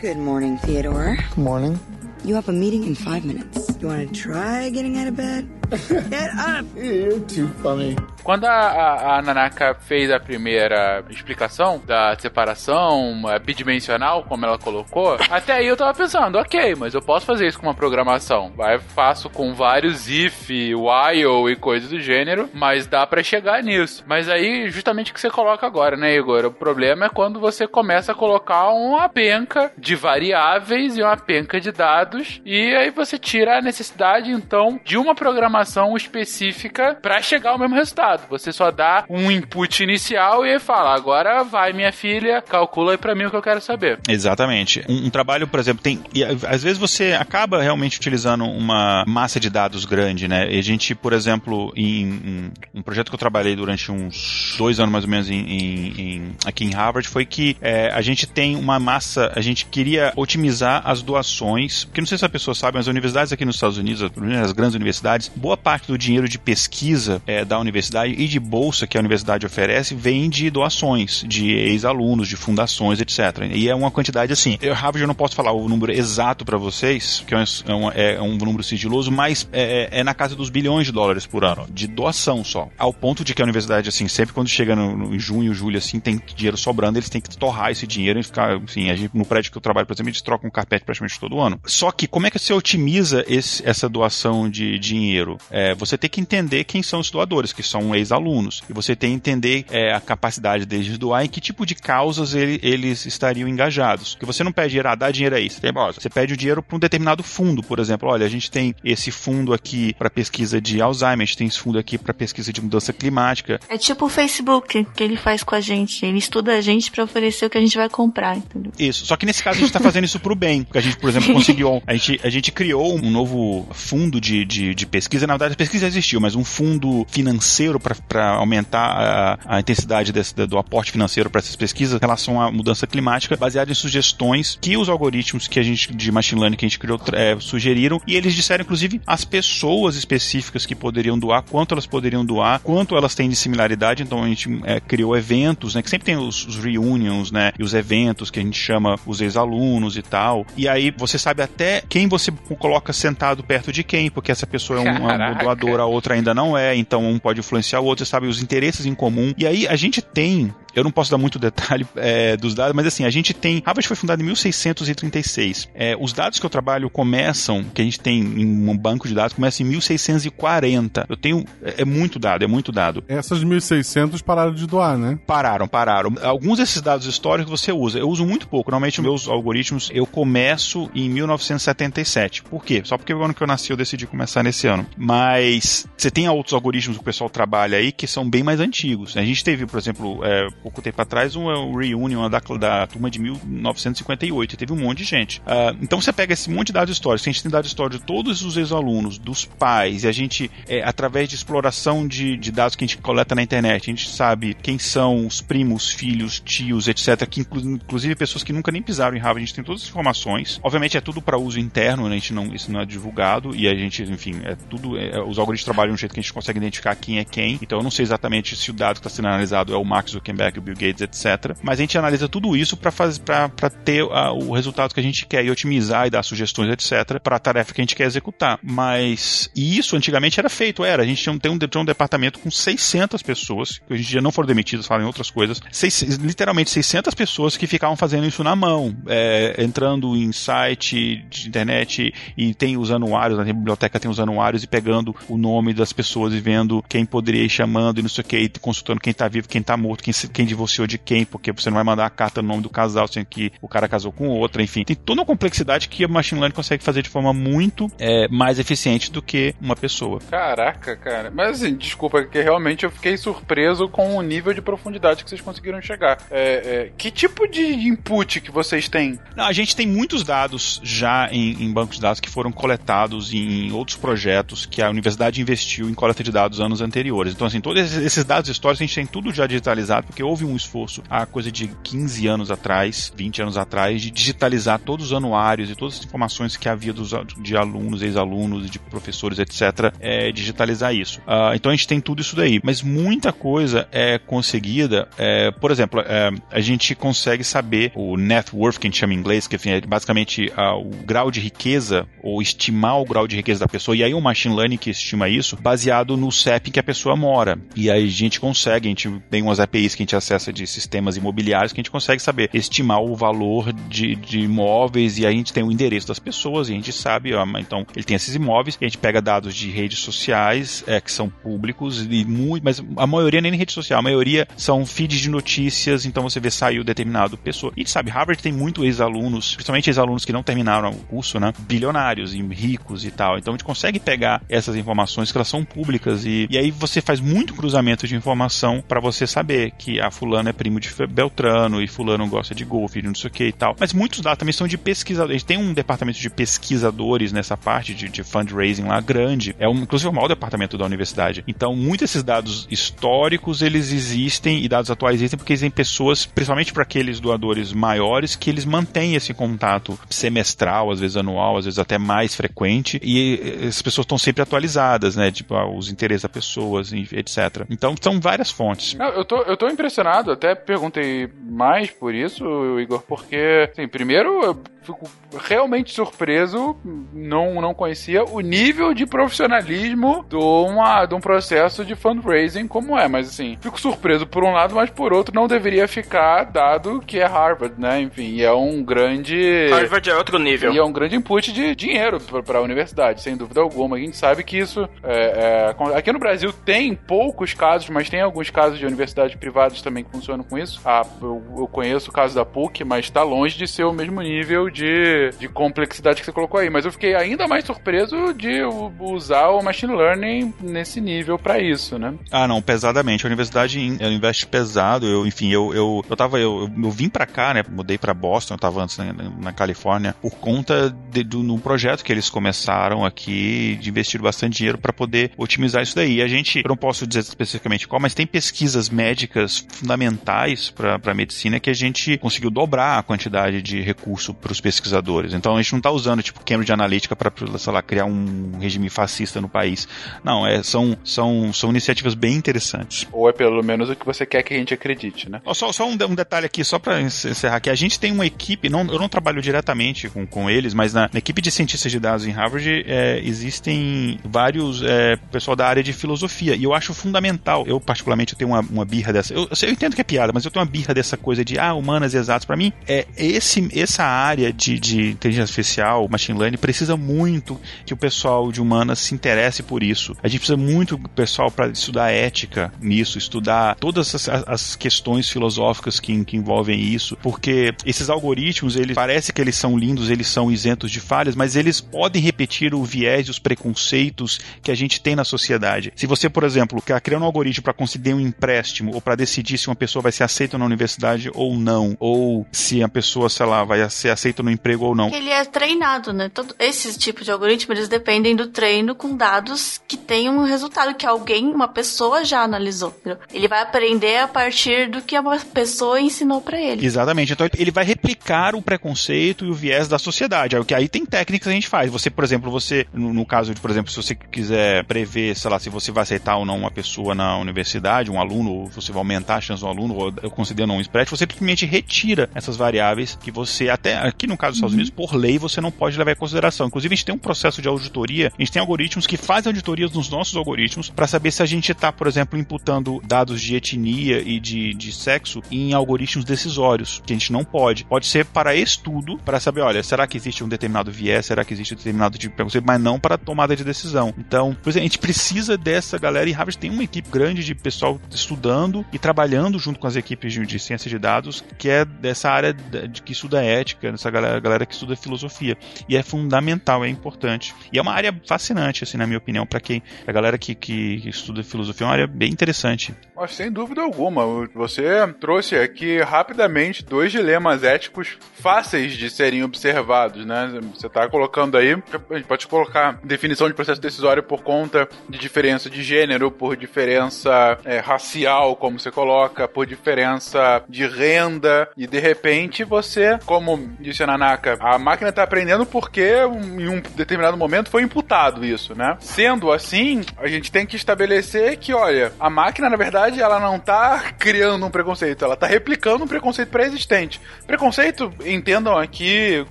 Good 0.00 0.18
morning, 0.18 0.56
Theodore. 0.56 1.18
Morning. 1.36 1.78
You 2.24 2.36
have 2.36 2.48
a 2.48 2.52
meeting 2.52 2.84
in 2.84 2.94
five 2.94 3.24
minutes. 3.24 3.76
You 3.80 3.88
want 3.88 4.14
to 4.14 4.14
try 4.14 4.70
getting 4.70 4.96
out 4.96 5.08
of 5.08 5.16
bed? 5.16 5.48
Get 5.88 6.30
up! 6.38 6.64
You're 6.76 7.18
too 7.20 7.48
funny. 7.62 7.96
Quando 8.22 8.44
a, 8.44 8.50
a, 8.50 9.18
a, 9.18 9.22
Nanaka 9.22 9.74
fez 9.74 10.10
a 10.10 10.20
primeira 10.20 11.02
explicação 11.10 11.82
da 11.84 12.14
separação 12.16 13.22
é, 13.28 13.38
bidimensional, 13.38 14.22
como 14.24 14.46
ela 14.46 14.58
colocou, 14.58 15.16
até 15.28 15.54
aí 15.54 15.66
eu 15.66 15.76
tava 15.76 15.92
pensando, 15.92 16.38
ok, 16.38 16.76
mas 16.76 16.94
eu 16.94 17.02
posso 17.02 17.26
fazer 17.26 17.48
isso 17.48 17.58
com 17.58 17.66
uma 17.66 17.74
programação. 17.74 18.52
Vai, 18.54 18.78
faço 18.78 19.28
com 19.28 19.54
vários 19.54 20.08
if, 20.08 20.50
while 20.50 21.50
e 21.50 21.56
coisas 21.56 21.90
do 21.90 21.98
gênero, 21.98 22.48
mas 22.54 22.86
dá 22.86 23.04
para 23.04 23.22
chegar 23.22 23.62
nisso. 23.62 24.04
Mas 24.06 24.28
aí, 24.28 24.70
justamente 24.70 25.10
o 25.10 25.14
que 25.14 25.20
você 25.20 25.30
coloca 25.30 25.66
agora, 25.66 25.96
né, 25.96 26.14
Igor? 26.14 26.44
O 26.44 26.52
problema 26.52 27.06
é 27.06 27.08
quando 27.08 27.40
você 27.40 27.66
começa 27.66 28.12
a 28.12 28.14
colocar 28.14 28.68
uma 28.68 29.08
penca 29.08 29.72
de 29.76 29.96
variáveis 29.96 30.96
e 30.96 31.02
uma 31.02 31.16
penca 31.16 31.60
de 31.60 31.72
dados, 31.72 32.11
e 32.44 32.74
aí 32.74 32.90
você 32.90 33.18
tira 33.18 33.58
a 33.58 33.62
necessidade, 33.62 34.30
então, 34.30 34.80
de 34.84 34.96
uma 34.96 35.14
programação 35.14 35.96
específica 35.96 36.96
para 37.00 37.20
chegar 37.22 37.50
ao 37.50 37.58
mesmo 37.58 37.74
resultado. 37.74 38.26
Você 38.28 38.52
só 38.52 38.70
dá 38.70 39.04
um 39.08 39.30
input 39.30 39.82
inicial 39.82 40.44
e 40.44 40.58
fala: 40.58 40.94
agora 40.94 41.42
vai, 41.42 41.72
minha 41.72 41.92
filha, 41.92 42.42
calcula 42.42 42.92
aí 42.92 42.98
pra 42.98 43.14
mim 43.14 43.24
o 43.24 43.30
que 43.30 43.36
eu 43.36 43.42
quero 43.42 43.60
saber. 43.60 43.98
Exatamente. 44.08 44.84
Um, 44.88 45.06
um 45.06 45.10
trabalho, 45.10 45.46
por 45.46 45.60
exemplo, 45.60 45.82
tem. 45.82 46.00
E, 46.14 46.22
às 46.24 46.62
vezes 46.62 46.78
você 46.78 47.12
acaba 47.12 47.62
realmente 47.62 47.96
utilizando 47.98 48.44
uma 48.44 49.04
massa 49.06 49.40
de 49.40 49.48
dados 49.48 49.84
grande, 49.84 50.28
né? 50.28 50.52
E 50.52 50.58
a 50.58 50.62
gente, 50.62 50.94
por 50.94 51.12
exemplo, 51.12 51.72
em, 51.76 52.02
em, 52.02 52.52
um 52.74 52.82
projeto 52.82 53.08
que 53.08 53.14
eu 53.14 53.18
trabalhei 53.18 53.56
durante 53.56 53.90
uns 53.90 54.54
dois 54.58 54.78
anos 54.78 54.92
mais 54.92 55.04
ou 55.04 55.10
menos 55.10 55.30
em, 55.30 55.36
em 55.36 56.36
aqui 56.44 56.64
em 56.64 56.70
Harvard 56.70 57.08
foi 57.08 57.24
que 57.24 57.56
é, 57.60 57.90
a 57.92 58.00
gente 58.00 58.26
tem 58.26 58.56
uma 58.56 58.78
massa, 58.78 59.32
a 59.34 59.40
gente 59.40 59.66
queria 59.66 60.12
otimizar 60.16 60.82
as 60.84 61.02
doações, 61.02 61.84
porque 61.84 62.01
não 62.02 62.06
sei 62.06 62.18
se 62.18 62.24
a 62.24 62.28
pessoa 62.28 62.54
sabe, 62.54 62.76
mas 62.76 62.86
as 62.86 62.90
universidades 62.90 63.32
aqui 63.32 63.44
nos 63.44 63.56
Estados 63.56 63.78
Unidos, 63.78 64.02
as 64.42 64.52
grandes 64.52 64.74
universidades, 64.74 65.30
boa 65.34 65.56
parte 65.56 65.86
do 65.86 65.96
dinheiro 65.96 66.28
de 66.28 66.38
pesquisa 66.38 67.22
é, 67.26 67.44
da 67.44 67.58
universidade 67.58 68.12
e 68.12 68.26
de 68.26 68.40
bolsa 68.40 68.86
que 68.86 68.96
a 68.96 69.00
universidade 69.00 69.46
oferece 69.46 69.94
vem 69.94 70.28
de 70.28 70.50
doações 70.50 71.24
de 71.26 71.52
ex-alunos, 71.52 72.28
de 72.28 72.36
fundações, 72.36 73.00
etc. 73.00 73.50
E 73.52 73.68
é 73.68 73.74
uma 73.74 73.90
quantidade 73.90 74.32
assim. 74.32 74.58
Eu, 74.60 74.74
Harvard, 74.74 75.00
eu 75.00 75.06
não 75.06 75.14
posso 75.14 75.36
falar 75.36 75.52
o 75.52 75.68
número 75.68 75.92
exato 75.92 76.44
para 76.44 76.58
vocês, 76.58 77.24
que 77.26 77.34
é 77.34 77.38
um, 77.74 77.90
é, 77.92 78.14
é 78.14 78.22
um, 78.22 78.36
número 78.36 78.62
sigiloso, 78.64 79.12
mas 79.12 79.48
é, 79.52 79.62
é, 79.92 80.00
é, 80.00 80.04
na 80.04 80.12
casa 80.12 80.34
dos 80.34 80.50
bilhões 80.50 80.86
de 80.86 80.92
dólares 80.92 81.24
por 81.24 81.44
ano, 81.44 81.66
de 81.70 81.86
doação 81.86 82.42
só. 82.42 82.68
Ao 82.76 82.92
ponto 82.92 83.24
de 83.24 83.32
que 83.32 83.42
a 83.42 83.44
universidade, 83.44 83.88
assim, 83.88 84.08
sempre 84.08 84.34
quando 84.34 84.48
chega 84.48 84.74
no, 84.74 84.96
no, 84.96 85.14
em 85.14 85.18
junho, 85.18 85.54
julho, 85.54 85.78
assim, 85.78 86.00
tem 86.00 86.20
dinheiro 86.34 86.56
sobrando, 86.56 86.98
eles 86.98 87.08
têm 87.08 87.20
que 87.20 87.36
torrar 87.36 87.70
esse 87.70 87.86
dinheiro 87.86 88.18
e 88.18 88.22
ficar, 88.24 88.56
assim, 88.56 88.90
a 88.90 88.96
gente, 88.96 89.16
no 89.16 89.24
prédio 89.24 89.52
que 89.52 89.58
eu 89.58 89.62
trabalho, 89.62 89.86
por 89.86 89.94
exemplo, 89.94 90.10
eles 90.10 90.20
trocam 90.20 90.48
um 90.48 90.50
carpete 90.50 90.84
praticamente 90.84 91.20
todo 91.20 91.40
ano. 91.40 91.60
Só 91.64 91.91
que 91.92 92.06
como 92.06 92.26
é 92.26 92.30
que 92.30 92.38
você 92.38 92.52
otimiza 92.52 93.24
esse, 93.28 93.66
essa 93.66 93.88
doação 93.88 94.48
de 94.48 94.78
dinheiro? 94.78 95.38
É, 95.50 95.74
você 95.74 95.96
tem 95.96 96.08
que 96.08 96.20
entender 96.20 96.64
quem 96.64 96.82
são 96.82 97.00
os 97.00 97.10
doadores, 97.10 97.52
que 97.52 97.62
são 97.62 97.94
ex-alunos. 97.94 98.62
E 98.68 98.72
você 98.72 98.94
tem 98.94 99.10
que 99.10 99.16
entender 99.16 99.64
é, 99.70 99.92
a 99.92 100.00
capacidade 100.00 100.66
deles 100.66 100.86
de 100.86 100.98
doar 100.98 101.24
e 101.24 101.28
que 101.28 101.40
tipo 101.40 101.64
de 101.66 101.74
causas 101.74 102.34
ele, 102.34 102.58
eles 102.62 103.06
estariam 103.06 103.48
engajados. 103.48 104.14
Porque 104.14 104.26
você 104.26 104.44
não 104.44 104.52
pede 104.52 104.70
dinheiro, 104.70 104.88
ah, 104.88 104.94
dá 104.94 105.10
dinheiro 105.10 105.36
aí. 105.36 105.48
Você, 105.48 105.60
tem, 105.60 105.72
você 105.72 106.10
pede 106.10 106.34
o 106.34 106.36
dinheiro 106.36 106.62
para 106.62 106.76
um 106.76 106.80
determinado 106.80 107.22
fundo, 107.22 107.62
por 107.62 107.78
exemplo. 107.78 108.08
Olha, 108.08 108.26
a 108.26 108.28
gente 108.28 108.50
tem 108.50 108.74
esse 108.84 109.10
fundo 109.10 109.52
aqui 109.52 109.94
para 109.94 110.10
pesquisa 110.10 110.60
de 110.60 110.80
Alzheimer, 110.80 111.22
a 111.22 111.26
gente 111.26 111.36
tem 111.36 111.46
esse 111.46 111.58
fundo 111.58 111.78
aqui 111.78 111.98
para 111.98 112.14
pesquisa 112.14 112.52
de 112.52 112.60
mudança 112.60 112.92
climática. 112.92 113.60
É 113.68 113.76
tipo 113.76 114.06
o 114.06 114.08
Facebook 114.08 114.86
que 114.94 115.02
ele 115.02 115.16
faz 115.16 115.42
com 115.42 115.54
a 115.54 115.60
gente. 115.60 116.04
Ele 116.04 116.18
estuda 116.18 116.56
a 116.56 116.60
gente 116.60 116.90
para 116.90 117.04
oferecer 117.04 117.46
o 117.46 117.50
que 117.50 117.58
a 117.58 117.60
gente 117.60 117.76
vai 117.76 117.88
comprar, 117.88 118.36
entendeu? 118.36 118.72
Isso. 118.78 119.06
Só 119.06 119.16
que 119.16 119.26
nesse 119.26 119.42
caso 119.42 119.56
a 119.56 119.60
gente 119.60 119.68
está 119.68 119.80
fazendo 119.80 120.04
isso 120.04 120.20
para 120.20 120.32
o 120.32 120.36
bem. 120.36 120.62
Porque 120.64 120.78
a 120.78 120.80
gente, 120.80 120.96
por 120.96 121.08
exemplo, 121.08 121.32
conseguiu. 121.32 121.71
A 121.86 121.94
gente, 121.94 122.20
a 122.24 122.30
gente 122.30 122.52
criou 122.52 122.96
um 122.96 123.10
novo 123.10 123.66
fundo 123.72 124.20
de, 124.20 124.44
de, 124.44 124.74
de 124.74 124.86
pesquisa. 124.86 125.26
Na 125.26 125.34
verdade, 125.34 125.54
a 125.54 125.56
pesquisa 125.56 125.86
existiu, 125.86 126.20
mas 126.20 126.34
um 126.34 126.44
fundo 126.44 127.06
financeiro 127.08 127.78
para 127.78 127.94
para 127.94 128.34
aumentar 128.34 129.38
a, 129.46 129.56
a 129.56 129.60
intensidade 129.60 130.12
desse, 130.12 130.34
do 130.46 130.58
aporte 130.58 130.92
financeiro 130.92 131.30
para 131.30 131.38
essas 131.38 131.56
pesquisas 131.56 131.96
em 131.96 132.00
relação 132.00 132.40
à 132.40 132.50
mudança 132.50 132.86
climática, 132.86 133.36
baseado 133.36 133.70
em 133.70 133.74
sugestões 133.74 134.58
que 134.60 134.76
os 134.76 134.88
algoritmos 134.88 135.48
que 135.48 135.58
a 135.58 135.62
gente 135.62 135.94
de 135.94 136.12
machine 136.12 136.40
learning 136.40 136.56
que 136.56 136.64
a 136.64 136.68
gente 136.68 136.78
criou 136.78 137.00
é, 137.12 137.36
sugeriram 137.40 138.00
e 138.06 138.16
eles 138.16 138.34
disseram 138.34 138.62
inclusive 138.62 139.00
as 139.06 139.24
pessoas 139.24 139.96
específicas 139.96 140.66
que 140.66 140.74
poderiam 140.74 141.18
doar, 141.18 141.42
quanto 141.42 141.72
elas 141.72 141.86
poderiam 141.86 142.24
doar, 142.24 142.60
quanto 142.60 142.96
elas 142.96 143.14
têm 143.14 143.28
de 143.28 143.36
similaridade. 143.36 144.02
Então 144.02 144.22
a 144.22 144.28
gente 144.28 144.48
é, 144.64 144.80
criou 144.80 145.16
eventos, 145.16 145.74
né, 145.74 145.82
que 145.82 145.90
sempre 145.90 146.06
tem 146.06 146.16
os, 146.16 146.46
os 146.46 146.56
reunions, 146.56 147.30
né, 147.30 147.52
e 147.58 147.62
os 147.62 147.74
eventos 147.74 148.30
que 148.30 148.38
a 148.38 148.42
gente 148.42 148.58
chama 148.58 148.98
os 149.06 149.20
ex-alunos 149.20 149.96
e 149.96 150.02
tal. 150.02 150.46
E 150.56 150.68
aí 150.68 150.92
você 150.96 151.18
sabe 151.18 151.42
até 151.42 151.61
quem 151.88 152.08
você 152.08 152.32
coloca 152.58 152.92
sentado 152.92 153.42
perto 153.42 153.72
de 153.72 153.82
quem, 153.82 154.10
porque 154.10 154.32
essa 154.32 154.46
pessoa 154.46 154.80
é 154.80 154.82
um, 154.82 155.32
um 155.32 155.38
doador, 155.38 155.80
a 155.80 155.86
outra 155.86 156.14
ainda 156.14 156.34
não 156.34 156.56
é, 156.56 156.74
então 156.76 157.08
um 157.08 157.18
pode 157.18 157.40
influenciar 157.40 157.80
o 157.80 157.84
outro 157.84 158.04
sabe 158.06 158.26
os 158.26 158.42
interesses 158.42 158.86
em 158.86 158.94
comum. 158.94 159.32
E 159.36 159.46
aí 159.46 159.66
a 159.66 159.76
gente 159.76 160.00
tem 160.00 160.54
eu 160.74 160.84
não 160.84 160.90
posso 160.90 161.10
dar 161.10 161.18
muito 161.18 161.38
detalhe 161.40 161.86
é, 161.96 162.36
dos 162.36 162.54
dados, 162.54 162.74
mas 162.74 162.86
assim, 162.86 163.04
a 163.04 163.10
gente 163.10 163.34
tem. 163.34 163.62
Harvard 163.64 163.86
foi 163.86 163.96
fundado 163.96 164.22
em 164.22 164.26
1636. 164.26 165.68
É, 165.74 165.96
os 165.98 166.12
dados 166.12 166.38
que 166.38 166.46
eu 166.46 166.50
trabalho 166.50 166.88
começam, 166.90 167.64
que 167.64 167.80
a 167.82 167.84
gente 167.84 168.00
tem 168.00 168.20
em 168.20 168.68
um 168.68 168.76
banco 168.76 169.08
de 169.08 169.14
dados, 169.14 169.34
começa 169.34 169.62
em 169.62 169.66
1640. 169.66 171.06
Eu 171.08 171.16
tenho. 171.16 171.44
É, 171.62 171.82
é 171.82 171.84
muito 171.84 172.18
dado, 172.18 172.44
é 172.44 172.46
muito 172.46 172.72
dado. 172.72 173.04
Essas 173.08 173.42
1600 173.42 174.22
pararam 174.22 174.54
de 174.54 174.66
doar, 174.66 174.96
né? 174.96 175.18
Pararam, 175.26 175.68
pararam. 175.68 176.14
Alguns 176.22 176.58
desses 176.58 176.80
dados 176.80 177.06
históricos 177.06 177.60
você 177.60 177.72
usa. 177.72 177.98
Eu 177.98 178.08
uso 178.08 178.24
muito 178.24 178.48
pouco. 178.48 178.70
Normalmente, 178.70 179.00
os 179.00 179.04
meus 179.04 179.28
algoritmos 179.28 179.90
eu 179.92 180.06
começo 180.06 180.90
em 180.94 181.08
1977. 181.08 182.42
Por 182.44 182.64
quê? 182.64 182.82
Só 182.84 182.96
porque 182.96 183.12
o 183.12 183.22
ano 183.22 183.34
que 183.34 183.42
eu 183.42 183.46
nasci 183.46 183.70
eu 183.70 183.76
decidi 183.76 184.06
começar 184.06 184.42
nesse 184.42 184.66
ano. 184.66 184.86
Mas 184.96 185.86
você 185.96 186.10
tem 186.10 186.28
outros 186.28 186.54
algoritmos 186.54 186.96
que 186.96 187.02
o 187.02 187.04
pessoal 187.04 187.28
trabalha 187.28 187.78
aí 187.78 187.92
que 187.92 188.06
são 188.06 188.28
bem 188.28 188.42
mais 188.42 188.60
antigos. 188.60 189.16
A 189.16 189.22
gente 189.22 189.44
teve, 189.44 189.66
por 189.66 189.78
exemplo, 189.78 190.20
é, 190.24 190.46
pouco 190.62 190.80
tempo 190.80 191.00
atrás 191.00 191.36
um, 191.36 191.48
um 191.48 191.76
reunion 191.76 192.28
da, 192.28 192.38
da 192.38 192.86
turma 192.86 193.10
de 193.10 193.18
1958. 193.18 194.56
Teve 194.56 194.72
um 194.72 194.76
monte 194.76 194.98
de 194.98 195.04
gente. 195.04 195.40
Uh, 195.40 195.76
então 195.82 196.00
você 196.00 196.12
pega 196.12 196.32
esse 196.32 196.50
monte 196.50 196.68
de 196.68 196.74
dados 196.74 196.92
históricos, 196.92 197.26
a 197.26 197.30
gente 197.30 197.42
tem 197.42 197.50
dados 197.50 197.68
históricos 197.68 198.00
de 198.00 198.06
todos 198.06 198.42
os 198.42 198.56
ex-alunos, 198.56 199.18
dos 199.18 199.44
pais, 199.44 200.04
e 200.04 200.08
a 200.08 200.12
gente, 200.12 200.50
é, 200.68 200.82
através 200.82 201.28
de 201.28 201.34
exploração 201.34 202.06
de, 202.06 202.36
de, 202.36 202.52
dados 202.52 202.76
que 202.76 202.84
a 202.84 202.86
gente 202.86 202.98
coleta 202.98 203.34
na 203.34 203.42
internet, 203.42 203.90
a 203.90 203.92
gente 203.92 204.08
sabe 204.08 204.54
quem 204.54 204.78
são 204.78 205.26
os 205.26 205.40
primos, 205.40 205.90
filhos, 205.90 206.40
tios, 206.40 206.88
etc. 206.88 207.26
Que 207.26 207.40
inclu 207.40 207.60
inclusive 207.60 208.14
pessoas 208.14 208.44
que 208.44 208.52
nunca 208.52 208.70
nem 208.70 208.82
pisaram 208.82 209.16
em 209.16 209.20
Harvard, 209.20 209.42
a 209.42 209.46
gente 209.46 209.54
tem 209.54 209.64
todas 209.64 209.82
as 209.82 209.88
informações. 209.88 210.60
Obviamente 210.62 210.96
é 210.96 211.00
tudo 211.00 211.20
para 211.20 211.36
uso 211.38 211.58
interno, 211.58 212.08
né? 212.08 212.16
a 212.16 212.18
gente 212.18 212.32
não, 212.32 212.54
isso 212.54 212.70
não 212.70 212.80
é 212.80 212.86
divulgado, 212.86 213.54
e 213.54 213.68
a 213.68 213.74
gente, 213.74 214.02
enfim, 214.02 214.40
é 214.44 214.54
tudo. 214.54 214.98
É, 214.98 215.20
os 215.20 215.38
algoritmos 215.38 215.64
trabalham 215.64 215.90
de 215.90 215.94
um 215.94 215.98
jeito 215.98 216.12
que 216.12 216.20
a 216.20 216.22
gente 216.22 216.32
consegue 216.32 216.58
identificar 216.58 216.94
quem 216.94 217.18
é 217.18 217.24
quem. 217.24 217.58
Então 217.60 217.78
eu 217.78 217.82
não 217.82 217.90
sei 217.90 218.04
exatamente 218.04 218.56
se 218.56 218.70
o 218.70 218.74
dado 218.74 219.00
que 219.00 219.06
está 219.06 219.10
sendo 219.10 219.28
analisado 219.28 219.74
é 219.74 219.76
o 219.76 219.84
Mark 219.84 220.08
Zuckerberg 220.08 220.51
o 220.58 220.62
Bill 220.62 220.74
Gates, 220.74 221.00
etc. 221.00 221.56
Mas 221.62 221.78
a 221.78 221.82
gente 221.82 221.96
analisa 221.96 222.28
tudo 222.28 222.56
isso 222.56 222.76
para 222.76 223.70
ter 223.84 224.02
uh, 224.02 224.32
o 224.32 224.52
resultado 224.52 224.94
que 224.94 225.00
a 225.00 225.02
gente 225.02 225.26
quer 225.26 225.44
e 225.44 225.50
otimizar 225.50 226.06
e 226.06 226.10
dar 226.10 226.22
sugestões, 226.22 226.70
etc., 226.70 227.20
para 227.20 227.36
a 227.36 227.38
tarefa 227.38 227.72
que 227.72 227.80
a 227.80 227.84
gente 227.84 227.96
quer 227.96 228.06
executar. 228.06 228.58
Mas 228.62 229.50
isso 229.54 229.96
antigamente 229.96 230.38
era 230.38 230.48
feito, 230.48 230.84
era. 230.84 231.02
A 231.02 231.06
gente 231.06 231.22
tinha 231.22 231.32
um, 231.32 231.38
tem 231.38 231.50
um, 231.50 231.58
tinha 231.58 231.80
um 231.80 231.84
departamento 231.84 232.38
com 232.38 232.50
600 232.50 233.22
pessoas, 233.22 233.78
que 233.78 233.92
hoje 233.92 234.02
em 234.02 234.06
dia 234.06 234.20
não 234.20 234.32
foram 234.32 234.46
demitidas, 234.46 234.86
falam 234.86 235.04
em 235.04 235.06
outras 235.06 235.30
coisas, 235.30 235.60
seis, 235.70 236.02
literalmente 236.02 236.70
600 236.70 237.14
pessoas 237.14 237.56
que 237.56 237.66
ficavam 237.66 237.96
fazendo 237.96 238.26
isso 238.26 238.42
na 238.42 238.54
mão, 238.54 238.96
é, 239.06 239.56
entrando 239.58 240.16
em 240.16 240.32
site 240.32 241.24
de 241.28 241.48
internet 241.48 242.12
e 242.36 242.54
tem 242.54 242.76
os 242.76 242.90
anuários, 242.90 243.38
na 243.38 243.44
biblioteca 243.44 243.98
tem 243.98 244.10
os 244.10 244.20
anuários 244.20 244.62
e 244.62 244.66
pegando 244.66 245.14
o 245.28 245.36
nome 245.36 245.72
das 245.72 245.92
pessoas 245.92 246.34
e 246.34 246.40
vendo 246.40 246.82
quem 246.88 247.04
poderia 247.04 247.44
ir 247.44 247.48
chamando 247.48 247.98
e 247.98 248.02
não 248.02 248.08
sei 248.08 248.22
o 248.22 248.26
que, 248.26 248.38
e 248.38 248.48
consultando 248.48 249.00
quem 249.00 249.10
está 249.10 249.28
vivo, 249.28 249.48
quem 249.48 249.60
está 249.60 249.76
morto, 249.76 250.02
quem, 250.02 250.12
quem 250.32 250.41
quem 250.42 250.46
divorciou 250.46 250.86
de 250.86 250.98
quem, 250.98 251.24
porque 251.24 251.52
você 251.52 251.70
não 251.70 251.76
vai 251.76 251.84
mandar 251.84 252.06
a 252.06 252.10
carta 252.10 252.42
no 252.42 252.48
nome 252.48 252.62
do 252.62 252.68
casal, 252.68 253.06
sendo 253.06 253.26
que 253.26 253.52
o 253.60 253.68
cara 253.68 253.88
casou 253.88 254.12
com 254.12 254.28
outra, 254.28 254.62
enfim. 254.62 254.84
Tem 254.84 254.96
toda 254.96 255.20
uma 255.20 255.26
complexidade 255.26 255.88
que 255.88 256.04
a 256.04 256.08
machine 256.08 256.40
learning 256.40 256.54
consegue 256.54 256.82
fazer 256.82 257.02
de 257.02 257.08
forma 257.08 257.32
muito 257.32 257.88
é, 257.98 258.28
mais 258.28 258.58
eficiente 258.58 259.10
do 259.10 259.22
que 259.22 259.54
uma 259.60 259.76
pessoa. 259.76 260.20
Caraca, 260.30 260.96
cara. 260.96 261.30
Mas 261.30 261.62
assim, 261.62 261.76
desculpa, 261.76 262.24
que 262.24 262.40
realmente 262.40 262.84
eu 262.84 262.90
fiquei 262.90 263.16
surpreso 263.16 263.88
com 263.88 264.16
o 264.16 264.22
nível 264.22 264.52
de 264.52 264.60
profundidade 264.60 265.22
que 265.22 265.30
vocês 265.30 265.40
conseguiram 265.40 265.80
chegar. 265.80 266.18
É, 266.30 266.40
é, 266.42 266.92
que 266.96 267.10
tipo 267.10 267.46
de 267.46 267.62
input 267.62 268.40
que 268.40 268.50
vocês 268.50 268.88
têm? 268.88 269.18
Não, 269.36 269.44
a 269.44 269.52
gente 269.52 269.76
tem 269.76 269.86
muitos 269.86 270.24
dados 270.24 270.80
já 270.82 271.28
em, 271.30 271.62
em 271.62 271.72
bancos 271.72 271.96
de 271.96 272.02
dados 272.02 272.20
que 272.20 272.30
foram 272.30 272.50
coletados 272.50 273.32
em 273.32 273.70
outros 273.72 273.96
projetos 273.96 274.66
que 274.66 274.82
a 274.82 274.90
universidade 274.90 275.40
investiu 275.40 275.88
em 275.88 275.94
coleta 275.94 276.22
de 276.22 276.32
dados 276.32 276.60
anos 276.60 276.80
anteriores. 276.80 277.32
Então, 277.32 277.46
assim, 277.46 277.60
todos 277.60 277.96
esses 277.96 278.24
dados 278.24 278.50
históricos 278.50 278.80
a 278.80 278.84
gente 278.86 278.94
tem 278.94 279.06
tudo 279.06 279.32
já 279.32 279.46
digitalizado, 279.46 280.06
porque 280.06 280.22
houve 280.32 280.44
um 280.46 280.56
esforço 280.56 281.02
há 281.10 281.26
coisa 281.26 281.52
de 281.52 281.68
15 281.82 282.26
anos 282.26 282.50
atrás, 282.50 283.12
20 283.14 283.42
anos 283.42 283.58
atrás, 283.58 284.00
de 284.00 284.10
digitalizar 284.10 284.78
todos 284.78 285.06
os 285.06 285.12
anuários 285.12 285.70
e 285.70 285.74
todas 285.74 285.98
as 285.98 286.04
informações 286.04 286.56
que 286.56 286.68
havia 286.68 286.92
dos, 286.92 287.10
de 287.38 287.54
alunos, 287.54 288.02
ex-alunos, 288.02 288.70
de 288.70 288.78
professores, 288.78 289.38
etc., 289.38 289.92
é, 290.00 290.32
digitalizar 290.32 290.94
isso. 290.94 291.20
Uh, 291.20 291.54
então 291.54 291.70
a 291.70 291.74
gente 291.74 291.86
tem 291.86 292.00
tudo 292.00 292.22
isso 292.22 292.34
daí, 292.34 292.60
mas 292.64 292.80
muita 292.82 293.32
coisa 293.32 293.86
é 293.92 294.18
conseguida. 294.18 295.06
É, 295.18 295.50
por 295.50 295.70
exemplo, 295.70 296.00
é, 296.00 296.30
a 296.50 296.60
gente 296.60 296.94
consegue 296.94 297.44
saber 297.44 297.92
o 297.94 298.16
net 298.16 298.54
worth, 298.54 298.78
que 298.78 298.86
a 298.86 298.90
gente 298.90 298.98
chama 298.98 299.12
em 299.12 299.18
inglês, 299.18 299.46
que 299.46 299.56
enfim, 299.56 299.70
é 299.70 299.80
basicamente 299.82 300.50
uh, 300.56 300.80
o 300.80 301.04
grau 301.04 301.30
de 301.30 301.40
riqueza, 301.40 302.06
ou 302.22 302.40
estimar 302.40 303.00
o 303.00 303.04
grau 303.04 303.28
de 303.28 303.36
riqueza 303.36 303.60
da 303.60 303.68
pessoa, 303.68 303.94
e 303.94 304.02
aí 304.02 304.14
o 304.14 304.20
machine 304.20 304.54
learning 304.54 304.78
que 304.78 304.90
estima 304.90 305.28
isso, 305.28 305.56
baseado 305.56 306.16
no 306.16 306.32
CEP 306.32 306.70
que 306.70 306.80
a 306.80 306.82
pessoa 306.82 307.14
mora. 307.16 307.58
E 307.76 307.90
aí 307.90 308.04
a 308.04 308.10
gente 308.10 308.40
consegue, 308.40 308.88
a 308.88 308.90
gente 308.90 309.10
tem 309.30 309.42
umas 309.42 309.60
APIs 309.60 309.94
que 309.94 310.02
a 310.02 310.04
gente 310.04 310.16
acessa 310.22 310.52
de 310.52 310.66
sistemas 310.66 311.16
imobiliários 311.16 311.72
que 311.72 311.80
a 311.80 311.82
gente 311.82 311.90
consegue 311.90 312.22
saber 312.22 312.48
estimar 312.54 313.02
o 313.02 313.14
valor 313.14 313.72
de, 313.72 314.16
de 314.16 314.40
imóveis, 314.40 315.18
e 315.18 315.26
aí 315.26 315.34
a 315.34 315.36
gente 315.36 315.52
tem 315.52 315.62
o 315.62 315.70
endereço 315.70 316.08
das 316.08 316.18
pessoas, 316.18 316.68
e 316.68 316.72
a 316.72 316.76
gente 316.76 316.92
sabe, 316.92 317.34
ó, 317.34 317.44
então 317.58 317.86
ele 317.94 318.04
tem 318.04 318.16
esses 318.16 318.34
imóveis, 318.34 318.78
a 318.80 318.84
gente 318.84 318.98
pega 318.98 319.20
dados 319.20 319.54
de 319.54 319.70
redes 319.70 319.98
sociais, 319.98 320.84
é, 320.86 321.00
que 321.00 321.10
são 321.10 321.28
públicos, 321.28 322.06
e 322.08 322.24
muito, 322.24 322.62
mas 322.62 322.82
a 322.96 323.06
maioria 323.06 323.40
nem 323.40 323.52
rede 323.54 323.72
social, 323.72 323.98
a 323.98 324.02
maioria 324.02 324.46
são 324.56 324.86
feeds 324.86 325.20
de 325.20 325.28
notícias, 325.28 326.06
então 326.06 326.22
você 326.22 326.40
vê 326.40 326.50
saiu 326.50 326.84
determinado 326.84 327.36
pessoa. 327.36 327.72
E 327.76 327.86
sabe, 327.86 328.10
Harvard 328.10 328.40
tem 328.40 328.52
muito 328.52 328.84
ex-alunos, 328.84 329.54
principalmente 329.54 329.90
ex-alunos 329.90 330.24
que 330.24 330.32
não 330.32 330.42
terminaram 330.42 330.90
o 330.90 330.96
curso, 331.04 331.40
né? 331.40 331.52
Bilionários 331.60 332.34
e 332.34 332.42
ricos 332.42 333.04
e 333.04 333.10
tal. 333.10 333.38
Então 333.38 333.52
a 333.52 333.56
gente 333.56 333.64
consegue 333.64 333.98
pegar 333.98 334.42
essas 334.48 334.76
informações 334.76 335.32
que 335.32 335.38
elas 335.38 335.48
são 335.48 335.64
públicas 335.64 336.24
e, 336.24 336.46
e 336.48 336.56
aí 336.56 336.70
você 336.70 337.00
faz 337.00 337.20
muito 337.20 337.54
cruzamento 337.54 338.06
de 338.06 338.14
informação 338.14 338.82
para 338.86 339.00
você 339.00 339.26
saber 339.26 339.72
que 339.72 340.00
a 340.00 340.10
fulano 340.12 340.48
é 340.48 340.52
primo 340.52 340.78
de 340.78 340.90
Beltrano 341.08 341.82
e 341.82 341.88
fulano 341.88 342.28
gosta 342.28 342.54
de 342.54 342.64
golfe 342.64 343.00
e 343.00 343.02
não 343.02 343.14
sei 343.14 343.28
o 343.28 343.32
que 343.32 343.44
e 343.44 343.52
tal. 343.52 343.76
Mas 343.78 343.92
muitos 343.92 344.20
dados 344.20 344.38
também 344.38 344.52
são 344.52 344.68
de 344.68 344.78
pesquisadores. 344.78 345.42
Tem 345.42 345.58
um 345.58 345.72
departamento 345.72 346.18
de 346.18 346.30
pesquisadores 346.30 347.32
nessa 347.32 347.56
parte 347.56 347.94
de, 347.94 348.08
de 348.08 348.22
fundraising 348.22 348.84
lá 348.84 349.00
grande. 349.00 349.56
É 349.58 349.68
um, 349.68 349.82
inclusive 349.82 350.08
o 350.08 350.12
maior 350.12 350.28
departamento 350.28 350.78
da 350.78 350.84
universidade. 350.84 351.42
Então, 351.46 351.74
muitos 351.74 352.02
desses 352.02 352.22
dados 352.22 352.66
históricos 352.70 353.62
eles 353.62 353.92
existem 353.92 354.62
e 354.62 354.68
dados 354.68 354.90
atuais 354.90 355.16
existem 355.16 355.38
porque 355.38 355.52
existem 355.52 355.70
pessoas, 355.70 356.26
principalmente 356.26 356.72
para 356.72 356.82
aqueles 356.82 357.20
doadores 357.20 357.72
maiores, 357.72 358.36
que 358.36 358.50
eles 358.50 358.64
mantêm 358.64 359.14
esse 359.14 359.32
contato 359.32 359.98
semestral, 360.10 360.90
às 360.90 361.00
vezes 361.00 361.16
anual, 361.16 361.56
às 361.56 361.64
vezes 361.64 361.78
até 361.78 361.98
mais 361.98 362.34
frequente. 362.34 363.00
E 363.02 363.66
as 363.68 363.80
pessoas 363.80 364.04
estão 364.04 364.18
sempre 364.18 364.42
atualizadas, 364.42 365.16
né? 365.16 365.30
Tipo, 365.30 365.54
ah, 365.54 365.68
os 365.68 365.90
interesses 365.90 366.22
das 366.22 366.30
pessoas, 366.30 366.92
etc. 366.92 367.64
Então, 367.70 367.94
são 368.00 368.20
várias 368.20 368.50
fontes. 368.50 368.94
Não, 368.94 369.08
eu, 369.08 369.24
tô, 369.24 369.42
eu 369.42 369.56
tô 369.56 369.68
impressionado, 369.68 369.91
até 370.32 370.54
perguntei 370.54 371.28
mais 371.42 371.90
por 371.90 372.14
isso, 372.14 372.44
Igor, 372.80 373.02
porque, 373.02 373.68
assim, 373.70 373.86
primeiro, 373.88 374.60
fico 374.82 375.08
realmente 375.38 375.92
surpreso, 375.92 376.76
não, 377.12 377.60
não 377.60 377.74
conhecia 377.74 378.24
o 378.24 378.40
nível 378.40 378.92
de 378.92 379.06
profissionalismo 379.06 380.24
de, 380.28 380.36
uma, 380.36 381.06
de 381.06 381.14
um 381.14 381.20
processo 381.20 381.84
de 381.84 381.94
fundraising 381.94 382.66
como 382.66 382.98
é, 382.98 383.08
mas 383.08 383.28
assim, 383.28 383.56
fico 383.60 383.80
surpreso 383.80 384.26
por 384.26 384.44
um 384.44 384.52
lado, 384.52 384.74
mas 384.74 384.90
por 384.90 385.12
outro 385.12 385.34
não 385.34 385.46
deveria 385.46 385.86
ficar, 385.88 386.44
dado 386.44 387.00
que 387.06 387.18
é 387.18 387.26
Harvard, 387.26 387.80
né? 387.80 388.00
Enfim, 388.00 388.40
é 388.40 388.52
um 388.52 388.82
grande... 388.82 389.68
Harvard 389.70 390.08
é 390.08 390.16
outro 390.16 390.38
nível. 390.38 390.72
E 390.72 390.78
é 390.78 390.84
um 390.84 390.92
grande 390.92 391.16
input 391.16 391.52
de 391.52 391.74
dinheiro 391.74 392.18
para 392.20 392.58
a 392.58 392.62
universidade, 392.62 393.22
sem 393.22 393.36
dúvida 393.36 393.60
alguma. 393.60 393.96
A 393.96 394.00
gente 394.00 394.16
sabe 394.16 394.42
que 394.42 394.58
isso, 394.58 394.88
é, 395.02 395.74
é, 395.78 395.96
aqui 395.96 396.12
no 396.12 396.18
Brasil 396.18 396.52
tem 396.52 396.94
poucos 396.94 397.54
casos, 397.54 397.88
mas 397.88 398.08
tem 398.10 398.20
alguns 398.20 398.50
casos 398.50 398.78
de 398.78 398.86
universidades 398.86 399.36
privadas 399.36 399.80
também 399.82 400.04
que 400.04 400.10
funcionam 400.10 400.44
com 400.44 400.58
isso. 400.58 400.80
Ah, 400.84 401.02
eu, 401.20 401.42
eu 401.58 401.66
conheço 401.66 402.10
o 402.10 402.12
caso 402.12 402.34
da 402.34 402.44
PUC, 402.44 402.84
mas 402.84 403.06
está 403.06 403.22
longe 403.22 403.56
de 403.56 403.66
ser 403.66 403.84
o 403.84 403.92
mesmo 403.92 404.20
nível 404.20 404.70
de, 404.72 405.30
de 405.38 405.48
complexidade 405.48 406.20
que 406.20 406.24
você 406.24 406.32
colocou 406.32 406.60
aí. 406.60 406.70
Mas 406.70 406.84
eu 406.84 406.92
fiquei 406.92 407.14
ainda 407.14 407.46
mais 407.46 407.64
surpreso 407.64 408.32
de 408.34 408.62
usar 408.98 409.48
o 409.48 409.62
machine 409.62 409.94
learning 409.94 410.54
nesse 410.60 411.00
nível 411.00 411.38
para 411.38 411.60
isso, 411.60 411.98
né? 411.98 412.14
Ah, 412.30 412.48
não, 412.48 412.62
pesadamente. 412.62 413.24
A 413.24 413.28
universidade 413.28 413.80
investe 413.80 414.46
pesado. 414.46 415.06
Eu, 415.06 415.26
enfim, 415.26 415.50
eu, 415.50 415.74
eu, 415.74 416.04
eu 416.08 416.16
tava, 416.16 416.38
eu, 416.38 416.70
eu 416.82 416.90
vim 416.90 417.08
para 417.08 417.26
cá, 417.26 417.54
né? 417.54 417.62
Mudei 417.68 417.98
para 417.98 418.14
Boston, 418.14 418.54
eu 418.54 418.58
tava 418.58 418.82
antes 418.82 418.96
na, 418.98 419.12
na 419.12 419.52
Califórnia, 419.52 420.14
por 420.20 420.32
conta 420.32 420.94
de, 421.10 421.22
de 421.22 421.36
um 421.36 421.58
projeto 421.58 422.04
que 422.04 422.12
eles 422.12 422.30
começaram 422.30 423.04
aqui 423.04 423.76
de 423.80 423.90
investir 423.90 424.20
bastante 424.20 424.56
dinheiro 424.58 424.78
para 424.78 424.92
poder 424.92 425.32
otimizar 425.36 425.82
isso 425.82 425.94
daí. 425.94 426.22
A 426.22 426.28
gente, 426.28 426.58
eu 426.64 426.68
não 426.68 426.76
posso 426.76 427.06
dizer 427.06 427.20
especificamente 427.20 427.86
qual, 427.86 428.00
mas 428.00 428.14
tem 428.14 428.26
pesquisas 428.26 428.88
médicas 428.88 429.66
fundamentais 429.68 430.70
para 430.70 431.14
medicina 431.14 431.60
que 431.60 431.70
a 431.70 431.74
gente 431.74 432.16
conseguiu 432.18 432.50
dobrar 432.50 432.98
a 432.98 433.02
quantidade 433.02 433.60
de 433.62 433.80
recurso 433.80 434.32
para 434.32 434.52
os 434.52 434.60
pesquisadores. 434.62 435.34
Então 435.34 435.56
a 435.56 435.62
gente 435.62 435.72
não 435.72 435.78
está 435.78 435.90
usando 435.90 436.22
tipo 436.22 436.44
Cambridge 436.44 436.72
Analytica 436.72 437.16
para, 437.16 437.32
sei 437.58 437.72
lá, 437.72 437.82
criar 437.82 438.04
um 438.04 438.58
regime 438.60 438.88
fascista 438.88 439.40
no 439.40 439.48
país. 439.48 439.88
Não, 440.24 440.46
é, 440.46 440.62
são, 440.62 440.96
são, 441.04 441.52
são 441.52 441.70
iniciativas 441.70 442.14
bem 442.14 442.34
interessantes. 442.34 443.06
Ou 443.12 443.28
é 443.28 443.32
pelo 443.32 443.62
menos 443.62 443.90
o 443.90 443.96
que 443.96 444.06
você 444.06 444.24
quer 444.24 444.42
que 444.42 444.54
a 444.54 444.56
gente 444.56 444.72
acredite, 444.72 445.28
né? 445.28 445.42
Só, 445.52 445.72
só 445.72 445.86
um, 445.86 445.92
um 445.92 446.14
detalhe 446.14 446.46
aqui, 446.46 446.64
só 446.64 446.78
para 446.78 447.00
encerrar 447.00 447.56
aqui. 447.56 447.68
A 447.68 447.74
gente 447.74 447.98
tem 447.98 448.12
uma 448.12 448.24
equipe, 448.24 448.68
não, 448.68 448.86
eu 448.86 448.98
não 448.98 449.08
trabalho 449.08 449.42
diretamente 449.42 450.08
com, 450.08 450.26
com 450.26 450.48
eles, 450.48 450.72
mas 450.74 450.94
na, 450.94 451.10
na 451.12 451.18
equipe 451.18 451.42
de 451.42 451.50
cientistas 451.50 451.90
de 451.90 451.98
dados 451.98 452.26
em 452.26 452.30
Harvard 452.30 452.84
é, 452.86 453.20
existem 453.24 454.18
vários 454.24 454.82
é, 454.82 455.16
pessoal 455.30 455.56
da 455.56 455.66
área 455.66 455.82
de 455.82 455.92
filosofia. 455.92 456.54
E 456.54 456.64
eu 456.64 456.72
acho 456.72 456.94
fundamental. 456.94 457.64
Eu, 457.66 457.80
particularmente, 457.80 458.34
eu 458.34 458.38
tenho 458.38 458.50
uma, 458.50 458.60
uma 458.60 458.84
birra 458.84 459.12
dessa. 459.12 459.34
Eu, 459.34 459.48
eu, 459.62 459.70
entendo 459.70 459.94
que 459.94 460.00
é 460.00 460.04
piada, 460.04 460.32
mas 460.32 460.44
eu 460.44 460.50
tenho 460.50 460.64
uma 460.64 460.70
birra 460.70 460.94
dessa 460.94 461.16
coisa 461.16 461.44
de 461.44 461.58
ah, 461.58 461.74
humanas 461.74 462.14
e 462.14 462.18
exatas. 462.18 462.44
Para 462.44 462.56
mim, 462.56 462.72
é 462.86 463.06
esse, 463.16 463.68
essa 463.78 464.04
área 464.04 464.51
de, 464.52 464.78
de 464.78 465.10
inteligência 465.10 465.42
artificial, 465.42 466.08
machine 466.08 466.38
learning, 466.38 466.58
precisa 466.58 466.96
muito 466.96 467.60
que 467.84 467.94
o 467.94 467.96
pessoal 467.96 468.50
de 468.52 468.60
humanas 468.60 468.98
se 468.98 469.14
interesse 469.14 469.62
por 469.62 469.82
isso. 469.82 470.16
A 470.22 470.28
gente 470.28 470.40
precisa 470.40 470.56
muito 470.56 470.96
do 470.96 471.08
pessoal 471.08 471.50
para 471.50 471.68
estudar 471.68 472.10
ética 472.10 472.72
nisso, 472.80 473.18
estudar 473.18 473.76
todas 473.76 474.14
as, 474.14 474.28
as 474.28 474.76
questões 474.76 475.28
filosóficas 475.28 476.00
que, 476.00 476.24
que, 476.24 476.36
envolvem 476.36 476.80
isso, 476.80 477.16
porque 477.22 477.74
esses 477.84 478.10
algoritmos, 478.10 478.76
eles 478.76 478.94
parece 478.94 479.32
que 479.32 479.40
eles 479.40 479.56
são 479.56 479.76
lindos, 479.76 480.10
eles 480.10 480.26
são 480.26 480.50
isentos 480.50 480.90
de 480.90 481.00
falhas, 481.00 481.34
mas 481.34 481.56
eles 481.56 481.80
podem 481.80 482.22
repetir 482.22 482.74
o 482.74 482.84
viés 482.84 483.28
e 483.28 483.30
os 483.30 483.38
preconceitos 483.38 484.40
que 484.62 484.70
a 484.70 484.74
gente 484.74 485.00
tem 485.00 485.16
na 485.16 485.24
sociedade. 485.24 485.92
Se 485.96 486.06
você, 486.06 486.28
por 486.28 486.44
exemplo, 486.44 486.82
quer 486.82 487.00
criar 487.00 487.18
um 487.18 487.24
algoritmo 487.24 487.64
para 487.64 487.72
conceder 487.72 488.14
um 488.14 488.20
empréstimo 488.20 488.94
ou 488.94 489.00
para 489.00 489.14
decidir 489.14 489.58
se 489.58 489.68
uma 489.68 489.76
pessoa 489.76 490.02
vai 490.02 490.12
ser 490.12 490.24
aceita 490.24 490.58
na 490.58 490.64
universidade 490.64 491.30
ou 491.34 491.56
não, 491.56 491.96
ou 491.98 492.46
se 492.52 492.82
a 492.82 492.88
pessoa, 492.88 493.28
sei 493.28 493.46
lá, 493.46 493.64
vai 493.64 493.88
ser 493.90 494.10
aceita 494.10 494.41
no 494.42 494.50
emprego 494.50 494.86
ou 494.86 494.94
não. 494.94 495.12
Ele 495.14 495.30
é 495.30 495.44
treinado, 495.44 496.12
né? 496.12 496.28
Todo, 496.28 496.54
esses 496.58 496.96
tipos 496.96 497.24
de 497.24 497.30
algoritmo, 497.30 497.74
eles 497.74 497.88
dependem 497.88 498.34
do 498.34 498.48
treino 498.48 498.94
com 498.94 499.16
dados 499.16 499.80
que 499.86 499.96
tenham 499.96 500.38
um 500.38 500.44
resultado 500.44 500.94
que 500.94 501.06
alguém, 501.06 501.46
uma 501.46 501.68
pessoa 501.68 502.24
já 502.24 502.42
analisou. 502.42 502.94
Ele 503.32 503.48
vai 503.48 503.62
aprender 503.62 504.18
a 504.18 504.28
partir 504.28 504.90
do 504.90 505.02
que 505.02 505.16
a 505.16 505.22
pessoa 505.52 506.00
ensinou 506.00 506.40
para 506.40 506.60
ele. 506.60 506.84
Exatamente. 506.84 507.32
Então 507.32 507.48
ele 507.56 507.70
vai 507.70 507.84
replicar 507.84 508.54
o 508.54 508.62
preconceito 508.62 509.44
e 509.44 509.50
o 509.50 509.54
viés 509.54 509.88
da 509.88 509.98
sociedade. 509.98 510.56
Aí, 510.56 510.64
aí 510.74 510.88
tem 510.88 511.04
técnicas 511.04 511.44
que 511.44 511.50
a 511.50 511.54
gente 511.54 511.68
faz. 511.68 511.90
Você, 511.90 512.10
por 512.10 512.24
exemplo, 512.24 512.50
você, 512.50 512.86
no, 512.92 513.12
no 513.12 513.26
caso 513.26 513.54
de, 513.54 513.60
por 513.60 513.70
exemplo, 513.70 513.90
se 513.90 513.96
você 513.96 514.14
quiser 514.14 514.84
prever, 514.84 515.36
sei 515.36 515.50
lá, 515.50 515.58
se 515.58 515.68
você 515.68 515.90
vai 515.90 516.02
aceitar 516.02 516.36
ou 516.36 516.44
não 516.44 516.56
uma 516.56 516.70
pessoa 516.70 517.14
na 517.14 517.36
universidade, 517.38 518.10
um 518.10 518.20
aluno, 518.20 518.52
ou 518.52 518.66
você 518.66 518.92
vai 518.92 519.00
aumentar 519.00 519.36
a 519.36 519.40
chance 519.40 519.62
do 519.62 519.68
aluno, 519.68 519.94
ou 519.94 520.30
conceder 520.30 520.64
ou 520.64 520.68
não 520.68 520.76
um 520.76 520.80
spread, 520.80 521.10
você 521.10 521.24
simplesmente 521.24 521.66
retira 521.66 522.30
essas 522.34 522.56
variáveis 522.56 523.18
que 523.22 523.30
você, 523.30 523.68
até 523.68 523.96
aqui 523.96 524.26
no 524.32 524.38
caso 524.38 524.52
dos 524.52 524.58
Estados 524.58 524.74
Unidos, 524.74 524.90
por 524.90 525.14
lei, 525.14 525.38
você 525.38 525.60
não 525.60 525.70
pode 525.70 525.96
levar 525.96 526.12
em 526.12 526.16
consideração. 526.16 526.66
Inclusive, 526.66 526.92
a 526.92 526.96
gente 526.96 527.04
tem 527.04 527.14
um 527.14 527.18
processo 527.18 527.62
de 527.62 527.68
auditoria, 527.68 528.32
a 528.36 528.42
gente 528.42 528.52
tem 528.52 528.60
algoritmos 528.60 529.06
que 529.06 529.16
fazem 529.16 529.50
auditorias 529.50 529.92
nos 529.92 530.10
nossos 530.10 530.36
algoritmos 530.36 530.90
para 530.90 531.06
saber 531.06 531.30
se 531.30 531.42
a 531.42 531.46
gente 531.46 531.72
está, 531.72 531.92
por 531.92 532.06
exemplo, 532.06 532.38
imputando 532.38 533.00
dados 533.04 533.40
de 533.40 533.56
etnia 533.56 534.20
e 534.20 534.40
de, 534.40 534.74
de 534.74 534.92
sexo 534.92 535.42
em 535.50 535.72
algoritmos 535.72 536.24
decisórios, 536.24 537.02
que 537.04 537.12
a 537.12 537.16
gente 537.16 537.32
não 537.32 537.44
pode. 537.44 537.84
Pode 537.84 538.06
ser 538.06 538.24
para 538.24 538.54
estudo, 538.54 539.18
para 539.18 539.40
saber, 539.40 539.60
olha, 539.60 539.82
será 539.82 540.06
que 540.06 540.16
existe 540.16 540.42
um 540.42 540.48
determinado 540.48 540.90
viés, 540.90 541.26
será 541.26 541.44
que 541.44 541.54
existe 541.54 541.74
um 541.74 541.76
determinado 541.76 542.18
tipo 542.18 542.32
de 542.32 542.36
preconceito, 542.36 542.64
mas 542.66 542.80
não 542.80 542.98
para 542.98 543.18
tomada 543.18 543.54
de 543.54 543.64
decisão. 543.64 544.14
Então, 544.18 544.56
por 544.62 544.70
exemplo, 544.70 544.84
a 544.84 544.88
gente 544.88 544.98
precisa 544.98 545.56
dessa 545.56 545.98
galera 545.98 546.28
e 546.28 546.32
Harvard 546.32 546.58
tem 546.58 546.70
uma 546.70 546.84
equipe 546.84 547.08
grande 547.10 547.44
de 547.44 547.54
pessoal 547.54 548.00
estudando 548.10 548.84
e 548.92 548.98
trabalhando 548.98 549.58
junto 549.58 549.78
com 549.78 549.86
as 549.86 549.96
equipes 549.96 550.32
de, 550.32 550.46
de 550.46 550.58
ciência 550.58 550.88
de 550.88 550.98
dados, 550.98 551.44
que 551.58 551.68
é 551.68 551.84
dessa 551.84 552.30
área 552.30 552.52
de 552.52 553.02
que 553.02 553.12
estuda 553.12 553.42
ética, 553.42 553.90
dessa 553.90 554.10
galera 554.10 554.21
galera, 554.22 554.40
galera 554.40 554.66
que 554.66 554.74
estuda 554.74 554.96
filosofia. 554.96 555.56
E 555.88 555.96
é 555.96 556.02
fundamental, 556.02 556.84
é 556.84 556.88
importante. 556.88 557.54
E 557.72 557.78
é 557.78 557.82
uma 557.82 557.92
área 557.92 558.14
fascinante, 558.26 558.84
assim, 558.84 558.96
na 558.96 559.06
minha 559.06 559.18
opinião, 559.18 559.46
para 559.46 559.60
quem. 559.60 559.82
A 560.06 560.12
galera 560.12 560.38
que, 560.38 560.54
que 560.54 561.08
estuda 561.08 561.42
filosofia 561.42 561.84
é 561.84 561.88
uma 561.88 561.92
área 561.94 562.06
bem 562.06 562.30
interessante. 562.30 562.94
Mas 563.16 563.34
sem 563.34 563.50
dúvida 563.50 563.82
alguma, 563.82 564.24
você 564.54 564.82
trouxe 565.20 565.56
aqui 565.56 566.00
rapidamente 566.00 566.84
dois 566.84 567.12
dilemas 567.12 567.62
éticos 567.62 568.18
fáceis 568.34 568.92
de 568.94 569.10
serem 569.10 569.42
observados, 569.42 570.24
né? 570.24 570.60
Você 570.74 570.86
está 570.86 571.08
colocando 571.08 571.56
aí, 571.56 571.72
a 571.72 572.14
gente 572.16 572.26
pode 572.26 572.46
colocar 572.46 572.98
definição 573.04 573.48
de 573.48 573.54
processo 573.54 573.80
decisório 573.80 574.22
por 574.22 574.42
conta 574.42 574.88
de 575.08 575.18
diferença 575.18 575.68
de 575.68 575.82
gênero, 575.82 576.30
por 576.30 576.56
diferença 576.56 577.58
é, 577.64 577.78
racial, 577.78 578.56
como 578.56 578.78
você 578.78 578.90
coloca, 578.90 579.46
por 579.46 579.66
diferença 579.66 580.62
de 580.68 580.86
renda, 580.86 581.68
e 581.76 581.86
de 581.86 581.98
repente 581.98 582.64
você, 582.64 583.18
como 583.24 583.70
disse 583.80 584.02
a 584.02 584.06
Nanaka, 584.12 584.58
a 584.60 584.78
máquina 584.78 585.10
está 585.10 585.22
aprendendo 585.22 585.64
porque 585.64 586.16
em 586.58 586.68
um 586.68 586.80
determinado 586.94 587.36
momento 587.36 587.70
foi 587.70 587.82
imputado 587.82 588.44
isso, 588.44 588.74
né? 588.74 588.96
Sendo 589.00 589.50
assim, 589.50 590.02
a 590.18 590.28
gente 590.28 590.52
tem 590.52 590.66
que 590.66 590.76
estabelecer 590.76 591.56
que, 591.56 591.72
olha, 591.72 592.12
a 592.20 592.28
máquina, 592.28 592.68
na 592.68 592.76
verdade, 592.76 593.20
ela 593.20 593.40
não 593.40 593.56
está 593.56 594.12
criando 594.18 594.64
um 594.66 594.70
preconceito, 594.70 595.24
ela 595.24 595.34
está 595.34 595.46
replicando 595.46 596.04
um 596.04 596.08
preconceito 596.08 596.50
pré-existente. 596.50 597.20
Preconceito, 597.46 598.12
entendam 598.24 598.76
aqui 598.76 599.46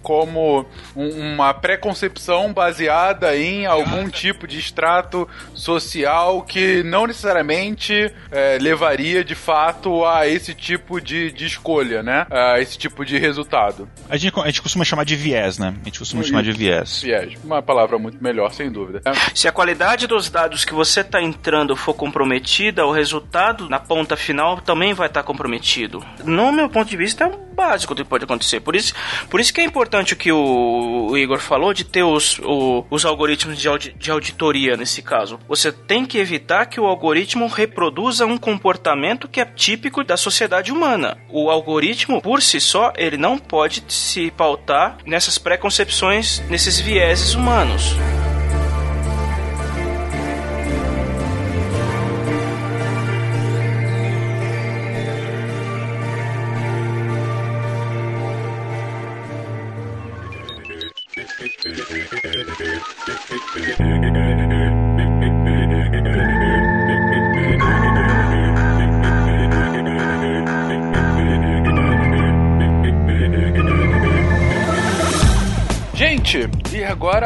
como 0.02 0.66
um, 0.96 1.34
uma 1.34 1.54
preconcepção 1.54 2.54
baseada 2.54 3.36
em 3.36 3.66
algum 3.66 4.10
tipo 4.10 4.48
de 4.48 4.60
extrato 4.60 5.28
social 5.54 6.44
que 6.44 6.84
não 6.84 7.08
necessariamente 7.08 8.14
é, 8.32 8.58
levaria 8.60 9.24
de 9.24 9.36
fato 9.36 10.06
a 10.06 10.28
esse 10.28 10.54
tipo 10.54 11.02
de, 11.02 11.32
de 11.32 11.46
escolha, 11.46 12.04
né? 12.04 12.26
A 12.30 12.60
esse 12.60 12.78
tipo 12.78 13.04
de 13.06 13.18
resultado. 13.18 13.90
A 14.10 14.18
gente, 14.18 14.34
a 14.42 14.48
gente 14.48 14.62
costuma 14.62 14.84
chamar 14.84 15.06
de 15.06 15.16
viés, 15.16 15.58
né? 15.58 15.74
A 15.82 15.86
gente 15.86 16.00
costuma 16.00 16.24
chamar 16.24 16.44
de 16.44 16.52
viés. 16.52 17.02
Viés, 17.02 17.34
uma 17.44 17.62
palavra 17.62 17.98
muito 17.98 18.22
melhor, 18.24 18.52
sem 18.54 18.72
dúvida. 18.72 19.02
Se 19.34 19.48
a 19.48 19.52
qualidade 19.52 20.08
dos 20.08 20.30
dados 20.30 20.66
que 20.66 20.74
você 20.74 21.02
está 21.02 21.22
entrando 21.22 21.76
for 21.76 21.94
comprometida, 21.94 22.86
o 22.86 22.92
resultado 22.92 23.70
na 23.70 23.80
ponta 23.80 24.16
final 24.16 24.60
também 24.62 24.94
vai 24.94 25.08
estar 25.08 25.22
tá 25.22 25.28
comprometido. 25.28 26.04
No 26.24 26.52
meu 26.52 26.70
ponto 26.70 26.90
de 26.90 26.98
vista, 26.98 27.26
é 27.26 27.28
o 27.28 27.38
básico 27.38 27.94
do 27.94 28.04
que 28.04 28.10
pode 28.10 28.24
acontecer. 28.24 28.60
Por 28.60 28.76
isso, 28.76 28.94
por 29.30 29.40
isso 29.40 29.54
que 29.54 29.62
é 29.62 29.64
importante 29.64 30.14
o 30.14 30.18
que 30.18 30.32
o, 30.32 31.08
o 31.12 31.18
Igor 31.18 31.40
falou 31.40 31.74
de 31.74 31.84
ter 31.84 32.04
os, 32.04 32.40
o, 32.40 32.86
os 32.90 33.06
algoritmos 33.06 33.58
de, 33.58 33.68
audi, 33.68 33.96
de 33.98 34.10
auditoria 34.10 34.76
nesse 34.76 35.02
caso. 35.02 35.40
Você 35.48 35.72
tem 35.72 36.06
que 36.06 36.18
evitar 36.18 36.66
que 36.66 36.80
o 36.80 36.86
algoritmo 36.86 37.48
reproduza 37.48 38.26
um 38.26 38.38
comportamento 38.38 39.28
que 39.28 39.40
é 39.40 39.46
típico 39.46 40.04
da 40.04 40.18
sociedade 40.18 40.72
humana. 40.72 41.18
O 41.30 41.50
algoritmo, 41.50 42.22
por 42.22 42.42
si 42.42 42.60
só, 42.60 42.92
ele 42.98 43.18
não 43.18 43.38
pode 43.38 43.84
se 43.88 44.31
pautar 44.32 44.98
nessas 45.06 45.38
preconcepções, 45.38 46.42
nesses 46.50 46.80
vieses 46.80 47.36
humanos. 47.36 47.96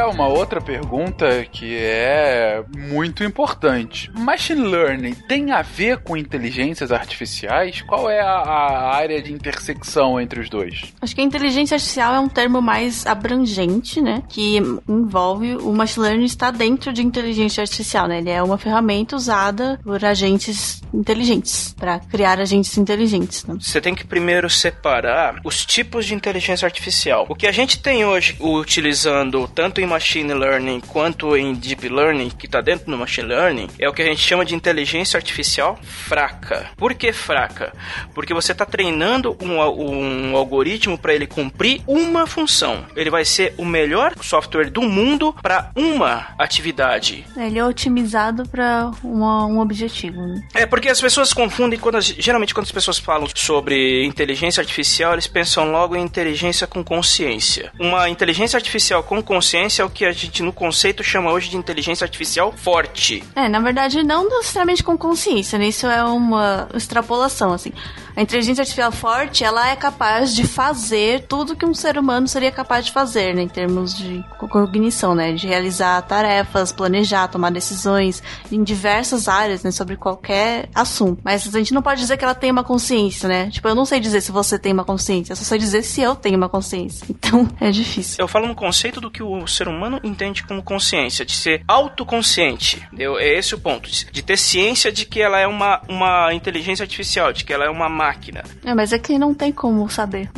Uma 0.06 0.26
outra 0.28 0.60
pergunta 0.60 1.44
que 1.50 1.76
é 1.76 2.62
muito 2.76 3.24
importante. 3.24 4.10
Machine 4.14 4.66
Learning 4.66 5.14
tem 5.14 5.52
a 5.52 5.62
ver 5.62 5.98
com 5.98 6.16
inteligências 6.16 6.92
artificiais? 6.92 7.82
Qual 7.82 8.08
é 8.10 8.20
a, 8.20 8.30
a 8.30 8.96
área 8.96 9.20
de 9.22 9.32
intersecção 9.32 10.20
entre 10.20 10.40
os 10.40 10.48
dois? 10.48 10.94
Acho 11.00 11.14
que 11.14 11.20
a 11.20 11.24
inteligência 11.24 11.74
artificial 11.74 12.14
é 12.14 12.20
um 12.20 12.28
termo 12.28 12.60
mais 12.60 13.06
abrangente, 13.06 14.00
né? 14.00 14.22
Que 14.28 14.58
envolve 14.88 15.56
o 15.56 15.72
machine 15.72 16.06
learning 16.06 16.24
está 16.24 16.50
dentro 16.50 16.92
de 16.92 17.02
inteligência 17.02 17.60
artificial, 17.60 18.06
né? 18.06 18.18
Ele 18.18 18.30
é 18.30 18.42
uma 18.42 18.58
ferramenta 18.58 19.16
usada 19.16 19.78
por 19.82 20.04
agentes 20.04 20.82
inteligentes 20.92 21.74
para 21.78 21.98
criar 21.98 22.40
agentes 22.40 22.76
inteligentes. 22.78 23.44
Né? 23.44 23.56
Você 23.60 23.80
tem 23.80 23.94
que 23.94 24.04
primeiro 24.04 24.48
separar 24.48 25.40
os 25.44 25.64
tipos 25.64 26.06
de 26.06 26.14
inteligência 26.14 26.66
artificial. 26.66 27.26
O 27.28 27.34
que 27.34 27.46
a 27.46 27.52
gente 27.52 27.78
tem 27.78 28.04
hoje 28.04 28.36
utilizando 28.40 29.48
tanto 29.48 29.80
em 29.80 29.86
machine 29.96 30.34
learning 30.34 30.80
quanto 30.80 31.34
em 31.36 31.54
deep 31.54 31.88
learning, 31.88 32.28
que 32.28 32.44
está 32.44 32.60
dentro 32.60 32.90
do 32.90 32.96
machine 32.98 33.28
learning, 33.28 33.68
é 33.78 33.88
o 33.88 33.94
que 33.94 34.02
a 34.02 34.04
gente 34.04 34.20
chama 34.20 34.44
de 34.44 34.54
inteligência 34.54 35.16
artificial 35.16 35.78
fraca. 35.82 36.66
Por 36.76 36.92
que 36.94 37.12
fraca? 37.12 37.72
Porque 38.14 38.34
você 38.34 38.52
está 38.52 38.66
treinando 38.66 39.36
um, 39.40 39.56
um 39.58 40.36
algoritmo 40.36 40.98
para 40.98 41.14
ele 41.14 41.26
cumprir 41.26 41.80
uma 41.86 42.26
função. 42.26 42.84
Ele 42.94 43.08
vai 43.08 43.24
ser 43.24 43.54
o 43.56 43.64
melhor 43.64 44.12
software 44.20 44.70
do 44.70 44.82
mundo 44.82 45.34
para 45.42 45.70
uma 45.74 46.34
atividade. 46.38 47.24
Ele 47.34 47.58
é 47.58 47.64
otimizado 47.64 48.46
para 48.48 48.90
um 49.02 49.58
objetivo. 49.58 50.20
Né? 50.20 50.42
É 50.52 50.66
porque 50.66 50.90
as 50.90 51.00
pessoas 51.00 51.32
confundem 51.32 51.78
quando 51.78 52.00
geralmente 52.00 52.52
quando 52.52 52.66
as 52.66 52.72
pessoas 52.72 52.98
falam 52.98 53.26
sobre 53.34 54.04
inteligência 54.04 54.60
artificial, 54.60 55.14
eles 55.14 55.26
pensam 55.26 55.70
logo 55.70 55.96
em 55.96 56.02
inteligência 56.02 56.66
com 56.66 56.84
consciência. 56.84 57.72
Uma 57.80 58.10
inteligência 58.10 58.58
artificial 58.58 59.02
com 59.02 59.22
consciência 59.22 59.82
é 59.82 59.85
o 59.86 59.90
que 59.90 60.04
a 60.04 60.12
gente 60.12 60.42
no 60.42 60.52
conceito 60.52 61.02
chama 61.02 61.32
hoje 61.32 61.50
de 61.50 61.56
inteligência 61.56 62.04
artificial 62.04 62.52
forte. 62.52 63.22
É, 63.34 63.48
na 63.48 63.60
verdade 63.60 64.02
não 64.02 64.28
necessariamente 64.28 64.82
com 64.82 64.96
consciência, 64.96 65.58
né? 65.58 65.68
Isso 65.68 65.86
é 65.86 66.02
uma 66.04 66.68
extrapolação 66.74 67.52
assim. 67.52 67.72
A 68.16 68.22
inteligência 68.22 68.62
artificial 68.62 68.90
forte, 68.90 69.44
ela 69.44 69.68
é 69.68 69.76
capaz 69.76 70.34
de 70.34 70.46
fazer 70.46 71.26
tudo 71.28 71.54
que 71.54 71.66
um 71.66 71.74
ser 71.74 71.98
humano 71.98 72.26
seria 72.26 72.50
capaz 72.50 72.86
de 72.86 72.92
fazer, 72.92 73.34
né, 73.34 73.42
em 73.42 73.48
termos 73.48 73.94
de 73.94 74.24
cognição, 74.38 75.14
né, 75.14 75.34
de 75.34 75.46
realizar 75.46 76.00
tarefas, 76.00 76.72
planejar, 76.72 77.28
tomar 77.28 77.50
decisões 77.50 78.22
em 78.50 78.64
diversas 78.64 79.28
áreas, 79.28 79.62
né, 79.62 79.70
sobre 79.70 79.96
qualquer 79.96 80.70
assunto. 80.74 81.20
Mas 81.22 81.54
a 81.54 81.58
gente 81.58 81.74
não 81.74 81.82
pode 81.82 82.00
dizer 82.00 82.16
que 82.16 82.24
ela 82.24 82.34
tem 82.34 82.50
uma 82.50 82.64
consciência, 82.64 83.28
né? 83.28 83.50
Tipo, 83.50 83.68
eu 83.68 83.74
não 83.74 83.84
sei 83.84 84.00
dizer 84.00 84.22
se 84.22 84.32
você 84.32 84.58
tem 84.58 84.72
uma 84.72 84.84
consciência, 84.84 85.32
eu 85.32 85.36
só 85.36 85.44
sei 85.44 85.58
dizer 85.58 85.82
se 85.82 86.00
eu 86.00 86.16
tenho 86.16 86.38
uma 86.38 86.48
consciência. 86.48 87.06
Então, 87.26 87.48
é 87.60 87.72
difícil. 87.72 88.16
Eu 88.18 88.28
falo 88.28 88.46
no 88.46 88.54
conceito 88.54 89.00
do 89.00 89.10
que 89.10 89.20
o 89.20 89.46
ser 89.48 89.66
humano 89.66 89.75
entende 90.02 90.42
como 90.42 90.62
consciência, 90.62 91.24
de 91.24 91.32
ser 91.32 91.62
autoconsciente. 91.66 92.82
Entendeu? 92.86 93.18
É 93.18 93.38
esse 93.38 93.54
o 93.54 93.58
ponto, 93.58 93.88
de 93.90 94.22
ter 94.22 94.36
ciência 94.36 94.90
de 94.92 95.04
que 95.04 95.20
ela 95.20 95.38
é 95.38 95.46
uma, 95.46 95.80
uma 95.88 96.32
inteligência 96.32 96.82
artificial, 96.82 97.32
de 97.32 97.44
que 97.44 97.52
ela 97.52 97.64
é 97.64 97.70
uma 97.70 97.88
máquina. 97.88 98.44
É, 98.64 98.74
mas 98.74 98.92
é 98.92 98.98
que 98.98 99.18
não 99.18 99.34
tem 99.34 99.52
como 99.52 99.88
saber. 99.88 100.28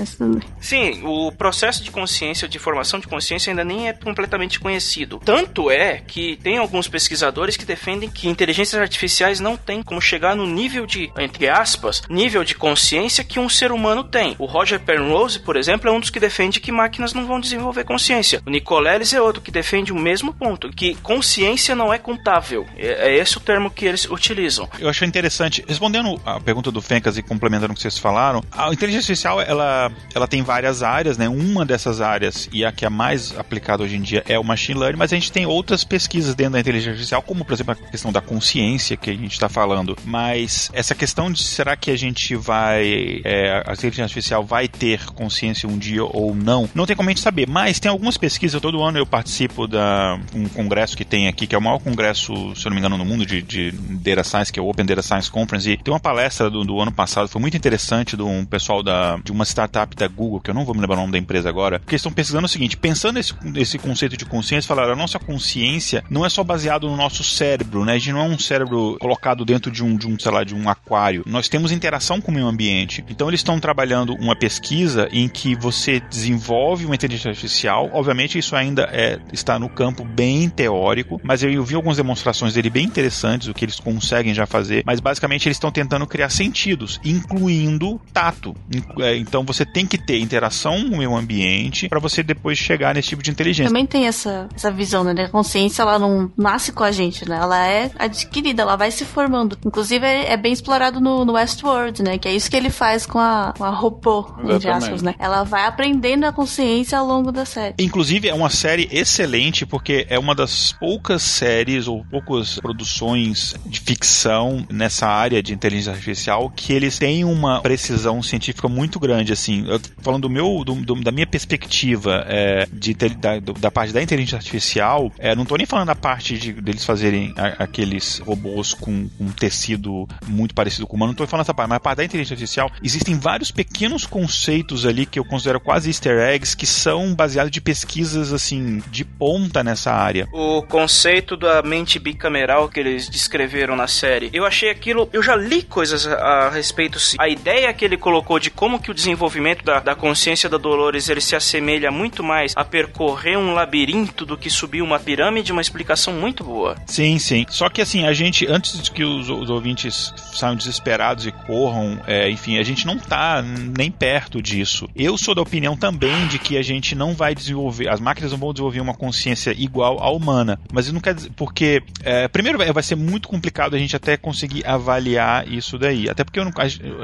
Sim, 0.60 1.02
o 1.04 1.32
processo 1.32 1.82
de 1.82 1.90
consciência, 1.90 2.48
de 2.48 2.58
formação 2.58 3.00
de 3.00 3.06
consciência 3.06 3.50
ainda 3.50 3.64
nem 3.64 3.88
é 3.88 3.92
completamente 3.92 4.60
conhecido. 4.60 5.20
Tanto 5.24 5.70
é 5.70 5.98
que 6.06 6.36
tem 6.42 6.58
alguns 6.58 6.88
pesquisadores 6.88 7.56
que 7.56 7.64
defendem 7.64 8.10
que 8.10 8.28
inteligências 8.28 8.80
artificiais 8.80 9.40
não 9.40 9.56
têm 9.56 9.82
como 9.82 10.00
chegar 10.00 10.34
no 10.34 10.46
nível 10.46 10.86
de, 10.86 11.10
entre 11.18 11.48
aspas, 11.48 12.02
nível 12.08 12.44
de 12.44 12.54
consciência 12.54 13.24
que 13.24 13.38
um 13.38 13.48
ser 13.48 13.72
humano 13.72 14.04
tem. 14.04 14.34
O 14.38 14.46
Roger 14.46 14.80
Penrose, 14.80 15.38
por 15.38 15.56
exemplo, 15.56 15.88
é 15.88 15.92
um 15.92 16.00
dos 16.00 16.10
que 16.10 16.20
defende 16.20 16.60
que 16.60 16.72
máquinas 16.72 17.12
não 17.12 17.26
vão 17.26 17.40
desenvolver 17.40 17.84
consciência. 17.84 18.42
O 18.46 18.50
Nicoleles 18.50 19.12
é 19.12 19.20
outro 19.28 19.42
que 19.42 19.50
defende 19.50 19.92
o 19.92 19.96
mesmo 19.96 20.32
ponto, 20.32 20.70
que 20.70 20.94
consciência 20.96 21.74
não 21.74 21.92
é 21.92 21.98
contável. 21.98 22.66
É, 22.76 23.08
é 23.08 23.16
esse 23.16 23.36
o 23.36 23.40
termo 23.40 23.70
que 23.70 23.84
eles 23.84 24.04
utilizam. 24.06 24.68
Eu 24.78 24.88
achei 24.88 25.06
interessante, 25.06 25.64
respondendo 25.66 26.20
a 26.24 26.40
pergunta 26.40 26.70
do 26.70 26.82
Fencas 26.82 27.16
e 27.16 27.22
complementando 27.22 27.72
o 27.72 27.76
que 27.76 27.82
vocês 27.82 27.98
falaram, 27.98 28.42
a 28.50 28.72
inteligência 28.72 29.12
artificial 29.12 29.40
ela, 29.40 29.92
ela 30.14 30.26
tem 30.26 30.42
várias 30.42 30.82
áreas, 30.82 31.16
né? 31.16 31.28
Uma 31.28 31.64
dessas 31.64 32.00
áreas, 32.00 32.48
e 32.52 32.64
a 32.64 32.72
que 32.72 32.84
é 32.84 32.88
mais 32.88 33.36
aplicada 33.38 33.82
hoje 33.82 33.96
em 33.96 34.02
dia, 34.02 34.22
é 34.26 34.38
o 34.38 34.44
machine 34.44 34.78
learning, 34.78 34.98
mas 34.98 35.12
a 35.12 35.16
gente 35.16 35.30
tem 35.30 35.46
outras 35.46 35.84
pesquisas 35.84 36.34
dentro 36.34 36.54
da 36.54 36.60
inteligência 36.60 36.92
artificial, 36.92 37.22
como 37.22 37.44
por 37.44 37.52
exemplo 37.52 37.72
a 37.72 37.90
questão 37.90 38.12
da 38.12 38.20
consciência 38.20 38.96
que 38.96 39.10
a 39.10 39.14
gente 39.14 39.32
está 39.32 39.48
falando. 39.48 39.96
Mas 40.04 40.70
essa 40.72 40.94
questão 40.94 41.30
de 41.30 41.42
será 41.42 41.76
que 41.76 41.90
a 41.90 41.96
gente 41.96 42.34
vai. 42.34 43.20
É, 43.24 43.62
a 43.66 43.72
inteligência 43.72 44.04
artificial 44.04 44.44
vai 44.44 44.68
ter 44.68 45.04
consciência 45.06 45.68
um 45.68 45.78
dia 45.78 46.04
ou 46.04 46.34
não, 46.34 46.68
não 46.74 46.86
tem 46.86 46.96
como 46.96 47.08
a 47.08 47.12
gente 47.12 47.20
saber. 47.20 47.48
Mas 47.48 47.78
tem 47.78 47.90
algumas 47.90 48.16
pesquisas, 48.16 48.60
todo 48.60 48.82
ano 48.82 48.98
eu 48.98 49.06
participo 49.18 49.66
da 49.66 50.16
um 50.32 50.48
congresso 50.48 50.96
que 50.96 51.04
tem 51.04 51.26
aqui, 51.26 51.46
que 51.46 51.54
é 51.54 51.58
o 51.58 51.60
maior 51.60 51.80
congresso, 51.80 52.54
se 52.54 52.64
eu 52.64 52.70
não 52.70 52.76
me 52.76 52.78
engano, 52.78 52.96
no 52.96 53.04
mundo 53.04 53.26
de, 53.26 53.42
de 53.42 53.72
Data 53.72 54.22
Science, 54.22 54.52
que 54.52 54.60
é 54.60 54.62
o 54.62 54.68
Open 54.68 54.86
Data 54.86 55.02
Science 55.02 55.28
Conference, 55.28 55.68
e 55.68 55.76
tem 55.76 55.92
uma 55.92 55.98
palestra 55.98 56.48
do, 56.48 56.62
do 56.62 56.80
ano 56.80 56.92
passado, 56.92 57.28
foi 57.28 57.40
muito 57.40 57.56
interessante, 57.56 58.16
de 58.16 58.22
um 58.22 58.44
pessoal 58.44 58.80
da, 58.80 59.16
de 59.16 59.32
uma 59.32 59.44
startup 59.44 59.96
da 59.96 60.06
Google, 60.06 60.40
que 60.40 60.50
eu 60.50 60.54
não 60.54 60.64
vou 60.64 60.72
me 60.72 60.80
lembrar 60.80 60.96
o 60.96 61.00
nome 61.00 61.12
da 61.12 61.18
empresa 61.18 61.48
agora, 61.48 61.82
eles 61.88 62.00
estão 62.00 62.12
pesquisando 62.12 62.46
o 62.46 62.48
seguinte, 62.48 62.76
pensando 62.76 63.14
nesse, 63.14 63.34
nesse 63.42 63.76
conceito 63.76 64.16
de 64.16 64.24
consciência, 64.24 64.68
falaram, 64.68 64.92
a 64.92 64.96
nossa 64.96 65.18
consciência 65.18 66.04
não 66.08 66.24
é 66.24 66.28
só 66.28 66.44
baseado 66.44 66.88
no 66.88 66.96
nosso 66.96 67.24
cérebro, 67.24 67.84
né? 67.84 67.94
A 67.94 67.98
gente 67.98 68.12
não 68.12 68.20
é 68.20 68.28
um 68.28 68.38
cérebro 68.38 68.96
colocado 69.00 69.44
dentro 69.44 69.72
de 69.72 69.82
um, 69.82 69.96
de 69.96 70.06
um 70.06 70.16
sei 70.16 70.30
lá, 70.30 70.44
de 70.44 70.54
um 70.54 70.68
aquário. 70.68 71.24
Nós 71.26 71.48
temos 71.48 71.72
interação 71.72 72.20
com 72.20 72.30
o 72.30 72.34
meio 72.34 72.46
ambiente. 72.46 73.04
Então 73.08 73.28
eles 73.28 73.40
estão 73.40 73.58
trabalhando 73.58 74.14
uma 74.14 74.36
pesquisa 74.36 75.08
em 75.10 75.28
que 75.28 75.56
você 75.56 75.98
desenvolve 75.98 76.84
uma 76.86 76.94
inteligência 76.94 77.30
artificial. 77.30 77.90
Obviamente 77.92 78.38
isso 78.38 78.54
ainda 78.54 78.88
é, 78.98 79.20
está 79.32 79.60
no 79.60 79.68
campo 79.68 80.04
bem 80.04 80.48
teórico, 80.48 81.20
mas 81.22 81.44
eu 81.44 81.62
vi 81.62 81.76
algumas 81.76 81.96
demonstrações 81.96 82.52
dele 82.52 82.68
bem 82.68 82.84
interessantes, 82.84 83.46
o 83.46 83.54
que 83.54 83.64
eles 83.64 83.78
conseguem 83.78 84.34
já 84.34 84.44
fazer. 84.44 84.82
Mas 84.84 84.98
basicamente 84.98 85.46
eles 85.46 85.54
estão 85.54 85.70
tentando 85.70 86.04
criar 86.04 86.30
sentidos, 86.30 87.00
incluindo 87.04 88.00
tato. 88.12 88.56
É, 88.98 89.16
então 89.16 89.44
você 89.44 89.64
tem 89.64 89.86
que 89.86 89.96
ter 89.96 90.18
interação 90.18 90.88
com 90.88 90.96
o 90.96 90.98
meio 90.98 91.14
ambiente 91.14 91.88
para 91.88 92.00
você 92.00 92.24
depois 92.24 92.58
chegar 92.58 92.92
nesse 92.92 93.10
tipo 93.10 93.22
de 93.22 93.30
inteligência. 93.30 93.70
Também 93.70 93.86
tem 93.86 94.08
essa, 94.08 94.48
essa 94.52 94.72
visão, 94.72 95.04
né? 95.04 95.12
A 95.24 95.28
consciência 95.28 95.82
ela 95.82 95.98
não 95.98 96.32
nasce 96.36 96.72
com 96.72 96.82
a 96.82 96.90
gente, 96.90 97.28
né? 97.28 97.38
Ela 97.40 97.68
é 97.68 97.90
adquirida, 97.96 98.62
ela 98.62 98.74
vai 98.74 98.90
se 98.90 99.04
formando. 99.04 99.56
Inclusive 99.64 100.04
é, 100.04 100.32
é 100.32 100.36
bem 100.36 100.52
explorado 100.52 101.00
no, 101.00 101.24
no, 101.24 101.34
Westworld, 101.34 102.02
né? 102.02 102.18
Que 102.18 102.26
é 102.26 102.34
isso 102.34 102.50
que 102.50 102.56
ele 102.56 102.70
faz 102.70 103.06
com 103.06 103.20
a, 103.20 103.54
com 103.56 103.62
a 103.62 103.70
robô, 103.70 104.26
entre 104.44 104.68
aspas, 104.68 105.02
né? 105.02 105.14
Ela 105.20 105.44
vai 105.44 105.66
aprendendo 105.66 106.24
a 106.24 106.32
consciência 106.32 106.98
ao 106.98 107.06
longo 107.06 107.30
da 107.30 107.44
série. 107.44 107.74
Inclusive 107.78 108.28
é 108.28 108.34
uma 108.34 108.50
série 108.50 108.87
excelente 108.90 109.66
porque 109.66 110.06
é 110.08 110.18
uma 110.18 110.34
das 110.34 110.72
poucas 110.72 111.22
séries 111.22 111.88
ou 111.88 112.04
poucas 112.04 112.58
produções 112.58 113.54
de 113.66 113.80
ficção 113.80 114.66
nessa 114.70 115.06
área 115.06 115.42
de 115.42 115.52
inteligência 115.52 115.92
artificial 115.92 116.50
que 116.50 116.72
eles 116.72 116.98
têm 116.98 117.24
uma 117.24 117.60
precisão 117.60 118.22
científica 118.22 118.68
muito 118.68 118.98
grande, 118.98 119.32
assim. 119.32 119.64
Eu, 119.68 119.80
falando 120.00 120.22
do 120.22 120.30
meu, 120.30 120.62
do, 120.64 120.74
do, 120.74 120.94
da 121.02 121.10
minha 121.10 121.26
perspectiva 121.26 122.24
é, 122.26 122.66
de, 122.72 122.94
da, 122.94 123.38
da, 123.40 123.70
parte 123.70 123.92
da 123.92 124.02
inteligência 124.02 124.36
artificial, 124.36 125.12
é, 125.18 125.34
não 125.34 125.44
tô 125.44 125.56
nem 125.56 125.66
falando 125.66 125.88
da 125.88 125.94
parte 125.94 126.38
de 126.38 126.52
deles 126.52 126.84
fazerem 126.84 127.32
a, 127.36 127.64
aqueles 127.64 128.18
robôs 128.18 128.74
com 128.74 129.08
um 129.20 129.30
tecido 129.30 130.08
muito 130.26 130.54
parecido 130.54 130.86
com 130.86 130.94
o 130.94 130.96
humano, 130.96 131.12
não 131.12 131.16
tô 131.16 131.26
falando 131.26 131.44
essa 131.44 131.54
parte, 131.54 131.68
mas 131.68 131.76
a 131.76 131.80
parte 131.80 131.98
da 131.98 132.04
inteligência 132.04 132.34
artificial, 132.34 132.70
existem 132.82 133.18
vários 133.18 133.50
pequenos 133.50 134.06
conceitos 134.06 134.86
ali 134.86 135.06
que 135.06 135.18
eu 135.18 135.24
considero 135.24 135.60
quase 135.60 135.88
easter 135.88 136.18
eggs 136.18 136.56
que 136.56 136.66
são 136.66 137.14
baseados 137.14 137.50
de 137.50 137.60
pesquisas, 137.60 138.32
assim, 138.32 138.77
de 138.90 139.04
ponta 139.04 139.62
nessa 139.62 139.92
área. 139.92 140.28
O 140.32 140.62
conceito 140.62 141.36
da 141.36 141.62
mente 141.62 141.98
bicameral 141.98 142.68
que 142.68 142.80
eles 142.80 143.08
descreveram 143.08 143.76
na 143.76 143.86
série, 143.86 144.30
eu 144.32 144.44
achei 144.44 144.70
aquilo, 144.70 145.08
eu 145.12 145.22
já 145.22 145.34
li 145.34 145.62
coisas 145.62 146.06
a, 146.06 146.14
a 146.14 146.50
respeito, 146.50 146.98
a 147.18 147.28
ideia 147.28 147.72
que 147.72 147.84
ele 147.84 147.96
colocou 147.96 148.38
de 148.38 148.50
como 148.50 148.80
que 148.80 148.90
o 148.90 148.94
desenvolvimento 148.94 149.64
da, 149.64 149.80
da 149.80 149.94
consciência 149.94 150.48
da 150.48 150.56
Dolores, 150.56 151.08
ele 151.08 151.20
se 151.20 151.34
assemelha 151.34 151.90
muito 151.90 152.22
mais 152.22 152.52
a 152.56 152.64
percorrer 152.64 153.38
um 153.38 153.52
labirinto 153.52 154.24
do 154.24 154.36
que 154.36 154.50
subir 154.50 154.82
uma 154.82 154.98
pirâmide, 154.98 155.52
uma 155.52 155.60
explicação 155.60 156.12
muito 156.14 156.44
boa. 156.44 156.76
Sim, 156.86 157.18
sim. 157.18 157.46
Só 157.48 157.68
que 157.68 157.80
assim, 157.80 158.04
a 158.04 158.12
gente, 158.12 158.46
antes 158.46 158.80
de 158.82 158.90
que 158.90 159.04
os, 159.04 159.28
os 159.28 159.50
ouvintes 159.50 160.12
saiam 160.34 160.56
desesperados 160.56 161.26
e 161.26 161.32
corram, 161.32 162.00
é, 162.06 162.30
enfim, 162.30 162.58
a 162.58 162.62
gente 162.62 162.86
não 162.86 162.98
tá 162.98 163.42
nem 163.42 163.90
perto 163.90 164.42
disso. 164.42 164.88
Eu 164.94 165.16
sou 165.16 165.34
da 165.34 165.42
opinião 165.42 165.76
também 165.76 166.26
de 166.28 166.38
que 166.38 166.56
a 166.56 166.62
gente 166.62 166.94
não 166.94 167.14
vai 167.14 167.34
desenvolver, 167.34 167.88
as 167.88 168.00
máquinas 168.00 168.32
não 168.32 168.38
vão 168.38 168.52
desenvolver 168.52 168.67
uma 168.80 168.94
consciência 168.94 169.54
igual 169.56 170.02
à 170.02 170.10
humana. 170.10 170.58
Mas 170.72 170.90
não 170.92 171.00
quer 171.00 171.14
dizer, 171.14 171.30
porque, 171.36 171.82
é, 172.02 172.28
primeiro, 172.28 172.58
vai 172.72 172.82
ser 172.82 172.96
muito 172.96 173.28
complicado 173.28 173.74
a 173.74 173.78
gente 173.78 173.94
até 173.96 174.16
conseguir 174.16 174.66
avaliar 174.66 175.46
isso 175.48 175.78
daí. 175.78 176.08
Até 176.08 176.24
porque 176.24 176.42
não, 176.42 176.52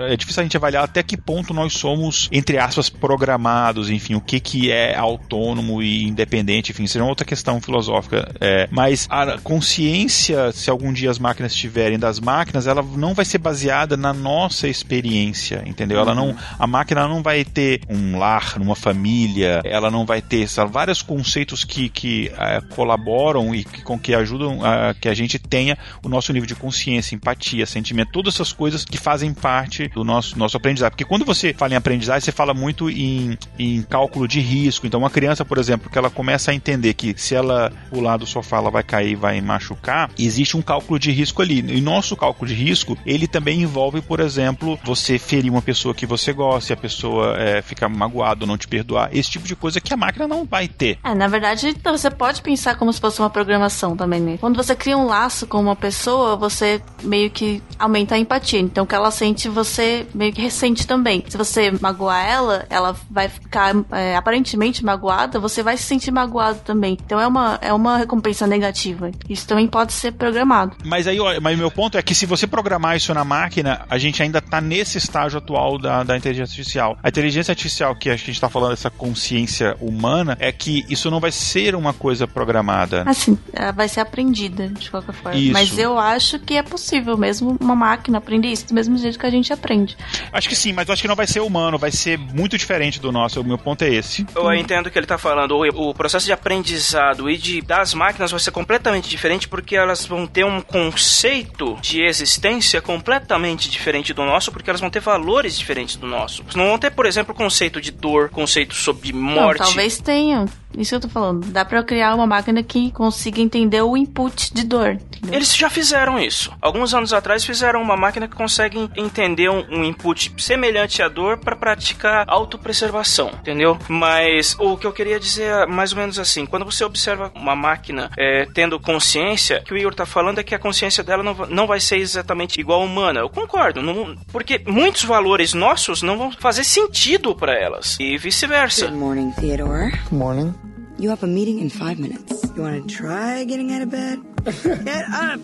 é 0.08 0.16
difícil 0.16 0.40
a 0.40 0.44
gente 0.44 0.56
avaliar 0.56 0.84
até 0.84 1.02
que 1.02 1.16
ponto 1.16 1.54
nós 1.54 1.74
somos, 1.74 2.28
entre 2.32 2.58
aspas, 2.58 2.88
programados, 2.88 3.90
enfim, 3.90 4.14
o 4.14 4.20
que, 4.20 4.40
que 4.40 4.70
é 4.70 4.96
autônomo 4.96 5.82
e 5.82 6.04
independente, 6.04 6.72
enfim, 6.72 6.86
seria 6.86 7.04
uma 7.04 7.10
outra 7.10 7.26
questão 7.26 7.60
filosófica. 7.60 8.32
É, 8.40 8.68
mas 8.70 9.06
a 9.10 9.38
consciência, 9.38 10.52
se 10.52 10.70
algum 10.70 10.92
dia 10.92 11.10
as 11.10 11.18
máquinas 11.18 11.54
tiverem 11.54 11.98
das 11.98 12.20
máquinas, 12.20 12.66
ela 12.66 12.82
não 12.82 13.14
vai 13.14 13.24
ser 13.24 13.38
baseada 13.38 13.96
na 13.96 14.12
nossa 14.12 14.68
experiência, 14.68 15.62
entendeu? 15.66 15.98
Ela 15.98 16.14
não, 16.14 16.36
a 16.58 16.66
máquina 16.66 17.06
não 17.08 17.22
vai 17.22 17.44
ter 17.44 17.80
um 17.88 18.18
lar, 18.18 18.54
uma 18.60 18.74
família, 18.74 19.60
ela 19.64 19.90
não 19.90 20.04
vai 20.04 20.20
ter 20.20 20.48
sabe, 20.48 20.72
vários 20.72 21.02
conceitos 21.02 21.53
que, 21.62 21.88
que 21.88 22.32
é, 22.36 22.60
colaboram 22.74 23.54
e 23.54 23.62
que, 23.62 23.82
com 23.82 23.98
que 23.98 24.14
ajudam 24.14 24.64
a 24.64 24.94
que 24.94 25.08
a 25.08 25.14
gente 25.14 25.38
tenha 25.38 25.76
o 26.02 26.08
nosso 26.08 26.32
nível 26.32 26.46
de 26.46 26.54
consciência, 26.54 27.14
empatia, 27.14 27.66
sentimento, 27.66 28.10
todas 28.12 28.34
essas 28.34 28.52
coisas 28.52 28.84
que 28.84 28.96
fazem 28.96 29.32
parte 29.34 29.88
do 29.88 30.02
nosso, 30.02 30.38
nosso 30.38 30.56
aprendizado. 30.56 30.92
Porque 30.92 31.04
quando 31.04 31.24
você 31.24 31.52
fala 31.52 31.74
em 31.74 31.76
aprendizagem, 31.76 32.22
você 32.22 32.32
fala 32.32 32.54
muito 32.54 32.88
em, 32.88 33.36
em 33.58 33.82
cálculo 33.82 34.26
de 34.26 34.40
risco. 34.40 34.86
Então, 34.86 35.00
uma 35.00 35.10
criança, 35.10 35.44
por 35.44 35.58
exemplo, 35.58 35.90
que 35.90 35.98
ela 35.98 36.10
começa 36.10 36.50
a 36.50 36.54
entender 36.54 36.94
que 36.94 37.14
se 37.16 37.34
ela 37.34 37.70
pular 37.90 38.16
do 38.16 38.26
sofá, 38.26 38.56
ela 38.56 38.70
vai 38.70 38.82
cair, 38.82 39.16
vai 39.16 39.40
machucar, 39.40 40.10
existe 40.18 40.56
um 40.56 40.62
cálculo 40.62 40.98
de 40.98 41.10
risco 41.10 41.42
ali. 41.42 41.58
E 41.60 41.80
nosso 41.80 42.16
cálculo 42.16 42.48
de 42.48 42.54
risco, 42.54 42.96
ele 43.04 43.26
também 43.26 43.60
envolve, 43.60 44.00
por 44.00 44.20
exemplo, 44.20 44.78
você 44.84 45.18
ferir 45.18 45.50
uma 45.50 45.62
pessoa 45.62 45.94
que 45.94 46.06
você 46.06 46.32
gosta, 46.32 46.74
a 46.74 46.76
pessoa 46.76 47.36
é, 47.38 47.60
ficar 47.60 47.88
magoada 47.88 48.44
ou 48.44 48.46
não 48.46 48.56
te 48.56 48.66
perdoar. 48.66 49.10
Esse 49.12 49.30
tipo 49.30 49.46
de 49.46 49.54
coisa 49.54 49.80
que 49.80 49.92
a 49.92 49.96
máquina 49.96 50.26
não 50.26 50.44
vai 50.44 50.68
ter. 50.68 50.98
É, 51.04 51.14
na 51.14 51.26
verdade, 51.26 51.43
você 51.84 52.10
pode 52.10 52.42
pensar 52.42 52.76
como 52.76 52.92
se 52.92 53.00
fosse 53.00 53.20
uma 53.20 53.30
programação 53.30 53.96
também, 53.96 54.20
né? 54.20 54.38
Quando 54.38 54.56
você 54.56 54.74
cria 54.74 54.96
um 54.96 55.06
laço 55.06 55.46
com 55.46 55.60
uma 55.60 55.76
pessoa, 55.76 56.36
você 56.36 56.80
meio 57.02 57.30
que 57.30 57.62
aumenta 57.78 58.14
a 58.14 58.18
empatia. 58.18 58.60
Então, 58.60 58.84
o 58.84 58.86
que 58.86 58.94
ela 58.94 59.10
sente, 59.10 59.48
você 59.48 60.06
meio 60.14 60.32
que 60.32 60.40
ressente 60.40 60.86
também. 60.86 61.24
Se 61.28 61.36
você 61.36 61.70
magoar 61.80 62.24
ela, 62.24 62.66
ela 62.70 62.96
vai 63.10 63.28
ficar 63.28 63.74
é, 63.92 64.16
aparentemente 64.16 64.84
magoada, 64.84 65.38
você 65.38 65.62
vai 65.62 65.76
se 65.76 65.84
sentir 65.84 66.10
magoado 66.10 66.60
também. 66.64 66.96
Então, 67.04 67.20
é 67.20 67.26
uma, 67.26 67.58
é 67.60 67.72
uma 67.72 67.96
recompensa 67.96 68.46
negativa. 68.46 69.10
Isso 69.28 69.46
também 69.46 69.66
pode 69.66 69.92
ser 69.92 70.12
programado. 70.12 70.76
Mas 70.84 71.06
aí, 71.06 71.18
mas 71.40 71.58
meu 71.58 71.70
ponto 71.70 71.98
é 71.98 72.02
que 72.02 72.14
se 72.14 72.26
você 72.26 72.46
programar 72.46 72.96
isso 72.96 73.12
na 73.12 73.24
máquina, 73.24 73.84
a 73.88 73.98
gente 73.98 74.22
ainda 74.22 74.38
está 74.38 74.60
nesse 74.60 74.98
estágio 74.98 75.38
atual 75.38 75.78
da, 75.78 76.02
da 76.02 76.16
inteligência 76.16 76.52
artificial. 76.52 76.98
A 77.02 77.08
inteligência 77.08 77.52
artificial 77.52 77.94
que 77.94 78.10
a 78.10 78.16
gente 78.16 78.32
está 78.32 78.48
falando, 78.48 78.72
essa 78.72 78.90
consciência 78.90 79.76
humana, 79.80 80.36
é 80.40 80.52
que 80.52 80.84
isso 80.88 81.10
não 81.10 81.20
vai 81.20 81.32
ser 81.34 81.74
uma 81.74 81.92
coisa 81.92 82.26
programada. 82.26 83.02
Assim, 83.06 83.38
vai 83.74 83.88
ser 83.88 84.00
aprendida, 84.00 84.68
de 84.68 84.90
qualquer 84.90 85.12
forma. 85.12 85.38
Isso. 85.38 85.52
Mas 85.52 85.78
eu 85.78 85.98
acho 85.98 86.38
que 86.38 86.56
é 86.56 86.62
possível 86.62 87.16
mesmo 87.16 87.56
uma 87.60 87.74
máquina 87.74 88.18
aprender 88.18 88.48
isso 88.48 88.68
do 88.68 88.74
mesmo 88.74 88.96
jeito 88.96 89.18
que 89.18 89.26
a 89.26 89.30
gente 89.30 89.52
aprende. 89.52 89.96
Acho 90.32 90.48
que 90.48 90.56
sim, 90.56 90.72
mas 90.72 90.88
acho 90.88 91.02
que 91.02 91.08
não 91.08 91.16
vai 91.16 91.26
ser 91.26 91.40
humano, 91.40 91.78
vai 91.78 91.90
ser 91.90 92.18
muito 92.18 92.56
diferente 92.56 93.00
do 93.00 93.10
nosso. 93.12 93.40
O 93.40 93.44
meu 93.44 93.58
ponto 93.58 93.82
é 93.82 93.92
esse. 93.92 94.26
Eu 94.34 94.52
entendo 94.54 94.90
que 94.90 94.98
ele 94.98 95.04
está 95.04 95.18
falando. 95.18 95.56
O, 95.56 95.90
o 95.90 95.94
processo 95.94 96.26
de 96.26 96.32
aprendizado 96.32 97.28
e 97.28 97.36
de 97.36 97.60
das 97.60 97.94
máquinas 97.94 98.30
vai 98.30 98.40
ser 98.40 98.50
completamente 98.50 99.08
diferente 99.08 99.48
porque 99.48 99.76
elas 99.76 100.06
vão 100.06 100.26
ter 100.26 100.44
um 100.44 100.60
conceito 100.60 101.76
de 101.80 102.02
existência 102.02 102.80
completamente 102.80 103.68
diferente 103.70 104.12
do 104.12 104.24
nosso, 104.24 104.52
porque 104.52 104.70
elas 104.70 104.80
vão 104.80 104.90
ter 104.90 105.00
valores 105.00 105.58
diferentes 105.58 105.96
do 105.96 106.06
nosso. 106.06 106.44
Não 106.54 106.68
vão 106.68 106.78
ter, 106.78 106.90
por 106.90 107.06
exemplo, 107.06 107.34
conceito 107.34 107.80
de 107.80 107.90
dor, 107.90 108.30
conceito 108.30 108.74
sobre 108.74 109.12
morte. 109.12 109.60
Não, 109.60 109.66
talvez 109.66 109.98
tenham. 109.98 110.46
Isso 110.76 110.90
que 110.90 110.96
eu 110.96 111.00
tô 111.00 111.08
falando. 111.08 111.46
Dá 111.46 111.64
pra 111.64 111.82
criar 111.82 112.14
uma 112.14 112.26
máquina 112.26 112.62
que 112.62 112.90
consiga 112.92 113.40
entender 113.40 113.82
o 113.82 113.96
input 113.96 114.52
de 114.52 114.64
dor. 114.64 114.98
Entendeu? 115.16 115.34
Eles 115.34 115.56
já 115.56 115.70
fizeram 115.70 116.18
isso. 116.18 116.52
Alguns 116.60 116.94
anos 116.94 117.12
atrás 117.12 117.44
fizeram 117.44 117.80
uma 117.80 117.96
máquina 117.96 118.28
que 118.28 118.36
consegue 118.36 118.90
entender 118.96 119.48
um, 119.48 119.64
um 119.70 119.84
input 119.84 120.32
semelhante 120.38 121.02
à 121.02 121.08
dor 121.08 121.38
para 121.38 121.56
praticar 121.56 122.24
autopreservação, 122.28 123.30
entendeu? 123.40 123.78
Mas 123.88 124.56
o 124.58 124.76
que 124.76 124.86
eu 124.86 124.92
queria 124.92 125.18
dizer 125.18 125.44
é 125.44 125.66
mais 125.66 125.92
ou 125.92 125.98
menos 125.98 126.18
assim: 126.18 126.46
quando 126.46 126.64
você 126.64 126.84
observa 126.84 127.32
uma 127.34 127.54
máquina 127.54 128.10
é, 128.16 128.46
tendo 128.52 128.78
consciência, 128.78 129.60
o 129.60 129.64
que 129.64 129.74
o 129.74 129.78
Igor 129.78 129.94
tá 129.94 130.06
falando 130.06 130.38
é 130.38 130.42
que 130.42 130.54
a 130.54 130.58
consciência 130.58 131.02
dela 131.02 131.22
não, 131.22 131.34
não 131.48 131.66
vai 131.66 131.80
ser 131.80 131.98
exatamente 131.98 132.60
igual 132.60 132.82
à 132.82 132.84
humana. 132.84 133.20
Eu 133.20 133.30
concordo, 133.30 133.82
não, 133.82 134.16
porque 134.32 134.62
muitos 134.66 135.04
valores 135.04 135.54
nossos 135.54 136.02
não 136.02 136.18
vão 136.18 136.32
fazer 136.32 136.64
sentido 136.64 137.34
para 137.34 137.54
elas 137.54 137.96
e 138.00 138.16
vice-versa. 138.16 138.86
Good 138.86 138.98
morning, 138.98 139.30
Theodore. 139.32 139.90
Good 139.90 140.14
morning. 140.14 140.63
You 140.96 141.10
have 141.10 141.22
a 141.24 141.26
meeting 141.26 141.58
in 141.58 141.70
five 141.70 141.98
minutes. 141.98 142.44
You 142.54 142.62
want 142.62 142.88
to 142.88 142.94
try 142.94 143.44
getting 143.44 143.72
out 143.72 143.82
of 143.82 143.90
bed? 143.90 144.33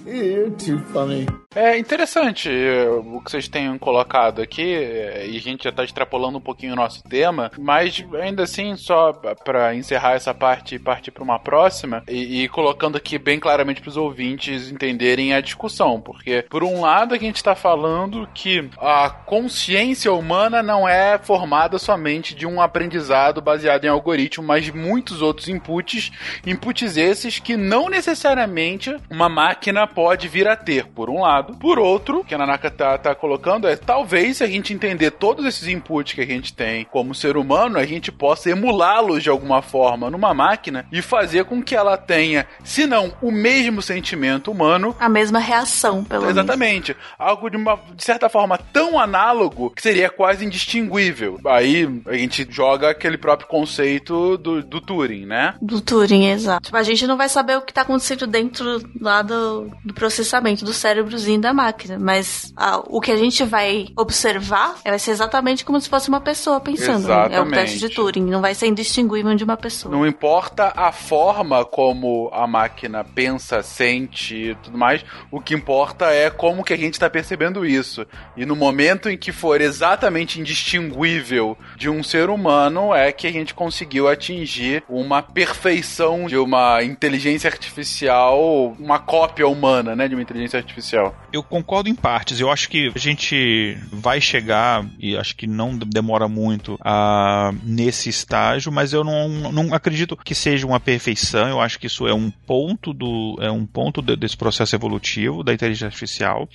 You're 0.07 0.51
too 0.51 0.78
funny. 0.92 1.26
É 1.53 1.76
interessante 1.76 2.48
eh, 2.48 2.88
o 2.88 3.20
que 3.20 3.28
vocês 3.28 3.48
tenham 3.48 3.76
colocado 3.76 4.40
aqui, 4.40 4.72
eh, 4.72 5.26
e 5.30 5.36
a 5.36 5.40
gente 5.40 5.64
já 5.64 5.70
está 5.70 5.82
extrapolando 5.82 6.38
um 6.38 6.40
pouquinho 6.40 6.74
o 6.74 6.76
nosso 6.76 7.03
tema, 7.03 7.51
mas 7.59 8.05
ainda 8.22 8.44
assim, 8.44 8.76
só 8.76 9.12
para 9.12 9.74
encerrar 9.74 10.12
essa 10.12 10.32
parte 10.32 10.76
e 10.76 10.78
partir 10.78 11.11
para 11.11 11.24
uma 11.24 11.40
próxima, 11.40 12.05
e, 12.07 12.44
e, 12.44 12.48
colocando 12.48 12.96
aqui 12.96 13.18
bem 13.18 13.40
claramente 13.40 13.80
para 13.80 13.90
os 13.90 13.96
ouvintes 13.96 14.70
entenderem 14.70 15.34
a 15.34 15.40
discussão, 15.40 16.01
porque 16.01 16.44
por 16.48 16.62
um 16.62 16.82
lado 16.82 17.16
a 17.16 17.18
gente 17.18 17.36
está 17.36 17.57
falando 17.57 18.28
que 18.32 18.70
a 18.78 19.11
consciência 19.11 20.12
humana 20.12 20.62
não 20.62 20.88
é 20.88 21.18
formada 21.18 21.80
somente 21.80 22.32
de 22.32 22.46
um 22.46 22.61
aprendizado 22.61 23.42
baseado 23.42 23.84
em 23.84 23.88
algoritmo, 23.88 24.46
mas 24.46 24.66
de 24.66 24.72
muitos 24.72 25.20
outros 25.20 25.48
inputs, 25.48 26.12
inputs 26.46 26.96
esses 26.96 27.40
que 27.40 27.57
não 27.57 27.88
necessariamente 27.88 28.89
uma 29.11 29.28
máquina 29.28 29.86
pode 29.86 30.28
vir 30.28 30.49
a 30.49 30.57
ter, 30.57 30.86
por 30.86 31.11
um 31.11 31.20
lado. 31.22 31.57
Por 31.59 31.78
outro, 31.78 32.24
que 32.24 32.34
a 32.34 32.38
Nanaka 32.38 32.70
tá, 32.70 32.97
tá 32.99 33.14
colocando 33.14 33.68
é 33.68 33.76
talvez 33.76 34.38
se 34.38 34.45
a 34.45 34.47
gente 34.47 34.72
entender 34.72 35.11
todos 35.12 35.45
esses 35.45 35.68
inputs 35.68 36.14
que 36.14 36.20
a 36.20 36.26
gente 36.26 36.53
tem 36.53 36.84
como 36.84 37.14
ser 37.14 37.36
humano, 37.36 37.78
a 37.78 37.86
gente 37.86 38.11
possa 38.11 38.51
emulá-los 38.51 39.22
de 39.22 39.28
alguma 39.28 39.62
forma 39.62 40.11
numa 40.11 40.32
máquina 40.34 40.86
e 40.93 41.03
fazer 41.03 41.45
com 41.45 41.62
que 41.62 41.74
ela 41.74 41.97
tenha, 41.97 42.47
se 42.64 42.86
não 42.86 43.12
o 43.20 43.30
mesmo 43.30 43.82
sentimento 43.82 44.51
humano, 44.51 44.95
a 44.99 45.09
mesma 45.09 45.38
reação, 45.38 46.05
pelo 46.05 46.22
menos. 46.22 46.36
Exatamente. 46.36 46.97
Algo 47.18 47.51
de 47.51 47.57
uma 47.57 47.78
de 47.95 48.05
certa 48.05 48.28
forma 48.28 48.59
tão 48.59 48.99
análogo 48.99 49.70
que 49.70 49.82
seria 49.82 50.09
quase 50.09 50.45
indistinguível. 50.45 51.38
Aí 51.47 51.88
a 52.07 52.14
gente 52.14 52.47
joga 52.51 52.91
aquele 52.91 53.18
próprio 53.18 53.49
conceito 53.49 54.36
do, 54.36 54.62
do 54.62 54.80
Turing, 54.80 55.26
né? 55.26 55.55
Do 55.61 55.80
Turing, 55.80 56.26
exato. 56.26 56.64
Tipo, 56.64 56.76
a 56.76 56.82
gente 56.82 57.07
não 57.07 57.16
vai 57.16 57.28
saber 57.28 57.57
o 57.57 57.62
que 57.62 57.72
tá 57.72 57.82
acontecendo 57.82 58.26
dentro 58.26 58.80
lá 59.01 59.22
do, 59.22 59.70
do 59.85 59.95
processamento 59.95 60.64
do 60.64 60.72
cérebrozinho 60.72 61.41
da 61.41 61.53
máquina, 61.53 61.99
mas 61.99 62.53
a, 62.57 62.78
o 62.87 63.01
que 63.01 63.11
a 63.11 63.16
gente 63.16 63.45
vai 63.45 63.89
observar 63.97 64.76
vai 64.85 64.99
ser 64.99 65.12
exatamente 65.12 65.64
como 65.64 65.81
se 65.81 65.89
fosse 65.89 66.09
uma 66.09 66.20
pessoa 66.20 66.61
pensando. 66.61 67.05
Exatamente. 67.05 67.31
Né? 67.31 67.37
É 67.37 67.41
o 67.41 67.51
teste 67.51 67.78
de 67.78 67.89
Turing, 67.89 68.24
não 68.24 68.41
vai 68.41 68.55
ser 68.55 68.66
indistinguível 68.66 69.35
de 69.35 69.45
uma 69.45 69.57
pessoa. 69.57 69.95
Não 69.95 70.07
importa 70.07 70.72
a 70.76 70.93
forma 70.93 71.64
como 71.64 72.31
a 72.33 72.47
máquina 72.47 73.05
pensa, 73.05 73.62
sente 73.62 74.35
e 74.35 74.55
tudo 74.57 74.76
mais, 74.76 75.05
o 75.31 75.41
que 75.41 75.55
importa 75.55 76.07
é 76.07 76.31
como 76.31 76.64
que 76.64 76.72
a 76.72 76.76
gente 76.76 76.95
está 76.95 77.09
percebendo 77.09 77.64
isso. 77.64 78.07
E 78.37 78.45
no 78.45 78.57
momento 78.57 79.09
em 79.09 79.16
que 79.16 79.33
for 79.33 79.61
exatamente 79.61 80.41
indistinguível 80.41 81.57
de 81.76 81.89
um 81.89 82.03
ser 82.03 82.31
humano, 82.31 82.95
é 82.95 83.12
que 83.12 83.26
a 83.26 83.33
gente 83.33 83.55
conseguiu 83.55 84.09
atingir 84.09 84.83
uma 84.89 85.22
perfeição 85.22 86.26
de 86.26 86.37
uma 86.37 86.83
inteligência 86.83 87.49
artificial, 87.49 88.69
uma 88.78 88.98
cópia 88.98 89.46
humana, 89.46 89.94
né, 89.96 90.08
de 90.08 90.14
uma 90.14 90.22
inteligência 90.22 90.58
artificial. 90.58 91.14
Eu 91.32 91.42
concordo 91.42 91.88
em 91.88 91.94
partes. 91.94 92.40
Eu 92.40 92.50
acho 92.50 92.68
que 92.68 92.92
a 92.94 92.98
gente 92.98 93.76
vai 93.92 94.20
chegar, 94.20 94.84
e 94.98 95.16
acho 95.16 95.36
que 95.36 95.46
não 95.46 95.76
demora 95.76 96.28
muito, 96.28 96.78
a, 96.80 97.52
nesse 97.62 98.08
estágio, 98.08 98.72
mas 98.72 98.92
eu 98.92 99.04
não, 99.04 99.28
não 99.52 99.74
acredito 99.74 100.16
que 100.16 100.34
seja 100.34 100.66
uma 100.66 100.80
perfeição. 100.80 101.48
Eu 101.48 101.60
acho 101.60 101.78
que 101.78 101.86
isso 101.86 102.06
é 102.06 102.14
um 102.14 102.30
ponto 102.30 102.92
do 102.92 103.38
é 103.40 103.50
um 103.50 103.66
ponto 103.66 104.02
desse 104.02 104.36
processo 104.36 104.74
evolutivo 104.74 105.42
da 105.42 105.52
inteligência 105.52 105.86
artificial. 105.86 106.48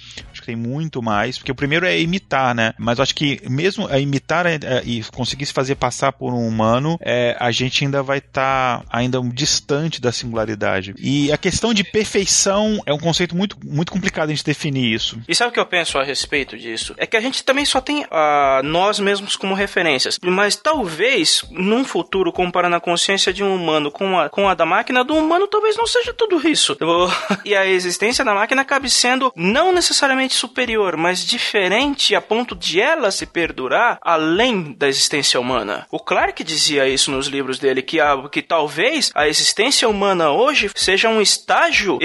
Que 0.46 0.52
tem 0.52 0.56
muito 0.56 1.02
mais, 1.02 1.38
porque 1.38 1.52
o 1.52 1.56
primeiro 1.56 1.86
é 1.86 2.00
imitar, 2.00 2.54
né? 2.54 2.74
Mas 2.78 3.00
acho 3.00 3.16
que 3.16 3.42
mesmo 3.50 3.88
a 3.88 4.00
imitar 4.00 4.46
é, 4.46 4.60
é, 4.62 4.84
e 4.86 5.04
conseguir 5.06 5.46
se 5.46 5.54
fazer 5.54 5.76
passar 5.76 6.14
por 6.14 6.34
um 6.34 6.48
humano, 6.48 6.98
é, 7.02 7.36
a 7.40 7.52
gente 7.52 7.84
ainda 7.84 8.04
vai 8.04 8.20
estar 8.20 8.80
tá 8.80 8.86
ainda 8.90 9.20
distante 9.22 10.00
da 10.00 10.12
singularidade. 10.12 10.94
E 10.98 11.32
a 11.32 11.38
questão 11.38 11.74
de 11.74 11.84
perfeição 11.84 12.82
é 12.86 12.94
um 12.94 13.00
conceito 13.00 13.36
muito, 13.36 13.58
muito 13.64 13.92
complicado 13.92 14.30
a 14.30 14.34
gente 14.34 14.44
definir 14.44 14.94
isso. 14.94 15.20
E 15.28 15.34
sabe 15.34 15.50
o 15.50 15.54
que 15.54 15.60
eu 15.60 15.66
penso 15.66 15.98
a 15.98 16.04
respeito 16.04 16.58
disso? 16.58 16.94
É 16.98 17.08
que 17.08 17.18
a 17.18 17.22
gente 17.22 17.44
também 17.44 17.66
só 17.66 17.82
tem 17.82 18.04
uh, 18.04 18.64
nós 18.64 19.00
mesmos 19.00 19.36
como 19.36 19.56
referências. 19.56 20.20
Mas 20.22 20.56
talvez, 20.56 21.44
num 21.50 21.84
futuro, 21.84 22.32
comparando 22.32 22.76
a 22.76 22.80
consciência 22.80 23.34
de 23.34 23.44
um 23.44 23.56
humano 23.56 23.90
com 23.90 24.20
a, 24.20 24.30
com 24.30 24.48
a 24.48 24.54
da 24.54 24.66
máquina, 24.66 25.04
do 25.04 25.16
humano 25.16 25.48
talvez 25.48 25.76
não 25.76 25.88
seja 25.88 26.14
tudo 26.14 26.48
isso. 26.48 26.78
e 27.44 27.56
a 27.56 27.66
existência 27.66 28.24
da 28.24 28.34
máquina 28.34 28.64
cabe 28.64 28.90
sendo 28.90 29.32
não 29.36 29.74
necessariamente 29.74 30.35
superior, 30.36 30.98
mas 30.98 31.26
diferente 31.26 32.16
a 32.16 32.22
ponto 32.22 32.56
de 32.56 32.80
ela 32.80 33.12
se 33.12 33.26
perdurar 33.26 33.98
além 34.02 34.74
da 34.74 34.88
existência 34.88 35.40
humana. 35.40 35.88
O 35.92 36.00
Clarke 36.00 36.44
dizia 36.44 36.88
isso 36.88 37.12
nos 37.12 37.28
livros 37.28 37.60
dele, 37.60 37.82
que, 37.82 38.00
a, 38.00 38.28
que 38.30 38.42
talvez 38.42 39.12
a 39.16 39.28
existência 39.28 39.88
humana 39.88 40.32
hoje 40.32 40.70
seja 40.76 41.10
um 41.10 41.22
estágio, 41.22 42.00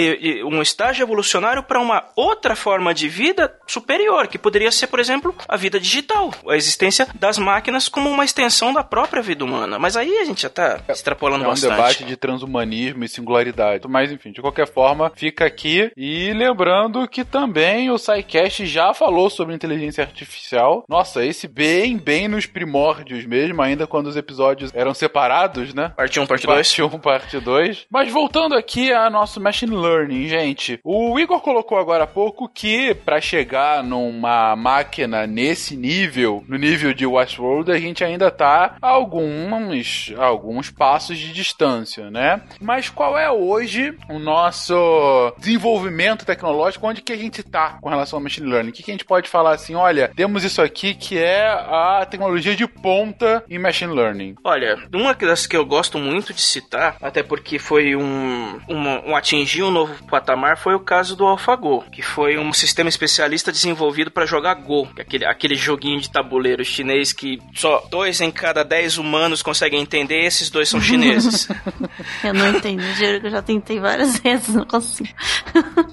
um 0.46 0.62
estágio 0.62 1.02
evolucionário 1.02 1.62
para 1.62 1.80
uma 1.80 2.04
outra 2.16 2.56
forma 2.56 2.94
de 2.94 3.08
vida 3.08 3.54
superior, 3.66 4.26
que 4.26 4.38
poderia 4.38 4.70
ser, 4.70 4.86
por 4.86 5.00
exemplo, 5.00 5.34
a 5.48 5.56
vida 5.56 5.78
digital, 5.78 6.32
a 6.48 6.56
existência 6.56 7.06
das 7.14 7.38
máquinas 7.38 7.88
como 7.88 8.08
uma 8.08 8.24
extensão 8.24 8.72
da 8.72 8.82
própria 8.82 9.22
vida 9.22 9.44
humana. 9.44 9.78
Mas 9.78 9.96
aí 9.96 10.18
a 10.18 10.24
gente 10.24 10.42
já 10.42 10.48
está 10.48 10.80
extrapolando 10.88 11.44
é 11.44 11.46
um 11.46 11.50
bastante. 11.50 11.70
debate 11.70 12.04
de 12.04 12.16
transhumanismo 12.16 13.04
e 13.04 13.08
singularidade. 13.08 13.86
Mas 13.88 14.12
enfim, 14.12 14.32
de 14.32 14.40
qualquer 14.40 14.66
forma, 14.66 15.12
fica 15.14 15.44
aqui 15.44 15.90
e 15.96 16.32
lembrando 16.32 17.06
que 17.08 17.24
também 17.24 17.90
o 17.90 17.98
SciCast 18.20 18.66
já 18.66 18.92
falou 18.92 19.30
sobre 19.30 19.54
inteligência 19.54 20.04
artificial. 20.04 20.84
Nossa, 20.88 21.24
esse 21.24 21.48
bem, 21.48 21.96
bem 21.96 22.28
nos 22.28 22.46
primórdios 22.46 23.24
mesmo, 23.24 23.60
ainda 23.62 23.86
quando 23.86 24.06
os 24.06 24.16
episódios 24.16 24.70
eram 24.74 24.94
separados, 24.94 25.74
né? 25.74 25.92
Parte 25.96 26.20
1, 26.20 26.26
parte 26.26 26.46
2. 26.46 26.56
Parte 26.56 26.82
1, 26.82 26.98
parte 26.98 27.40
2. 27.40 27.86
Mas 27.90 28.12
voltando 28.12 28.54
aqui 28.54 28.92
a 28.92 29.08
nosso 29.08 29.40
machine 29.40 29.74
learning, 29.74 30.28
gente. 30.28 30.78
O 30.84 31.18
Igor 31.18 31.40
colocou 31.40 31.78
agora 31.78 32.04
há 32.04 32.06
pouco 32.06 32.48
que 32.48 32.94
para 32.94 33.20
chegar 33.20 33.82
numa 33.82 34.54
máquina 34.54 35.26
nesse 35.26 35.76
nível, 35.76 36.44
no 36.48 36.56
nível 36.56 36.92
de 36.92 37.06
Westworld, 37.06 37.72
a 37.72 37.78
gente 37.78 38.04
ainda 38.04 38.30
tá 38.30 38.76
a 38.80 38.88
alguns, 38.88 40.12
alguns 40.18 40.70
passos 40.70 41.18
de 41.18 41.32
distância, 41.32 42.10
né? 42.10 42.42
Mas 42.60 42.88
qual 42.88 43.18
é 43.18 43.30
hoje 43.30 43.96
o 44.08 44.18
nosso 44.18 45.34
desenvolvimento 45.38 46.24
tecnológico? 46.24 46.86
Onde 46.86 47.02
que 47.02 47.12
a 47.12 47.16
gente 47.16 47.42
tá 47.42 47.78
com 47.80 47.88
relação 47.88 48.09
ao 48.14 48.22
machine 48.22 48.48
learning? 48.48 48.70
O 48.70 48.72
que, 48.72 48.82
que 48.82 48.90
a 48.90 48.94
gente 48.94 49.04
pode 49.04 49.28
falar 49.28 49.54
assim? 49.54 49.74
Olha, 49.74 50.10
temos 50.14 50.44
isso 50.44 50.60
aqui 50.60 50.94
que 50.94 51.18
é 51.18 51.46
a 51.48 52.06
tecnologia 52.08 52.54
de 52.54 52.66
ponta 52.66 53.44
em 53.48 53.58
machine 53.58 53.94
learning. 53.94 54.34
Olha, 54.44 54.78
uma 54.92 55.14
das 55.14 55.46
que 55.46 55.56
eu 55.56 55.64
gosto 55.64 55.98
muito 55.98 56.32
de 56.32 56.40
citar, 56.40 56.96
até 57.00 57.22
porque 57.22 57.58
foi 57.58 57.94
um, 57.94 58.60
um, 58.68 59.10
um 59.10 59.16
atingir 59.16 59.62
um 59.62 59.70
novo 59.70 60.02
patamar, 60.04 60.56
foi 60.56 60.74
o 60.74 60.80
caso 60.80 61.14
do 61.16 61.26
AlphaGo, 61.26 61.84
que 61.90 62.02
foi 62.02 62.38
um 62.38 62.52
sistema 62.52 62.88
especialista 62.88 63.52
desenvolvido 63.52 64.10
para 64.10 64.26
jogar 64.26 64.54
Go, 64.54 64.88
é 64.96 65.02
aquele, 65.02 65.24
aquele 65.24 65.54
joguinho 65.54 66.00
de 66.00 66.10
tabuleiro 66.10 66.64
chinês 66.64 67.12
que 67.12 67.40
só 67.54 67.86
dois 67.90 68.20
em 68.20 68.30
cada 68.30 68.64
dez 68.64 68.98
humanos 68.98 69.42
conseguem 69.42 69.80
entender, 69.80 70.24
esses 70.24 70.50
dois 70.50 70.68
são 70.68 70.80
chineses. 70.80 71.48
eu 72.24 72.34
não 72.34 72.50
entendo, 72.50 72.82
juro 72.94 73.20
que 73.20 73.26
eu 73.26 73.30
já 73.30 73.42
tentei 73.42 73.78
várias 73.78 74.18
vezes, 74.20 74.54
não 74.54 74.64
consigo. 74.64 75.08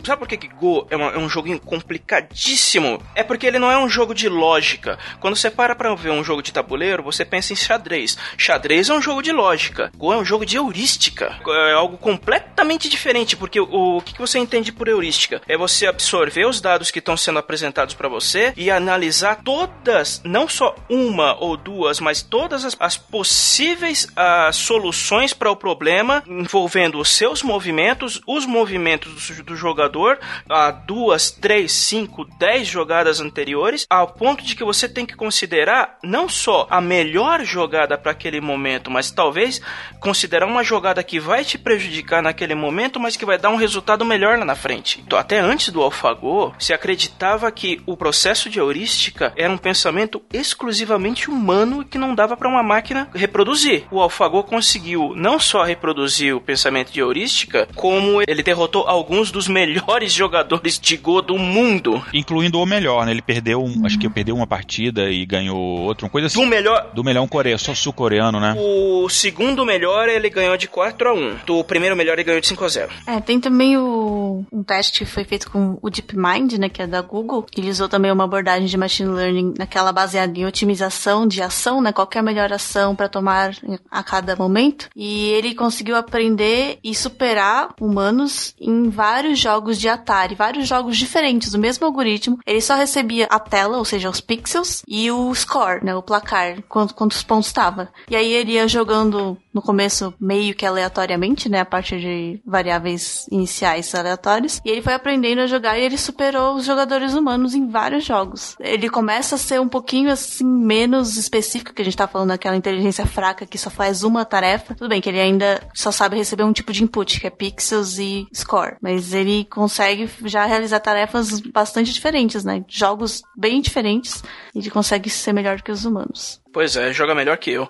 Sabe 0.03 0.19
por 0.19 0.27
que, 0.27 0.37
que 0.37 0.47
Go 0.47 0.87
é, 0.89 0.95
uma, 0.95 1.11
é 1.11 1.17
um 1.17 1.29
joguinho 1.29 1.59
complicadíssimo? 2.07 3.01
É 3.13 3.21
porque 3.21 3.45
ele 3.45 3.59
não 3.59 3.69
é 3.69 3.77
um 3.77 3.89
jogo 3.89 4.15
de 4.15 4.29
lógica. 4.29 4.97
Quando 5.19 5.35
você 5.35 5.51
para 5.51 5.75
pra 5.75 5.93
ver 5.93 6.11
um 6.11 6.23
jogo 6.23 6.41
de 6.41 6.53
tabuleiro, 6.53 7.03
você 7.03 7.25
pensa 7.25 7.51
em 7.51 7.55
xadrez. 7.55 8.17
Xadrez 8.37 8.89
é 8.89 8.93
um 8.93 9.01
jogo 9.01 9.21
de 9.21 9.31
lógica. 9.31 9.91
Go 9.95 10.13
é 10.13 10.17
um 10.17 10.25
jogo 10.25 10.45
de 10.45 10.55
heurística. 10.55 11.37
É 11.45 11.73
algo 11.73 11.97
completamente 11.97 12.87
diferente, 12.87 13.35
porque 13.35 13.59
o, 13.59 13.97
o 13.97 14.01
que, 14.01 14.17
você 14.17 14.39
entende 14.39 14.71
por 14.71 14.87
heurística? 14.87 15.41
É 15.47 15.57
você 15.57 15.85
absorver 15.85 16.45
os 16.45 16.61
dados 16.61 16.89
que 16.89 16.99
estão 16.99 17.17
sendo 17.17 17.39
apresentados 17.39 17.93
para 17.93 18.07
você 18.07 18.53
e 18.55 18.71
analisar 18.71 19.41
todas, 19.43 20.21
não 20.23 20.47
só 20.47 20.75
uma 20.89 21.35
ou 21.39 21.57
duas, 21.57 21.99
mas 21.99 22.21
todas 22.21 22.63
as, 22.63 22.77
as 22.79 22.97
possíveis 22.97 24.05
uh, 24.05 24.53
soluções 24.53 25.33
para 25.33 25.51
o 25.51 25.55
problema 25.55 26.23
envolvendo 26.27 26.99
os 26.99 27.09
seus 27.09 27.43
movimentos, 27.43 28.21
os 28.25 28.45
movimentos 28.45 29.29
do, 29.29 29.43
do 29.43 29.55
jogador, 29.55 30.19
a 30.49 30.69
uh, 30.69 30.85
duas, 30.85 31.31
três, 31.31 31.71
cinco, 31.71 31.96
dez 32.37 32.67
jogadas 32.67 33.19
anteriores, 33.19 33.85
ao 33.89 34.07
ponto 34.07 34.43
de 34.43 34.55
que 34.55 34.63
você 34.63 34.87
tem 34.87 35.05
que 35.05 35.15
considerar 35.15 35.97
não 36.03 36.27
só 36.27 36.67
a 36.69 36.79
melhor 36.81 37.43
jogada 37.43 37.97
para 37.97 38.11
aquele 38.11 38.41
momento, 38.41 38.91
mas 38.91 39.11
talvez 39.11 39.61
considerar 39.99 40.45
uma 40.45 40.63
jogada 40.63 41.03
que 41.03 41.19
vai 41.19 41.43
te 41.43 41.57
prejudicar 41.57 42.21
naquele 42.21 42.55
momento, 42.55 42.99
mas 42.99 43.15
que 43.15 43.25
vai 43.25 43.37
dar 43.37 43.49
um 43.49 43.55
resultado 43.55 44.05
melhor 44.05 44.37
lá 44.37 44.45
na 44.45 44.55
frente. 44.55 45.01
Então, 45.05 45.17
até 45.17 45.39
antes 45.39 45.69
do 45.69 45.81
AlphaGo, 45.81 46.53
se 46.59 46.73
acreditava 46.73 47.51
que 47.51 47.81
o 47.85 47.97
processo 47.97 48.49
de 48.49 48.59
heurística 48.59 49.33
era 49.35 49.51
um 49.51 49.57
pensamento 49.57 50.21
exclusivamente 50.31 51.29
humano 51.29 51.83
que 51.83 51.97
não 51.97 52.13
dava 52.13 52.35
para 52.35 52.49
uma 52.49 52.63
máquina 52.63 53.09
reproduzir. 53.13 53.85
O 53.91 54.01
AlphaGo 54.01 54.43
conseguiu 54.43 55.13
não 55.15 55.39
só 55.39 55.63
reproduzir 55.63 56.35
o 56.35 56.41
pensamento 56.41 56.91
de 56.91 56.99
heurística, 56.99 57.67
como 57.75 58.21
ele 58.21 58.43
derrotou 58.43 58.87
alguns 58.87 59.31
dos 59.31 59.47
melhores 59.47 60.11
jogadores 60.13 60.79
de 60.79 60.97
Go 60.97 61.21
do 61.21 61.37
mundo. 61.37 61.76
Incluindo 62.13 62.59
o 62.59 62.65
melhor, 62.65 63.05
né? 63.05 63.11
Ele 63.11 63.21
perdeu, 63.21 63.63
um, 63.63 63.85
acho 63.85 63.97
que 63.97 64.09
perdeu 64.09 64.35
uma 64.35 64.47
partida 64.47 65.09
e 65.09 65.25
ganhou 65.25 65.57
outra, 65.57 66.05
uma 66.05 66.11
coisa 66.11 66.27
assim. 66.27 66.39
Do 66.39 66.47
melhor. 66.47 66.91
Do 66.93 67.03
melhor 67.03 67.23
um 67.23 67.27
coreano, 67.27 67.59
só 67.59 67.73
sul-coreano, 67.73 68.39
né? 68.39 68.55
O 68.57 69.07
segundo 69.09 69.65
melhor 69.65 70.07
ele 70.07 70.29
ganhou 70.29 70.57
de 70.57 70.67
4 70.67 71.09
a 71.09 71.13
1 71.13 71.35
Do 71.45 71.63
primeiro 71.63 71.95
melhor 71.95 72.13
ele 72.13 72.23
ganhou 72.23 72.41
de 72.41 72.47
5 72.47 72.63
a 72.63 72.67
0 72.67 72.91
É, 73.05 73.19
tem 73.19 73.39
também 73.39 73.77
o, 73.77 74.45
um 74.51 74.63
teste 74.63 74.99
que 74.99 75.05
foi 75.05 75.23
feito 75.23 75.49
com 75.49 75.77
o 75.81 75.89
DeepMind, 75.89 76.57
né, 76.57 76.69
que 76.69 76.81
é 76.81 76.87
da 76.87 77.01
Google, 77.01 77.45
ele 77.55 77.69
usou 77.69 77.87
também 77.87 78.11
uma 78.11 78.23
abordagem 78.23 78.67
de 78.67 78.77
machine 78.77 79.09
learning 79.09 79.53
naquela 79.57 79.91
baseada 79.91 80.37
em 80.37 80.45
otimização 80.45 81.27
de 81.27 81.41
ação, 81.41 81.81
né, 81.81 81.91
qualquer 81.91 82.23
melhor 82.23 82.51
ação 82.51 82.95
para 82.95 83.09
tomar 83.09 83.55
a 83.89 84.03
cada 84.03 84.35
momento, 84.35 84.89
e 84.95 85.29
ele 85.31 85.53
conseguiu 85.55 85.95
aprender 85.95 86.79
e 86.83 86.93
superar 86.95 87.73
humanos 87.79 88.55
em 88.59 88.89
vários 88.89 89.39
jogos 89.39 89.79
de 89.79 89.87
Atari, 89.87 90.35
vários 90.35 90.67
jogos 90.67 90.97
diferentes, 90.97 91.53
o 91.53 91.59
mesmo 91.59 91.66
algoritmo, 91.85 92.39
ele 92.45 92.61
só 92.61 92.75
recebia 92.75 93.27
a 93.29 93.39
tela, 93.39 93.77
ou 93.77 93.85
seja, 93.85 94.09
os 94.09 94.21
pixels, 94.21 94.81
e 94.87 95.11
o 95.11 95.33
score, 95.33 95.83
né, 95.83 95.95
o 95.95 96.01
placar, 96.01 96.61
quantos 96.67 97.23
pontos 97.23 97.47
estava. 97.47 97.89
E 98.09 98.15
aí 98.15 98.33
ele 98.33 98.53
ia 98.53 98.67
jogando 98.67 99.37
no 99.53 99.61
começo 99.61 100.13
meio 100.19 100.53
que 100.53 100.65
aleatoriamente, 100.65 101.49
né, 101.49 101.61
a 101.61 101.65
partir 101.65 101.99
de 101.99 102.39
variáveis 102.45 103.25
iniciais 103.31 103.93
aleatórios, 103.95 104.61
e 104.63 104.69
ele 104.69 104.81
foi 104.81 104.93
aprendendo 104.93 105.41
a 105.41 105.47
jogar 105.47 105.77
e 105.77 105.83
ele 105.83 105.97
superou 105.97 106.55
os 106.55 106.65
jogadores 106.65 107.13
humanos 107.13 107.55
em 107.55 107.67
vários 107.67 108.05
jogos. 108.05 108.55
Ele 108.59 108.89
começa 108.89 109.35
a 109.35 109.37
ser 109.37 109.59
um 109.59 109.67
pouquinho 109.67 110.11
assim 110.11 110.45
menos 110.45 111.17
específico, 111.17 111.73
que 111.73 111.81
a 111.81 111.85
gente 111.85 111.97
tá 111.97 112.07
falando 112.07 112.29
daquela 112.29 112.55
inteligência 112.55 113.05
fraca 113.05 113.45
que 113.45 113.57
só 113.57 113.69
faz 113.69 114.03
uma 114.03 114.23
tarefa. 114.23 114.75
Tudo 114.75 114.89
bem 114.89 115.01
que 115.01 115.09
ele 115.09 115.19
ainda 115.19 115.61
só 115.73 115.91
sabe 115.91 116.17
receber 116.17 116.43
um 116.43 116.53
tipo 116.53 116.71
de 116.71 116.83
input, 116.83 117.19
que 117.19 117.27
é 117.27 117.29
pixels 117.29 117.97
e 117.97 118.27
score, 118.33 118.77
mas 118.81 119.13
ele 119.13 119.45
consegue 119.45 120.09
já 120.25 120.45
realizar 120.45 120.79
tarefas 120.79 121.41
bastante 121.57 121.91
diferentes, 121.91 122.43
né? 122.43 122.63
Jogos 122.67 123.23
bem 123.35 123.61
diferentes, 123.61 124.23
e 124.53 124.59
ele 124.59 124.69
consegue 124.69 125.09
ser 125.09 125.33
melhor 125.33 125.59
que 125.59 125.71
os 125.71 125.85
humanos. 125.85 126.39
Pois 126.57 126.75
é, 126.75 126.91
joga 126.91 127.13
melhor 127.13 127.37
que 127.37 127.51
eu. 127.51 127.69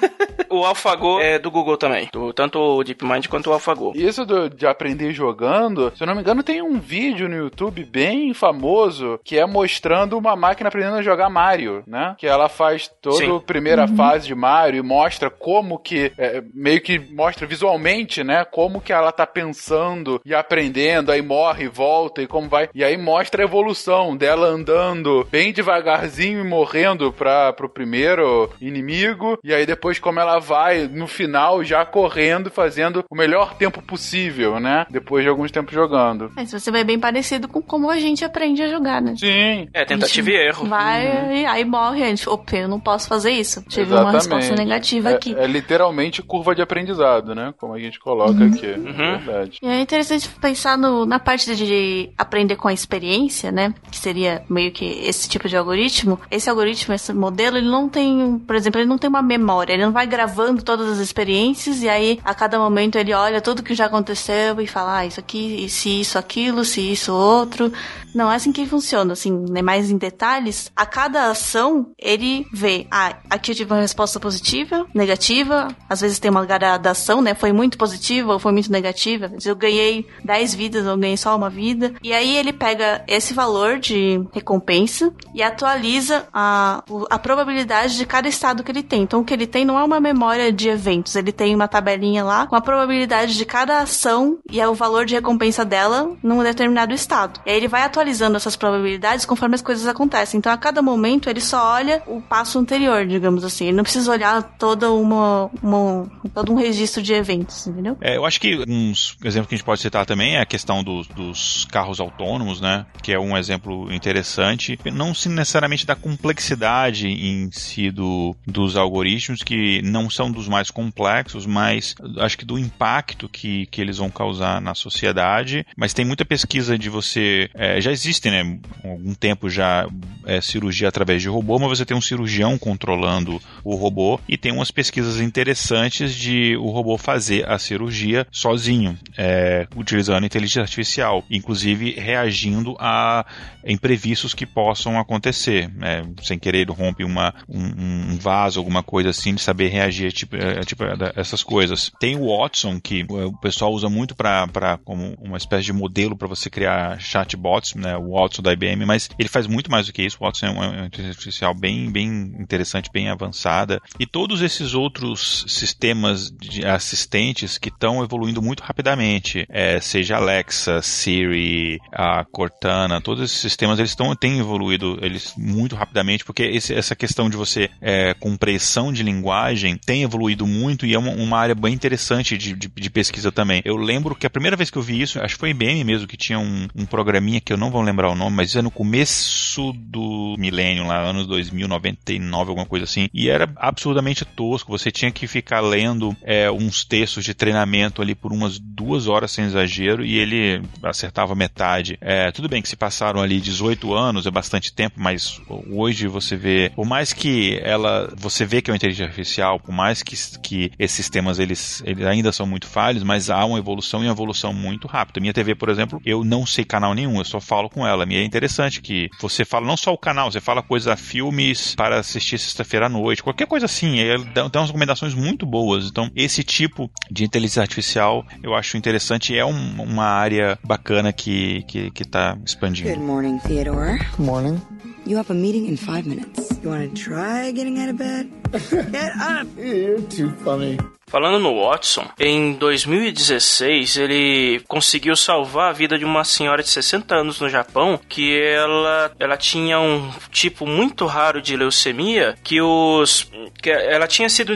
o 0.48 0.64
AlphaGo 0.64 1.20
é 1.20 1.38
do 1.38 1.50
Google 1.50 1.76
também. 1.76 2.08
Do, 2.10 2.32
tanto 2.32 2.58
o 2.58 2.82
DeepMind 2.82 3.26
quanto 3.28 3.50
o 3.50 3.52
AlphaGo. 3.52 3.92
Isso 3.94 4.24
do, 4.24 4.48
de 4.48 4.66
aprender 4.66 5.12
jogando, 5.12 5.92
se 5.94 6.02
eu 6.02 6.06
não 6.06 6.14
me 6.14 6.22
engano, 6.22 6.42
tem 6.42 6.62
um 6.62 6.80
vídeo 6.80 7.28
no 7.28 7.36
YouTube 7.36 7.84
bem 7.84 8.32
famoso 8.32 9.20
que 9.22 9.38
é 9.38 9.44
mostrando 9.44 10.16
uma 10.16 10.34
máquina 10.34 10.68
aprendendo 10.68 10.96
a 10.96 11.02
jogar 11.02 11.28
Mario, 11.28 11.82
né? 11.86 12.14
Que 12.16 12.26
ela 12.26 12.48
faz 12.48 12.90
toda 13.02 13.36
a 13.36 13.40
primeira 13.40 13.82
uhum. 13.82 13.96
fase 13.96 14.28
de 14.28 14.34
Mario 14.34 14.78
e 14.78 14.82
mostra 14.82 15.28
como 15.28 15.78
que, 15.78 16.10
é, 16.16 16.42
meio 16.54 16.80
que 16.80 16.98
mostra 16.98 17.46
visualmente, 17.46 18.24
né? 18.24 18.46
Como 18.46 18.80
que 18.80 18.94
ela 18.94 19.12
tá 19.12 19.26
pensando 19.26 20.22
e 20.24 20.34
aprendendo, 20.34 21.12
aí 21.12 21.20
morre, 21.20 21.68
volta 21.68 22.22
e 22.22 22.26
como 22.26 22.48
vai. 22.48 22.70
E 22.74 22.82
aí 22.82 22.96
mostra 22.96 23.42
a 23.42 23.44
evolução 23.44 24.16
dela 24.16 24.46
andando 24.46 25.28
bem 25.30 25.52
devagarzinho 25.52 26.40
e 26.40 26.48
morrendo 26.48 27.12
pra, 27.12 27.52
pro 27.52 27.68
primeiro 27.68 28.21
primeiro 28.22 28.50
inimigo, 28.60 29.38
e 29.42 29.52
aí 29.52 29.66
depois 29.66 29.98
como 29.98 30.20
ela 30.20 30.38
vai 30.38 30.86
no 30.86 31.06
final 31.06 31.64
já 31.64 31.84
correndo, 31.84 32.50
fazendo 32.50 33.04
o 33.10 33.16
melhor 33.16 33.54
tempo 33.54 33.82
possível, 33.82 34.60
né? 34.60 34.86
Depois 34.90 35.24
de 35.24 35.28
alguns 35.28 35.50
tempos 35.50 35.74
jogando. 35.74 36.30
É, 36.36 36.44
se 36.44 36.58
você 36.58 36.70
vai 36.70 36.84
bem 36.84 36.98
parecido 36.98 37.48
com 37.48 37.60
como 37.60 37.90
a 37.90 37.98
gente 37.98 38.24
aprende 38.24 38.62
a 38.62 38.68
jogar, 38.68 39.00
né? 39.00 39.14
Sim. 39.16 39.68
É, 39.72 39.84
tentativa 39.84 40.30
e 40.30 40.34
erro. 40.34 40.66
Vai 40.66 41.06
uhum. 41.06 41.32
e 41.32 41.46
aí 41.46 41.64
morre, 41.64 42.02
a 42.02 42.06
gente, 42.06 42.28
opa, 42.28 42.56
eu 42.56 42.68
não 42.68 42.80
posso 42.80 43.08
fazer 43.08 43.30
isso. 43.30 43.62
Tive 43.68 43.82
Exatamente. 43.82 44.04
uma 44.04 44.12
resposta 44.12 44.54
negativa 44.54 45.10
é, 45.10 45.14
aqui. 45.14 45.34
É 45.36 45.46
literalmente 45.46 46.22
curva 46.22 46.54
de 46.54 46.62
aprendizado, 46.62 47.34
né? 47.34 47.52
Como 47.58 47.74
a 47.74 47.78
gente 47.78 47.98
coloca 47.98 48.32
uhum. 48.32 48.52
aqui. 48.52 48.66
Uhum. 48.66 49.14
É 49.14 49.16
verdade. 49.18 49.58
E 49.62 49.66
é 49.66 49.80
interessante 49.80 50.28
pensar 50.28 50.78
no, 50.78 51.06
na 51.06 51.18
parte 51.18 51.54
de 51.54 52.10
aprender 52.16 52.56
com 52.56 52.68
a 52.68 52.72
experiência, 52.72 53.50
né? 53.50 53.74
Que 53.90 53.96
seria 53.96 54.44
meio 54.48 54.70
que 54.70 54.84
esse 54.84 55.28
tipo 55.28 55.48
de 55.48 55.56
algoritmo. 55.56 56.20
Esse 56.30 56.48
algoritmo, 56.48 56.94
esse 56.94 57.12
modelo, 57.12 57.56
ele 57.56 57.68
não 57.68 57.88
tem 57.88 58.11
tem, 58.12 58.38
por 58.38 58.56
exemplo, 58.56 58.80
ele 58.80 58.88
não 58.88 58.98
tem 58.98 59.08
uma 59.08 59.22
memória, 59.22 59.72
ele 59.72 59.84
não 59.84 59.92
vai 59.92 60.06
gravando 60.06 60.62
todas 60.62 60.88
as 60.88 60.98
experiências 60.98 61.82
e 61.82 61.88
aí 61.88 62.20
a 62.24 62.34
cada 62.34 62.58
momento 62.58 62.96
ele 62.96 63.12
olha 63.12 63.40
tudo 63.40 63.62
que 63.62 63.74
já 63.74 63.86
aconteceu 63.86 64.60
e 64.60 64.66
fala, 64.66 64.98
ah, 64.98 65.06
isso 65.06 65.20
aqui, 65.20 65.68
se 65.68 66.00
isso, 66.00 66.18
aquilo, 66.18 66.64
se 66.64 66.80
isso, 66.80 67.12
outro. 67.12 67.72
Não 68.14 68.30
é 68.30 68.36
assim 68.36 68.52
que 68.52 68.66
funciona, 68.66 69.14
assim, 69.14 69.32
né, 69.48 69.62
mais 69.62 69.90
em 69.90 69.96
detalhes. 69.96 70.70
A 70.76 70.84
cada 70.84 71.30
ação, 71.30 71.92
ele 71.98 72.46
vê, 72.52 72.86
ah, 72.90 73.16
aqui 73.30 73.52
eu 73.52 73.54
tive 73.54 73.72
uma 73.72 73.80
resposta 73.80 74.20
positiva, 74.20 74.86
negativa, 74.94 75.68
às 75.88 76.02
vezes 76.02 76.18
tem 76.18 76.30
uma 76.30 76.44
gradação, 76.44 77.22
né, 77.22 77.34
foi 77.34 77.52
muito 77.52 77.78
positiva 77.78 78.34
ou 78.34 78.38
foi 78.38 78.52
muito 78.52 78.70
negativa. 78.70 79.32
Eu 79.44 79.56
ganhei 79.56 80.06
10 80.24 80.54
vidas 80.54 80.86
ou 80.86 80.96
ganhei 80.96 81.16
só 81.16 81.34
uma 81.34 81.48
vida. 81.48 81.94
E 82.02 82.12
aí 82.12 82.36
ele 82.36 82.52
pega 82.52 83.02
esse 83.08 83.32
valor 83.32 83.78
de 83.78 84.22
recompensa 84.32 85.12
e 85.34 85.42
atualiza 85.42 86.26
a, 86.32 86.84
a 87.08 87.18
probabilidade 87.18 87.91
de 87.96 88.06
cada 88.06 88.28
estado 88.28 88.62
que 88.62 88.70
ele 88.70 88.82
tem. 88.82 89.02
Então 89.02 89.20
o 89.20 89.24
que 89.24 89.32
ele 89.32 89.46
tem 89.46 89.64
não 89.64 89.78
é 89.78 89.84
uma 89.84 90.00
memória 90.00 90.52
de 90.52 90.68
eventos, 90.68 91.16
ele 91.16 91.32
tem 91.32 91.54
uma 91.54 91.68
tabelinha 91.68 92.24
lá 92.24 92.46
com 92.46 92.56
a 92.56 92.60
probabilidade 92.60 93.36
de 93.36 93.44
cada 93.44 93.78
ação 93.78 94.38
e 94.50 94.60
é 94.60 94.68
o 94.68 94.74
valor 94.74 95.04
de 95.04 95.14
recompensa 95.14 95.64
dela 95.64 96.16
num 96.22 96.42
determinado 96.42 96.92
estado. 96.92 97.40
E 97.46 97.50
aí 97.50 97.56
ele 97.56 97.68
vai 97.68 97.82
atualizando 97.82 98.36
essas 98.36 98.56
probabilidades 98.56 99.24
conforme 99.24 99.54
as 99.54 99.62
coisas 99.62 99.86
acontecem. 99.86 100.38
Então 100.38 100.52
a 100.52 100.56
cada 100.56 100.82
momento 100.82 101.28
ele 101.28 101.40
só 101.40 101.72
olha 101.74 102.02
o 102.06 102.20
passo 102.20 102.58
anterior, 102.58 103.06
digamos 103.06 103.44
assim. 103.44 103.66
Ele 103.66 103.76
não 103.76 103.84
precisa 103.84 104.10
olhar 104.10 104.42
toda 104.58 104.90
uma, 104.92 105.50
uma 105.62 106.10
todo 106.34 106.52
um 106.52 106.56
registro 106.56 107.02
de 107.02 107.12
eventos, 107.12 107.66
entendeu? 107.66 107.96
É, 108.00 108.16
eu 108.16 108.24
acho 108.24 108.40
que 108.40 108.64
um 108.68 108.92
exemplo 109.24 109.48
que 109.48 109.54
a 109.54 109.58
gente 109.58 109.64
pode 109.64 109.80
citar 109.80 110.06
também 110.06 110.36
é 110.36 110.40
a 110.40 110.46
questão 110.46 110.82
dos, 110.82 111.06
dos 111.08 111.66
carros 111.70 112.00
autônomos, 112.00 112.60
né? 112.60 112.86
Que 113.02 113.12
é 113.12 113.18
um 113.18 113.36
exemplo 113.36 113.92
interessante, 113.92 114.78
não 114.92 115.12
necessariamente 115.26 115.86
da 115.86 115.94
complexidade 115.94 117.08
em 117.08 117.50
si 117.50 117.81
do, 117.90 118.36
dos 118.46 118.76
algoritmos, 118.76 119.42
que 119.42 119.82
não 119.82 120.08
são 120.08 120.30
dos 120.30 120.48
mais 120.48 120.70
complexos, 120.70 121.46
mas 121.46 121.94
acho 122.18 122.38
que 122.38 122.44
do 122.44 122.58
impacto 122.58 123.28
que, 123.28 123.66
que 123.66 123.80
eles 123.80 123.98
vão 123.98 124.10
causar 124.10 124.60
na 124.60 124.74
sociedade. 124.74 125.66
Mas 125.76 125.94
tem 125.94 126.04
muita 126.04 126.24
pesquisa 126.24 126.78
de 126.78 126.88
você. 126.88 127.50
É, 127.54 127.80
já 127.80 127.90
existe, 127.90 128.30
né? 128.30 128.58
Há 128.84 128.88
algum 128.88 129.14
tempo 129.14 129.48
já 129.48 129.86
é, 130.24 130.40
cirurgia 130.40 130.88
através 130.88 131.22
de 131.22 131.28
robô, 131.28 131.58
mas 131.58 131.70
você 131.70 131.84
tem 131.84 131.96
um 131.96 132.00
cirurgião 132.00 132.58
controlando 132.58 133.40
o 133.64 133.74
robô 133.74 134.20
e 134.28 134.36
tem 134.36 134.52
umas 134.52 134.70
pesquisas 134.70 135.20
interessantes 135.20 136.14
de 136.14 136.56
o 136.56 136.70
robô 136.70 136.96
fazer 136.96 137.48
a 137.48 137.58
cirurgia 137.58 138.26
sozinho, 138.30 138.98
é, 139.16 139.66
utilizando 139.76 140.24
inteligência 140.24 140.62
artificial, 140.62 141.24
inclusive 141.30 141.92
reagindo 141.92 142.76
a 142.78 143.24
imprevistos 143.64 144.34
que 144.34 144.46
possam 144.46 144.98
acontecer. 144.98 145.70
É, 145.80 146.04
sem 146.22 146.38
querer, 146.38 146.68
rompe 146.70 147.04
uma, 147.04 147.34
um, 147.48 147.71
um 147.76 148.16
vaso, 148.18 148.58
alguma 148.58 148.82
coisa 148.82 149.10
assim, 149.10 149.34
de 149.34 149.40
saber 149.40 149.68
reagir 149.68 150.12
tipo, 150.12 150.36
a, 150.36 150.64
tipo, 150.64 150.84
essas 151.16 151.42
coisas. 151.42 151.90
Tem 152.00 152.16
o 152.16 152.36
Watson, 152.36 152.80
que 152.80 153.04
o 153.08 153.36
pessoal 153.38 153.72
usa 153.72 153.88
muito 153.88 154.14
para 154.14 154.78
como 154.84 155.14
uma 155.20 155.36
espécie 155.36 155.64
de 155.64 155.72
modelo 155.72 156.16
para 156.16 156.28
você 156.28 156.48
criar 156.50 157.00
chatbots, 157.00 157.74
né, 157.74 157.96
o 157.96 158.12
Watson 158.12 158.42
da 158.42 158.52
IBM, 158.52 158.84
mas 158.86 159.08
ele 159.18 159.28
faz 159.28 159.46
muito 159.46 159.70
mais 159.70 159.86
do 159.86 159.92
que 159.92 160.02
isso. 160.02 160.18
O 160.20 160.24
Watson 160.24 160.46
é 160.46 160.50
uma 160.50 160.86
inteligência 160.86 161.10
artificial 161.10 161.54
bem, 161.54 161.90
bem 161.90 162.08
interessante, 162.38 162.90
bem 162.92 163.08
avançada. 163.08 163.80
E 163.98 164.06
todos 164.06 164.42
esses 164.42 164.74
outros 164.74 165.44
sistemas 165.48 166.30
de 166.30 166.64
assistentes 166.64 167.58
que 167.58 167.68
estão 167.68 168.02
evoluindo 168.02 168.42
muito 168.42 168.62
rapidamente, 168.62 169.46
é, 169.48 169.80
seja 169.80 170.16
Alexa, 170.16 170.82
Siri, 170.82 171.78
a 171.92 172.24
Cortana, 172.24 173.00
todos 173.00 173.22
esses 173.22 173.38
sistemas 173.38 173.78
eles 173.78 173.90
estão 173.90 174.14
têm 174.14 174.38
evoluído 174.38 174.98
eles 175.00 175.34
muito 175.36 175.74
rapidamente 175.74 176.24
porque 176.24 176.42
esse, 176.42 176.74
essa 176.74 176.94
questão 176.94 177.28
de 177.28 177.36
você 177.36 177.61
é, 177.80 178.14
compressão 178.14 178.92
de 178.92 179.02
linguagem 179.02 179.76
tem 179.76 180.02
evoluído 180.02 180.46
muito 180.46 180.86
e 180.86 180.94
é 180.94 180.98
uma, 180.98 181.10
uma 181.12 181.38
área 181.38 181.54
bem 181.54 181.74
interessante 181.74 182.36
de, 182.36 182.54
de, 182.54 182.68
de, 182.68 182.90
pesquisa 182.90 183.32
também. 183.32 183.62
Eu 183.64 183.76
lembro 183.76 184.14
que 184.14 184.26
a 184.26 184.30
primeira 184.30 184.56
vez 184.56 184.70
que 184.70 184.78
eu 184.78 184.82
vi 184.82 185.00
isso, 185.00 185.20
acho 185.20 185.34
que 185.34 185.40
foi 185.40 185.50
IBM 185.50 185.84
mesmo, 185.84 186.06
que 186.06 186.16
tinha 186.16 186.38
um, 186.38 186.68
um 186.74 186.86
programinha 186.86 187.40
que 187.40 187.52
eu 187.52 187.56
não 187.56 187.70
vou 187.70 187.82
lembrar 187.82 188.10
o 188.10 188.14
nome, 188.14 188.36
mas 188.36 188.54
é 188.54 188.62
no 188.62 188.70
começo 188.70 189.72
do 189.72 190.36
milênio, 190.38 190.86
lá, 190.86 191.00
anos 191.00 191.26
2000, 191.26 191.68
99, 191.68 192.50
alguma 192.50 192.66
coisa 192.66 192.84
assim, 192.84 193.08
e 193.12 193.28
era 193.28 193.50
absurdamente 193.56 194.24
tosco. 194.24 194.70
Você 194.70 194.90
tinha 194.90 195.10
que 195.10 195.26
ficar 195.26 195.60
lendo 195.60 196.16
é, 196.22 196.50
uns 196.50 196.84
textos 196.84 197.24
de 197.24 197.34
treinamento 197.34 198.02
ali 198.02 198.14
por 198.14 198.32
umas 198.32 198.58
duas 198.58 199.06
horas 199.06 199.32
sem 199.32 199.44
exagero 199.44 200.04
e 200.04 200.18
ele 200.18 200.62
acertava 200.82 201.34
metade. 201.34 201.98
É, 202.00 202.30
tudo 202.30 202.48
bem 202.48 202.62
que 202.62 202.68
se 202.68 202.76
passaram 202.76 203.20
ali 203.20 203.40
18 203.40 203.94
anos, 203.94 204.26
é 204.26 204.30
bastante 204.30 204.72
tempo, 204.72 204.96
mas 204.98 205.40
hoje 205.70 206.06
você 206.06 206.36
vê, 206.36 206.70
por 206.74 206.86
mais 206.86 207.12
que 207.12 207.51
que 207.52 207.60
ela, 207.62 208.12
você 208.16 208.44
vê 208.44 208.62
que 208.62 208.70
é 208.70 208.72
uma 208.72 208.76
inteligência 208.76 209.06
artificial, 209.06 209.60
por 209.60 209.72
mais 209.72 210.02
que, 210.02 210.16
que 210.40 210.70
esses 210.78 210.96
sistemas 210.96 211.38
eles, 211.38 211.82
eles 211.84 212.06
ainda 212.06 212.32
são 212.32 212.46
muito 212.46 212.66
falhos, 212.66 213.02
mas 213.02 213.30
há 213.30 213.44
uma 213.44 213.58
evolução 213.58 214.02
e 214.02 214.06
uma 214.06 214.12
evolução 214.12 214.52
muito 214.52 214.86
rápida. 214.86 215.20
Minha 215.20 215.32
TV, 215.32 215.54
por 215.54 215.68
exemplo, 215.68 216.00
eu 216.04 216.24
não 216.24 216.46
sei 216.46 216.64
canal 216.64 216.94
nenhum, 216.94 217.18
eu 217.18 217.24
só 217.24 217.40
falo 217.40 217.68
com 217.68 217.86
ela. 217.86 218.06
E 218.08 218.16
é 218.16 218.24
interessante 218.24 218.80
que 218.80 219.08
você 219.20 219.44
fala 219.44 219.66
não 219.66 219.76
só 219.76 219.92
o 219.92 219.98
canal, 219.98 220.30
você 220.30 220.40
fala 220.40 220.62
coisa 220.62 220.96
filmes 220.96 221.74
para 221.74 221.98
assistir 221.98 222.38
sexta-feira 222.38 222.86
à 222.86 222.88
noite, 222.88 223.22
qualquer 223.22 223.46
coisa 223.46 223.66
assim. 223.66 223.98
Ele 223.98 224.24
dá, 224.24 224.48
dá 224.48 224.60
umas 224.60 224.70
recomendações 224.70 225.14
muito 225.14 225.44
boas. 225.44 225.86
Então, 225.86 226.10
esse 226.14 226.42
tipo 226.42 226.90
de 227.10 227.24
inteligência 227.24 227.62
artificial 227.62 228.24
eu 228.42 228.54
acho 228.54 228.76
interessante 228.76 229.32
e 229.32 229.38
é 229.38 229.44
um, 229.44 229.82
uma 229.82 230.04
área 230.04 230.58
bacana 230.64 231.12
que, 231.12 231.62
que, 231.64 231.90
que 231.90 232.04
tá 232.04 232.38
expandindo. 232.44 232.88
Good 232.88 233.02
morning, 233.02 233.38
Theodore. 233.38 234.00
Morning. 234.18 234.60
You 235.04 235.16
have 235.16 235.30
a 235.30 235.34
meeting 235.34 235.66
in 235.66 235.76
five 235.76 236.06
minutes. 236.06 236.58
You 236.62 236.68
want 236.68 236.94
to 236.94 237.02
try 237.02 237.50
getting 237.50 237.78
out 237.78 237.88
of 237.88 237.98
bed? 237.98 238.30
Get 238.70 239.12
up! 239.16 239.48
You're 239.56 240.00
too 240.02 240.30
funny. 240.36 240.78
Falando 241.12 241.38
no 241.38 241.60
Watson, 241.60 242.06
em 242.18 242.54
2016 242.54 243.98
ele 243.98 244.62
conseguiu 244.66 245.14
salvar 245.14 245.68
a 245.68 245.72
vida 245.74 245.98
de 245.98 246.06
uma 246.06 246.24
senhora 246.24 246.62
de 246.62 246.70
60 246.70 247.14
anos 247.14 247.38
no 247.38 247.50
Japão 247.50 248.00
que 248.08 248.40
ela, 248.40 249.12
ela 249.20 249.36
tinha 249.36 249.78
um 249.78 250.10
tipo 250.30 250.66
muito 250.66 251.04
raro 251.04 251.42
de 251.42 251.54
leucemia 251.54 252.34
que 252.42 252.62
os 252.62 253.30
que 253.60 253.70
ela 253.70 254.06
tinha 254.06 254.28
sido 254.30 254.54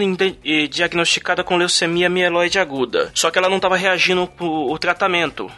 diagnosticada 0.70 1.44
com 1.44 1.58
leucemia 1.58 2.08
mieloide 2.08 2.58
aguda, 2.58 3.10
só 3.14 3.30
que 3.30 3.38
ela 3.38 3.50
não 3.50 3.56
estava 3.56 3.76
reagindo 3.76 4.28
o, 4.40 4.72
o 4.72 4.78
tratamento. 4.78 5.50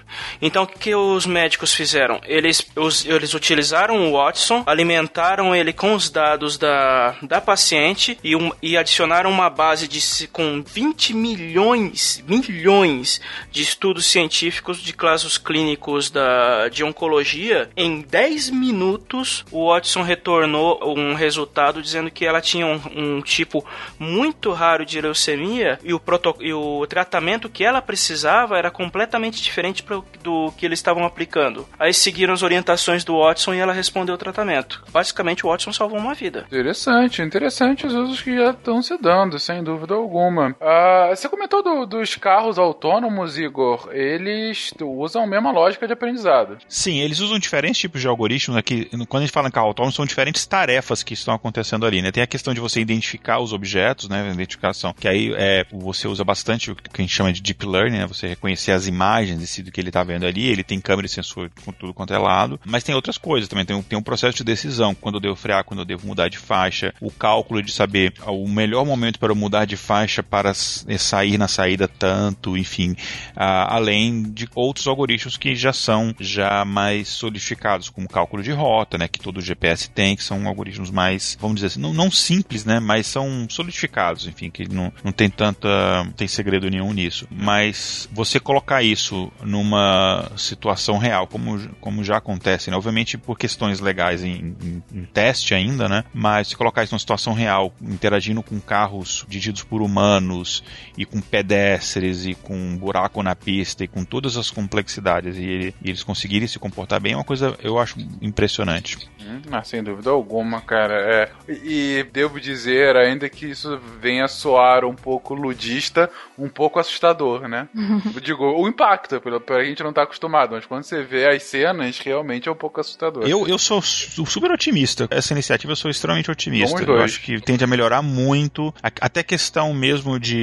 Então 0.43 0.65
o 0.65 0.67
que 0.67 0.95
os 0.97 1.27
médicos 1.27 1.73
fizeram? 1.73 2.21
Eles, 2.25 2.67
os, 2.75 3.07
eles 3.07 3.35
utilizaram 3.35 4.09
o 4.09 4.13
Watson, 4.15 4.65
alimentaram 4.67 5.55
ele 5.55 5.73
com 5.73 5.95
os 5.95 6.11
dados 6.11 6.59
da, 6.59 7.15
da 7.23 7.41
paciente 7.41 8.19
e, 8.25 8.35
um, 8.35 8.51
e 8.61 8.77
adicionaram 8.77 9.31
uma 9.31 9.49
base 9.49 9.87
de 9.87 10.27
com 10.33 10.61
20 10.67 10.88
20 10.89 11.15
milhões, 11.15 12.25
milhões 12.27 13.21
de 13.51 13.63
estudos 13.63 14.07
científicos 14.07 14.79
de 14.79 14.93
casos 14.93 15.37
clínicos 15.37 16.11
da, 16.11 16.69
de 16.69 16.83
oncologia. 16.83 17.69
Em 17.77 18.01
10 18.01 18.51
minutos, 18.51 19.45
o 19.51 19.69
Watson 19.69 20.03
retornou 20.03 20.81
um 20.97 21.15
resultado 21.15 21.83
dizendo 21.83 22.11
que 22.11 22.25
ela 22.25 22.41
tinha 22.41 22.67
um, 22.67 22.81
um 22.97 23.23
tipo 23.23 23.65
muito 23.99 24.53
raro 24.53 24.85
de 24.85 25.01
leucemia 25.01 25.79
e 25.85 25.93
o, 25.93 26.01
e 26.41 26.53
o 26.53 26.87
tratamento 26.87 27.49
que 27.49 27.65
ela 27.65 27.83
precisava 27.83 28.57
era 28.57 28.71
completamente 28.71 29.43
diferente 29.43 29.83
pro, 29.83 30.05
do 30.23 30.53
que 30.57 30.65
eles 30.65 30.79
estavam 30.79 31.05
aplicando. 31.05 31.69
Aí 31.79 31.93
seguiram 31.93 32.33
as 32.33 32.43
orientações 32.43 33.05
do 33.05 33.19
Watson 33.19 33.55
e 33.55 33.59
ela 33.59 33.73
respondeu 33.73 34.15
o 34.15 34.19
tratamento. 34.19 34.83
Basicamente, 34.91 35.45
o 35.45 35.51
Watson 35.51 35.73
salvou 35.73 35.99
uma 35.99 36.15
vida. 36.15 36.47
Interessante, 36.47 37.21
interessante 37.21 37.87
os 37.87 37.93
usos 37.93 38.23
que 38.23 38.37
já 38.37 38.51
estão 38.51 38.83
se 38.83 38.97
dando, 38.99 39.39
sem 39.39 39.63
dúvida 39.63 39.95
alguma. 39.95 40.57
Uh, 40.79 41.17
você 41.17 41.29
comentou 41.29 41.63
do, 41.63 41.87
dos 41.87 42.15
carros 42.15 42.59
autônomos, 42.59 43.37
Igor. 43.37 43.89
Eles 43.93 44.73
usam 44.81 45.25
a 45.25 45.27
mesma 45.27 45.51
lógica 45.51 45.87
de 45.87 45.93
aprendizado. 45.93 46.59
Sim, 46.69 47.01
eles 47.01 47.19
usam 47.19 47.39
diferentes 47.39 47.81
tipos 47.81 48.01
de 48.01 48.07
algoritmos. 48.07 48.57
Aqui, 48.57 48.89
quando 49.09 49.23
a 49.23 49.27
gente 49.27 49.33
fala 49.33 49.49
em 49.49 49.51
carro 49.51 49.67
autônomo, 49.69 49.93
são 49.93 50.07
diferentes 50.07 50.47
tarefas 50.47 51.03
que 51.03 51.15
estão 51.15 51.35
acontecendo 51.35 51.85
ali. 51.85 52.01
Né? 52.01 52.13
Tem 52.13 52.23
a 52.23 52.27
questão 52.27 52.55
de 52.55 52.61
você 52.61 52.81
identificar 52.81 53.41
os 53.41 53.53
objetos, 53.53 54.09
né? 54.09 54.31
Identificação, 54.33 54.93
que 54.93 55.09
aí 55.09 55.33
é, 55.37 55.67
você 55.73 56.07
usa 56.07 56.23
bastante 56.23 56.71
o 56.71 56.77
que 56.77 57.01
a 57.01 57.01
gente 57.01 57.15
chama 57.15 57.33
de 57.33 57.41
deep 57.41 57.67
learning, 57.67 57.99
né? 57.99 58.07
Você 58.07 58.29
reconhecer 58.29 58.73
as 58.73 58.87
imagens 58.87 59.59
do 59.59 59.73
que 59.73 59.81
ele 59.81 59.89
está 59.89 60.05
vendo 60.05 60.27
ali. 60.27 60.47
Ele 60.47 60.63
tem 60.63 60.81
câmera 60.81 61.07
e 61.07 61.11
sensor 61.11 61.51
com 61.65 61.73
tudo 61.73 61.95
quanto 61.95 62.15
é 62.15 62.19
lado. 62.19 62.61
Mas 62.65 62.85
tem 62.85 62.95
outras 62.95 63.19
coisas 63.19 63.49
também. 63.49 63.65
Tem, 63.65 63.83
tem 63.83 63.99
um 63.99 64.03
processo 64.03 64.37
de 64.37 64.45
decisão. 64.45 64.95
Quando 64.95 65.17
eu 65.17 65.21
devo 65.21 65.37
frear, 65.37 65.65
quando 65.65 65.81
eu 65.81 65.87
devo 65.87 66.07
mudar 66.07 66.29
de 66.29 66.39
faixa. 66.39 66.95
O 67.01 67.11
cálculo 67.11 67.63
de 67.63 67.73
saber 67.73 68.13
o 68.27 68.49
melhor 68.49 68.85
momento 68.85 69.19
para 69.19 69.33
eu 69.33 69.37
mudar 69.37 69.65
de 69.65 69.77
faixa 69.77 70.23
para 70.23 70.53
sair 70.99 71.39
na 71.39 71.49
saída 71.49 71.89
tanto, 71.89 72.57
enfim, 72.57 72.97
além 73.35 74.23
de 74.23 74.49
outros 74.55 74.87
algoritmos 74.87 75.37
que 75.37 75.55
já 75.55 75.73
são 75.73 76.15
já 76.19 76.65
mais 76.65 77.09
solidificados, 77.09 77.89
como 77.89 78.09
cálculo 78.09 78.43
de 78.43 78.53
rota, 78.53 78.99
né, 78.99 79.09
que 79.09 79.19
todo 79.19 79.41
GPS 79.41 79.91
tem, 79.91 80.17
que 80.17 80.23
são 80.23 80.47
algoritmos 80.47 80.91
mais, 80.91 81.37
vamos 81.41 81.57
dizer 81.57 81.69
assim, 81.69 81.81
não, 81.81 81.93
não 81.93 82.11
simples, 82.11 82.65
né, 82.65 82.81
mas 82.81 83.07
são 83.07 83.47
solidificados, 83.49 84.27
enfim, 84.27 84.51
que 84.51 84.69
não, 84.69 84.93
não 85.03 85.13
tem 85.13 85.31
tanta, 85.31 86.05
não 86.05 86.13
tem 86.13 86.29
segredo 86.29 86.71
nenhum 86.71 86.93
nisso. 86.93 87.27
Mas 87.31 88.09
você 88.13 88.41
colocar 88.41 88.83
isso 88.83 89.33
numa 89.43 90.31
situação 90.37 90.99
real, 90.99 91.27
como, 91.27 91.59
como 91.81 92.05
já 92.05 92.17
acontece, 92.17 92.71
né, 92.71 92.77
obviamente 92.77 93.17
por 93.17 93.39
questões 93.39 93.81
legais 93.81 94.23
em, 94.23 94.57
em, 94.63 94.83
em 94.93 95.05
teste 95.05 95.55
ainda, 95.55 95.89
né, 95.89 96.05
mas 96.13 96.49
se 96.49 96.57
colocar 96.57 96.83
isso 96.83 96.95
numa 96.95 97.01
situação 97.01 97.33
real, 97.33 97.73
interagindo 97.81 98.43
com 98.43 98.61
carros 98.61 99.25
dirigidos 99.29 99.63
por 99.63 99.83
humanos 99.83 100.48
e 100.97 101.05
com 101.05 101.21
pedestres 101.21 102.27
e 102.27 102.35
com 102.35 102.77
buraco 102.77 103.23
na 103.23 103.35
pista 103.35 103.85
e 103.85 103.89
com 103.89 104.05
todas 104.05 104.37
as 104.37 104.51
complexidades 104.51 105.37
e, 105.37 105.45
ele, 105.45 105.75
e 105.83 105.91
eles 105.91 106.03
conseguirem 106.03 106.49
se 106.49 106.59
comportar 106.59 107.01
bem 107.01 107.13
é 107.13 107.17
uma 107.17 107.25
coisa 107.25 107.57
eu 107.63 107.79
acho 107.79 107.99
impressionante. 108.21 109.09
Hum, 109.21 109.41
sem 109.65 109.83
dúvida 109.83 110.11
alguma, 110.11 110.61
cara. 110.61 110.95
É. 110.95 111.31
E 111.63 112.07
devo 112.13 112.41
dizer 112.41 112.97
ainda 112.97 113.29
que 113.29 113.47
isso 113.47 113.79
venha 114.01 114.25
a 114.25 114.29
soar 114.29 114.85
um 114.85 114.95
pouco 114.95 115.35
ludista, 115.35 116.11
um 116.39 116.49
pouco 116.49 116.79
assustador, 116.79 117.49
né? 117.49 117.69
Digo, 118.23 118.45
o 118.45 118.69
impacto, 118.69 119.21
pelo, 119.21 119.43
a 119.51 119.65
gente 119.65 119.83
não 119.83 119.93
tá 119.93 120.03
acostumado, 120.03 120.53
mas 120.53 120.67
quando 120.67 120.85
você 120.85 121.03
vê 121.03 121.29
as 121.29 121.43
cenas, 121.43 121.99
realmente 121.99 122.49
é 122.49 122.53
um 122.53 122.57
pouco 122.57 122.81
assustador. 122.81 123.25
Eu, 123.27 123.47
eu 123.47 123.59
sou 123.59 123.83
super 123.83 124.51
otimista. 124.51 125.07
Essa 125.11 125.33
iniciativa 125.33 125.73
eu 125.73 125.77
sou 125.77 125.91
extremamente 125.91 126.31
otimista. 126.31 126.83
Eu 126.83 127.03
acho 127.03 127.21
que 127.21 127.41
tende 127.41 127.65
a 127.65 127.67
melhorar 127.67 128.03
muito, 128.03 128.75
até 128.83 129.23
questão 129.23 129.73
mesmo 129.75 130.19
de, 130.19 130.38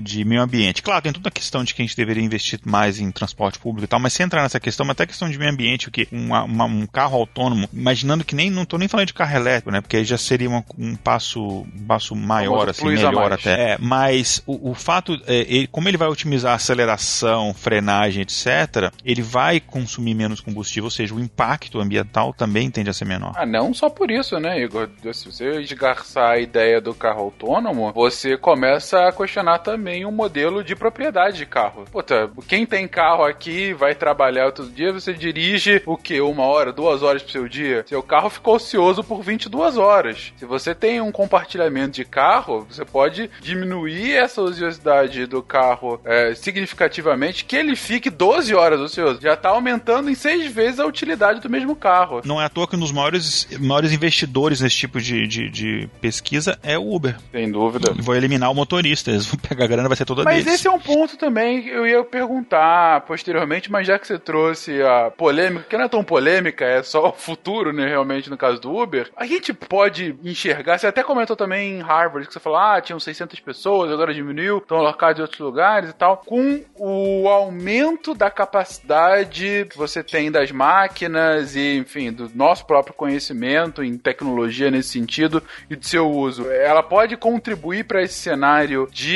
de 0.00 0.24
meio 0.24 0.42
ambiente. 0.42 0.82
Claro, 0.82 1.02
tem 1.02 1.12
toda 1.12 1.28
a 1.28 1.32
questão 1.32 1.64
de 1.64 1.74
que 1.74 1.82
a 1.82 1.84
gente 1.84 1.96
deveria 1.96 2.22
investir 2.22 2.60
mais 2.64 2.98
em 2.98 3.10
transporte 3.10 3.58
público 3.58 3.84
e 3.84 3.88
tal, 3.88 4.00
mas 4.00 4.12
sem 4.12 4.24
entrar 4.24 4.42
nessa 4.42 4.60
questão, 4.60 4.88
até 4.90 5.06
questão 5.06 5.28
de 5.28 5.38
meio 5.38 5.50
ambiente, 5.50 5.88
o 5.88 5.90
que 5.90 6.08
uma, 6.10 6.44
uma, 6.44 6.64
um 6.64 6.86
carro 6.86 7.18
autônomo, 7.18 7.68
imaginando 7.72 8.24
que 8.24 8.34
nem, 8.34 8.50
não 8.50 8.64
tô 8.64 8.78
nem 8.78 8.88
falando 8.88 9.06
de 9.06 9.14
carro 9.14 9.36
elétrico, 9.36 9.70
né, 9.70 9.80
porque 9.80 9.98
aí 9.98 10.04
já 10.04 10.18
seria 10.18 10.48
uma, 10.48 10.64
um 10.78 10.94
passo, 10.96 11.40
um 11.40 11.86
passo 11.86 12.14
maior, 12.14 12.68
assim, 12.68 12.86
melhor 12.86 13.32
até. 13.32 13.72
É, 13.72 13.78
mas 13.80 14.42
o, 14.46 14.70
o 14.70 14.74
fato, 14.74 15.18
é, 15.26 15.46
ele, 15.48 15.66
como 15.66 15.88
ele 15.88 15.96
vai 15.96 16.08
otimizar 16.08 16.52
a 16.52 16.56
aceleração, 16.56 17.52
frenagem, 17.54 18.22
etc., 18.22 18.92
ele 19.04 19.22
vai 19.22 19.60
consumir 19.60 20.14
menos 20.14 20.40
combustível, 20.40 20.84
ou 20.84 20.90
seja, 20.90 21.14
o 21.14 21.20
impacto 21.20 21.80
ambiental 21.80 22.32
também 22.32 22.70
tende 22.70 22.90
a 22.90 22.92
ser 22.92 23.04
menor. 23.04 23.32
Ah, 23.36 23.46
não 23.46 23.72
só 23.74 23.88
por 23.88 24.10
isso, 24.10 24.38
né, 24.38 24.62
Igor? 24.62 24.88
Se 25.12 25.30
você 25.30 25.60
esgarçar 25.60 26.30
a 26.30 26.38
ideia 26.38 26.80
do 26.80 26.94
carro 26.94 27.22
autônomo, 27.22 27.92
você 27.92 28.36
começa 28.36 28.98
a 29.08 29.12
questionar 29.28 29.58
também 29.58 30.06
o 30.06 30.10
modelo 30.10 30.64
de 30.64 30.74
propriedade 30.74 31.36
de 31.36 31.46
carro. 31.46 31.84
Puta, 31.92 32.30
quem 32.48 32.64
tem 32.64 32.88
carro 32.88 33.22
aqui 33.22 33.74
vai 33.74 33.94
trabalhar 33.94 34.50
todo 34.52 34.70
dia, 34.70 34.90
você 34.90 35.12
dirige 35.12 35.82
o 35.84 35.96
que? 35.98 36.18
Uma 36.20 36.44
hora, 36.44 36.72
duas 36.72 37.02
horas 37.02 37.22
pro 37.22 37.32
seu 37.32 37.46
dia? 37.46 37.84
Seu 37.86 38.02
carro 38.02 38.30
ficou 38.30 38.56
ocioso 38.56 39.04
por 39.04 39.22
22 39.22 39.76
horas. 39.76 40.32
Se 40.36 40.46
você 40.46 40.74
tem 40.74 41.00
um 41.00 41.12
compartilhamento 41.12 41.92
de 41.92 42.04
carro, 42.06 42.66
você 42.68 42.84
pode 42.84 43.30
diminuir 43.40 44.14
essa 44.14 44.40
ociosidade 44.40 45.26
do 45.26 45.42
carro 45.42 46.00
é, 46.04 46.34
significativamente, 46.34 47.44
que 47.44 47.54
ele 47.54 47.76
fique 47.76 48.08
12 48.08 48.54
horas 48.54 48.80
ocioso. 48.80 49.20
Já 49.20 49.36
tá 49.36 49.50
aumentando 49.50 50.08
em 50.08 50.14
seis 50.14 50.50
vezes 50.50 50.80
a 50.80 50.86
utilidade 50.86 51.40
do 51.40 51.50
mesmo 51.50 51.76
carro. 51.76 52.22
Não 52.24 52.40
é 52.40 52.46
à 52.46 52.48
toa 52.48 52.66
que 52.66 52.76
um 52.76 52.80
dos 52.80 52.92
maiores, 52.92 53.46
maiores 53.60 53.92
investidores 53.92 54.62
nesse 54.62 54.76
tipo 54.76 54.98
de, 55.00 55.26
de, 55.26 55.50
de 55.50 55.88
pesquisa 56.00 56.58
é 56.62 56.78
o 56.78 56.94
Uber. 56.94 57.16
Sem 57.30 57.50
dúvida. 57.50 57.92
Vou 57.98 58.16
eliminar 58.16 58.50
o 58.50 58.54
motorista, 58.54 59.17
eles 59.18 59.26
vão 59.26 59.38
pegar 59.46 59.64
a 59.64 59.68
grana, 59.68 59.88
vai 59.88 59.96
ser 59.96 60.04
toda 60.04 60.24
Mas 60.24 60.44
deles. 60.44 60.60
esse 60.60 60.66
é 60.66 60.70
um 60.70 60.78
ponto 60.78 61.16
também 61.16 61.62
que 61.62 61.68
eu 61.68 61.86
ia 61.86 62.02
perguntar 62.04 63.02
posteriormente, 63.02 63.70
mas 63.70 63.86
já 63.86 63.98
que 63.98 64.06
você 64.06 64.18
trouxe 64.18 64.82
a 64.82 65.10
polêmica, 65.10 65.64
que 65.68 65.76
não 65.76 65.84
é 65.84 65.88
tão 65.88 66.02
polêmica, 66.04 66.64
é 66.64 66.82
só 66.82 67.08
o 67.08 67.12
futuro, 67.12 67.72
né, 67.72 67.86
realmente, 67.86 68.30
no 68.30 68.36
caso 68.36 68.60
do 68.60 68.74
Uber, 68.74 69.10
a 69.16 69.26
gente 69.26 69.52
pode 69.52 70.16
enxergar, 70.24 70.78
você 70.78 70.86
até 70.86 71.02
comentou 71.02 71.36
também 71.36 71.78
em 71.78 71.82
Harvard, 71.82 72.26
que 72.26 72.32
você 72.32 72.40
falou, 72.40 72.58
ah, 72.58 72.80
tinham 72.80 73.00
600 73.00 73.40
pessoas, 73.40 73.90
agora 73.90 74.14
diminuiu, 74.14 74.58
estão 74.58 74.78
alocados 74.78 75.18
em 75.18 75.22
outros 75.22 75.40
lugares 75.40 75.90
e 75.90 75.92
tal. 75.92 76.18
Com 76.18 76.62
o 76.76 77.28
aumento 77.28 78.14
da 78.14 78.30
capacidade 78.30 79.66
que 79.70 79.76
você 79.76 80.02
tem 80.02 80.30
das 80.30 80.50
máquinas 80.50 81.56
e, 81.56 81.76
enfim, 81.78 82.12
do 82.12 82.30
nosso 82.34 82.66
próprio 82.66 82.94
conhecimento 82.94 83.82
em 83.82 83.96
tecnologia 83.96 84.70
nesse 84.70 84.90
sentido 84.90 85.42
e 85.68 85.76
do 85.76 85.84
seu 85.84 86.10
uso, 86.10 86.50
ela 86.50 86.82
pode 86.82 87.16
contribuir 87.16 87.84
para 87.84 88.02
esse 88.02 88.14
cenário 88.14 88.88
de 88.90 89.07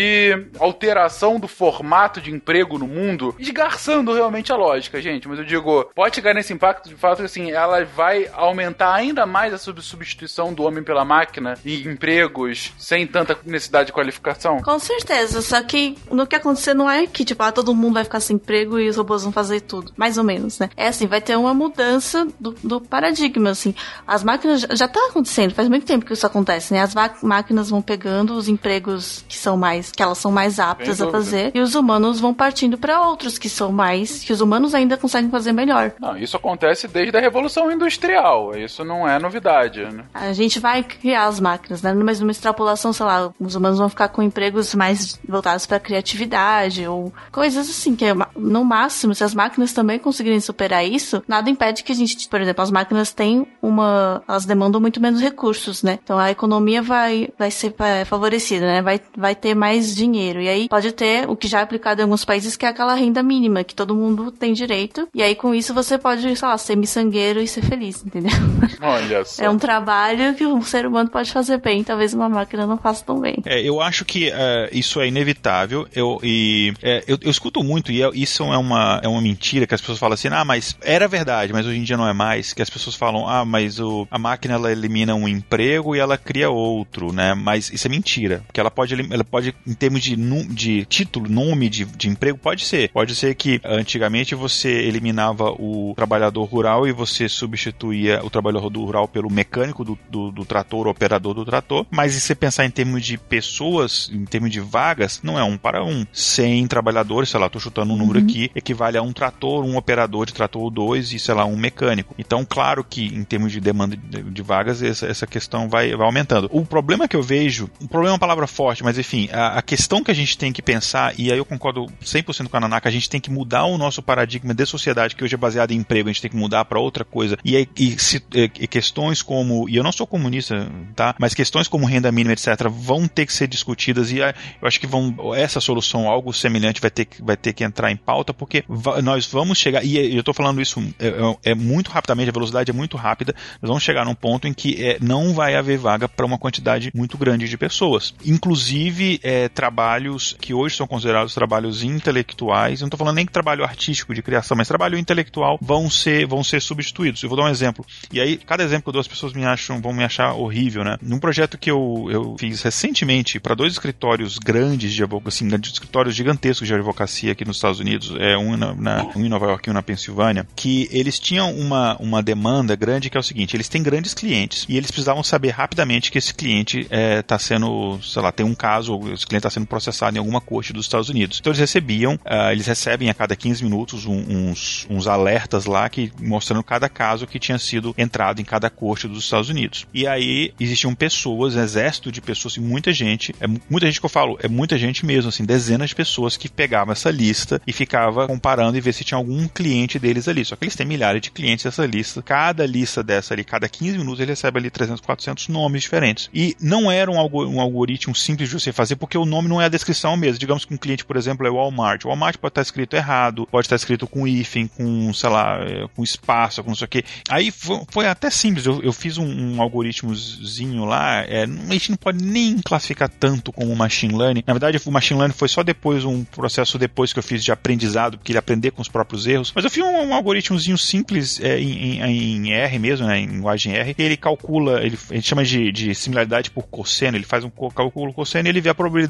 alteração 0.58 1.38
do 1.38 1.48
formato 1.48 2.20
de 2.20 2.30
emprego 2.30 2.78
no 2.78 2.86
mundo, 2.86 3.34
esgarçando 3.38 4.12
realmente 4.12 4.52
a 4.52 4.56
lógica, 4.56 5.00
gente. 5.00 5.28
Mas 5.28 5.38
eu 5.38 5.44
digo, 5.44 5.90
pode 5.94 6.16
chegar 6.16 6.34
nesse 6.34 6.52
impacto 6.52 6.88
de 6.88 6.94
fato 6.94 7.22
assim, 7.22 7.50
ela 7.50 7.84
vai 7.84 8.28
aumentar 8.32 8.94
ainda 8.94 9.26
mais 9.26 9.52
a 9.54 9.58
substituição 9.58 10.52
do 10.52 10.62
homem 10.64 10.82
pela 10.82 11.04
máquina 11.04 11.54
em 11.64 11.88
empregos 11.88 12.12
empregos 12.12 12.72
sem 12.78 13.06
tanta 13.06 13.36
necessidade 13.44 13.86
de 13.86 13.92
qualificação? 13.92 14.60
Com 14.62 14.78
certeza, 14.78 15.40
só 15.40 15.62
que 15.62 15.96
no 16.10 16.26
que 16.26 16.36
acontecer 16.36 16.74
não 16.74 16.90
é 16.90 17.06
que, 17.06 17.24
tipo, 17.24 17.42
ah, 17.42 17.52
todo 17.52 17.74
mundo 17.74 17.94
vai 17.94 18.04
ficar 18.04 18.20
sem 18.20 18.36
emprego 18.36 18.78
e 18.78 18.88
os 18.88 18.96
robôs 18.96 19.22
vão 19.22 19.32
fazer 19.32 19.60
tudo. 19.60 19.92
Mais 19.96 20.18
ou 20.18 20.24
menos, 20.24 20.58
né? 20.58 20.70
É 20.76 20.88
assim, 20.88 21.06
vai 21.06 21.20
ter 21.20 21.36
uma 21.36 21.54
mudança 21.54 22.26
do, 22.38 22.54
do 22.62 22.80
paradigma, 22.80 23.50
assim. 23.50 23.74
As 24.06 24.22
máquinas 24.22 24.60
já, 24.60 24.68
já 24.74 24.88
tá 24.88 25.00
acontecendo, 25.08 25.54
faz 25.54 25.68
muito 25.68 25.86
tempo 25.86 26.04
que 26.04 26.12
isso 26.12 26.26
acontece, 26.26 26.72
né? 26.72 26.80
As 26.80 26.94
máquinas 27.22 27.70
vão 27.70 27.82
pegando 27.82 28.34
os 28.34 28.48
empregos 28.48 29.24
que 29.28 29.36
são 29.36 29.56
mais, 29.56 29.81
que 29.90 30.02
elas 30.02 30.18
são 30.18 30.30
mais 30.30 30.60
aptas 30.60 31.00
a 31.00 31.10
fazer, 31.10 31.50
e 31.54 31.60
os 31.60 31.74
humanos 31.74 32.20
vão 32.20 32.34
partindo 32.34 32.78
para 32.78 33.00
outros 33.02 33.38
que 33.38 33.48
são 33.48 33.72
mais, 33.72 34.22
que 34.22 34.32
os 34.32 34.40
humanos 34.40 34.74
ainda 34.74 34.96
conseguem 34.96 35.30
fazer 35.30 35.52
melhor. 35.52 35.92
Não, 36.00 36.16
isso 36.16 36.36
acontece 36.36 36.86
desde 36.86 37.16
a 37.16 37.20
Revolução 37.20 37.70
Industrial, 37.70 38.56
isso 38.56 38.84
não 38.84 39.08
é 39.08 39.18
novidade, 39.18 39.80
né? 39.84 40.04
A 40.14 40.32
gente 40.32 40.60
vai 40.60 40.82
criar 40.82 41.26
as 41.26 41.40
máquinas, 41.40 41.82
né? 41.82 41.92
Mas 41.94 42.20
numa 42.20 42.32
extrapolação, 42.32 42.92
sei 42.92 43.06
lá, 43.06 43.32
os 43.40 43.54
humanos 43.54 43.78
vão 43.78 43.88
ficar 43.88 44.08
com 44.08 44.22
empregos 44.22 44.74
mais 44.74 45.18
voltados 45.26 45.66
para 45.66 45.80
criatividade 45.80 46.86
ou 46.86 47.12
coisas 47.30 47.68
assim, 47.68 47.96
que 47.96 48.04
é 48.04 48.14
no 48.36 48.64
máximo, 48.64 49.14
se 49.14 49.24
as 49.24 49.34
máquinas 49.34 49.72
também 49.72 49.98
conseguirem 49.98 50.40
superar 50.40 50.84
isso, 50.84 51.22
nada 51.26 51.48
impede 51.50 51.82
que 51.82 51.92
a 51.92 51.94
gente, 51.94 52.28
por 52.28 52.40
exemplo, 52.40 52.62
as 52.62 52.70
máquinas 52.70 53.12
têm 53.12 53.46
uma, 53.60 54.22
elas 54.28 54.44
demandam 54.44 54.80
muito 54.80 55.00
menos 55.00 55.20
recursos, 55.20 55.82
né? 55.82 55.98
Então 56.02 56.18
a 56.18 56.30
economia 56.30 56.82
vai, 56.82 57.28
vai 57.38 57.50
ser 57.50 57.74
é, 57.78 58.04
favorecida, 58.04 58.66
né? 58.66 58.82
Vai, 58.82 59.00
vai 59.16 59.34
ter 59.34 59.54
mais 59.54 59.71
dinheiro. 59.80 60.40
E 60.40 60.48
aí 60.48 60.68
pode 60.68 60.92
ter 60.92 61.28
o 61.28 61.36
que 61.36 61.48
já 61.48 61.60
é 61.60 61.62
aplicado 61.62 62.00
em 62.00 62.04
alguns 62.04 62.24
países, 62.24 62.56
que 62.56 62.66
é 62.66 62.68
aquela 62.68 62.94
renda 62.94 63.22
mínima, 63.22 63.64
que 63.64 63.74
todo 63.74 63.94
mundo 63.94 64.30
tem 64.30 64.52
direito. 64.52 65.08
E 65.14 65.22
aí 65.22 65.34
com 65.34 65.54
isso 65.54 65.74
você 65.74 65.98
pode, 65.98 66.22
sei 66.36 66.48
lá, 66.48 66.56
ser 66.58 66.76
miçangueiro 66.76 67.40
e 67.40 67.48
ser 67.48 67.62
feliz, 67.62 68.04
entendeu? 68.04 68.32
Olha 68.80 69.24
só. 69.26 69.42
É 69.42 69.50
um 69.50 69.58
trabalho 69.58 70.34
que 70.34 70.46
um 70.46 70.62
ser 70.62 70.86
humano 70.86 71.10
pode 71.10 71.32
fazer 71.32 71.58
bem, 71.58 71.84
talvez 71.84 72.14
uma 72.14 72.28
máquina 72.28 72.66
não 72.66 72.78
faça 72.78 73.04
tão 73.04 73.20
bem. 73.20 73.36
É, 73.44 73.60
eu 73.60 73.80
acho 73.80 74.04
que 74.04 74.28
uh, 74.28 74.32
isso 74.72 75.00
é 75.00 75.08
inevitável. 75.08 75.86
Eu, 75.94 76.18
e, 76.22 76.72
é, 76.82 77.04
eu, 77.06 77.18
eu, 77.20 77.30
escuto 77.30 77.62
muito, 77.62 77.90
e 77.92 78.02
é, 78.02 78.10
isso 78.14 78.42
é 78.44 78.56
uma, 78.56 79.00
é 79.02 79.08
uma 79.08 79.20
mentira 79.20 79.66
que 79.66 79.74
as 79.74 79.80
pessoas 79.80 79.98
falam 79.98 80.14
assim, 80.14 80.28
ah, 80.28 80.44
mas 80.44 80.76
era 80.82 81.08
verdade, 81.08 81.52
mas 81.52 81.66
hoje 81.66 81.78
em 81.78 81.82
dia 81.82 81.96
não 81.96 82.08
é 82.08 82.12
mais. 82.12 82.52
Que 82.52 82.62
as 82.62 82.70
pessoas 82.70 82.96
falam, 82.96 83.28
ah, 83.28 83.44
mas 83.44 83.78
o, 83.78 84.06
a 84.10 84.18
máquina 84.18 84.54
ela 84.54 84.72
elimina 84.72 85.14
um 85.14 85.28
emprego 85.28 85.94
e 85.94 85.98
ela 85.98 86.16
cria 86.16 86.50
outro, 86.50 87.12
né? 87.12 87.34
Mas 87.34 87.70
isso 87.72 87.86
é 87.86 87.90
mentira. 87.90 88.42
Porque 88.46 88.60
ela 88.60 88.70
pode, 88.70 88.94
ela 89.12 89.24
pode 89.24 89.54
em 89.66 89.74
termos 89.74 90.02
de, 90.02 90.16
de 90.16 90.84
título, 90.86 91.28
nome 91.28 91.68
de, 91.68 91.84
de 91.84 92.08
emprego, 92.08 92.38
pode 92.38 92.64
ser. 92.64 92.90
Pode 92.90 93.14
ser 93.14 93.34
que 93.34 93.60
antigamente 93.64 94.34
você 94.34 94.68
eliminava 94.68 95.50
o 95.50 95.92
trabalhador 95.96 96.44
rural 96.44 96.86
e 96.86 96.92
você 96.92 97.28
substituía 97.28 98.20
o 98.24 98.30
trabalhador 98.30 98.84
rural 98.84 99.08
pelo 99.08 99.30
mecânico 99.30 99.84
do, 99.84 99.98
do, 100.08 100.30
do 100.30 100.44
trator, 100.44 100.86
operador 100.86 101.34
do 101.34 101.44
trator. 101.44 101.86
Mas 101.90 102.12
se 102.12 102.20
você 102.20 102.34
pensar 102.34 102.64
em 102.64 102.70
termos 102.70 103.04
de 103.04 103.16
pessoas, 103.18 104.10
em 104.12 104.24
termos 104.24 104.50
de 104.50 104.60
vagas, 104.60 105.20
não 105.22 105.38
é 105.38 105.44
um 105.44 105.56
para 105.56 105.84
um. 105.84 106.04
100 106.12 106.66
trabalhadores, 106.66 107.30
sei 107.30 107.40
lá, 107.40 107.48
tô 107.48 107.58
chutando 107.58 107.92
um 107.92 107.96
número 107.96 108.18
uhum. 108.18 108.24
aqui, 108.24 108.50
equivale 108.54 108.96
a 108.96 109.02
um 109.02 109.12
trator, 109.12 109.64
um 109.64 109.76
operador 109.76 110.26
de 110.26 110.32
trator 110.32 110.62
ou 110.62 110.70
dois 110.70 111.12
e, 111.12 111.18
sei 111.18 111.34
lá, 111.34 111.44
um 111.44 111.56
mecânico. 111.56 112.14
Então, 112.18 112.44
claro 112.44 112.84
que 112.84 113.06
em 113.06 113.24
termos 113.24 113.52
de 113.52 113.60
demanda 113.60 113.96
de, 113.96 114.22
de 114.22 114.42
vagas, 114.42 114.82
essa, 114.82 115.06
essa 115.06 115.26
questão 115.26 115.68
vai, 115.68 115.94
vai 115.94 116.06
aumentando. 116.06 116.48
O 116.52 116.64
problema 116.64 117.08
que 117.08 117.16
eu 117.16 117.22
vejo, 117.22 117.70
o 117.80 117.88
problema 117.88 118.10
é 118.10 118.14
uma 118.14 118.18
palavra 118.18 118.46
forte, 118.46 118.82
mas 118.82 118.98
enfim, 118.98 119.28
a, 119.32 119.41
a 119.48 119.62
questão 119.62 120.02
que 120.02 120.10
a 120.10 120.14
gente 120.14 120.36
tem 120.36 120.52
que 120.52 120.62
pensar, 120.62 121.14
e 121.18 121.30
aí 121.30 121.38
eu 121.38 121.44
concordo 121.44 121.86
100% 122.02 122.48
com 122.48 122.56
a 122.56 122.60
Nanaka, 122.60 122.88
a 122.88 122.92
gente 122.92 123.08
tem 123.08 123.20
que 123.20 123.30
mudar 123.30 123.64
o 123.64 123.78
nosso 123.78 124.02
paradigma 124.02 124.54
de 124.54 124.66
sociedade, 124.66 125.14
que 125.14 125.24
hoje 125.24 125.34
é 125.34 125.38
baseado 125.38 125.72
em 125.72 125.76
emprego, 125.76 126.08
a 126.08 126.12
gente 126.12 126.22
tem 126.22 126.30
que 126.30 126.36
mudar 126.36 126.64
para 126.64 126.80
outra 126.80 127.04
coisa. 127.04 127.38
E, 127.44 127.56
e, 127.56 127.68
e, 127.78 128.50
e, 128.60 128.66
questões 128.66 129.22
como, 129.22 129.68
e 129.68 129.76
eu 129.76 129.82
não 129.82 129.92
sou 129.92 130.06
comunista, 130.06 130.68
tá? 130.94 131.14
Mas 131.18 131.34
questões 131.34 131.68
como 131.68 131.86
renda 131.86 132.10
mínima, 132.12 132.32
etc., 132.32 132.68
vão 132.70 133.06
ter 133.06 133.26
que 133.26 133.32
ser 133.32 133.46
discutidas 133.46 134.10
e 134.10 134.18
eu 134.18 134.32
acho 134.62 134.80
que 134.80 134.86
vão, 134.86 135.34
essa 135.34 135.60
solução, 135.60 136.08
algo 136.08 136.32
semelhante, 136.32 136.80
vai 136.80 136.90
ter, 136.90 137.08
vai 137.20 137.36
ter 137.36 137.52
que 137.52 137.64
entrar 137.64 137.90
em 137.90 137.96
pauta, 137.96 138.32
porque 138.32 138.64
nós 139.02 139.26
vamos 139.26 139.58
chegar, 139.58 139.84
e 139.84 140.14
eu 140.14 140.20
estou 140.20 140.34
falando 140.34 140.60
isso 140.60 140.82
é, 140.98 141.08
é, 141.08 141.52
é, 141.52 141.54
muito 141.54 141.90
rapidamente, 141.90 142.30
a 142.30 142.32
velocidade 142.32 142.70
é 142.70 142.74
muito 142.74 142.96
rápida, 142.96 143.34
nós 143.60 143.68
vamos 143.68 143.82
chegar 143.82 144.04
num 144.04 144.14
ponto 144.14 144.46
em 144.46 144.52
que 144.52 144.82
é, 144.84 144.98
não 145.00 145.32
vai 145.32 145.54
haver 145.54 145.78
vaga 145.78 146.08
para 146.08 146.26
uma 146.26 146.38
quantidade 146.38 146.90
muito 146.94 147.16
grande 147.16 147.48
de 147.48 147.56
pessoas. 147.56 148.14
Inclusive, 148.24 149.20
é, 149.22 149.31
trabalhos 149.54 150.36
que 150.40 150.54
hoje 150.54 150.76
são 150.76 150.86
considerados 150.86 151.34
trabalhos 151.34 151.82
intelectuais, 151.82 152.80
eu 152.80 152.84
não 152.84 152.88
estou 152.88 152.98
falando 152.98 153.16
nem 153.16 153.26
que 153.26 153.32
trabalho 153.32 153.64
artístico 153.64 154.14
de 154.14 154.22
criação, 154.22 154.56
mas 154.56 154.68
trabalho 154.68 154.98
intelectual 154.98 155.58
vão 155.60 155.88
ser, 155.90 156.26
vão 156.26 156.42
ser 156.42 156.60
substituídos. 156.60 157.22
Eu 157.22 157.28
vou 157.28 157.36
dar 157.36 157.44
um 157.44 157.48
exemplo. 157.48 157.84
E 158.12 158.20
aí, 158.20 158.36
cada 158.36 158.62
exemplo 158.62 158.84
que 158.84 158.88
eu 158.88 158.92
dou, 158.94 159.00
as 159.00 159.08
pessoas 159.08 159.32
me 159.32 159.44
acham, 159.44 159.80
vão 159.80 159.92
me 159.92 160.04
achar 160.04 160.34
horrível, 160.34 160.84
né? 160.84 160.96
Num 161.02 161.18
projeto 161.18 161.58
que 161.58 161.70
eu, 161.70 162.08
eu 162.10 162.36
fiz 162.38 162.62
recentemente 162.62 163.38
para 163.40 163.54
dois 163.54 163.72
escritórios 163.72 164.38
grandes 164.38 164.92
de 164.92 165.02
advocacia, 165.02 165.46
assim, 165.46 165.62
escritórios 165.72 166.14
gigantescos 166.14 166.66
de 166.66 166.74
advocacia 166.74 167.32
aqui 167.32 167.44
nos 167.44 167.56
Estados 167.56 167.80
Unidos, 167.80 168.14
é 168.18 168.36
um, 168.36 168.56
na, 168.56 168.74
na, 168.74 169.04
um 169.16 169.24
em 169.24 169.28
Nova 169.28 169.46
York 169.46 169.68
e 169.68 169.70
um 169.70 169.74
na 169.74 169.82
Pensilvânia, 169.82 170.46
que 170.54 170.88
eles 170.90 171.18
tinham 171.18 171.52
uma, 171.54 171.96
uma 171.98 172.22
demanda 172.22 172.74
grande 172.76 173.10
que 173.10 173.16
é 173.16 173.20
o 173.20 173.22
seguinte: 173.22 173.56
eles 173.56 173.68
têm 173.68 173.82
grandes 173.82 174.14
clientes 174.14 174.66
e 174.68 174.76
eles 174.76 174.90
precisavam 174.90 175.22
saber 175.22 175.50
rapidamente 175.50 176.10
que 176.10 176.18
esse 176.18 176.34
cliente 176.34 176.80
está 176.80 176.96
é, 176.96 177.22
tá 177.22 177.38
sendo, 177.38 177.98
sei 178.02 178.22
lá, 178.22 178.32
tem 178.32 178.44
um 178.44 178.54
caso, 178.54 178.98
esse 179.22 179.26
cliente 179.26 179.46
está 179.46 179.50
sendo 179.50 179.66
processado 179.66 180.16
em 180.16 180.18
alguma 180.18 180.40
corte 180.40 180.72
dos 180.72 180.86
Estados 180.86 181.08
Unidos. 181.08 181.38
Então 181.40 181.50
eles 181.50 181.60
recebiam, 181.60 182.14
uh, 182.14 182.50
eles 182.50 182.66
recebem 182.66 183.08
a 183.08 183.14
cada 183.14 183.34
15 183.34 183.64
minutos 183.64 184.04
um, 184.04 184.18
uns, 184.28 184.86
uns 184.90 185.06
alertas 185.06 185.66
lá 185.66 185.88
que 185.88 186.12
mostrando 186.20 186.62
cada 186.62 186.88
caso 186.88 187.26
que 187.26 187.38
tinha 187.38 187.58
sido 187.58 187.94
entrado 187.96 188.40
em 188.40 188.44
cada 188.44 188.68
corte 188.68 189.08
dos 189.08 189.24
Estados 189.24 189.48
Unidos. 189.48 189.86
E 189.94 190.06
aí 190.06 190.52
existiam 190.58 190.94
pessoas, 190.94 191.54
um 191.54 191.62
exército 191.62 192.10
de 192.10 192.20
pessoas, 192.20 192.56
e 192.56 192.60
muita 192.60 192.92
gente, 192.92 193.34
é 193.40 193.46
muita 193.46 193.86
gente 193.86 194.00
que 194.00 194.06
eu 194.06 194.10
falo, 194.10 194.38
é 194.42 194.48
muita 194.48 194.76
gente 194.76 195.06
mesmo, 195.06 195.28
assim, 195.28 195.44
dezenas 195.44 195.90
de 195.90 195.96
pessoas 195.96 196.36
que 196.36 196.48
pegavam 196.48 196.92
essa 196.92 197.10
lista 197.10 197.60
e 197.66 197.72
ficava 197.72 198.26
comparando 198.26 198.76
e 198.76 198.80
ver 198.80 198.92
se 198.92 199.04
tinha 199.04 199.18
algum 199.18 199.46
cliente 199.46 199.98
deles 199.98 200.28
ali. 200.28 200.44
Só 200.44 200.56
que 200.56 200.64
eles 200.64 200.76
têm 200.76 200.86
milhares 200.86 201.20
de 201.20 201.30
clientes 201.30 201.64
nessa 201.64 201.86
lista. 201.86 202.22
Cada 202.22 202.66
lista 202.66 203.02
dessa 203.02 203.34
ali, 203.34 203.44
cada 203.44 203.68
15 203.68 203.98
minutos, 203.98 204.20
ele 204.20 204.32
recebe 204.32 204.58
ali 204.58 204.70
300, 204.70 205.00
400 205.00 205.48
nomes 205.48 205.82
diferentes. 205.82 206.28
E 206.34 206.56
não 206.60 206.90
era 206.90 207.10
um, 207.10 207.16
um 207.16 207.60
algoritmo 207.60 208.14
simples 208.14 208.48
de 208.48 208.58
você 208.58 208.72
fazer, 208.72 208.96
porque 208.96 209.11
o 209.18 209.24
nome 209.24 209.48
não 209.48 209.60
é 209.60 209.66
a 209.66 209.68
descrição 209.68 210.16
mesmo. 210.16 210.38
Digamos 210.38 210.64
que 210.64 210.74
um 210.74 210.76
cliente, 210.76 211.04
por 211.04 211.16
exemplo, 211.16 211.46
é 211.46 211.50
Walmart. 211.50 212.04
O 212.04 212.08
Walmart 212.08 212.36
pode 212.36 212.52
estar 212.52 212.62
escrito 212.62 212.94
errado, 212.94 213.46
pode 213.50 213.66
estar 213.66 213.76
escrito 213.76 214.06
com 214.06 214.26
hífen, 214.26 214.66
com, 214.66 215.12
sei 215.12 215.30
lá, 215.30 215.58
é, 215.60 215.86
com 215.94 216.02
espaço, 216.02 216.62
com 216.62 216.70
não 216.70 216.76
sei 216.76 216.84
o 216.84 216.88
quê. 216.88 217.04
Aí 217.28 217.50
foi, 217.50 217.82
foi 217.90 218.06
até 218.06 218.30
simples. 218.30 218.66
Eu, 218.66 218.82
eu 218.82 218.92
fiz 218.92 219.18
um, 219.18 219.26
um 219.26 219.62
algoritmozinho 219.62 220.84
lá. 220.84 221.22
É, 221.22 221.44
a 221.44 221.72
gente 221.72 221.90
não 221.90 221.96
pode 221.96 222.22
nem 222.24 222.58
classificar 222.58 223.08
tanto 223.08 223.52
como 223.52 223.74
machine 223.74 224.16
learning. 224.16 224.42
Na 224.46 224.52
verdade, 224.52 224.80
o 224.84 224.90
machine 224.90 225.18
learning 225.18 225.34
foi 225.34 225.48
só 225.48 225.62
depois, 225.62 226.04
um 226.04 226.24
processo 226.24 226.78
depois 226.78 227.12
que 227.12 227.18
eu 227.18 227.22
fiz 227.22 227.44
de 227.44 227.52
aprendizado, 227.52 228.18
porque 228.18 228.32
ele 228.32 228.38
aprender 228.38 228.70
com 228.70 228.82
os 228.82 228.88
próprios 228.88 229.26
erros. 229.26 229.52
Mas 229.54 229.64
eu 229.64 229.70
fiz 229.70 229.82
um, 229.82 229.88
um 229.88 230.14
algoritmozinho 230.14 230.78
simples 230.78 231.40
é, 231.40 231.58
em, 231.58 232.00
em, 232.00 232.48
em, 232.48 232.52
R 232.52 232.78
mesmo, 232.78 233.06
né, 233.06 233.18
em 233.18 233.26
linguagem 233.26 233.74
R. 233.74 233.94
Ele 233.98 234.16
calcula, 234.16 234.82
ele, 234.82 234.98
gente 235.10 235.28
chama 235.28 235.44
de, 235.44 235.70
de 235.72 235.94
similaridade 235.94 236.50
por 236.50 236.64
cosseno. 236.64 237.16
Ele 237.16 237.24
faz 237.24 237.44
um 237.44 237.50
cálculo 237.50 238.12
cosseno 238.12 238.48
e 238.48 238.50
ele 238.50 238.60
vê 238.60 238.70
a 238.70 238.74
probabilidade 238.74 239.01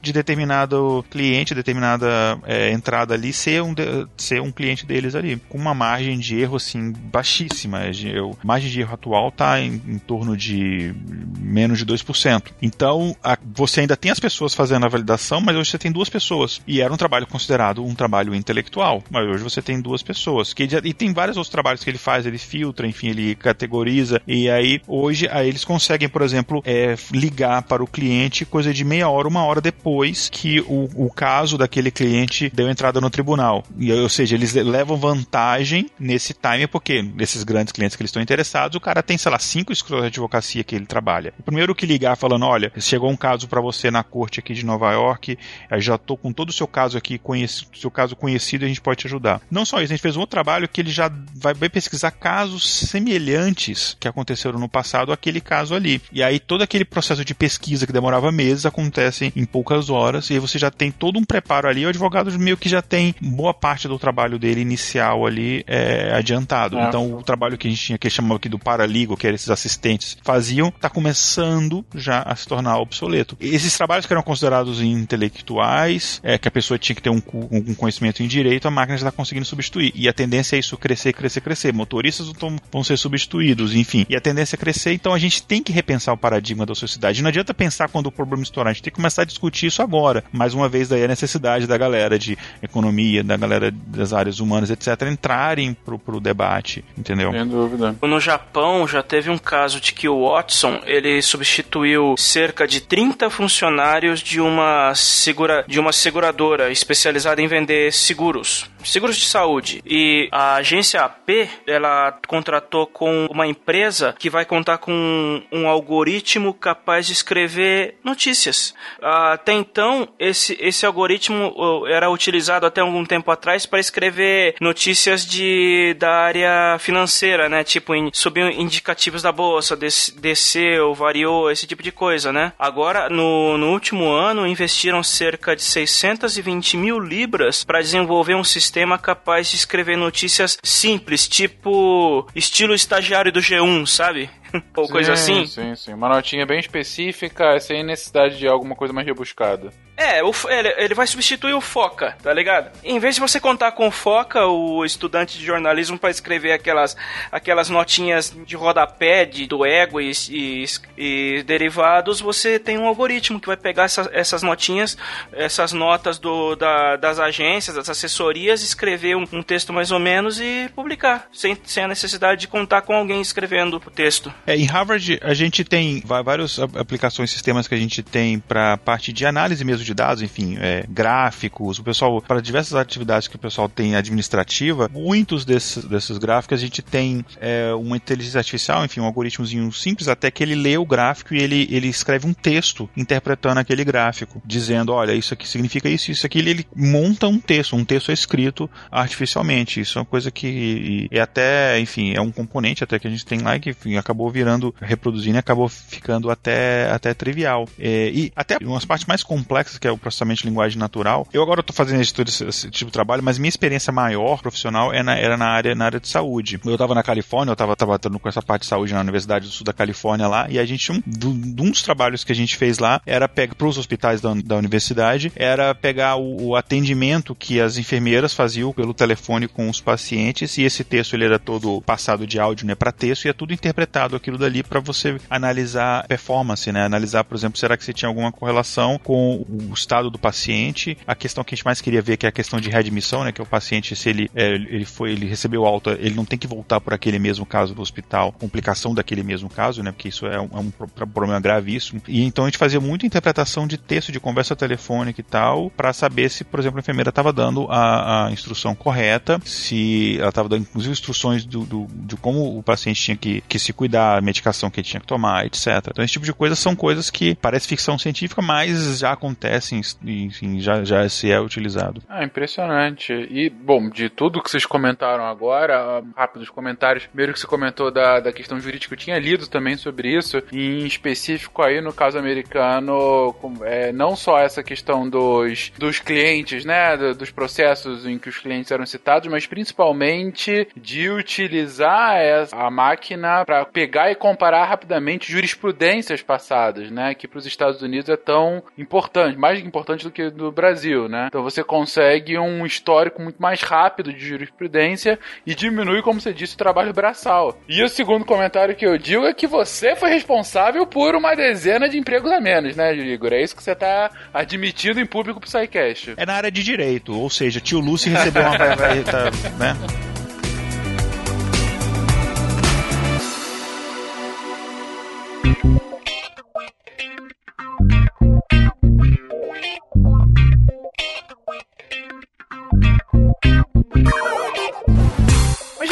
de 0.00 0.12
determinado 0.12 1.04
cliente, 1.10 1.54
determinada 1.54 2.38
é, 2.44 2.70
entrada 2.72 3.14
ali 3.14 3.32
ser 3.32 3.62
um, 3.62 3.74
ser 4.16 4.40
um 4.40 4.50
cliente 4.50 4.86
deles 4.86 5.14
ali, 5.14 5.40
com 5.48 5.58
uma 5.58 5.74
margem 5.74 6.18
de 6.18 6.38
erro 6.38 6.56
assim 6.56 6.92
baixíssima. 6.92 7.82
Eu, 8.04 8.36
a 8.42 8.46
margem 8.46 8.70
de 8.70 8.80
erro 8.80 8.94
atual 8.94 9.28
está 9.28 9.60
em, 9.60 9.80
em, 9.86 9.98
torno 9.98 10.36
de 10.36 10.94
menos 11.38 11.78
de 11.78 11.86
2%. 11.86 12.42
Então, 12.60 13.16
a, 13.22 13.38
você 13.54 13.80
ainda 13.80 13.96
tem 13.96 14.10
as 14.10 14.20
pessoas 14.20 14.54
fazendo 14.54 14.86
a 14.86 14.88
validação, 14.88 15.40
mas 15.40 15.56
hoje 15.56 15.70
você 15.70 15.78
tem 15.78 15.92
duas 15.92 16.08
pessoas. 16.08 16.60
E 16.66 16.80
era 16.80 16.92
um 16.92 16.96
trabalho 16.96 17.26
considerado 17.26 17.84
um 17.84 17.94
trabalho 17.94 18.34
intelectual, 18.34 19.02
mas 19.10 19.26
hoje 19.26 19.42
você 19.42 19.62
tem 19.62 19.80
duas 19.80 20.02
pessoas. 20.02 20.52
Que, 20.52 20.64
e 20.84 20.92
tem 20.92 21.12
vários 21.12 21.36
outros 21.36 21.50
trabalhos 21.50 21.82
que 21.82 21.90
ele 21.90 21.98
faz, 21.98 22.26
ele 22.26 22.38
filtra, 22.38 22.86
enfim, 22.86 23.08
ele 23.08 23.34
categoriza. 23.34 24.20
E 24.26 24.48
aí, 24.48 24.80
hoje, 24.86 25.28
aí 25.30 25.48
eles 25.48 25.64
conseguem, 25.64 26.08
por 26.08 26.22
exemplo, 26.22 26.62
é, 26.64 26.96
ligar 27.12 27.62
para 27.62 27.82
o 27.82 27.86
cliente 27.86 28.44
coisa 28.44 28.72
de 28.72 28.84
meia 28.84 29.08
hora, 29.08 29.28
uma 29.28 29.35
hora 29.44 29.60
depois 29.60 30.28
que 30.28 30.60
o, 30.60 30.88
o 30.94 31.10
caso 31.10 31.58
daquele 31.58 31.90
cliente 31.90 32.50
deu 32.54 32.68
entrada 32.68 33.00
no 33.00 33.10
tribunal. 33.10 33.64
E, 33.78 33.92
ou 33.92 34.08
seja, 34.08 34.34
eles 34.34 34.52
levam 34.54 34.96
vantagem 34.96 35.90
nesse 35.98 36.34
time, 36.34 36.66
porque 36.66 37.02
nesses 37.02 37.44
grandes 37.44 37.72
clientes 37.72 37.96
que 37.96 38.02
eles 38.02 38.10
estão 38.10 38.22
interessados, 38.22 38.76
o 38.76 38.80
cara 38.80 39.02
tem, 39.02 39.18
sei 39.18 39.30
lá, 39.30 39.38
cinco 39.38 39.72
escritórios 39.72 40.10
de 40.10 40.18
advocacia 40.18 40.64
que 40.64 40.74
ele 40.74 40.86
trabalha. 40.86 41.32
O 41.38 41.42
primeiro 41.42 41.74
que 41.74 41.86
ligar 41.86 42.16
falando, 42.16 42.46
olha, 42.46 42.72
chegou 42.78 43.10
um 43.10 43.16
caso 43.16 43.48
para 43.48 43.60
você 43.60 43.90
na 43.90 44.02
corte 44.02 44.40
aqui 44.40 44.54
de 44.54 44.64
Nova 44.64 44.92
York, 44.92 45.38
já 45.78 45.98
tô 45.98 46.16
com 46.16 46.32
todo 46.32 46.50
o 46.50 46.52
seu 46.52 46.66
caso 46.66 46.96
aqui, 46.96 47.18
conheci, 47.18 47.66
seu 47.74 47.90
caso 47.90 48.16
conhecido, 48.16 48.64
a 48.64 48.68
gente 48.68 48.80
pode 48.80 49.00
te 49.00 49.06
ajudar. 49.06 49.40
Não 49.50 49.64
só 49.64 49.78
isso, 49.78 49.92
a 49.92 49.96
gente 49.96 50.02
fez 50.02 50.16
um 50.16 50.20
outro 50.20 50.32
trabalho 50.32 50.68
que 50.68 50.80
ele 50.80 50.90
já 50.90 51.10
vai, 51.34 51.54
pesquisar 51.68 52.10
casos 52.10 52.68
semelhantes 52.68 53.96
que 53.98 54.08
aconteceram 54.08 54.58
no 54.58 54.68
passado 54.68 55.12
àquele 55.12 55.40
caso 55.40 55.74
ali. 55.74 56.00
E 56.12 56.22
aí 56.22 56.38
todo 56.38 56.62
aquele 56.62 56.84
processo 56.84 57.24
de 57.24 57.34
pesquisa 57.34 57.86
que 57.86 57.92
demorava 57.92 58.30
meses 58.32 58.66
acontece 58.66 59.25
em 59.34 59.44
poucas 59.44 59.90
horas, 59.90 60.30
e 60.30 60.34
aí 60.34 60.38
você 60.38 60.58
já 60.58 60.70
tem 60.70 60.90
todo 60.90 61.18
um 61.18 61.24
preparo 61.24 61.68
ali, 61.68 61.84
o 61.84 61.88
advogado 61.88 62.36
meio 62.38 62.56
que 62.56 62.68
já 62.68 62.82
tem 62.82 63.14
boa 63.20 63.54
parte 63.54 63.88
do 63.88 63.98
trabalho 63.98 64.38
dele 64.38 64.60
inicial 64.60 65.26
ali 65.26 65.64
é, 65.66 66.12
adiantado. 66.14 66.78
É. 66.78 66.88
Então 66.88 67.14
o 67.14 67.22
trabalho 67.22 67.56
que 67.56 67.66
a 67.66 67.70
gente 67.70 67.82
tinha, 67.82 67.98
que 67.98 68.10
chamava 68.10 68.36
aqui 68.36 68.48
do 68.48 68.58
paraligo, 68.58 69.16
que 69.16 69.26
eram 69.26 69.34
esses 69.34 69.50
assistentes, 69.50 70.16
faziam, 70.22 70.70
tá 70.70 70.88
começando 70.88 71.84
já 71.94 72.22
a 72.22 72.34
se 72.34 72.46
tornar 72.46 72.78
obsoleto. 72.78 73.36
Esses 73.40 73.76
trabalhos 73.76 74.06
que 74.06 74.12
eram 74.12 74.22
considerados 74.22 74.80
intelectuais, 74.80 76.20
é, 76.22 76.38
que 76.38 76.48
a 76.48 76.50
pessoa 76.50 76.78
tinha 76.78 76.96
que 76.96 77.02
ter 77.02 77.10
um, 77.10 77.22
um 77.50 77.74
conhecimento 77.74 78.22
em 78.22 78.26
direito, 78.26 78.66
a 78.68 78.70
máquina 78.70 78.96
já 78.96 79.08
está 79.08 79.16
conseguindo 79.16 79.46
substituir. 79.46 79.92
E 79.94 80.08
a 80.08 80.12
tendência 80.12 80.56
é 80.56 80.58
isso 80.58 80.76
crescer, 80.76 81.12
crescer, 81.12 81.40
crescer. 81.40 81.72
Motoristas 81.72 82.28
vão, 82.28 82.56
vão 82.70 82.84
ser 82.84 82.96
substituídos, 82.96 83.74
enfim. 83.74 84.06
E 84.08 84.16
a 84.16 84.20
tendência 84.20 84.56
é 84.56 84.58
crescer, 84.58 84.92
então 84.92 85.12
a 85.12 85.18
gente 85.18 85.42
tem 85.42 85.62
que 85.62 85.72
repensar 85.72 86.12
o 86.12 86.16
paradigma 86.16 86.66
da 86.66 86.74
sociedade. 86.74 87.22
Não 87.22 87.28
adianta 87.28 87.54
pensar 87.54 87.88
quando 87.88 88.06
o 88.06 88.12
problema 88.12 88.42
estourar, 88.42 88.70
a 88.70 88.74
gente 88.74 88.82
tem 88.82 88.90
que 88.90 88.96
começar 88.96 89.15
a 89.22 89.24
discutir 89.24 89.66
isso 89.66 89.82
agora. 89.82 90.24
Mais 90.32 90.54
uma 90.54 90.68
vez, 90.68 90.88
daí 90.88 91.04
a 91.04 91.08
necessidade 91.08 91.66
da 91.66 91.76
galera 91.76 92.18
de 92.18 92.36
economia, 92.62 93.22
da 93.22 93.36
galera 93.36 93.70
das 93.70 94.12
áreas 94.12 94.40
humanas, 94.40 94.70
etc., 94.70 95.02
entrarem 95.10 95.74
pro, 95.74 95.98
pro 95.98 96.20
debate, 96.20 96.84
entendeu? 96.96 97.32
Sem 97.32 97.46
dúvida. 97.46 97.96
No 98.02 98.20
Japão 98.20 98.86
já 98.86 99.02
teve 99.02 99.30
um 99.30 99.38
caso 99.38 99.80
de 99.80 99.92
que 99.92 100.08
o 100.08 100.28
Watson 100.28 100.80
ele 100.84 101.20
substituiu 101.22 102.14
cerca 102.16 102.66
de 102.66 102.80
30 102.80 103.28
funcionários 103.30 104.20
de 104.20 104.40
uma, 104.40 104.94
segura, 104.94 105.64
de 105.66 105.78
uma 105.78 105.92
seguradora 105.92 106.70
especializada 106.70 107.40
em 107.40 107.46
vender 107.46 107.92
seguros, 107.92 108.70
seguros 108.84 109.16
de 109.16 109.26
saúde. 109.26 109.82
E 109.84 110.28
a 110.32 110.56
agência 110.56 111.00
AP 111.00 111.48
ela 111.66 112.18
contratou 112.26 112.86
com 112.86 113.26
uma 113.30 113.46
empresa 113.46 114.14
que 114.18 114.30
vai 114.30 114.44
contar 114.44 114.78
com 114.78 115.42
um 115.52 115.66
algoritmo 115.66 116.54
capaz 116.54 117.06
de 117.06 117.12
escrever 117.12 117.96
notícias. 118.04 118.74
Até 119.08 119.52
então 119.52 120.08
esse, 120.18 120.58
esse 120.60 120.84
algoritmo 120.84 121.86
era 121.86 122.10
utilizado 122.10 122.66
até 122.66 122.80
algum 122.80 123.04
tempo 123.04 123.30
atrás 123.30 123.64
para 123.64 123.78
escrever 123.78 124.56
notícias 124.60 125.24
de 125.24 125.94
da 125.96 126.10
área 126.10 126.76
financeira, 126.80 127.48
né? 127.48 127.62
Tipo 127.62 127.94
em, 127.94 128.10
subiu 128.12 128.48
indicativos 128.50 129.22
da 129.22 129.30
bolsa, 129.30 129.76
des, 129.76 130.12
desceu, 130.20 130.92
variou, 130.92 131.52
esse 131.52 131.68
tipo 131.68 131.84
de 131.84 131.92
coisa, 131.92 132.32
né? 132.32 132.52
Agora 132.58 133.08
no, 133.08 133.56
no 133.56 133.70
último 133.70 134.10
ano 134.10 134.44
investiram 134.44 135.04
cerca 135.04 135.54
de 135.54 135.62
620 135.62 136.76
mil 136.76 136.98
libras 136.98 137.62
para 137.62 137.80
desenvolver 137.80 138.34
um 138.34 138.42
sistema 138.42 138.98
capaz 138.98 139.48
de 139.48 139.56
escrever 139.56 139.96
notícias 139.96 140.58
simples, 140.64 141.28
tipo 141.28 142.26
estilo 142.34 142.74
estagiário 142.74 143.30
do 143.30 143.38
G1, 143.38 143.86
sabe? 143.86 144.28
Ou 144.76 144.88
coisa 144.88 145.12
assim. 145.12 145.46
Sim, 145.46 145.74
sim. 145.74 145.94
Uma 145.94 146.08
notinha 146.08 146.46
bem 146.46 146.58
específica, 146.58 147.58
sem 147.60 147.84
necessidade 147.84 148.38
de 148.38 148.46
alguma 148.46 148.74
coisa 148.74 148.92
mais 148.92 149.06
rebuscada. 149.06 149.70
É, 149.96 150.22
o, 150.22 150.30
ele, 150.76 150.94
vai 150.94 151.06
substituir 151.06 151.54
o 151.54 151.60
Foca, 151.60 152.16
tá 152.22 152.32
ligado? 152.32 152.70
Em 152.84 152.98
vez 152.98 153.14
de 153.14 153.20
você 153.20 153.40
contar 153.40 153.72
com 153.72 153.88
o 153.88 153.90
Foca, 153.90 154.44
o 154.46 154.84
estudante 154.84 155.38
de 155.38 155.44
jornalismo, 155.44 155.98
para 155.98 156.10
escrever 156.10 156.52
aquelas, 156.52 156.94
aquelas 157.32 157.70
notinhas 157.70 158.34
de 158.46 158.56
rodapé 158.56 159.24
de, 159.24 159.46
do 159.46 159.64
ego 159.64 159.98
e, 160.00 160.12
e, 160.28 160.64
e 160.98 161.42
derivados, 161.44 162.20
você 162.20 162.58
tem 162.58 162.76
um 162.76 162.86
algoritmo 162.86 163.40
que 163.40 163.46
vai 163.46 163.56
pegar 163.56 163.84
essa, 163.84 164.10
essas 164.12 164.42
notinhas, 164.42 164.98
essas 165.32 165.72
notas 165.72 166.18
do, 166.18 166.54
da, 166.56 166.96
das 166.96 167.18
agências, 167.18 167.76
das 167.76 167.88
assessorias, 167.88 168.62
escrever 168.62 169.16
um, 169.16 169.24
um 169.32 169.42
texto 169.42 169.72
mais 169.72 169.90
ou 169.90 169.98
menos 169.98 170.38
e 170.38 170.70
publicar, 170.74 171.26
sem, 171.32 171.56
sem 171.64 171.84
a 171.84 171.88
necessidade 171.88 172.42
de 172.42 172.48
contar 172.48 172.82
com 172.82 172.94
alguém 172.94 173.22
escrevendo 173.22 173.76
o 173.78 173.90
texto. 173.90 174.32
É, 174.46 174.54
em 174.54 174.66
Harvard, 174.66 175.18
a 175.22 175.32
gente 175.32 175.64
tem 175.64 176.02
várias 176.04 176.58
aplicações, 176.58 177.30
sistemas 177.30 177.66
que 177.66 177.74
a 177.74 177.78
gente 177.78 178.02
tem 178.02 178.38
para 178.38 178.76
parte 178.76 179.10
de 179.10 179.24
análise 179.24 179.64
mesmo 179.64 179.85
de 179.86 179.94
dados, 179.94 180.22
enfim, 180.22 180.56
é, 180.60 180.84
gráficos, 180.88 181.78
o 181.78 181.84
pessoal, 181.84 182.20
para 182.20 182.40
diversas 182.40 182.74
atividades 182.74 183.28
que 183.28 183.36
o 183.36 183.38
pessoal 183.38 183.68
tem 183.68 183.96
administrativa, 183.96 184.90
muitos 184.92 185.44
desses, 185.44 185.84
desses 185.84 186.18
gráficos 186.18 186.58
a 186.58 186.60
gente 186.60 186.82
tem 186.82 187.24
é, 187.40 187.72
uma 187.74 187.96
inteligência 187.96 188.38
artificial, 188.38 188.84
enfim, 188.84 189.00
um 189.00 189.04
algoritmozinho 189.04 189.70
simples, 189.72 190.08
até 190.08 190.30
que 190.30 190.42
ele 190.42 190.54
lê 190.54 190.76
o 190.76 190.84
gráfico 190.84 191.34
e 191.34 191.38
ele, 191.38 191.68
ele 191.70 191.88
escreve 191.88 192.26
um 192.26 192.32
texto 192.32 192.88
interpretando 192.96 193.58
aquele 193.58 193.84
gráfico, 193.84 194.42
dizendo, 194.44 194.92
olha, 194.92 195.12
isso 195.12 195.32
aqui 195.32 195.48
significa 195.48 195.88
isso, 195.88 196.10
isso 196.10 196.26
aqui, 196.26 196.38
ele, 196.38 196.50
ele 196.50 196.66
monta 196.74 197.26
um 197.28 197.38
texto, 197.38 197.76
um 197.76 197.84
texto 197.84 198.10
é 198.10 198.14
escrito 198.14 198.68
artificialmente, 198.90 199.80
isso 199.80 199.98
é 199.98 200.02
uma 200.02 200.06
coisa 200.06 200.30
que 200.30 201.08
é 201.10 201.20
até, 201.20 201.78
enfim, 201.80 202.12
é 202.14 202.20
um 202.20 202.32
componente 202.32 202.82
até 202.82 202.98
que 202.98 203.06
a 203.06 203.10
gente 203.10 203.24
tem 203.24 203.40
lá 203.40 203.58
que 203.58 203.70
enfim, 203.70 203.96
acabou 203.96 204.30
virando, 204.30 204.74
reproduzindo 204.80 205.36
e 205.36 205.38
acabou 205.38 205.68
ficando 205.68 206.30
até, 206.30 206.90
até 206.90 207.14
trivial. 207.14 207.68
É, 207.78 208.10
e 208.10 208.32
até 208.34 208.56
umas 208.62 208.84
partes 208.84 209.06
mais 209.06 209.22
complexas 209.22 209.75
que 209.78 209.86
é 209.86 209.90
o 209.90 209.98
processamento 209.98 210.42
de 210.42 210.48
linguagem 210.48 210.78
natural. 210.78 211.26
Eu 211.32 211.42
agora 211.42 211.60
estou 211.60 211.74
fazendo 211.74 212.00
esse, 212.00 212.44
esse, 212.44 212.70
tipo 212.70 212.90
de 212.90 212.92
trabalho, 212.92 213.22
mas 213.22 213.38
minha 213.38 213.48
experiência 213.48 213.92
maior 213.92 214.40
profissional 214.40 214.92
é 214.92 215.02
na, 215.02 215.16
era 215.16 215.36
na 215.36 215.46
área, 215.46 215.74
na 215.74 215.84
área 215.86 216.00
de 216.00 216.08
saúde. 216.08 216.60
Eu 216.64 216.72
estava 216.72 216.94
na 216.94 217.02
Califórnia, 217.02 217.50
eu 217.50 217.54
estava 217.54 217.76
tratando 217.76 218.18
com 218.18 218.28
essa 218.28 218.42
parte 218.42 218.62
de 218.62 218.68
saúde 218.68 218.92
na 218.92 219.00
Universidade 219.00 219.46
do 219.46 219.52
Sul 219.52 219.64
da 219.64 219.72
Califórnia 219.72 220.28
lá, 220.28 220.46
e 220.48 220.58
a 220.58 220.64
gente, 220.64 220.92
um, 220.92 221.02
um 221.06 221.54
dos 221.54 221.82
trabalhos 221.82 222.24
que 222.24 222.32
a 222.32 222.34
gente 222.34 222.56
fez 222.56 222.78
lá 222.78 223.00
era 223.06 223.28
pegar 223.28 223.54
para 223.54 223.66
os 223.66 223.78
hospitais 223.78 224.20
da, 224.20 224.34
da 224.34 224.56
universidade, 224.56 225.32
era 225.36 225.74
pegar 225.74 226.16
o, 226.16 226.48
o, 226.48 226.56
atendimento 226.56 227.34
que 227.34 227.60
as 227.60 227.78
enfermeiras 227.78 228.32
faziam 228.32 228.72
pelo 228.72 228.94
telefone 228.94 229.48
com 229.48 229.68
os 229.68 229.80
pacientes, 229.80 230.58
e 230.58 230.62
esse 230.62 230.84
texto 230.84 231.14
ele 231.14 231.24
era 231.24 231.38
todo 231.38 231.80
passado 231.82 232.26
de 232.26 232.38
áudio 232.38 232.66
né, 232.66 232.74
para 232.74 232.92
texto, 232.92 233.26
e 233.26 233.28
é 233.28 233.32
tudo 233.32 233.52
interpretado 233.52 234.16
aquilo 234.16 234.38
dali 234.38 234.62
para 234.62 234.80
você 234.80 235.16
analisar 235.28 236.06
performance, 236.06 236.70
né? 236.72 236.84
Analisar, 236.84 237.24
por 237.24 237.36
exemplo, 237.36 237.58
será 237.58 237.76
que 237.76 237.84
você 237.84 237.92
tinha 237.92 238.08
alguma 238.08 238.32
correlação 238.32 238.98
com 239.02 239.44
o 239.70 239.74
estado 239.74 240.10
do 240.10 240.18
paciente. 240.18 240.96
A 241.06 241.14
questão 241.14 241.44
que 241.44 241.54
a 241.54 241.56
gente 241.56 241.64
mais 241.64 241.80
queria 241.80 242.02
ver 242.02 242.16
que 242.16 242.26
é 242.26 242.28
a 242.28 242.32
questão 242.32 242.60
de 242.60 242.68
readmissão, 242.68 243.24
né, 243.24 243.32
que 243.32 243.40
é 243.40 243.44
o 243.44 243.46
paciente 243.46 243.94
se 243.96 244.08
ele 244.08 244.30
é, 244.34 244.54
ele 244.54 244.84
foi 244.84 245.12
ele 245.12 245.26
recebeu 245.26 245.64
alta, 245.64 245.96
ele 246.00 246.14
não 246.14 246.24
tem 246.24 246.38
que 246.38 246.46
voltar 246.46 246.80
por 246.80 246.92
aquele 246.92 247.18
mesmo 247.18 247.46
caso 247.46 247.74
do 247.74 247.82
hospital, 247.82 248.32
complicação 248.32 248.94
daquele 248.94 249.22
mesmo 249.22 249.48
caso, 249.48 249.82
né, 249.82 249.92
porque 249.92 250.08
isso 250.08 250.26
é 250.26 250.40
um, 250.40 250.48
é 250.52 250.58
um 250.58 250.70
problema 250.70 251.40
gravíssimo. 251.40 252.02
E 252.06 252.22
então 252.22 252.44
a 252.44 252.48
gente 252.48 252.58
fazia 252.58 252.80
muita 252.80 253.06
interpretação 253.06 253.66
de 253.66 253.78
texto 253.78 254.12
de 254.12 254.20
conversa 254.20 254.54
telefônica 254.54 255.20
e 255.20 255.24
tal, 255.24 255.70
para 255.70 255.92
saber 255.92 256.28
se, 256.30 256.44
por 256.44 256.60
exemplo, 256.60 256.78
a 256.78 256.80
enfermeira 256.80 257.10
estava 257.10 257.32
dando 257.32 257.66
a, 257.70 258.26
a, 258.26 258.32
instrução 258.32 258.74
correta, 258.74 259.40
se 259.44 260.16
ela 260.18 260.28
estava 260.28 260.48
dando 260.48 260.62
inclusive 260.62 260.92
instruções 260.92 261.44
do, 261.44 261.64
do, 261.64 261.86
de 261.90 262.16
como 262.16 262.58
o 262.58 262.62
paciente 262.62 263.00
tinha 263.00 263.16
que, 263.16 263.42
que 263.42 263.58
se 263.58 263.72
cuidar, 263.72 264.18
a 264.18 264.20
medicação 264.20 264.70
que 264.70 264.80
ele 264.80 264.86
tinha 264.86 265.00
que 265.00 265.06
tomar, 265.06 265.46
etc. 265.46 265.66
Então 265.88 266.04
esse 266.04 266.12
tipo 266.12 266.24
de 266.24 266.32
coisas 266.32 266.58
são 266.58 266.74
coisas 266.76 267.10
que 267.10 267.34
parece 267.36 267.66
ficção 267.66 267.98
científica, 267.98 268.42
mas 268.42 268.98
já 268.98 269.12
acontece 269.12 269.55
acontece, 269.56 269.80
enfim, 270.04 270.60
já, 270.60 270.84
já 270.84 271.08
se 271.08 271.30
é 271.30 271.40
utilizado. 271.40 272.02
Ah, 272.08 272.24
impressionante. 272.24 273.12
E, 273.12 273.48
bom, 273.48 273.88
de 273.88 274.08
tudo 274.08 274.42
que 274.42 274.50
vocês 274.50 274.66
comentaram 274.66 275.24
agora, 275.24 276.02
rápidos 276.16 276.50
comentários, 276.50 277.06
primeiro 277.06 277.32
que 277.32 277.40
você 277.40 277.46
comentou 277.46 277.90
da, 277.90 278.20
da 278.20 278.32
questão 278.32 278.60
jurídica, 278.60 278.94
eu 278.94 278.98
tinha 278.98 279.18
lido 279.18 279.46
também 279.48 279.76
sobre 279.76 280.16
isso, 280.16 280.42
em 280.52 280.86
específico 280.86 281.62
aí 281.62 281.80
no 281.80 281.92
caso 281.92 282.18
americano, 282.18 283.34
é, 283.62 283.92
não 283.92 284.14
só 284.14 284.38
essa 284.38 284.62
questão 284.62 285.08
dos, 285.08 285.72
dos 285.78 285.98
clientes, 285.98 286.64
né, 286.64 286.96
dos 287.14 287.30
processos 287.30 288.06
em 288.06 288.18
que 288.18 288.28
os 288.28 288.38
clientes 288.38 288.70
eram 288.70 288.86
citados, 288.86 289.28
mas 289.28 289.46
principalmente 289.46 290.68
de 290.76 291.10
utilizar 291.10 292.16
a 292.52 292.70
máquina 292.70 293.44
para 293.44 293.64
pegar 293.64 294.10
e 294.10 294.14
comparar 294.14 294.64
rapidamente 294.66 295.30
jurisprudências 295.30 296.22
passadas, 296.22 296.90
né, 296.90 297.14
que 297.14 297.26
para 297.26 297.38
os 297.38 297.46
Estados 297.46 297.82
Unidos 297.82 298.08
é 298.08 298.16
tão 298.16 298.62
importante, 298.76 299.38
mais 299.46 299.60
importante 299.60 300.04
do 300.04 300.10
que 300.10 300.30
do 300.30 300.50
Brasil, 300.50 301.08
né? 301.08 301.26
Então 301.28 301.42
você 301.42 301.62
consegue 301.62 302.38
um 302.38 302.66
histórico 302.66 303.22
muito 303.22 303.40
mais 303.40 303.62
rápido 303.62 304.12
de 304.12 304.26
jurisprudência 304.26 305.18
e 305.46 305.54
diminui, 305.54 306.02
como 306.02 306.20
você 306.20 306.32
disse, 306.32 306.54
o 306.54 306.58
trabalho 306.58 306.92
braçal. 306.92 307.56
E 307.68 307.82
o 307.82 307.88
segundo 307.88 308.24
comentário 308.24 308.74
que 308.74 308.86
eu 308.86 308.98
digo 308.98 309.24
é 309.24 309.32
que 309.32 309.46
você 309.46 309.94
foi 309.94 310.10
responsável 310.10 310.86
por 310.86 311.14
uma 311.14 311.34
dezena 311.34 311.88
de 311.88 311.98
empregos 311.98 312.30
a 312.30 312.40
menos, 312.40 312.76
né, 312.76 312.94
Igor? 312.94 313.32
É 313.32 313.42
isso 313.42 313.54
que 313.54 313.62
você 313.62 313.72
está 313.72 314.10
admitindo 314.34 315.00
em 315.00 315.06
público 315.06 315.40
pro 315.40 315.48
SciCast. 315.48 316.14
É 316.16 316.26
na 316.26 316.34
área 316.34 316.50
de 316.50 316.62
direito, 316.62 317.18
ou 317.18 317.30
seja, 317.30 317.60
tio 317.60 317.80
Lúcio 317.80 318.10
recebeu 318.10 318.42
uma... 318.42 318.56
né? 319.58 320.15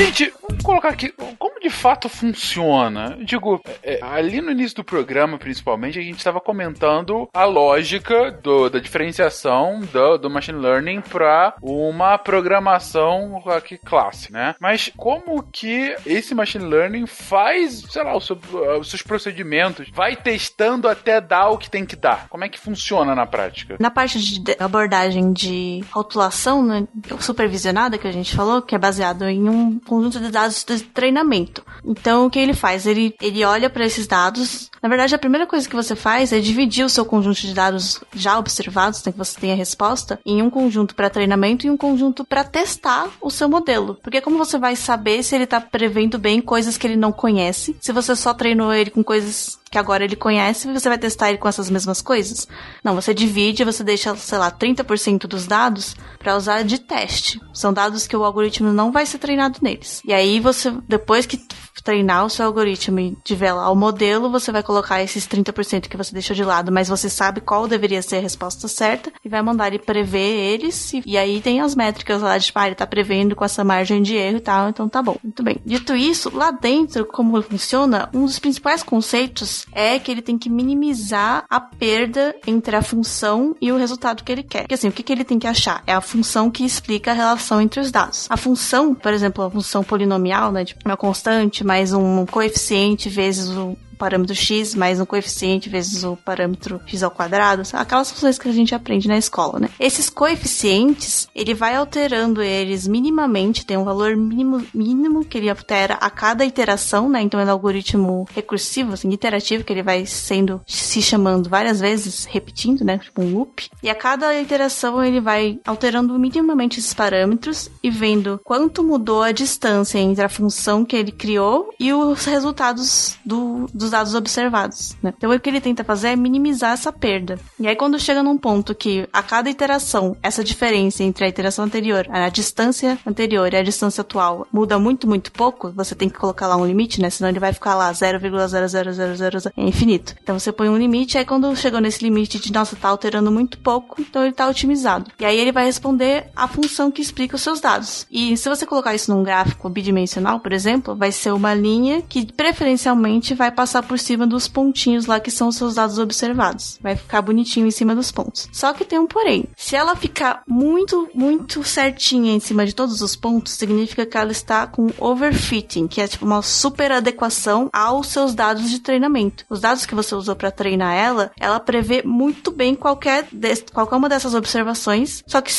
Gente, 0.05 0.35
vamos 0.43 0.44
colocar 0.75 0.89
aqui 0.89 1.15
como 1.39 1.61
de 1.61 1.71
fato 1.71 2.09
funciona. 2.09 3.17
Digo, 3.21 3.63
é, 3.83 4.01
ali 4.03 4.41
no 4.41 4.51
início 4.51 4.77
do 4.77 4.85
programa, 4.85 5.39
principalmente, 5.39 5.99
a 5.99 6.03
gente 6.03 6.19
estava 6.19 6.41
comentando 6.41 7.29
a 7.33 7.45
lógica 7.45 8.33
do, 8.33 8.69
da 8.69 8.79
diferenciação 8.79 9.81
do, 9.81 10.19
do 10.19 10.31
machine 10.31 10.59
learning 10.59 11.01
para 11.01 11.55
uma 11.63 12.19
programação 12.19 13.43
aqui 13.47 13.79
classe, 13.79 14.33
né? 14.33 14.55
Mas 14.61 14.91
como 14.97 15.43
que 15.43 15.95
esse 16.05 16.35
machine 16.35 16.65
learning 16.65 17.07
faz, 17.07 17.85
sei 17.89 18.03
lá, 18.03 18.17
os, 18.17 18.29
os 18.31 18.91
seus 18.91 19.03
procedimentos, 19.03 19.89
vai 19.93 20.17
testando 20.17 20.89
até 20.89 21.21
dar 21.21 21.51
o 21.51 21.59
que 21.59 21.71
tem 21.71 21.87
que 21.87 21.97
dar? 21.97 22.29
Como 22.29 22.45
é 22.45 22.49
que 22.49 22.59
funciona 22.59 23.15
na 23.15 23.27
prática? 23.27 23.77
Na 23.79 23.91
parte 23.91 24.19
de 24.19 24.57
abordagem 24.59 25.33
de 25.33 25.85
rotulação 25.93 26.65
né, 26.65 26.87
supervisionada 27.21 27.97
que 27.97 28.09
a 28.09 28.13
gente 28.13 28.35
falou, 28.35 28.61
que 28.61 28.75
é 28.75 28.79
baseado 28.79 29.25
em 29.25 29.49
um 29.49 29.79
conjunto 29.79 30.19
de 30.19 30.31
dados 30.31 30.64
de 30.65 30.83
treinamento. 30.83 31.65
Então, 31.85 32.27
o 32.27 32.31
que 32.31 32.39
ele 32.39 32.55
faz? 32.55 32.87
Ele, 32.87 33.15
ele 33.21 33.45
olha 33.45 33.69
para 33.69 33.85
esses 33.85 34.07
dados. 34.07 34.71
Na 34.83 34.89
verdade, 34.89 35.15
a 35.15 35.19
primeira 35.19 35.47
coisa 35.47 35.69
que 35.69 35.77
você 35.77 35.95
faz 35.95 36.33
é 36.33 36.41
dividir 36.41 36.85
o 36.85 36.89
seu 36.89 37.05
conjunto 37.05 37.41
de 37.41 37.55
dados 37.55 38.01
já 38.15 38.39
observados, 38.39 39.05
né, 39.05 39.13
que 39.13 39.19
você 39.19 39.39
tem 39.39 39.53
a 39.53 39.57
resposta, 39.57 40.19
em 40.25 40.43
um 40.43 40.51
conjunto 40.51 40.95
para 40.95 41.11
treinamento 41.11 41.67
e 41.67 41.71
um 41.71 41.77
conjunto 41.77 42.25
para 42.25 42.45
testar 42.45 43.09
o 43.21 43.31
seu 43.31 43.49
modelo. 43.49 43.99
Porque 44.03 44.21
como 44.21 44.39
você 44.39 44.59
vai 44.59 44.77
saber 44.77 45.23
se 45.23 45.35
ele 45.35 45.47
tá 45.47 45.61
prevendo 45.61 46.19
bem 46.19 46.41
coisas 46.41 46.77
que 46.77 46.87
ele 46.87 46.97
não 46.97 47.13
conhece, 47.13 47.77
se 47.81 47.93
você 47.93 48.15
só 48.15 48.33
treinou 48.33 48.73
ele 48.73 48.91
com 48.91 49.03
coisas 49.03 49.59
que 49.75 49.79
agora 49.79 50.05
ele 50.05 50.15
conhece, 50.15 50.73
você 50.73 50.89
vai 50.89 50.97
testar 50.97 51.31
ele 51.31 51.39
com 51.39 51.49
essas 51.49 51.69
mesmas 51.69 52.01
coisas? 52.01 52.47
Não, 52.85 52.95
você 52.95 53.13
divide, 53.13 53.65
você 53.65 53.83
deixa, 53.83 54.15
sei 54.15 54.39
lá, 54.39 54.49
30% 54.49 55.27
dos 55.27 55.49
dados 55.49 55.97
para 56.17 56.37
usar 56.37 56.63
de 56.63 56.79
teste. 56.79 57.41
São 57.53 57.73
dados 57.73 58.07
que 58.07 58.17
o 58.17 58.25
algoritmo 58.25 58.73
não 58.73 58.93
vai 58.93 59.05
ser 59.05 59.19
treinado 59.19 59.59
neles. 59.61 60.01
E 60.05 60.13
aí 60.13 60.39
você, 60.39 60.71
depois 60.87 61.27
que 61.27 61.45
treinar 61.83 62.25
o 62.25 62.31
seu 62.31 62.47
algoritmo 62.47 63.01
e 63.01 63.17
lá 63.53 63.71
o 63.71 63.77
modelo, 63.77 64.31
você 64.31 64.53
vai 64.53 64.63
colocar 64.63 65.03
esses 65.03 65.27
30% 65.27 65.89
que 65.89 65.97
você 65.97 66.13
deixou 66.13 66.35
de 66.35 66.45
lado, 66.45 66.73
mas 66.73 66.89
você 66.89 67.11
sabe 67.11 67.41
qual 67.41 67.69
deveria 67.69 68.01
ser 68.01 68.17
a 68.17 68.21
resposta 68.21 68.69
certa 68.69 69.13
e 69.25 69.29
vai 69.29 69.43
mandar 69.43 69.69
ele 69.69 69.79
prever 69.79 70.19
eles. 70.19 70.93
E, 70.93 71.03
e 71.05 71.19
aí 71.19 71.41
tem 71.41 71.61
as 71.61 71.75
métricas 71.75 72.23
lá 72.23 72.39
de, 72.39 72.47
tipo, 72.47 72.59
ah, 72.59 72.67
ele 72.67 72.75
tá 72.75 72.87
prevendo 72.87 73.37
com 73.37 73.45
essa 73.45 73.65
margem 73.65 74.03
de 74.03 74.15
erro 74.15 74.37
e 74.37 74.41
tal, 74.41 74.69
então 74.69 74.89
tá 74.89 75.03
bom. 75.03 75.17
Muito 75.23 75.43
bem. 75.43 75.57
Dito 75.65 75.95
isso, 75.95 76.35
lá 76.35 76.51
dentro, 76.51 77.05
como 77.05 77.41
funciona, 77.43 78.09
um 78.15 78.25
dos 78.25 78.39
principais 78.39 78.83
conceitos 78.83 79.67
é 79.73 79.99
que 79.99 80.11
ele 80.11 80.23
tem 80.23 80.39
que 80.39 80.49
minimizar 80.49 81.45
a 81.49 81.61
perda 81.61 82.35
entre 82.47 82.77
a 82.77 82.83
função 82.83 83.57
e 83.61 83.73
o 83.73 83.77
resultado 83.77 84.23
que 84.23 84.33
ele 84.33 84.43
quer. 84.43 84.63
Porque 84.63 84.75
assim, 84.75 84.89
o 84.89 84.93
que, 84.93 85.03
que 85.03 85.13
ele 85.13 85.25
tem 85.25 85.39
que 85.39 85.47
achar? 85.47 85.83
É 85.87 85.93
a 85.93 86.01
função 86.01 86.51
que 86.51 86.65
explica 86.65 87.11
a 87.11 87.15
relação 87.15 87.61
entre 87.61 87.81
os 87.81 87.91
dados. 87.91 88.27
A 88.31 88.37
função, 88.37 88.95
por 88.95 89.13
exemplo, 89.13 89.45
a 89.45 89.51
função 89.51 89.83
polinomial, 89.83 90.53
né, 90.53 90.65
de 90.65 90.77
uma 90.85 90.97
constante, 90.97 91.64
mais 91.65 91.93
um 91.93 92.27
coeficiente 92.27 93.09
vezes 93.09 93.49
o 93.49 93.77
parâmetro 94.05 94.35
x 94.35 94.75
mais 94.75 95.01
um 95.01 95.07
coeficiente 95.07 95.71
vezes 95.71 96.05
o 96.05 96.15
parâmetro 96.15 96.79
x 96.87 97.03
ao 97.03 97.11
quadrado, 97.11 97.63
aquelas 97.73 98.11
funções 98.11 98.39
que 98.39 98.47
a 98.47 98.53
gente 98.53 98.75
aprende 98.75 99.09
na 99.09 99.17
escola, 99.17 99.59
né? 99.59 99.71
Esses 99.81 100.11
coeficientes, 100.11 101.27
ele 101.35 101.55
vai 101.55 101.75
alterando 101.75 102.43
eles 102.43 102.87
minimamente, 102.87 103.65
tem 103.65 103.79
um 103.79 103.85
valor 103.85 104.15
mínimo, 104.15 104.63
mínimo 104.75 105.25
que 105.25 105.39
ele 105.39 105.49
altera 105.49 105.95
a 105.95 106.11
cada 106.11 106.45
iteração, 106.45 107.09
né? 107.09 107.23
Então 107.23 107.41
é 107.41 107.47
um 107.47 107.51
algoritmo 107.51 108.29
recursivo, 108.35 108.93
assim, 108.93 109.09
iterativo, 109.09 109.65
que 109.65 109.73
ele 109.73 109.83
vai 109.83 110.05
sendo, 110.05 110.61
se 110.67 111.01
chamando 111.01 111.49
várias 111.49 111.81
vezes, 111.81 112.27
repetindo, 112.27 112.85
né? 112.85 112.99
Tipo 112.99 113.23
um 113.23 113.33
loop. 113.33 113.71
E 113.83 113.89
a 113.89 113.95
cada 113.95 114.39
iteração 114.39 115.03
ele 115.03 115.19
vai 115.19 115.59
alterando 115.65 116.19
minimamente 116.19 116.79
esses 116.79 116.93
parâmetros 116.93 117.71
e 117.83 117.89
vendo 117.89 118.39
quanto 118.45 118.85
mudou 118.85 119.23
a 119.23 119.33
distância 119.33 119.99
entre 119.99 120.23
a 120.23 120.29
função 120.29 120.85
que 120.85 120.95
ele 120.95 121.11
criou 121.11 121.71
e 121.81 121.91
os 121.91 122.27
resultados 122.27 123.17
do, 123.25 123.67
dos 123.73 123.94
dados 123.95 124.15
observados. 124.15 124.97
Né? 125.01 125.15
Então 125.17 125.31
o 125.31 125.39
que 125.39 125.49
ele 125.49 125.61
tenta 125.61 125.85
fazer 125.85 126.09
é 126.09 126.17
minimizar 126.17 126.73
essa 126.73 126.93
perda. 126.93 127.39
E 127.61 127.69
aí 127.69 127.77
quando 127.77 127.99
chega 127.99 128.25
num 128.25 128.37
ponto 128.37 128.75
que 128.75 129.09
a 129.13 129.23
cada 129.23 129.49
iteração, 129.49 130.17
essa 130.21 130.43
diferença 130.43 131.05
entre 131.05 131.25
a 131.25 131.29
iteração 131.29 131.65
anterior, 131.65 132.05
a 132.11 132.29
distância 132.29 132.99
anterior 133.07 133.53
e 133.53 133.57
a 133.57 133.63
distância 133.63 134.01
atual 134.01 134.49
muda 134.53 134.79
muito, 134.81 135.07
muito 135.07 135.31
pouco, 135.31 135.71
você 135.71 135.95
tem 135.95 136.09
que 136.09 136.19
colocar 136.19 136.49
lá 136.49 136.57
um 136.57 136.67
limite, 136.67 137.01
né? 137.01 137.09
Senão 137.09 137.31
ele 137.31 137.39
vai 137.39 137.53
ficar 137.53 137.77
lá 137.77 137.93
0,00000 137.93 139.53
é 139.57 139.63
infinito. 139.63 140.17
Então 140.23 140.39
você 140.39 140.51
põe 140.51 140.69
um 140.69 140.77
limite, 140.77 141.17
aí 141.17 141.25
quando 141.25 141.55
chegou 141.55 141.81
nesse 141.81 142.03
limite 142.03 142.41
de 142.41 142.53
nossa, 142.53 142.75
tá 142.75 142.89
alterando 142.89 143.31
muito 143.31 143.59
pouco, 143.59 144.01
então 144.01 144.25
ele 144.25 144.33
tá 144.33 144.49
otimizado. 144.49 145.11
E 145.21 145.25
aí 145.25 145.39
ele 145.39 145.53
vai 145.53 145.65
responder 145.65 146.27
a 146.35 146.49
função 146.49 146.91
que 146.91 147.01
explica 147.01 147.37
os 147.37 147.43
seus 147.43 147.61
dados. 147.61 148.07
E 148.11 148.37
se 148.37 148.49
você 148.49 148.67
colocar 148.67 148.95
isso 148.95 149.15
num 149.15 149.23
gráfico 149.23 149.69
bidimensional, 149.69 150.41
por 150.41 150.53
exemplo, 150.53 150.97
vai 150.97 151.13
ser 151.13 151.33
uma 151.33 151.55
linha 151.55 152.03
que 152.03 152.33
preferencialmente 152.33 153.35
vai 153.35 153.51
passar 153.51 153.74
passar 153.75 153.83
por 153.83 153.99
cima 153.99 154.27
dos 154.27 154.47
pontinhos 154.47 155.07
lá 155.07 155.19
que 155.19 155.31
são 155.31 155.49
os 155.49 155.57
seus 155.57 155.75
dados 155.75 155.99
observados. 155.99 156.79
Vai 156.81 156.95
ficar 156.95 157.21
bonitinho 157.23 157.67
em 157.67 157.71
cima 157.71 157.95
dos 157.95 158.13
pontos. 158.13 158.49
Só 158.53 158.73
que 158.73 158.85
tem 158.85 158.99
um 158.99 159.07
porém. 159.07 159.47
Se 159.57 159.75
ela 159.75 159.97
ficar 159.97 160.43
muito, 160.47 161.09
muito 161.13 161.65
certinha 161.65 162.33
em 162.33 162.41
cima 162.41 162.65
de 162.65 162.75
todos 162.75 163.01
os 163.01 163.17
pontos, 163.17 163.55
significa 163.55 164.07
que 164.07 164.17
ela 164.17 164.31
está 164.31 164.67
com 164.67 164.91
overfitting, 164.99 165.89
que 165.89 166.01
é 166.01 166.07
tipo 166.07 166.25
uma 166.25 166.43
super 166.43 166.93
adequação 166.93 167.69
aos 167.73 168.09
seus 168.09 168.35
dados 168.35 168.71
de 168.71 168.79
treinamento. 168.79 169.45
Os 169.51 169.61
dados 169.61 169.87
que 169.87 169.95
você 169.95 170.15
usou 170.15 170.37
para 170.37 170.51
treinar 170.51 170.95
ela, 170.95 171.33
ela 171.39 171.59
prevê 171.59 172.03
muito 172.05 172.53
bem 172.53 172.75
qualquer, 172.75 173.27
qualquer 173.73 173.97
uma 173.97 174.09
dessas 174.09 174.35
observações, 174.35 175.25
só 175.27 175.41
que 175.41 175.53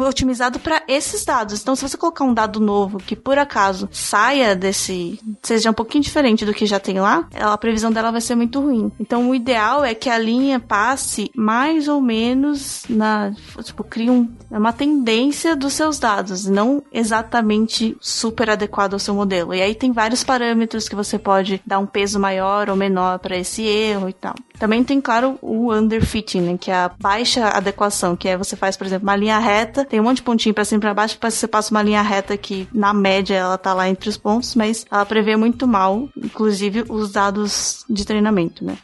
otimizado 0.00 0.58
para 0.58 0.82
esses 0.88 1.24
dados. 1.24 1.60
Então, 1.60 1.76
se 1.76 1.82
você 1.82 1.96
colocar 1.96 2.24
um 2.24 2.34
dado 2.34 2.58
novo 2.58 2.98
que 2.98 3.14
por 3.14 3.38
acaso 3.38 3.88
saia 3.92 4.56
desse, 4.56 5.20
seja 5.42 5.70
um 5.70 5.74
pouquinho 5.74 6.02
diferente 6.02 6.44
do 6.44 6.54
que 6.54 6.66
já 6.66 6.80
tem 6.80 6.98
lá, 6.98 7.27
a 7.34 7.56
previsão 7.56 7.90
dela 7.90 8.10
vai 8.10 8.20
ser 8.20 8.34
muito 8.34 8.60
ruim. 8.60 8.90
Então, 8.98 9.30
o 9.30 9.34
ideal 9.34 9.84
é 9.84 9.94
que 9.94 10.08
a 10.08 10.18
linha 10.18 10.60
passe 10.60 11.30
mais 11.34 11.88
ou 11.88 12.00
menos 12.00 12.82
na, 12.88 13.32
tipo, 13.62 13.84
crie 13.84 14.10
um, 14.10 14.28
uma 14.50 14.72
tendência 14.72 15.54
dos 15.54 15.72
seus 15.72 15.98
dados, 15.98 16.46
não 16.46 16.82
exatamente 16.92 17.96
super 18.00 18.50
adequado 18.50 18.94
ao 18.94 18.98
seu 18.98 19.14
modelo. 19.14 19.54
E 19.54 19.62
aí 19.62 19.74
tem 19.74 19.92
vários 19.92 20.24
parâmetros 20.24 20.88
que 20.88 20.96
você 20.96 21.18
pode 21.18 21.60
dar 21.66 21.78
um 21.78 21.86
peso 21.86 22.18
maior 22.18 22.70
ou 22.70 22.76
menor 22.76 23.18
para 23.18 23.36
esse 23.36 23.62
erro 23.62 24.08
e 24.08 24.12
tal. 24.12 24.34
Também 24.58 24.82
tem, 24.82 25.00
claro, 25.00 25.38
o 25.40 25.72
underfitting, 25.72 26.40
né, 26.40 26.58
que 26.58 26.70
é 26.70 26.74
a 26.74 26.90
baixa 27.00 27.48
adequação, 27.48 28.16
que 28.16 28.28
é 28.28 28.36
você 28.36 28.56
faz, 28.56 28.76
por 28.76 28.86
exemplo, 28.86 29.06
uma 29.06 29.14
linha 29.14 29.38
reta, 29.38 29.84
tem 29.84 30.00
um 30.00 30.02
monte 30.02 30.16
de 30.16 30.22
pontinho 30.22 30.54
para 30.54 30.64
cima 30.64 30.78
e 30.78 30.80
para 30.80 30.94
baixo, 30.94 31.18
você 31.20 31.46
passa 31.46 31.70
uma 31.70 31.82
linha 31.82 32.02
reta 32.02 32.36
que, 32.36 32.68
na 32.72 32.92
média, 32.92 33.36
ela 33.36 33.56
tá 33.56 33.72
lá 33.72 33.88
entre 33.88 34.08
os 34.08 34.16
pontos, 34.16 34.54
mas 34.56 34.84
ela 34.90 35.06
prevê 35.06 35.36
muito 35.36 35.66
mal, 35.66 36.08
inclusive, 36.16 36.84
os 36.88 37.16
dados 37.18 37.84
de 37.90 38.04
treinamento, 38.04 38.64
né? 38.64 38.78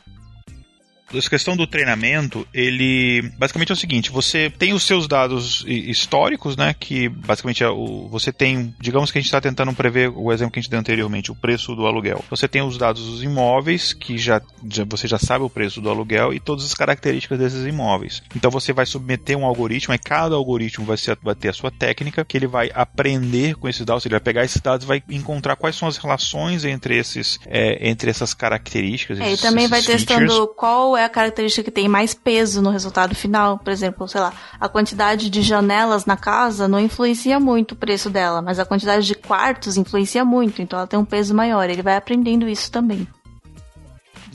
Essa 1.18 1.30
questão 1.30 1.56
do 1.56 1.66
treinamento, 1.66 2.46
ele 2.52 3.22
basicamente 3.38 3.70
é 3.70 3.74
o 3.74 3.76
seguinte: 3.76 4.10
você 4.10 4.50
tem 4.50 4.72
os 4.72 4.82
seus 4.82 5.06
dados 5.06 5.64
históricos, 5.66 6.56
né? 6.56 6.74
Que 6.78 7.08
basicamente 7.08 7.62
é 7.62 7.68
o, 7.68 8.08
você 8.08 8.32
tem, 8.32 8.74
digamos 8.80 9.10
que 9.10 9.18
a 9.18 9.20
gente 9.20 9.28
está 9.28 9.40
tentando 9.40 9.72
prever 9.72 10.10
o 10.14 10.32
exemplo 10.32 10.52
que 10.52 10.58
a 10.58 10.62
gente 10.62 10.70
deu 10.70 10.80
anteriormente, 10.80 11.32
o 11.32 11.34
preço 11.34 11.74
do 11.74 11.86
aluguel. 11.86 12.24
Você 12.30 12.48
tem 12.48 12.62
os 12.62 12.78
dados 12.78 13.04
dos 13.04 13.22
imóveis, 13.22 13.92
que 13.92 14.18
já, 14.18 14.40
já 14.70 14.84
você 14.84 15.06
já 15.06 15.18
sabe 15.18 15.44
o 15.44 15.50
preço 15.50 15.80
do 15.80 15.90
aluguel 15.90 16.32
e 16.32 16.40
todas 16.40 16.64
as 16.64 16.74
características 16.74 17.38
desses 17.38 17.66
imóveis. 17.66 18.22
Então 18.34 18.50
você 18.50 18.72
vai 18.72 18.86
submeter 18.86 19.36
um 19.36 19.44
algoritmo, 19.44 19.94
e 19.94 19.98
cada 19.98 20.34
algoritmo 20.34 20.84
vai, 20.84 20.96
ser, 20.96 21.18
vai 21.22 21.34
ter 21.34 21.48
a 21.48 21.52
sua 21.52 21.70
técnica, 21.70 22.24
que 22.24 22.36
ele 22.36 22.46
vai 22.46 22.70
aprender 22.74 23.54
com 23.56 23.68
esses 23.68 23.84
dados, 23.84 24.04
ele 24.04 24.14
vai 24.14 24.20
pegar 24.20 24.44
esses 24.44 24.60
dados 24.60 24.84
e 24.84 24.88
vai 24.88 25.02
encontrar 25.08 25.56
quais 25.56 25.76
são 25.76 25.88
as 25.88 25.96
relações 25.96 26.64
entre 26.64 26.96
esses, 26.96 27.38
é, 27.46 27.88
entre 27.88 28.10
essas 28.10 28.34
características. 28.34 29.20
É, 29.20 29.32
e 29.32 29.36
também 29.36 29.66
vai 29.66 29.80
features. 29.80 30.04
testando 30.04 30.48
qual 30.48 30.96
é 30.96 31.03
a 31.05 31.09
característica 31.09 31.64
que 31.64 31.70
tem 31.70 31.89
mais 31.89 32.14
peso 32.14 32.60
no 32.60 32.70
resultado 32.70 33.14
final. 33.14 33.59
Por 33.59 33.70
exemplo, 33.70 34.09
sei 34.09 34.20
lá, 34.20 34.32
a 34.59 34.68
quantidade 34.68 35.31
de 35.31 35.43
janelas 35.43 36.06
na 36.06 36.16
casa 36.16 36.66
não 36.66 36.81
influencia 36.81 37.39
muito 37.39 37.72
o 37.72 37.76
preço 37.76 38.10
dela, 38.10 38.43
mas 38.43 38.59
a 38.59 38.64
quantidade 38.64 39.06
de 39.06 39.14
quartos 39.14 39.76
influencia 39.76 40.24
muito, 40.24 40.60
então 40.60 40.78
ela 40.78 40.89
tem 40.89 40.98
um 40.98 41.05
peso 41.05 41.35
maior. 41.35 41.68
Ele 41.68 41.82
vai 41.82 41.97
aprendendo 41.97 42.48
isso 42.48 42.70
também. 42.70 43.06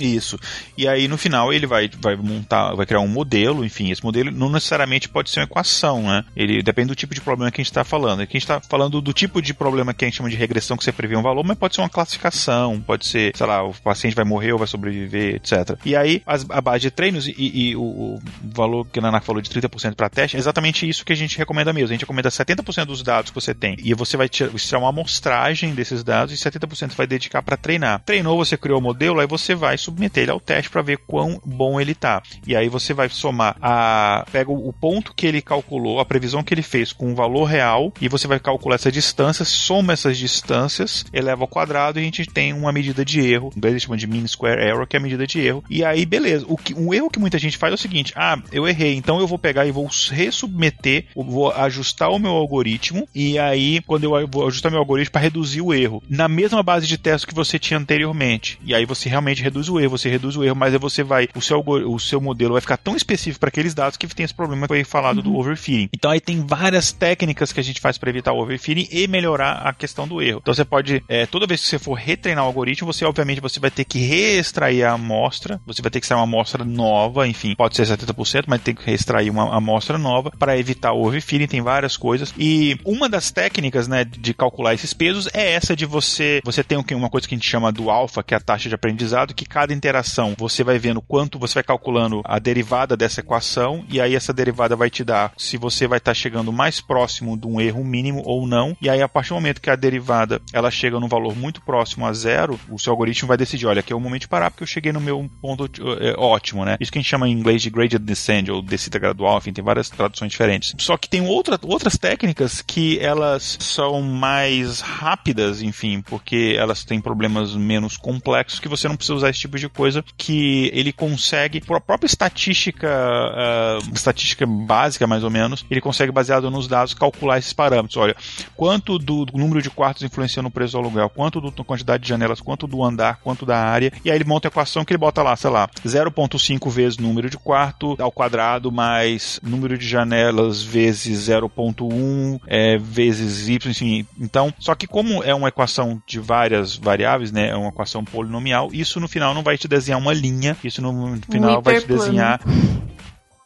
Isso. 0.02 0.40
E 0.78 0.88
aí 0.88 1.08
no 1.08 1.18
final 1.18 1.52
ele 1.54 1.66
vai, 1.66 1.90
vai 2.00 2.16
montar, 2.16 2.74
vai 2.76 2.86
criar 2.86 3.02
um 3.02 3.08
modelo, 3.08 3.66
enfim, 3.66 3.92
esse 3.92 4.04
modelo 4.04 4.32
não 4.32 4.50
necessariamente 4.50 5.10
pode 5.10 5.30
ser 5.30 5.40
uma 5.40 5.46
equação, 5.46 6.04
né? 6.04 6.24
Ele 6.36 6.62
depende 6.62 6.90
do 6.90 6.96
tipo 6.96 7.14
de 7.14 7.22
problema 7.22 7.52
que 7.52 7.62
a 7.62 7.64
gente 7.64 7.72
está 7.72 7.84
falando. 7.84 8.22
Aqui 8.22 8.38
a 8.38 8.40
gente 8.40 8.50
está 8.50 8.60
falando 8.62 9.02
do 9.02 9.14
tipo 9.14 9.42
de 9.42 9.54
problema 9.54 9.94
que 9.94 10.06
a 10.06 10.08
gente 10.08 10.18
chama 10.18 10.30
de 10.30 10.36
regressão, 10.36 10.78
que 10.78 10.84
você 10.84 10.92
prevê 10.92 11.16
um 11.16 11.22
valor, 11.22 11.44
mas 11.44 11.58
pode 11.58 11.76
ser 11.76 11.82
uma 11.82 11.90
classificação, 11.90 12.82
pode 12.82 13.06
ser, 13.06 13.36
sei 13.36 13.46
lá, 13.46 13.64
o 13.64 13.74
paciente 13.74 14.16
vai 14.16 14.26
morrer 14.26 14.54
ou 14.54 14.60
vai 14.60 14.68
sobreviver, 14.68 15.36
etc. 15.36 15.78
E 15.86 15.96
aí 15.96 16.22
as, 16.26 16.46
a 16.50 16.62
base 16.62 16.82
de 16.82 16.92
treinos 16.92 17.28
e, 17.28 17.34
e 17.38 17.76
o, 17.76 17.82
o, 17.82 18.22
valor 18.44 18.86
que 18.86 19.00
a 19.00 19.02
Nana 19.02 19.22
falou 19.22 19.42
de 19.42 19.50
30% 19.50 19.96
para 19.96 20.10
teste 20.10 20.38
é 20.38 20.40
exatamente 20.40 20.88
isso 20.88 21.06
que 21.06 21.14
a 21.14 21.16
gente 21.16 21.38
recomenda 21.38 21.74
mesmo. 21.74 21.90
A 21.90 21.94
gente 21.94 22.02
recomenda 22.02 22.30
70% 22.30 22.86
dos 22.86 23.04
dados 23.04 23.32
que 23.32 23.36
você 23.36 23.54
tem 23.54 23.76
e 23.84 23.94
você 23.94 24.18
vai 24.18 24.30
tirar, 24.30 24.50
tirar 24.52 24.80
uma 24.80 24.90
amostragem 24.90 25.74
desses 25.74 26.04
dados 26.04 26.34
e 26.34 26.38
70% 26.38 26.96
vai 26.96 27.08
dedicar 27.08 27.42
para 27.42 27.58
treinar. 27.58 28.02
Treinou, 28.06 28.38
você 28.38 28.58
criou 28.58 28.80
o 28.80 28.82
modelo, 28.82 29.20
aí 29.20 29.28
você 29.28 29.56
vai 29.56 29.78
submeter 29.90 30.24
ele 30.24 30.32
ao 30.32 30.40
teste 30.40 30.70
para 30.70 30.82
ver 30.82 31.00
quão 31.06 31.42
bom 31.46 31.80
ele 31.80 31.94
tá. 31.94 32.22
E 32.46 32.56
aí 32.56 32.70
você 32.70 32.94
vai 32.94 33.10
somar 33.10 33.58
a 33.62 34.26
pega 34.32 34.52
o 34.52 34.72
ponto 34.72 35.14
que 35.14 35.26
ele 35.26 35.42
calculou, 35.42 36.00
a 36.00 36.06
previsão 36.06 36.44
que 36.44 36.54
ele 36.54 36.62
fez 36.62 36.94
com 36.94 37.12
o 37.12 37.16
valor 37.16 37.46
real 37.46 37.92
e 38.00 38.08
você 38.08 38.28
vai 38.28 38.40
calcular 38.40 38.76
essa 38.76 38.92
distância, 38.92 39.44
soma 39.44 39.94
essas 39.94 40.18
distâncias, 40.18 41.06
eleva 41.12 41.44
ao 41.44 41.48
quadrado 41.48 42.00
e 42.00 42.02
a 42.02 42.06
gente 42.06 42.26
tem 42.26 42.54
uma 42.54 42.72
medida 42.72 43.04
de 43.04 43.20
erro, 43.20 43.52
em 43.54 43.58
inglês 43.58 43.82
chama 43.82 43.98
de 43.98 44.08
mean 44.08 44.28
square 44.28 44.62
error, 44.62 44.88
que 44.88 44.96
é 44.96 45.00
a 45.00 45.04
medida 45.04 45.26
de 45.26 45.40
erro. 45.40 45.64
E 45.70 45.84
aí 45.84 46.06
beleza, 46.06 46.46
o 46.48 46.58
que 46.58 46.74
um 46.74 46.94
erro 46.94 47.10
que 47.10 47.20
muita 47.20 47.40
gente 47.40 47.58
faz 47.58 47.72
é 47.72 47.76
o 47.76 47.78
seguinte: 47.78 48.14
"Ah, 48.16 48.38
eu 48.52 48.68
errei, 48.68 48.96
então 48.96 49.20
eu 49.20 49.28
vou 49.28 49.40
pegar 49.40 49.66
e 49.66 49.72
vou 49.72 49.88
resubmeter, 50.12 51.06
vou 51.16 51.52
ajustar 51.52 52.10
o 52.10 52.20
meu 52.20 52.32
algoritmo 52.32 53.08
e 53.14 53.38
aí 53.40 53.82
quando 53.86 54.04
eu 54.04 54.28
vou 54.28 54.48
ajustar 54.48 54.72
meu 54.72 54.80
algoritmo 54.80 55.12
para 55.12 55.22
reduzir 55.22 55.62
o 55.62 55.74
erro 55.74 56.04
na 56.10 56.28
mesma 56.28 56.62
base 56.62 56.88
de 56.88 56.98
teste 56.98 57.28
que 57.28 57.34
você 57.34 57.58
tinha 57.58 57.80
anteriormente. 57.80 58.60
E 58.64 58.74
aí 58.74 58.86
você 58.86 59.10
realmente 59.10 59.42
reduz 59.42 59.70
o 59.70 59.79
o 59.80 59.82
erro, 59.82 59.98
você 59.98 60.10
reduz 60.10 60.36
o 60.36 60.44
erro, 60.44 60.56
mas 60.56 60.74
aí 60.74 60.80
você 60.80 61.04
vai, 61.04 61.28
o 61.36 61.42
seu, 61.42 61.60
o 61.60 62.00
seu 62.00 62.22
modelo 62.22 62.54
vai 62.54 62.62
ficar 62.62 62.78
tão 62.78 62.96
específico 62.96 63.40
para 63.40 63.50
aqueles 63.50 63.74
dados 63.74 63.98
que 63.98 64.08
tem 64.08 64.24
esse 64.24 64.34
problema 64.34 64.64
que 64.64 64.68
foi 64.68 64.84
falado 64.84 65.22
do 65.22 65.36
overfitting. 65.36 65.90
Então 65.94 66.12
aí 66.12 66.20
tem 66.20 66.46
várias 66.46 66.92
técnicas 66.92 67.52
que 67.52 67.60
a 67.60 67.64
gente 67.64 67.82
faz 67.82 67.98
para 67.98 68.10
evitar 68.10 68.34
o 68.34 68.42
overfitting 68.42 68.88
e 68.92 69.08
melhorar 69.08 69.62
a 69.64 69.74
questão 69.74 70.08
do 70.08 70.22
erro. 70.22 70.40
Então 70.42 70.54
você 70.54 70.66
pode, 70.66 71.04
é, 71.08 71.26
toda 71.26 71.48
vez 71.48 71.62
que 71.62 71.68
você 71.68 71.80
for 71.80 71.94
retreinar 71.94 72.44
o 72.44 72.48
algoritmo, 72.48 72.92
você 72.92 73.06
obviamente 73.06 73.42
você 73.42 73.60
vai 73.60 73.72
ter 73.72 73.86
que 73.86 74.00
reextrair 74.00 74.86
a 74.86 74.94
amostra, 74.94 75.60
você 75.66 75.82
vai 75.82 75.92
ter 75.92 76.00
que 76.00 76.06
extrair 76.06 76.20
uma 76.20 76.24
amostra 76.24 76.64
nova, 76.64 77.28
enfim, 77.28 77.56
pode 77.56 77.76
ser 77.76 77.86
70%, 77.86 78.46
mas 78.48 78.62
tem 78.62 78.76
que 78.76 78.86
reextrair 78.86 79.32
uma 79.32 79.56
amostra 79.56 79.98
nova 79.98 80.32
para 80.32 80.58
evitar 80.58 80.94
o 80.94 81.06
overfitting, 81.06 81.48
tem 81.48 81.62
várias 81.62 81.96
coisas. 81.96 82.34
E 82.38 82.78
uma 82.84 83.08
das 83.08 83.32
técnicas, 83.32 83.88
né, 83.88 84.04
de 84.04 84.34
calcular 84.34 84.74
esses 84.74 84.94
pesos 84.94 85.28
é 85.34 85.54
essa 85.54 85.76
de 85.76 85.86
você, 85.86 86.42
você 86.44 86.64
tem 86.64 86.78
uma 86.92 87.10
coisa 87.10 87.28
que 87.28 87.36
a 87.36 87.38
gente 87.38 87.50
chama 87.50 87.72
do 87.72 87.90
alfa, 87.90 88.24
que 88.24 88.34
é 88.34 88.38
a 88.38 88.42
taxa 88.42 88.70
de 88.70 88.76
aprendizado, 88.76 89.34
que 89.34 89.46
cada 89.46 89.69
interação 89.74 90.36
você 90.38 90.64
vai 90.64 90.80
vendo 90.80 91.02
quanto 91.02 91.40
você 91.40 91.56
vai 91.56 91.64
calculando 91.64 92.22
a 92.24 92.40
derivada 92.40 92.96
dessa 92.96 93.20
equação 93.20 93.84
e 93.90 94.00
aí 94.00 94.16
essa 94.16 94.34
derivada 94.34 94.76
vai 94.76 94.90
te 94.90 95.04
dar 95.04 95.34
se 95.38 95.58
você 95.58 95.88
vai 95.88 95.98
estar 95.98 96.14
chegando 96.14 96.52
mais 96.52 96.82
próximo 96.82 97.38
de 97.38 97.48
um 97.48 97.60
erro 97.60 97.84
mínimo 97.84 98.22
ou 98.26 98.48
não. 98.48 98.76
E 98.82 98.90
aí 98.90 99.02
a 99.02 99.10
partir 99.10 99.30
do 99.30 99.36
momento 99.36 99.62
que 99.62 99.70
a 99.70 99.76
derivada 99.76 100.42
ela 100.54 100.72
chega 100.72 101.00
num 101.00 101.08
valor 101.08 101.36
muito 101.36 101.62
próximo 101.62 102.06
a 102.06 102.14
zero, 102.14 102.60
o 102.70 102.80
seu 102.80 102.92
algoritmo 102.92 103.28
vai 103.28 103.38
decidir, 103.38 103.66
olha, 103.66 103.80
aqui 103.80 103.94
é 103.94 103.96
o 103.96 104.00
momento 104.00 104.22
de 104.22 104.28
parar 104.28 104.52
porque 104.52 104.64
eu 104.64 104.68
cheguei 104.68 104.92
no 104.92 105.02
meu 105.02 105.30
ponto 105.42 105.70
é, 106.00 106.16
ótimo, 106.18 106.66
né? 106.66 106.78
Isso 106.80 106.92
que 106.92 106.98
a 106.98 107.02
gente 107.02 107.10
chama 107.10 107.28
em 107.28 107.32
inglês 107.32 107.62
de 107.62 107.70
gradient 107.70 108.02
descent 108.02 108.50
ou 108.50 108.62
descida 108.62 109.00
gradual, 109.00 109.38
enfim, 109.38 109.54
tem 109.54 109.64
várias 109.64 109.90
traduções 109.90 110.32
diferentes. 110.32 110.74
Só 110.78 110.98
que 110.98 111.10
tem 111.10 111.22
outra, 111.22 111.60
outras 111.64 111.98
técnicas 111.98 112.62
que 112.62 113.00
elas 113.00 113.58
são 113.60 114.02
mais 114.02 114.82
rápidas, 114.82 115.62
enfim, 115.62 116.02
porque 116.02 116.56
elas 116.58 116.84
têm 116.84 117.02
problemas 117.02 117.56
menos 117.56 117.98
complexos 117.98 118.60
que 118.60 118.68
você 118.68 118.88
não 118.88 118.96
precisa 118.96 119.16
usar 119.16 119.30
esse 119.30 119.40
tipo 119.40 119.58
de 119.60 119.70
coisa 119.70 120.04
que 120.18 120.70
ele 120.74 120.92
consegue, 120.94 121.62
por 121.62 121.78
a 121.78 121.82
própria 121.82 122.08
estatística, 122.08 122.88
ah, 122.90 123.80
estatística 123.94 124.46
básica 124.46 125.06
mais 125.08 125.24
ou 125.24 125.30
menos, 125.30 125.66
ele 125.70 125.82
consegue, 125.82 126.12
baseado 126.12 126.50
nos 126.50 126.68
dados, 126.68 126.94
calcular 126.94 127.38
esses 127.38 127.54
parâmetros. 127.54 127.98
Olha, 127.98 128.16
quanto 128.56 128.98
do, 128.98 129.26
do 129.26 129.38
número 129.38 129.62
de 129.62 129.70
quartos 129.70 130.04
influencia 130.04 130.42
no 130.42 130.52
preço 130.52 130.74
do 130.74 130.80
aluguel, 130.80 131.10
quanto 131.10 131.40
do- 131.42 131.52
da 131.52 131.64
quantidade 131.64 132.04
de 132.04 132.10
janelas, 132.10 132.40
quanto 132.42 132.68
do 132.68 132.84
andar, 132.84 133.20
quanto 133.24 133.46
da 133.46 133.58
área, 133.58 133.92
e 134.04 134.10
aí 134.10 134.18
ele 134.18 134.24
monta 134.26 134.48
a 134.48 134.50
equação 134.50 134.84
que 134.86 134.92
ele 134.94 134.98
bota 134.98 135.22
lá, 135.22 135.36
sei 135.36 135.50
lá, 135.50 135.70
0.5 135.86 136.70
vezes 136.70 136.98
número 136.98 137.30
de 137.30 137.38
quarto 137.38 137.96
ao 138.00 138.12
quadrado 138.12 138.72
mais 138.72 139.40
número 139.44 139.78
de 139.78 139.88
janelas 139.88 140.62
vezes 140.64 141.28
0.1 141.30 142.40
é, 142.48 142.78
vezes 142.78 143.48
y, 143.48 143.56
enfim. 143.70 144.06
Então, 144.20 144.54
só 144.60 144.76
que 144.76 144.88
como 144.88 145.24
é 145.24 145.34
uma 145.34 145.50
equação 145.50 146.02
de 146.06 146.20
várias 146.20 146.76
variáveis, 146.76 147.32
né, 147.32 147.50
é 147.50 147.56
uma 147.56 147.70
equação 147.70 148.04
polinomial, 148.04 148.70
isso 148.72 149.00
no 149.00 149.08
final 149.08 149.34
não 149.34 149.39
vai 149.44 149.58
te 149.58 149.68
desenhar 149.68 150.00
uma 150.00 150.14
linha, 150.14 150.56
isso 150.64 150.82
no 150.82 151.18
final 151.30 151.62
vai 151.62 151.80
te 151.80 151.88
desenhar 151.88 152.40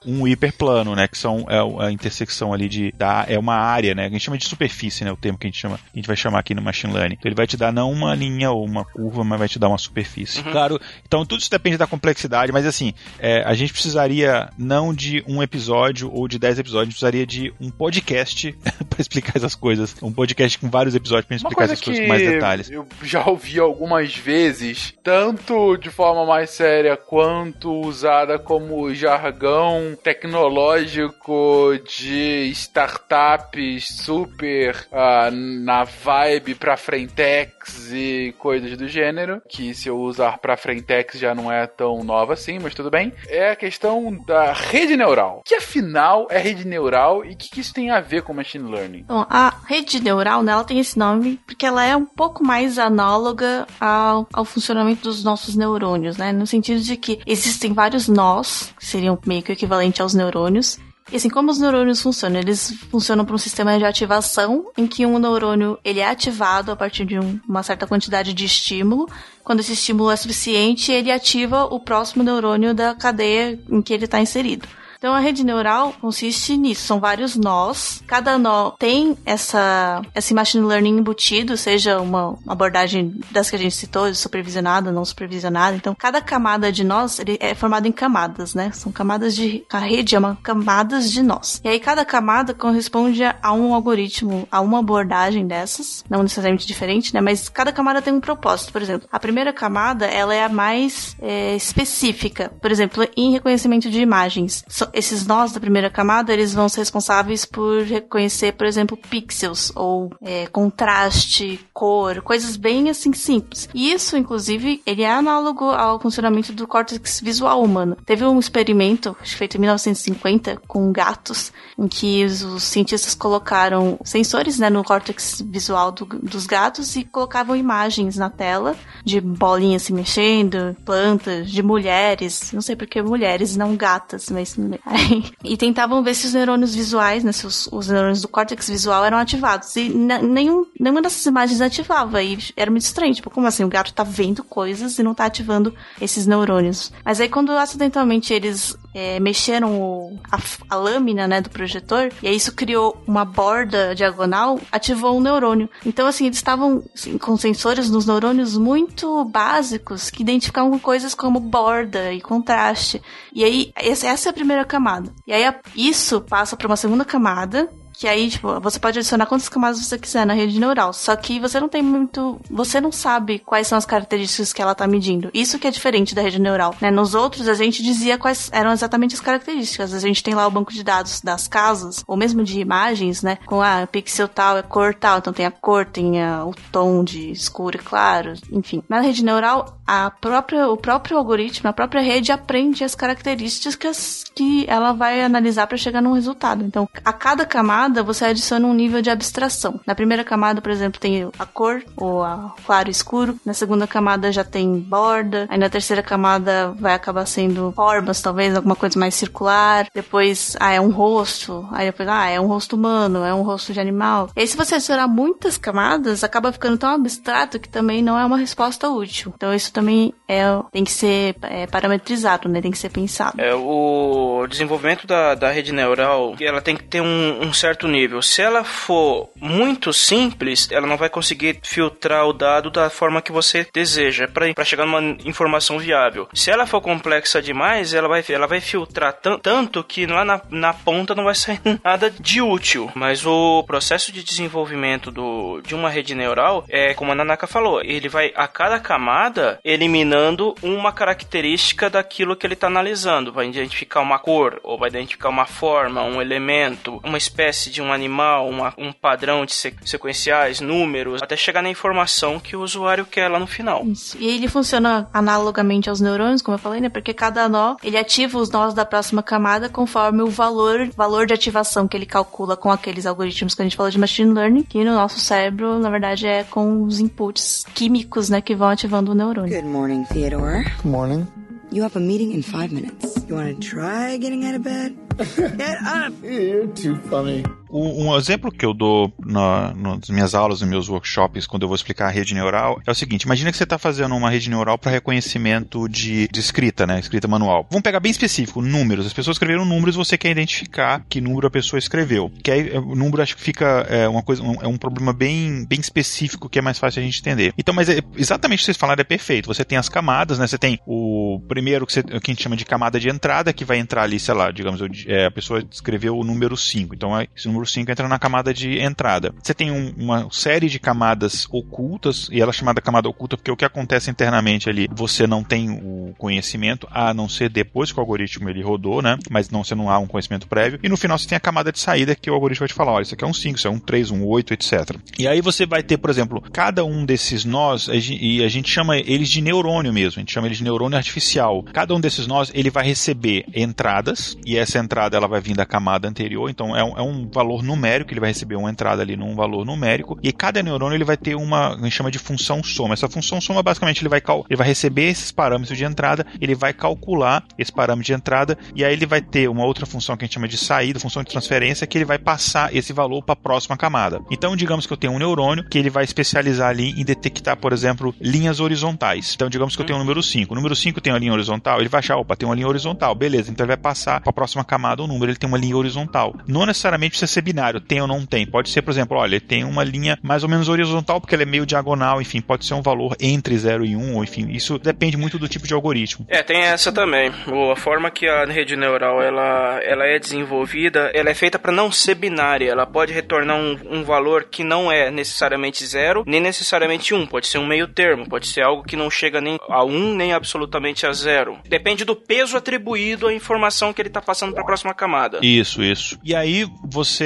um 0.06 0.28
hiperplano, 0.28 0.96
né? 0.96 1.08
Que 1.08 1.18
são 1.18 1.46
é 1.50 1.86
a 1.86 1.92
intersecção 1.92 2.54
ali 2.54 2.70
de 2.70 2.92
da, 2.98 3.26
é 3.28 3.38
uma 3.38 3.56
área, 3.56 3.94
né? 3.94 4.06
A 4.06 4.10
gente 4.10 4.22
chama 4.22 4.38
de 4.38 4.46
superfície, 4.46 5.04
né? 5.04 5.12
O 5.12 5.18
termo 5.18 5.38
que 5.38 5.48
a 5.48 5.50
gente 5.50 5.60
chama, 5.60 5.76
a 5.76 5.98
gente 5.98 6.08
vai 6.08 6.16
chamar 6.16 6.40
aqui 6.40 6.54
no 6.54 6.62
machine 6.62 6.94
learning. 6.94 7.16
Então 7.20 7.30
ele 7.30 7.36
vai 7.36 7.48
te 7.48 7.58
dar 7.58 7.72
não 7.72 7.92
uma 7.92 8.14
linha 8.16 8.52
ou 8.52 8.66
uma 8.66 8.86
curva, 8.86 9.24
mas 9.24 9.40
vai 9.40 9.48
te 9.48 9.60
dar 9.60 9.70
uma 9.70 9.78
superfície. 9.78 10.44
Claro. 10.44 10.80
Então 11.06 11.26
tudo 11.26 11.40
isso 11.40 11.50
depende 11.50 11.78
da 11.78 11.88
complexidade, 11.88 12.52
mas 12.52 12.66
assim, 12.66 12.94
é, 13.20 13.44
a 13.44 13.54
gente 13.54 13.74
precisaria 13.74 14.50
não 14.58 14.94
de 14.94 15.24
um 15.28 15.42
episódio 15.42 16.12
ou 16.12 16.28
de 16.28 16.38
dez 16.40 16.60
episódios, 16.60 16.82
a 16.82 16.86
gente 16.86 16.94
precisaria 16.94 17.26
de 17.26 17.54
um 17.60 17.70
podcast 17.70 18.52
para 18.90 19.02
explicar 19.02 19.38
essas 19.38 19.56
coisas, 19.56 19.96
um 20.02 20.12
podcast 20.12 20.58
com 20.58 20.70
vários 20.70 20.96
episódios 20.96 21.26
para 21.26 21.36
explicar 21.36 21.64
essas 21.66 21.82
coisas 21.82 22.04
com 22.04 22.10
mais 22.10 22.22
detalhes. 22.22 22.70
eu 22.70 22.88
já 23.04 23.26
ouvi 23.26 23.60
algumas 23.60 24.16
vezes, 24.16 24.94
tanto 25.04 25.78
de 25.78 25.90
forma 25.90 26.26
mais 26.26 26.50
séria 26.50 26.98
quanto 26.98 27.72
usada 27.72 28.38
como 28.38 28.94
jargão 28.94 29.93
tecnológico 29.96 31.74
de 31.78 32.52
startups 32.54 33.88
super 34.04 34.88
ah, 34.92 35.30
na 35.32 35.84
vibe 35.84 36.56
pra 36.56 36.78
frentex 36.78 37.63
e 37.92 38.34
coisas 38.38 38.78
do 38.78 38.88
gênero, 38.88 39.42
que 39.50 39.74
se 39.74 39.90
eu 39.90 39.98
usar 40.00 40.38
pra 40.38 40.58
frentex 40.58 41.20
já 41.20 41.34
não 41.34 41.52
é 41.52 41.68
tão 41.68 42.04
nova 42.04 42.34
assim, 42.34 42.60
mas 42.60 42.74
tudo 42.74 42.90
bem. 42.90 43.14
É 43.28 43.52
a 43.52 43.56
questão 43.56 44.12
da 44.26 44.54
rede 44.54 44.96
neural. 44.96 45.42
Que 45.46 45.56
afinal 45.56 46.28
é 46.30 46.38
rede 46.38 46.66
neural 46.66 47.24
e 47.26 47.34
o 47.34 47.38
que, 47.38 47.50
que 47.50 47.62
isso 47.62 47.74
tem 47.74 47.92
a 47.92 48.00
ver 48.00 48.24
com 48.24 48.34
machine 48.34 48.70
learning? 48.70 49.04
Bom, 49.04 49.26
a 49.30 49.54
rede 49.68 50.02
neural, 50.02 50.44
né, 50.44 50.52
ela 50.52 50.64
tem 50.64 50.80
esse 50.80 50.98
nome 50.98 51.40
porque 51.46 51.66
ela 51.66 51.84
é 51.84 51.96
um 51.96 52.06
pouco 52.06 52.44
mais 52.44 52.78
análoga 52.78 53.66
ao, 53.80 54.28
ao 54.34 54.46
funcionamento 54.46 55.04
dos 55.04 55.24
nossos 55.24 55.56
neurônios, 55.56 56.18
né? 56.18 56.32
No 56.32 56.48
sentido 56.48 56.82
de 56.82 56.98
que 56.98 57.20
existem 57.26 57.74
vários 57.74 58.08
nós, 58.08 58.74
que 58.78 58.86
seriam 58.86 59.18
meio 59.26 59.42
que 59.42 59.52
o 59.52 59.54
equivalente 59.54 60.02
aos 60.02 60.14
neurônios. 60.14 60.80
E 61.12 61.18
assim, 61.18 61.30
como 61.30 61.52
os 61.52 61.60
neurônios 61.60 62.02
funcionam? 62.02 62.40
Eles 62.40 62.74
funcionam 62.90 63.26
para 63.26 63.36
um 63.36 63.38
sistema 63.38 63.78
de 63.78 63.86
ativação 63.86 64.66
em 64.78 64.88
que 64.88 65.06
um 65.06 65.20
neurônio 65.20 65.78
ele 65.84 66.00
é 66.00 66.08
ativado 66.08 66.72
a 66.72 66.76
partir 66.76 67.06
de 67.06 67.20
um- 67.20 67.40
uma 67.48 67.62
certa 67.62 67.86
quantidade 67.86 68.34
de 68.34 68.46
estímulo. 68.46 69.08
Quando 69.44 69.60
esse 69.60 69.74
estímulo 69.74 70.10
é 70.10 70.16
suficiente, 70.16 70.92
ele 70.92 71.12
ativa 71.12 71.66
o 71.66 71.80
próximo 71.80 72.24
neurônio 72.24 72.74
da 72.74 72.96
cadeia 72.96 73.60
em 73.70 73.82
que 73.82 73.94
ele 73.94 74.06
está 74.06 74.20
inserido. 74.22 74.68
Então 75.04 75.14
a 75.14 75.20
rede 75.20 75.44
neural 75.44 75.94
consiste 76.00 76.56
nisso, 76.56 76.84
são 76.84 76.98
vários 76.98 77.36
nós. 77.36 78.02
Cada 78.08 78.38
nó 78.38 78.72
tem 78.72 79.18
essa 79.26 80.02
esse 80.16 80.34
machine 80.34 80.66
learning 80.66 80.98
embutido, 80.98 81.58
seja 81.58 82.00
uma 82.00 82.40
abordagem 82.48 83.20
das 83.30 83.50
que 83.50 83.58
a 83.58 83.60
gente 83.60 83.76
citou, 83.76 84.10
de 84.10 84.16
supervisionada, 84.16 84.94
não 84.94 85.04
supervisionada. 85.04 85.76
Então 85.76 85.94
cada 85.94 86.22
camada 86.22 86.72
de 86.72 86.86
nós 86.86 87.20
ele 87.20 87.38
é 87.42 87.54
formado 87.54 87.86
em 87.86 87.92
camadas, 87.92 88.56
né? 88.56 88.72
São 88.72 88.94
camadas 88.94 89.36
de 89.36 89.66
a 89.70 89.80
rede 89.80 90.16
é 90.16 90.20
uma 90.20 90.38
camadas 90.42 91.12
de 91.12 91.22
nós. 91.22 91.60
E 91.66 91.68
aí 91.68 91.82
cada 91.82 92.06
camada 92.06 92.54
corresponde 92.54 93.24
a 93.26 93.52
um 93.52 93.74
algoritmo, 93.74 94.48
a 94.50 94.62
uma 94.62 94.80
abordagem 94.80 95.46
dessas, 95.46 96.02
não 96.10 96.24
necessariamente 96.24 96.66
diferente, 96.66 97.14
né? 97.14 97.20
Mas 97.20 97.50
cada 97.50 97.74
camada 97.74 98.02
tem 98.02 98.14
um 98.14 98.22
propósito. 98.22 98.72
Por 98.72 98.82
exemplo, 98.82 99.06
a 99.12 99.20
primeira 99.20 99.52
camada 99.52 100.06
ela 100.06 100.34
é 100.34 100.46
a 100.46 100.50
mais 100.50 101.18
é, 101.22 101.58
específica. 101.58 102.54
Por 102.62 102.72
exemplo, 102.72 103.06
em 103.18 103.34
reconhecimento 103.34 103.90
de 103.90 104.00
imagens. 104.00 104.64
So- 104.70 104.93
esses 104.94 105.26
nós 105.26 105.52
da 105.52 105.60
primeira 105.60 105.90
camada, 105.90 106.32
eles 106.32 106.54
vão 106.54 106.70
ser 106.70 106.82
responsáveis 106.82 107.46
por 107.46 107.82
reconhecer, 107.84 108.54
por 108.54 108.68
exemplo, 108.68 108.96
pixels 108.96 109.72
ou 109.76 110.12
é, 110.22 110.46
contraste, 110.48 111.60
cor, 111.74 112.22
coisas 112.22 112.56
bem 112.56 112.90
assim 112.90 113.12
simples. 113.14 113.68
E 113.74 113.92
isso, 113.92 114.16
inclusive, 114.16 114.82
ele 114.86 115.02
é 115.02 115.12
análogo 115.12 115.66
ao 115.66 116.00
funcionamento 116.00 116.54
do 116.54 116.68
córtex 116.68 117.20
visual 117.20 117.64
humano. 117.64 117.98
Teve 118.06 118.26
um 118.26 118.40
experimento, 118.40 119.16
que 119.24 119.36
feito 119.36 119.58
em 119.58 119.62
1950, 119.62 120.62
com 120.68 120.92
gatos, 120.92 121.52
em 121.78 121.88
que 121.88 122.24
os, 122.26 122.64
cientistas 122.64 123.16
colocaram 123.16 123.98
sensores 124.04 124.60
né, 124.60 124.70
no 124.70 124.84
córtex 124.84 125.42
visual 125.46 125.92
do- 125.92 126.06
dos 126.06 126.46
gatos 126.46 126.96
e 126.96 127.04
colocavam 127.04 127.56
imagens 127.56 128.16
na 128.18 128.30
tela 128.30 128.76
de 129.04 129.20
bolinhas 129.20 129.84
se 129.84 129.94
mexendo, 129.94 130.76
plantas, 130.86 131.50
de 131.50 131.64
mulheres, 131.64 132.52
não 132.52 132.62
sei 132.62 132.76
porque 132.76 133.02
mulheres, 133.02 133.56
não 133.56 133.76
gatas, 133.76 134.30
mas 134.30 134.56
E 135.44 135.58
tentavam 135.58 136.04
ver 136.04 136.14
se 136.16 136.28
os 136.28 136.34
neurônios 136.34 136.74
visuais, 136.74 137.24
né, 137.24 137.32
se 137.32 137.46
os, 137.46 137.68
os 137.72 137.88
neurônios 137.88 138.22
do 138.22 138.28
córtex 138.28 138.68
visual 138.68 139.04
eram 139.06 139.18
ativados. 139.18 139.76
E 139.76 139.90
ne- 139.90 140.22
nenhum, 140.22 140.66
nenhuma 140.80 141.02
dessas 141.02 141.26
imagens 141.26 141.62
ativava. 141.62 142.22
E 142.22 142.38
era 142.56 142.72
muito 142.72 142.84
estranho, 142.84 143.14
tipo, 143.14 143.30
como 143.30 143.48
assim? 143.48 143.64
O 143.64 143.70
gato 143.70 143.94
tá 143.94 144.04
vendo 144.04 144.44
coisas 144.44 144.98
e 144.98 145.04
não 145.04 145.14
tá 145.14 145.26
ativando 145.26 145.74
esses 146.02 146.26
neurônios. 146.26 146.92
Mas 147.04 147.20
aí 147.20 147.30
quando 147.30 147.52
acidentalmente 147.52 148.34
eles 148.34 148.78
é, 148.94 149.20
mexeram 149.20 149.82
o- 149.82 150.20
a, 150.32 150.40
a 150.70 150.76
lâmina, 150.76 151.28
né, 151.28 151.42
do 151.42 151.50
projetor, 151.50 152.12
e 152.22 152.28
aí 152.28 152.36
isso 152.36 152.54
criou 152.54 153.02
uma 153.08 153.26
borda 153.26 153.94
diagonal, 153.96 154.60
ativou 154.72 155.18
um 155.18 155.22
neurônio. 155.22 155.70
Então, 155.86 156.06
assim, 156.08 156.26
eles 156.26 156.38
estavam 156.38 156.84
assim, 156.94 157.18
com 157.18 157.36
sensores 157.38 157.90
nos 157.90 158.06
neurônios 158.06 158.58
muito 158.58 159.24
básicos 159.26 160.10
que 160.10 160.22
identificavam 160.22 160.78
coisas 160.80 161.14
como 161.16 161.40
borda 161.40 162.14
e 162.14 162.22
contraste. 162.22 163.02
E 163.34 163.44
aí, 163.44 163.72
essa, 163.76 164.08
é 164.08 164.30
a 164.30 164.34
primeira 164.34 164.66
camada. 164.66 165.12
E 165.28 165.34
aí, 165.34 165.54
isso 165.76 166.22
passa 166.22 166.56
para 166.56 166.68
uma 166.68 166.76
segunda 166.78 167.04
camada, 167.06 167.70
que 168.04 168.08
aí, 168.10 168.30
tipo, 168.30 168.60
você 168.60 168.78
pode 168.78 169.00
adicionar 169.00 169.26
quantas 169.26 169.48
camadas 169.48 169.80
você 169.80 169.98
quiser 169.98 170.26
na 170.26 170.34
rede 170.34 170.60
neural. 170.60 170.92
Só 170.92 171.16
que 171.16 171.40
você 171.40 171.58
não 171.58 171.70
tem 171.70 171.82
muito. 171.82 172.38
Você 172.52 172.82
não 172.82 172.92
sabe 172.92 173.40
quais 173.40 173.66
são 173.66 173.78
as 173.78 173.86
características 173.86 174.52
que 174.52 174.62
ela 174.62 174.76
tá 174.76 174.86
medindo. 174.86 175.30
Isso 175.34 175.58
que 175.58 175.66
é 175.68 175.72
diferente 175.72 176.14
da 176.14 176.22
rede 176.22 176.38
neural. 176.38 176.76
Né? 176.82 176.92
Nos 176.92 177.16
outros, 177.16 177.48
a 177.48 177.54
gente 177.54 177.82
dizia 177.82 178.18
quais 178.18 178.50
eram 178.52 178.74
exatamente 178.74 179.16
as 179.16 179.22
características. 179.22 179.94
A 179.94 180.00
gente 180.00 180.22
tem 180.22 180.34
lá 180.36 180.46
o 180.46 180.52
banco 180.52 180.74
de 180.74 180.84
dados 180.84 181.22
das 181.22 181.48
casas, 181.48 182.04
ou 182.06 182.18
mesmo 182.18 182.44
de 182.44 182.60
imagens, 182.60 183.24
né? 183.24 183.38
Com 183.46 183.62
a 183.62 183.88
pixel 183.88 184.28
tal, 184.28 184.58
é 184.58 184.62
cor 184.62 184.94
tal. 184.94 185.20
Então 185.20 185.32
tem 185.32 185.46
a 185.46 185.52
cor, 185.52 185.86
tem 185.86 186.22
a- 186.22 186.44
o 186.44 186.54
tom 186.74 187.06
de 187.06 187.32
escuro 187.32 187.78
e 187.78 187.80
claro, 187.80 188.34
enfim. 188.52 188.84
Na 188.90 189.00
rede 189.00 189.24
neural, 189.24 189.78
a 189.86 190.10
própria, 190.10 190.68
o 190.70 190.78
próprio 190.78 191.18
algoritmo, 191.18 191.70
a 191.70 191.74
própria 191.74 192.02
rede 192.02 192.32
aprende 192.32 192.84
as 192.84 192.96
características 192.96 194.24
que 194.34 194.66
ela 194.68 194.94
vai 194.94 195.24
analisar 195.24 195.68
para 195.68 195.78
chegar 195.78 196.02
num 196.02 196.14
resultado. 196.14 196.64
Então, 196.64 196.88
a 197.04 197.14
cada 197.14 197.46
camada 197.46 198.04
você 198.04 198.26
adiciona 198.26 198.68
um 198.68 198.74
nível 198.74 199.02
de 199.02 199.10
abstração. 199.10 199.80
Na 199.86 199.96
primeira 199.96 200.24
camada, 200.24 200.62
por 200.62 200.72
exemplo, 200.72 201.00
tem 201.00 201.30
a 201.38 201.46
cor, 201.46 201.84
ou 201.98 202.24
a 202.24 202.54
claro 202.66 202.90
escuro. 202.90 203.38
Na 203.46 203.54
segunda 203.54 203.86
camada 203.86 204.32
já 204.32 204.44
tem 204.44 204.80
borda. 204.80 205.48
Aí 205.50 205.58
na 205.58 205.70
terceira 205.70 206.02
camada 206.02 206.72
vai 206.80 206.94
acabar 206.94 207.26
sendo 207.26 207.72
formas, 207.74 208.22
talvez, 208.22 208.56
alguma 208.56 208.76
coisa 208.76 208.98
mais 208.98 209.16
circular. 209.16 209.88
Depois, 209.94 210.56
ah, 210.60 210.72
é 210.72 210.80
um 210.80 210.92
rosto. 210.92 211.68
Aí 211.72 211.88
depois, 211.88 212.08
ah, 212.08 212.30
é 212.30 212.40
um 212.40 212.48
rosto 212.48 212.76
humano, 212.76 213.24
é 213.24 213.34
um 213.34 213.42
rosto 213.42 213.74
de 213.74 213.80
animal. 213.80 214.30
E 214.36 214.42
aí, 214.42 214.48
se 214.48 214.56
você 214.56 214.76
adicionar 214.76 215.08
muitas 215.08 215.58
camadas, 215.58 216.24
acaba 216.24 216.52
ficando 216.52 216.78
tão 216.78 216.90
abstrato 216.90 217.60
que 217.60 217.68
também 217.68 218.02
não 218.02 218.18
é 218.18 218.26
uma 218.26 218.38
resposta 218.38 218.90
útil. 218.90 219.34
Então, 219.36 219.54
isso 219.54 219.73
também 219.74 220.14
é, 220.28 220.44
tem 220.72 220.84
que 220.84 220.92
ser 220.92 221.36
é, 221.42 221.68
parametrizado, 221.68 222.48
né? 222.48 222.62
Tem 222.62 222.72
que 222.72 222.78
ser 222.78 222.90
pensado. 222.90 223.42
É, 223.42 223.54
o 223.54 224.46
desenvolvimento 224.48 225.06
da, 225.06 225.36
da 225.36 225.50
rede 225.50 225.74
neural, 225.74 226.36
ela 226.40 226.62
tem 226.62 226.76
que 226.76 226.84
ter 226.84 227.02
um, 227.02 227.42
um 227.42 227.54
certo 227.54 227.88
nível. 227.88 228.22
Se 228.22 228.42
ela 228.42 228.64
for 228.64 229.30
muito 229.36 229.92
simples, 229.92 230.70
ela 230.72 230.88
não 230.88 230.98
vai 230.98 231.10
conseguir 231.10 231.60
filtrar 231.64 232.26
o 232.26 232.34
dado 232.34 232.70
da 232.70 232.90
forma 232.90 233.22
que 233.22 233.32
você 233.32 233.68
deseja 233.74 234.28
para 234.28 234.64
chegar 234.64 234.86
numa 234.86 235.18
informação 235.26 235.80
viável. 235.80 236.28
Se 236.34 236.52
ela 236.52 236.66
for 236.66 236.82
complexa 236.82 237.42
demais, 237.42 237.94
ela 237.94 238.08
vai, 238.08 238.24
ela 238.30 238.48
vai 238.48 238.62
filtrar 238.62 239.14
tanto 239.42 239.84
que 239.84 240.06
lá 240.06 240.24
na, 240.24 240.42
na 240.50 240.74
ponta 240.74 241.16
não 241.16 241.24
vai 241.24 241.36
sair 241.36 241.60
nada 241.84 242.10
de 242.12 242.42
útil. 242.42 242.92
Mas 242.94 243.26
o 243.26 243.64
processo 243.64 244.12
de 244.12 244.24
desenvolvimento 244.24 245.12
do, 245.12 245.62
de 245.62 245.74
uma 245.74 245.90
rede 245.90 246.14
neural 246.14 246.64
é 246.70 246.94
como 246.94 247.12
a 247.12 247.16
Nanaka 247.16 247.48
falou, 247.48 247.82
ele 247.84 248.10
vai 248.10 248.32
a 248.36 248.48
cada 248.48 248.80
camada 248.80 249.60
eliminando 249.64 250.54
uma 250.62 250.92
característica 250.92 251.90
daquilo 251.90 252.36
que 252.36 252.46
ele 252.46 252.54
está 252.54 252.68
analisando. 252.68 253.32
Vai 253.32 253.48
identificar 253.48 254.02
uma 254.02 254.20
cor, 254.20 254.60
ou 254.64 254.78
vai 254.78 254.90
identificar 254.90 255.30
uma 255.30 255.46
forma, 255.46 256.04
um 256.04 256.22
elemento, 256.22 257.00
uma 257.04 257.18
espécie 257.18 257.70
de 257.70 257.82
um 257.82 257.94
animal, 257.94 258.50
uma, 258.50 258.74
um 258.78 258.92
padrão 258.92 259.46
de 259.46 259.54
sequenciais, 259.54 260.60
números, 260.60 261.22
até 261.22 261.36
chegar 261.36 261.62
na 261.62 261.70
informação 261.70 262.40
que 262.40 262.56
o 262.56 262.62
usuário 262.62 263.06
quer 263.06 263.30
lá 263.30 263.40
no 263.40 263.48
final. 263.48 263.84
Isso. 263.86 264.18
E 264.20 264.28
ele 264.28 264.48
funciona 264.48 265.08
analogamente 265.14 265.90
aos 265.90 266.02
neurônios, 266.02 266.42
como 266.42 266.56
eu 266.56 266.60
falei, 266.60 266.82
né? 266.82 266.90
Porque 266.90 267.14
cada 267.14 267.48
nó, 267.48 267.76
ele 267.84 267.98
ativa 267.98 268.38
os 268.38 268.50
nós 268.50 268.74
da 268.74 268.86
próxima 268.86 269.24
camada 269.24 269.70
conforme 269.70 270.22
o 270.22 270.28
valor, 270.28 270.90
valor 270.96 271.26
de 271.26 271.34
ativação 271.34 271.88
que 271.88 271.96
ele 271.96 272.06
calcula 272.06 272.58
com 272.58 272.70
aqueles 272.70 273.06
algoritmos 273.06 273.56
que 273.56 273.62
a 273.62 273.66
gente 273.66 273.78
falou 273.78 273.92
de 273.92 274.00
machine 274.00 274.34
learning, 274.34 274.64
que 274.64 274.84
no 274.84 274.94
nosso 274.94 275.20
cérebro, 275.20 275.80
na 275.80 275.90
verdade, 275.90 276.28
é 276.28 276.44
com 276.44 276.84
os 276.84 277.00
inputs 277.00 277.66
químicos, 277.74 278.30
né, 278.30 278.42
que 278.42 278.56
vão 278.56 278.70
ativando 278.70 279.12
o 279.12 279.16
neurônio. 279.16 279.53
Good 279.54 279.66
morning, 279.66 280.04
Theodore. 280.06 280.64
Good 280.64 280.86
morning. 280.86 281.32
You 281.70 281.84
have 281.84 281.96
a 281.96 282.00
meeting 282.00 282.32
in 282.32 282.42
five 282.42 282.72
minutes. 282.72 283.24
You 283.28 283.36
want 283.36 283.62
to 283.62 283.70
try 283.70 284.18
getting 284.18 284.46
out 284.46 284.56
of 284.56 284.64
bed? 284.64 284.98
Get 285.38 285.78
up! 285.84 286.12
You're 286.24 286.66
too 286.66 286.96
funny. 286.96 287.46
Um, 287.74 288.16
exemplo 288.16 288.52
que 288.52 288.64
eu 288.64 288.74
dou 288.74 289.12
na, 289.26 289.74
nas 289.74 290.10
minhas 290.10 290.36
aulas, 290.36 290.62
nos 290.62 290.70
meus 290.70 290.90
workshops, 290.90 291.48
quando 291.48 291.64
eu 291.64 291.68
vou 291.68 291.76
explicar 291.76 292.08
a 292.08 292.12
rede 292.12 292.36
neural, 292.36 292.80
é 292.86 292.92
o 292.92 292.96
seguinte: 292.96 293.24
imagina 293.24 293.52
que 293.52 293.58
você 293.58 293.64
está 293.64 293.80
fazendo 293.80 294.16
uma 294.16 294.30
rede 294.30 294.50
neural 294.50 294.78
para 294.78 294.92
reconhecimento 294.92 295.90
de, 295.90 296.28
de, 296.28 296.40
escrita, 296.40 296.86
né? 296.86 297.00
Escrita 297.00 297.28
manual. 297.28 297.66
Vamos 297.72 297.84
pegar 297.84 298.00
bem 298.00 298.12
específico, 298.12 298.62
números. 298.62 299.08
As 299.08 299.14
pessoas 299.14 299.36
escreveram 299.36 299.66
números, 299.66 299.96
você 299.96 300.18
quer 300.18 300.30
identificar 300.30 301.04
que 301.10 301.20
número 301.20 301.48
a 301.48 301.52
pessoa 301.52 301.80
escreveu. 301.80 302.32
Que 302.44 302.52
aí, 302.52 302.70
é, 302.76 302.80
o 302.80 302.96
número 302.96 303.24
acho 303.24 303.36
que 303.36 303.42
fica 303.42 303.88
é, 303.90 304.08
uma 304.08 304.22
coisa, 304.22 304.44
um, 304.44 304.54
é 304.62 304.68
um 304.68 304.78
problema 304.78 305.12
bem, 305.12 305.66
bem 305.66 305.80
específico 305.80 306.48
que 306.48 306.60
é 306.60 306.62
mais 306.62 306.78
fácil 306.78 307.02
a 307.02 307.06
gente 307.06 307.20
entender. 307.20 307.54
Então, 307.58 307.74
mas 307.74 307.90
é, 307.90 308.02
exatamente 308.16 308.60
o 308.60 308.62
que 308.62 308.66
vocês 308.66 308.78
falaram 308.78 309.02
é 309.02 309.06
perfeito. 309.06 309.48
Você 309.48 309.66
tem 309.66 309.78
as 309.78 309.90
camadas, 309.90 310.38
né? 310.38 310.46
Você 310.46 310.60
tem 310.60 310.80
o 310.86 311.42
primeiro 311.48 311.88
que, 311.88 311.94
você, 311.94 312.04
que 312.04 312.32
a 312.32 312.34
gente 312.34 312.44
chama 312.44 312.56
de 312.56 312.66
camada 312.66 313.00
de 313.00 313.10
entrada, 313.10 313.52
que 313.52 313.66
vai 313.66 313.80
entrar 313.80 314.04
ali, 314.04 314.20
sei 314.20 314.36
lá, 314.36 314.52
digamos, 314.52 314.80
é, 315.08 315.26
a 315.26 315.32
pessoa 315.32 315.64
escreveu 315.72 316.16
o 316.16 316.24
número 316.24 316.56
5. 316.56 316.94
Então, 316.94 317.12
esse 317.36 317.48
número 317.48 317.63
5 317.66 317.92
entra 317.92 318.08
na 318.08 318.20
camada 318.20 318.54
de 318.54 318.80
entrada. 318.80 319.34
Você 319.42 319.54
tem 319.54 319.72
um, 319.72 319.94
uma 319.98 320.28
série 320.32 320.68
de 320.68 320.80
camadas 320.80 321.48
ocultas, 321.50 322.30
e 322.32 322.42
ela 322.42 322.52
é 322.52 322.54
chamada 322.54 322.82
camada 322.82 323.10
oculta 323.10 323.38
porque 323.38 323.52
o 323.52 323.58
que 323.58 323.66
acontece 323.66 324.10
internamente 324.10 324.70
ali, 324.70 324.88
você 324.92 325.28
não 325.28 325.44
tem 325.44 325.70
o 325.70 326.14
conhecimento, 326.18 326.88
a 326.92 327.14
não 327.14 327.28
ser 327.28 327.50
depois 327.50 327.92
que 327.92 328.00
o 328.00 328.02
algoritmo 328.02 328.50
ele 328.50 328.62
rodou, 328.62 329.02
né? 329.02 329.18
Mas 329.30 329.50
não, 329.50 329.64
você 329.64 329.76
não 329.76 329.90
há 329.90 330.00
um 330.00 330.08
conhecimento 330.08 330.48
prévio. 330.48 330.80
E 330.82 330.90
no 330.90 330.98
final 330.98 331.18
você 331.18 331.28
tem 331.28 331.36
a 331.36 331.40
camada 331.40 331.72
de 331.72 331.80
saída 331.80 332.16
que 332.16 332.30
o 332.30 332.34
algoritmo 332.34 332.62
vai 332.62 332.68
te 332.68 332.74
falar, 332.74 332.94
olha, 332.94 333.04
isso 333.04 333.14
aqui 333.14 333.24
é 333.24 333.28
um 333.28 333.34
5, 333.34 333.58
isso 333.58 333.68
é 333.68 333.72
um 333.72 333.80
3, 333.80 334.12
um 334.12 334.26
8, 334.26 334.54
etc. 334.54 334.98
E 335.18 335.28
aí 335.28 335.42
você 335.42 335.66
vai 335.66 335.84
ter, 335.84 335.98
por 335.98 336.10
exemplo, 336.10 336.42
cada 336.52 336.84
um 336.84 337.06
desses 337.06 337.46
nós, 337.46 337.88
e 337.88 338.44
a 338.44 338.48
gente 338.48 338.70
chama 338.70 338.98
eles 338.98 339.30
de 339.30 339.42
neurônio 339.42 339.94
mesmo, 339.94 340.20
a 340.20 340.22
gente 340.22 340.34
chama 340.34 340.48
eles 340.48 340.58
de 340.58 340.64
neurônio 340.64 340.98
artificial. 340.98 341.64
Cada 341.74 341.94
um 341.94 342.00
desses 342.00 342.26
nós, 342.26 342.52
ele 342.54 342.70
vai 342.70 342.86
receber 342.86 343.46
entradas, 343.54 344.38
e 344.46 344.58
essa 344.58 344.80
entrada 344.80 345.18
ela 345.18 345.28
vai 345.28 345.42
vir 345.42 345.56
da 345.56 345.66
camada 345.66 346.08
anterior, 346.08 346.50
então 346.50 346.76
é 346.76 346.84
um, 346.84 346.98
é 346.98 347.02
um 347.02 347.30
valor 347.30 347.53
numérico, 347.62 348.12
ele 348.12 348.20
vai 348.20 348.30
receber 348.30 348.56
uma 348.56 348.70
entrada 348.70 349.02
ali 349.02 349.16
num 349.16 349.36
valor 349.36 349.66
numérico, 349.66 350.18
e 350.24 350.32
cada 350.32 350.64
neurônio 350.64 350.96
ele 350.96 351.04
vai 351.04 351.18
ter 351.18 351.36
uma, 351.36 351.74
a 351.74 351.78
gente 351.78 351.92
chama 351.92 352.10
de 352.10 352.20
função 352.20 352.64
soma. 352.64 352.94
Essa 352.94 353.10
função 353.10 353.40
soma, 353.42 353.62
basicamente, 353.62 354.02
ele 354.02 354.10
vai, 354.10 354.22
ele 354.50 354.58
vai 354.58 354.68
receber 354.68 355.10
esses 355.10 355.32
parâmetros 355.32 355.78
de 355.78 355.84
entrada, 355.84 356.26
ele 356.40 356.56
vai 356.56 356.74
calcular 356.74 357.44
esse 357.58 357.72
parâmetro 357.72 358.06
de 358.06 358.14
entrada, 358.14 358.58
e 358.76 358.84
aí 358.84 358.94
ele 358.94 359.06
vai 359.06 359.22
ter 359.22 359.50
uma 359.50 359.66
outra 359.66 359.86
função 359.86 360.16
que 360.16 360.24
a 360.24 360.26
gente 360.26 360.34
chama 360.34 360.48
de 360.48 360.58
saída, 360.58 361.00
função 361.00 361.24
de 361.24 361.30
transferência, 361.30 361.86
que 361.86 361.98
ele 361.98 362.06
vai 362.06 362.18
passar 362.18 362.74
esse 362.76 362.94
valor 362.94 363.22
para 363.22 363.34
a 363.34 363.36
próxima 363.36 363.78
camada. 363.78 364.22
Então, 364.32 364.56
digamos 364.56 364.86
que 364.86 364.94
eu 364.94 364.98
tenho 364.98 365.14
um 365.14 365.20
neurônio 365.20 365.68
que 365.68 365.78
ele 365.78 365.90
vai 365.90 366.04
especializar 366.04 366.70
ali 366.70 366.92
em 367.00 367.04
detectar, 367.04 367.58
por 367.58 367.74
exemplo, 367.74 368.16
linhas 368.20 368.60
horizontais. 368.60 369.34
Então, 369.36 369.50
digamos 369.50 369.76
que 369.76 369.82
eu 369.82 369.86
tenho 369.86 369.98
o 369.98 370.02
número 370.02 370.22
5. 370.22 370.54
O 370.54 370.56
número 370.56 370.76
5 370.76 371.02
tem 371.02 371.12
uma 371.12 371.20
linha 371.20 371.34
horizontal, 371.34 371.80
ele 371.80 371.90
vai 371.90 372.00
achar, 372.00 372.18
opa, 372.18 372.36
tem 372.36 372.48
uma 372.48 372.56
linha 372.56 372.68
horizontal, 372.68 373.14
beleza, 373.16 373.52
então 373.52 373.64
ele 373.66 373.76
vai 373.76 373.78
passar 373.78 374.22
para 374.22 374.30
a 374.30 374.34
próxima 374.34 374.64
camada 374.64 375.04
o 375.04 375.08
número, 375.08 375.32
ele 375.32 375.38
tem 375.38 375.48
uma 375.48 375.58
linha 375.58 375.76
horizontal. 375.76 376.36
Não 376.48 376.66
necessariamente 376.66 377.12
precisa 377.12 377.32
ser 377.34 377.42
binário, 377.42 377.80
tem 377.80 378.02
ou 378.02 378.08
não 378.08 378.26
tem. 378.26 378.46
Pode 378.46 378.70
ser, 378.70 378.82
por 378.82 378.92
exemplo, 378.92 379.18
olha, 379.18 379.36
ele 379.36 379.40
tem 379.40 379.64
uma 379.64 379.84
linha 379.84 380.18
mais 380.22 380.44
ou 380.44 380.50
menos 380.50 380.70
horizontal 380.70 381.20
porque 381.20 381.36
ela 381.36 381.44
é 381.44 381.46
meio 381.46 381.66
diagonal, 381.66 382.22
enfim, 382.22 382.42
pode 382.42 382.66
ser 382.66 382.74
um 382.74 382.82
valor 382.82 383.16
entre 383.20 383.58
0 383.58 383.86
e 383.86 383.96
1, 383.96 384.00
um, 384.00 384.16
ou 384.16 384.24
enfim, 384.24 384.50
isso 384.50 384.78
depende 384.78 385.18
muito 385.18 385.38
do 385.40 385.48
tipo 385.48 385.68
de 385.68 385.74
algoritmo. 385.74 386.26
É, 386.30 386.42
tem 386.42 386.62
essa 386.62 386.92
também. 386.92 387.32
A 387.72 387.76
forma 387.76 388.12
que 388.12 388.28
a 388.28 388.46
rede 388.46 388.76
neural 388.76 389.22
ela, 389.22 389.80
ela 389.84 390.06
é 390.06 390.20
desenvolvida, 390.20 391.12
ela 391.14 391.30
é 391.30 391.34
feita 391.34 391.58
para 391.58 391.72
não 391.72 391.92
ser 391.92 392.16
binária. 392.16 392.70
Ela 392.70 392.86
pode 392.86 393.14
retornar 393.14 393.58
um, 393.58 393.78
um 393.90 394.04
valor 394.04 394.46
que 394.50 394.64
não 394.64 394.92
é 394.92 395.10
necessariamente 395.10 395.86
zero, 395.86 396.24
nem 396.26 396.40
necessariamente 396.40 397.14
um. 397.14 397.26
Pode 397.26 397.48
ser 397.48 397.58
um 397.58 397.66
meio 397.66 397.88
termo, 397.88 398.28
pode 398.28 398.48
ser 398.48 398.62
algo 398.62 398.84
que 398.84 398.96
não 398.96 399.10
chega 399.10 399.42
nem 399.42 399.58
a 399.70 399.84
um, 399.84 400.14
nem 400.14 400.34
absolutamente 400.34 401.06
a 401.06 401.14
zero. 401.14 401.58
Depende 401.68 402.06
do 402.06 402.16
peso 402.16 402.58
atribuído 402.58 403.28
à 403.28 403.34
informação 403.34 403.94
que 403.94 404.02
ele 404.02 404.10
está 404.10 404.22
passando 404.22 404.54
para 404.54 404.62
a 404.62 404.66
próxima 404.66 404.94
camada. 404.94 405.40
Isso, 405.42 405.84
isso. 405.84 406.20
E 406.24 406.36
aí 406.36 406.66
você, 406.84 407.23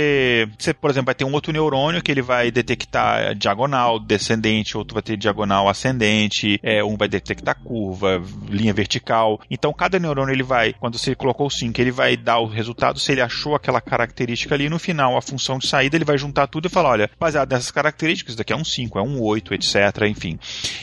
você, 0.57 0.73
por 0.73 0.89
exemplo, 0.89 1.07
vai 1.07 1.15
ter 1.15 1.25
um 1.25 1.33
outro 1.33 1.51
neurônio 1.51 2.01
que 2.01 2.11
ele 2.11 2.21
vai 2.21 2.51
detectar 2.51 3.35
diagonal, 3.35 3.99
descendente, 3.99 4.77
outro 4.77 4.93
vai 4.93 5.03
ter 5.03 5.17
diagonal 5.17 5.69
ascendente, 5.69 6.59
é, 6.63 6.83
um 6.83 6.97
vai 6.97 7.07
detectar 7.07 7.57
curva, 7.63 8.21
linha 8.49 8.73
vertical. 8.73 9.39
Então 9.49 9.73
cada 9.73 9.99
neurônio 9.99 10.33
ele 10.33 10.43
vai, 10.43 10.73
quando 10.73 10.97
você 10.97 11.15
colocou 11.15 11.47
o 11.47 11.51
5, 11.51 11.79
ele 11.79 11.91
vai 11.91 12.15
dar 12.15 12.39
o 12.39 12.47
resultado 12.47 12.99
se 12.99 13.11
ele 13.11 13.21
achou 13.21 13.55
aquela 13.55 13.81
característica 13.81 14.53
ali. 14.55 14.69
No 14.69 14.79
final, 14.79 15.17
a 15.17 15.21
função 15.21 15.57
de 15.57 15.67
saída, 15.67 15.95
ele 15.95 16.05
vai 16.05 16.17
juntar 16.17 16.47
tudo 16.47 16.67
e 16.67 16.69
falar: 16.69 16.89
olha, 16.89 17.09
baseado 17.19 17.51
nessas 17.51 17.71
características, 17.71 18.31
isso 18.31 18.37
daqui 18.37 18.53
é 18.53 18.55
um 18.55 18.65
5, 18.65 18.99
é 18.99 19.01
um 19.01 19.21
8, 19.21 19.53
etc. 19.53 19.75
Enfim. 20.07 20.39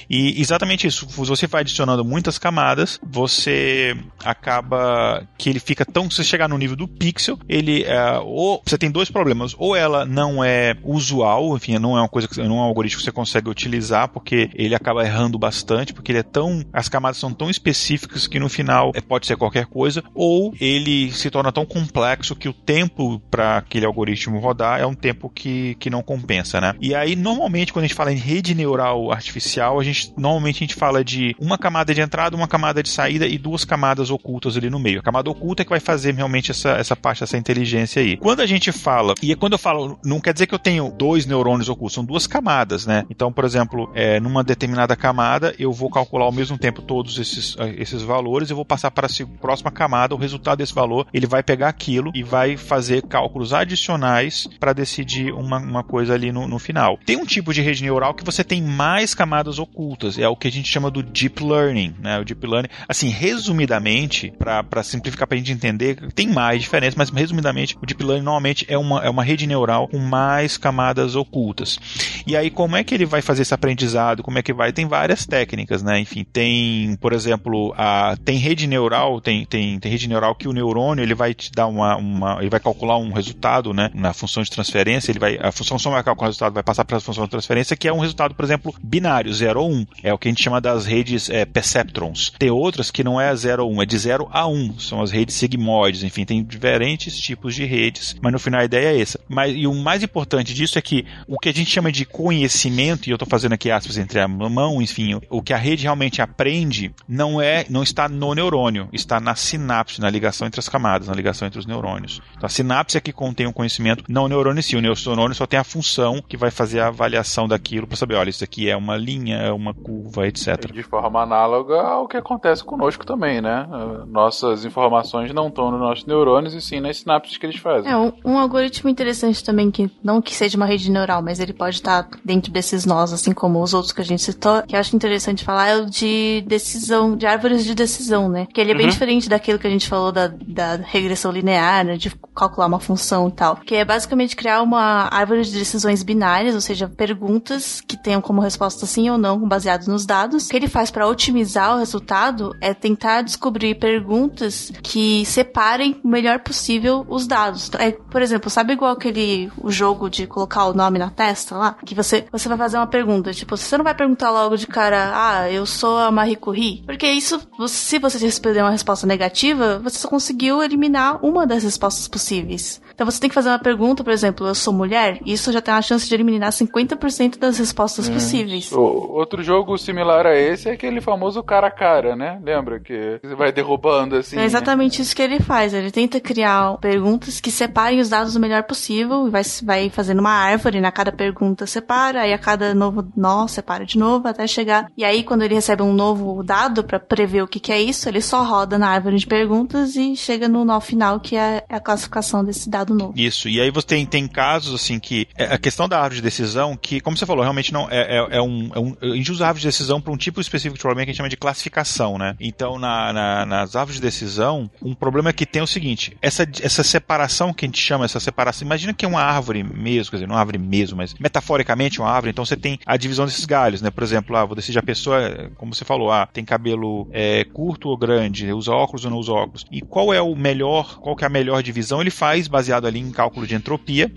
E 0.09 0.41
exatamente 0.41 0.87
isso. 0.87 1.07
Você 1.07 1.47
vai 1.47 1.63
adicionando 1.63 2.05
muitas 2.05 2.39
camadas, 2.39 2.99
você 3.03 3.97
acaba 4.25 5.27
que 5.39 5.51
ele 5.51 5.61
fica 5.61 5.85
tão. 5.85 6.11
Se 6.11 6.17
você 6.17 6.25
chegar 6.25 6.49
no 6.49 6.59
nível 6.59 6.77
do 6.77 6.89
pixel, 6.89 7.39
ele. 7.49 7.83
É, 7.85 8.19
ou 8.19 8.63
você 8.65 8.79
tem 8.79 8.91
dois 8.91 9.04
problemas. 9.11 9.55
Ou 9.59 9.77
ela 9.77 10.05
não 10.05 10.43
é 10.43 10.77
usual, 10.83 11.57
enfim, 11.57 11.79
não 11.79 11.97
é 11.97 12.01
uma 12.01 12.09
coisa 12.09 12.29
que 12.29 12.37
não 12.39 12.59
é 12.59 12.61
um 12.61 12.63
algoritmo 12.63 12.99
que 12.99 13.05
você 13.05 13.13
consegue 13.13 13.49
utilizar, 13.49 14.09
porque 14.09 14.51
ele 14.55 14.75
acaba 14.75 15.05
errando 15.05 15.39
bastante, 15.39 15.93
porque 15.93 16.13
ele 16.13 16.19
é 16.21 16.23
tão. 16.23 16.65
As 16.73 16.89
camadas 16.89 17.19
são 17.19 17.33
tão 17.33 17.51
específicas 17.51 18.27
que 18.27 18.39
no 18.39 18.49
final 18.49 18.93
é, 18.95 19.01
pode 19.01 19.27
ser 19.27 19.37
qualquer 19.37 19.67
coisa, 19.67 20.03
ou 20.15 20.55
ele 20.61 21.11
se 21.13 21.31
torna 21.31 21.53
tão 21.53 21.67
complexo 21.67 22.37
que 22.37 22.49
o 22.49 22.53
tempo 22.53 23.21
para 23.31 23.59
aquele 23.59 23.87
algoritmo 23.87 24.39
rodar 24.39 24.81
é 24.81 24.87
um 24.87 24.95
tempo 24.95 25.29
que, 25.29 25.75
que 25.77 25.91
não 25.91 26.03
compensa, 26.03 26.61
né? 26.61 26.75
E 26.81 26.95
aí, 26.95 27.17
normalmente, 27.17 27.73
quando 27.73 27.85
a 27.85 27.89
gente 27.89 27.97
fala 27.97 28.13
em 28.13 28.17
rede 28.17 28.55
neural 28.55 29.13
artificial, 29.13 29.81
a 29.81 29.85
gente 29.85 30.13
normalmente 30.17 30.57
a 30.57 30.67
gente 30.67 30.75
fala 30.75 31.05
de 31.05 31.35
uma 31.39 31.59
camada 31.59 31.95
de 31.95 32.01
entrada, 32.01 32.37
uma 32.37 32.49
camada 32.49 32.83
de 32.83 32.89
saída 32.89 33.27
e 33.27 33.39
duas 33.39 33.65
camadas 33.65 34.11
ocultas 34.11 34.57
ali 34.57 34.71
no 34.71 34.79
meio. 34.79 35.01
A 35.01 35.03
camada 35.03 35.31
oculta 35.31 35.63
é 35.63 35.65
que 35.65 35.71
vai 35.71 35.81
fazer 35.81 36.15
realmente 36.15 36.51
essa, 36.51 36.71
essa 36.71 36.97
parte, 36.97 37.23
essa 37.23 37.37
inteligência 37.37 38.01
aí. 38.01 38.17
Quando 38.17 38.41
a 38.41 38.47
gente 38.47 38.73
fala, 38.73 38.94
e 39.23 39.35
quando 39.35 39.55
eu 39.55 39.59
falo, 39.59 39.99
não 40.05 40.21
quer 40.21 40.33
dizer 40.33 40.47
que 40.47 40.55
eu 40.55 40.59
tenho 40.59 40.91
dois 40.91 41.27
neurônios 41.27 41.69
ocultos, 41.69 41.95
são 41.95 42.05
duas 42.05 42.27
camadas, 42.27 42.87
né? 42.87 43.05
Então, 43.11 43.33
por 43.33 43.45
exemplo, 43.45 43.91
é, 43.95 44.21
numa 44.21 44.43
determinada 44.45 44.97
camada, 44.97 45.55
eu 45.59 45.73
vou 45.73 45.91
calcular 45.91 46.25
ao 46.25 46.33
mesmo 46.33 46.59
tempo 46.59 46.83
todos 46.83 47.19
esses, 47.19 47.57
eh, 47.59 47.75
esses 47.79 48.03
valores, 48.03 48.51
eu 48.51 48.57
vou 48.57 48.65
passar 48.65 48.91
para 48.91 49.07
a 49.07 49.27
próxima 49.41 49.71
camada, 49.71 50.15
o 50.15 50.19
resultado 50.19 50.59
desse 50.59 50.75
valor, 50.75 51.07
ele 51.13 51.27
vai 51.27 51.43
pegar 51.43 51.69
aquilo 51.69 52.11
e 52.15 52.23
vai 52.23 52.57
fazer 52.57 53.03
cálculos 53.03 53.53
adicionais 53.53 54.49
para 54.59 54.73
decidir 54.73 55.33
uma, 55.33 55.59
uma 55.59 55.83
coisa 55.83 56.15
ali 56.15 56.33
no, 56.33 56.47
no 56.47 56.59
final. 56.59 56.99
Tem 57.05 57.17
um 57.17 57.25
tipo 57.25 57.53
de 57.53 57.63
rede 57.63 57.83
neural 57.83 58.15
que 58.15 58.25
você 58.25 58.43
tem 58.43 58.63
mais 58.63 59.15
camadas 59.15 59.59
ocultas, 59.59 60.19
é 60.19 60.29
o 60.29 60.37
que 60.37 60.49
a 60.49 60.53
gente 60.53 60.69
chama 60.69 60.91
do 60.91 61.03
deep 61.03 61.43
learning, 61.43 61.95
né? 62.01 62.19
O 62.19 62.25
deep 62.25 62.47
learning, 62.47 62.69
assim, 62.89 63.09
resumidamente, 63.09 64.33
para 64.39 64.83
simplificar 64.83 65.27
para 65.27 65.37
a 65.37 65.39
gente 65.39 65.53
entender, 65.53 65.97
tem 66.13 66.29
mais 66.29 66.63
diferenças, 66.63 66.95
mas 66.95 67.11
resumidamente, 67.11 67.77
o 67.81 67.87
deep 67.87 68.03
learning 68.03 68.25
normalmente 68.25 68.67
é 68.69 68.79
uma, 68.85 69.05
é 69.05 69.11
uma 69.11 69.25
rede 69.25 69.47
neural 69.47 69.89
com 69.89 69.99
mais 69.99 70.57
camadas 70.57 71.17
ocultas. 71.17 71.79
E 72.27 72.37
aí, 72.37 72.51
como 72.51 72.77
é 72.77 72.85
que 72.85 72.95
ele 72.95 73.07
vai 73.07 73.23
fazer 73.23 73.43
esse 73.43 73.55
aprendizado? 73.55 74.23
Como 74.23 74.39
é 74.39 74.43
que 74.43 74.53
vai? 74.53 74.73
Tem 74.73 74.87
várias 74.87 75.27
técnicas, 75.27 75.83
né? 75.83 76.01
Enfim, 76.01 76.25
tem, 76.25 76.97
por 77.01 77.13
exemplo, 77.13 77.75
a, 77.77 78.17
tem 78.25 78.39
rede 78.39 78.67
neural, 78.67 79.21
tem, 79.21 79.45
tem, 79.45 79.79
tem 79.79 79.91
rede 79.91 80.09
neural 80.09 80.35
que 80.35 80.49
o 80.49 80.53
neurônio 80.53 81.03
ele 81.03 81.15
vai 81.15 81.35
te 81.35 81.51
dar 81.51 81.67
uma, 81.67 81.97
uma 81.97 82.39
ele 82.41 82.51
vai 82.51 82.61
calcular 82.61 82.99
um 82.99 83.13
resultado, 83.13 83.73
né? 83.73 83.91
Na 83.95 84.13
função 84.13 84.43
de 84.43 84.51
transferência, 84.51 85.11
ele 85.11 85.19
vai, 85.19 85.39
a 85.41 85.53
função 85.53 85.79
só 85.79 85.91
vai 85.91 86.03
calcular 86.03 86.29
o 86.29 86.31
resultado, 86.31 86.55
vai 86.55 86.63
passar 86.63 86.85
para 86.85 86.97
a 86.97 87.01
função 87.01 87.25
de 87.25 87.31
transferência, 87.31 87.77
que 87.77 87.89
é 87.89 87.93
um 87.93 87.99
resultado, 87.99 88.35
por 88.35 88.45
exemplo, 88.45 88.75
binário, 88.83 89.33
0 89.33 89.61
ou 89.61 89.71
1. 89.71 89.75
Um. 89.75 89.87
É 90.03 90.13
o 90.13 90.19
que 90.19 90.29
a 90.29 90.31
gente 90.31 90.43
chama 90.43 90.61
das 90.61 90.87
redes 90.87 91.29
é, 91.31 91.45
perceptrons. 91.45 92.33
Tem 92.39 92.51
outras 92.51 92.91
que 92.91 93.05
não 93.05 93.21
é 93.21 93.35
0 93.35 93.65
ou 93.65 93.73
1, 93.73 93.77
um, 93.77 93.83
é 93.83 93.87
de 93.87 93.99
0 93.99 94.29
a 94.31 94.47
1. 94.47 94.53
Um. 94.53 94.79
São 94.79 95.03
as 95.03 95.11
redes 95.11 95.35
sigmoides, 95.35 96.03
enfim, 96.03 96.25
tem 96.25 96.43
diferentes 96.43 97.19
tipos 97.19 97.55
de 97.55 97.65
redes, 97.65 98.17
mas 98.21 98.33
no 98.33 98.39
final 98.39 98.61
ideia 98.75 98.97
é 98.97 99.01
essa. 99.01 99.21
Mas, 99.29 99.55
e 99.57 99.67
o 99.67 99.75
mais 99.75 100.03
importante 100.03 100.53
disso 100.53 100.79
é 100.79 100.83
que 100.83 101.07
o 101.27 101.39
que 101.39 101.49
a 101.49 101.53
gente 101.53 101.71
chama 101.71 101.91
de 101.91 102.05
conhecimento, 102.05 103.09
e 103.09 103.11
eu 103.11 103.15
estou 103.15 103.29
fazendo 103.29 103.53
aqui 103.53 103.71
aspas 103.71 103.99
entre 103.99 104.21
a 104.21 104.29
mão, 104.29 104.83
enfim, 104.83 105.21
o 105.31 105.43
que 105.43 105.53
a 105.53 105.57
rede 105.57 105.85
realmente 105.85 106.21
aprende 106.21 106.93
não 107.09 107.41
é, 107.41 107.65
não 107.71 107.83
está 107.83 108.09
no 108.09 108.35
neurônio, 108.35 108.89
está 108.93 109.21
na 109.21 109.35
sinapse, 109.35 110.01
na 110.01 110.11
ligação 110.11 110.47
entre 110.47 110.61
as 110.61 110.69
camadas, 110.69 111.09
na 111.09 111.15
ligação 111.15 111.47
entre 111.47 111.59
os 111.59 111.67
neurônios. 111.67 112.21
Então 112.37 112.47
a 112.47 112.51
sinapse 112.51 112.97
é 112.97 113.01
que 113.01 113.13
contém 113.13 113.47
o 113.47 113.53
conhecimento, 113.53 114.05
não 114.09 114.25
o 114.25 114.29
neurônio 114.29 114.59
em 114.59 114.63
si. 114.63 114.77
O 114.77 114.81
neurônio 114.81 115.35
só 115.35 115.47
tem 115.47 115.59
a 115.59 115.65
função 115.65 116.21
que 116.27 116.37
vai 116.37 116.51
fazer 116.51 116.81
a 116.81 116.89
avaliação 116.89 117.47
daquilo 117.47 117.87
para 117.87 117.97
saber, 117.97 118.17
olha, 118.17 118.31
isso 118.31 118.45
aqui 118.45 118.69
é 118.69 118.77
uma 118.77 118.97
linha, 118.97 119.37
é 119.37 119.53
uma 119.53 119.73
curva, 119.75 120.27
etc. 120.27 120.73
De 120.73 120.83
forma 120.83 121.23
análoga 121.23 121.81
ao 121.81 122.09
que 122.09 122.17
acontece 122.17 122.65
conosco 122.65 123.05
também, 123.05 123.41
né? 123.41 123.67
Nossas 124.07 124.65
informações 124.65 125.33
não 125.33 125.49
estão 125.49 125.71
nos 125.71 125.81
nossos 125.81 126.07
neurônios 126.07 126.55
e 126.55 126.61
sim 126.61 126.81
nas 126.81 126.99
sinapses 126.99 127.37
que 127.37 127.47
eles 127.47 127.59
fazem. 127.59 127.91
É, 127.91 127.97
um, 127.97 128.13
um 128.25 128.39
algoritmo 128.39 128.64
interessante 128.89 129.43
também, 129.43 129.71
que 129.71 129.91
não 130.03 130.21
que 130.21 130.35
seja 130.35 130.57
uma 130.57 130.67
rede 130.67 130.91
neural, 130.91 131.23
mas 131.23 131.41
ele 131.41 131.53
pode 131.53 131.77
estar 131.77 132.09
dentro 132.25 132.53
desses 132.53 132.85
nós, 132.85 133.13
assim 133.13 133.33
como 133.33 133.63
os 133.63 133.75
outros 133.75 133.93
que 133.93 134.01
a 134.01 134.05
gente 134.05 134.23
citou, 134.23 134.63
que 134.63 134.77
eu 134.77 134.81
acho 134.81 134.95
interessante 134.95 135.45
falar 135.45 135.69
é 135.69 135.77
o 135.77 135.87
de 135.87 136.45
decisão, 136.47 137.17
de 137.17 137.27
árvores 137.27 137.65
de 137.65 137.75
decisão, 137.75 138.29
né? 138.29 138.47
Que 138.53 138.61
ele 138.61 138.73
é 138.73 138.75
bem 138.75 138.87
uhum. 138.87 138.93
diferente 138.93 139.29
daquilo 139.29 139.59
que 139.59 139.67
a 139.67 139.71
gente 139.71 139.89
falou 139.89 140.13
da, 140.13 140.29
da 140.29 140.77
regressão 140.77 141.31
linear, 141.31 141.85
né? 141.85 141.97
De 141.97 142.11
calcular 142.35 142.67
uma 142.67 142.81
função 142.81 143.29
e 143.29 143.33
tal. 143.33 143.57
Que 143.57 143.77
é 143.77 143.85
basicamente 143.85 144.37
criar 144.37 144.63
uma 144.63 145.09
árvore 145.11 145.43
de 145.43 145.53
decisões 145.53 146.03
binárias, 146.03 146.55
ou 146.55 146.61
seja, 146.61 146.89
perguntas 146.89 147.81
que 147.81 147.97
tenham 147.97 148.21
como 148.21 148.41
resposta 148.41 148.87
sim 148.87 149.09
ou 149.11 149.19
não, 149.19 149.39
baseados 149.47 149.87
nos 149.87 150.05
dados. 150.05 150.47
O 150.47 150.51
que 150.51 150.57
ele 150.57 150.69
faz 150.69 150.91
para 150.91 151.07
otimizar 151.07 151.75
o 151.75 151.79
resultado 151.79 152.55
é 152.61 152.75
tentar 152.75 153.23
descobrir 153.23 153.77
perguntas 153.77 154.73
que 154.83 155.25
separem 155.25 156.01
o 156.03 156.09
melhor 156.09 156.41
possível 156.41 157.05
os 157.09 157.27
dados. 157.27 157.71
É, 157.79 157.93
por 157.93 158.23
exemplo, 158.23 158.51
sabe 158.55 158.75
igual 158.75 158.93
aquele 158.93 159.51
o 159.61 159.71
jogo 159.71 160.09
de 160.09 160.29
colocar 160.29 160.67
o 160.67 160.73
nome 160.73 160.97
na 160.97 161.11
testa 161.11 161.57
lá? 161.57 161.77
Que 161.85 161.95
você, 161.95 162.25
você 162.31 162.49
vai 162.49 162.57
fazer 162.57 162.77
uma 162.77 162.87
pergunta, 162.87 163.33
tipo, 163.33 163.57
você 163.57 163.77
não 163.77 163.85
vai 163.85 163.95
perguntar 163.95 164.31
logo 164.31 164.57
de 164.57 164.67
cara, 164.67 165.13
ah, 165.13 165.51
eu 165.51 165.67
sou 165.67 165.99
a 165.99 166.11
Marie 166.11 166.37
Curie? 166.37 166.83
Porque 166.87 167.07
isso, 167.07 167.41
se 167.67 167.99
você 167.99 168.17
responder 168.19 168.61
uma 168.63 168.71
resposta 168.71 169.07
negativa, 169.07 169.81
você 169.81 169.99
só 169.99 170.09
conseguiu 170.09 170.63
eliminar 170.63 171.19
uma 171.25 171.45
das 171.45 171.65
respostas 171.65 172.07
possíveis. 172.07 172.81
Então 172.95 173.05
você 173.05 173.21
tem 173.21 173.29
que 173.29 173.35
fazer 173.35 173.49
uma 173.49 173.59
pergunta, 173.59 174.05
por 174.05 174.13
exemplo, 174.13 174.47
eu 174.47 174.55
sou 174.55 174.73
mulher, 174.73 175.19
e 175.25 175.33
isso 175.33 175.51
já 175.51 175.61
tem 175.61 175.75
uma 175.75 175.83
chance 175.83 176.09
de 176.09 176.15
eliminar 176.15 176.53
50% 176.53 177.39
das 177.39 177.59
respostas 177.59 178.09
hum. 178.09 178.13
possíveis. 178.13 178.71
O, 178.71 178.81
outro 178.81 179.43
jogo 179.43 179.77
similar 179.77 180.27
a 180.27 180.39
esse 180.39 180.69
é 180.69 180.73
aquele 180.73 181.01
famoso 181.01 181.43
cara 181.43 181.67
a 181.67 181.71
cara, 181.73 182.15
né? 182.15 182.41
Lembra 182.43 182.79
que 182.79 183.19
você 183.21 183.35
vai 183.35 183.51
derrubando 183.51 184.15
assim. 184.15 184.39
É 184.39 184.45
exatamente 184.45 184.99
né? 184.99 185.03
isso 185.03 185.17
que 185.17 185.23
ele 185.23 185.41
faz. 185.41 185.75
Ele 185.75 185.91
tenta 185.91 186.21
criar 186.21 186.79
perguntas 186.79 187.41
que 187.41 187.51
separem 187.51 187.99
os 187.99 188.09
dados 188.09 188.37
melhor 188.45 188.63
possível 188.65 189.27
e 189.27 189.31
vai, 189.31 189.43
vai 189.63 189.91
fazendo 189.91 190.21
uma 190.21 190.31
árvore, 190.31 190.81
na 190.81 190.93
cada 190.93 191.13
pergunta 191.13 191.67
separa, 191.67 192.23
aí 192.23 192.33
a 192.33 192.39
cada 192.39 192.75
novo 192.75 193.07
nó 193.17 193.47
separa 193.47 193.85
de 193.85 193.99
novo 193.99 194.29
até 194.29 194.47
chegar. 194.47 194.87
E 194.97 195.05
aí 195.05 195.23
quando 195.23 195.43
ele 195.43 195.55
recebe 195.55 195.83
um 195.83 195.93
novo 195.93 196.43
dado 196.43 196.85
para 196.85 197.01
prever 197.01 197.43
o 197.43 197.49
que, 197.49 197.59
que 197.59 197.73
é 197.73 197.81
isso, 197.81 198.09
ele 198.09 198.21
só 198.21 198.43
roda 198.43 198.79
na 198.79 198.89
árvore 198.89 199.17
de 199.17 199.27
perguntas 199.27 199.97
e 199.97 200.17
chega 200.17 200.49
no 200.49 200.65
nó 200.65 200.81
final 200.81 201.21
que 201.21 201.37
é 201.37 201.65
a 201.69 201.81
classificação 201.81 202.45
desse 202.45 202.69
dado 202.69 202.95
novo. 202.95 203.15
Isso. 203.17 203.49
E 203.49 203.61
aí 203.61 203.71
você 203.71 203.87
tem, 203.87 204.07
tem 204.07 204.29
casos 204.29 204.75
assim 204.75 204.99
que 204.99 205.27
é 205.37 205.45
a 205.55 205.59
questão 205.59 205.89
da 205.89 205.99
árvore 205.99 206.17
de 206.17 206.23
decisão, 206.23 206.77
que, 206.77 207.01
como 207.01 207.17
você 207.17 207.27
falou, 207.27 207.43
realmente 207.43 207.73
não 207.73 207.89
é, 207.91 208.19
é, 208.19 208.37
é 208.37 208.43
um, 208.43 208.71
é 208.75 208.79
um. 208.79 208.97
A 209.01 209.17
gente 209.17 209.33
usa 209.33 209.47
árvore 209.47 209.63
de 209.63 209.69
decisão 209.69 210.01
para 210.01 210.13
um 210.13 210.17
tipo 210.17 210.41
específico 210.41 210.77
de 210.77 210.83
problema 210.83 211.05
que 211.05 211.11
a 211.11 211.13
gente 211.13 211.19
chama 211.19 211.29
de 211.29 211.37
classificação, 211.37 212.19
né? 212.19 212.35
Então, 212.41 212.79
na, 212.79 213.13
na, 213.13 213.47
nas 213.47 213.77
árvores 213.77 213.97
de 213.97 214.03
decisão, 214.03 214.71
um 214.83 214.95
problema 214.95 215.33
que 215.33 215.47
tem 215.47 215.61
é 215.61 215.63
o 215.63 215.67
seguinte: 215.67 216.17
essa, 216.21 216.47
essa 216.61 216.83
separação 216.83 217.53
que 217.53 217.65
a 217.65 217.69
gente 217.69 217.81
chama, 217.81 218.05
essa 218.05 218.21
separação, 218.25 218.67
imagina 218.67 218.93
que 218.93 219.05
é 219.05 219.09
uma 219.09 219.23
árvore 219.23 219.63
mesmo, 219.63 220.11
quer 220.11 220.17
dizer, 220.17 220.27
não 220.27 220.35
é 220.35 220.37
uma 220.37 220.41
árvore 220.41 220.59
mesmo, 220.59 220.97
mas 220.97 221.15
metaforicamente 221.15 222.01
uma 222.01 222.11
árvore, 222.11 222.31
então 222.31 222.45
você 222.45 222.57
tem 222.57 222.79
a 222.85 222.97
divisão 222.97 223.25
desses 223.25 223.45
galhos, 223.45 223.81
né? 223.81 223.91
Por 223.91 224.03
exemplo, 224.03 224.37
ah, 224.37 224.45
vou 224.45 224.57
decidir 224.57 224.79
a 224.79 224.83
pessoa, 224.83 225.51
como 225.57 225.75
você 225.75 225.85
falou, 225.85 226.11
ah, 226.11 226.27
tem 226.27 226.45
cabelo 226.45 227.09
é, 227.13 227.45
curto 227.45 227.89
ou 227.89 227.97
grande, 227.97 228.53
usa 228.53 228.73
óculos 228.73 229.05
ou 229.05 229.11
não 229.11 229.19
usa 229.19 229.33
óculos. 229.33 229.65
E 229.71 229.81
qual 229.81 230.13
é 230.13 230.21
o 230.21 230.35
melhor, 230.35 230.99
qual 230.99 231.17
que 231.17 231.25
é 231.25 231.27
a 231.27 231.31
melhor 231.31 231.63
divisão? 231.63 232.01
Ele 232.01 232.11
faz 232.11 232.49
baseado 232.49 232.87
ali 232.87 233.01
em 233.01 233.11
cálculo 233.11 233.47
de 233.47 233.55
entropia. 233.55 234.11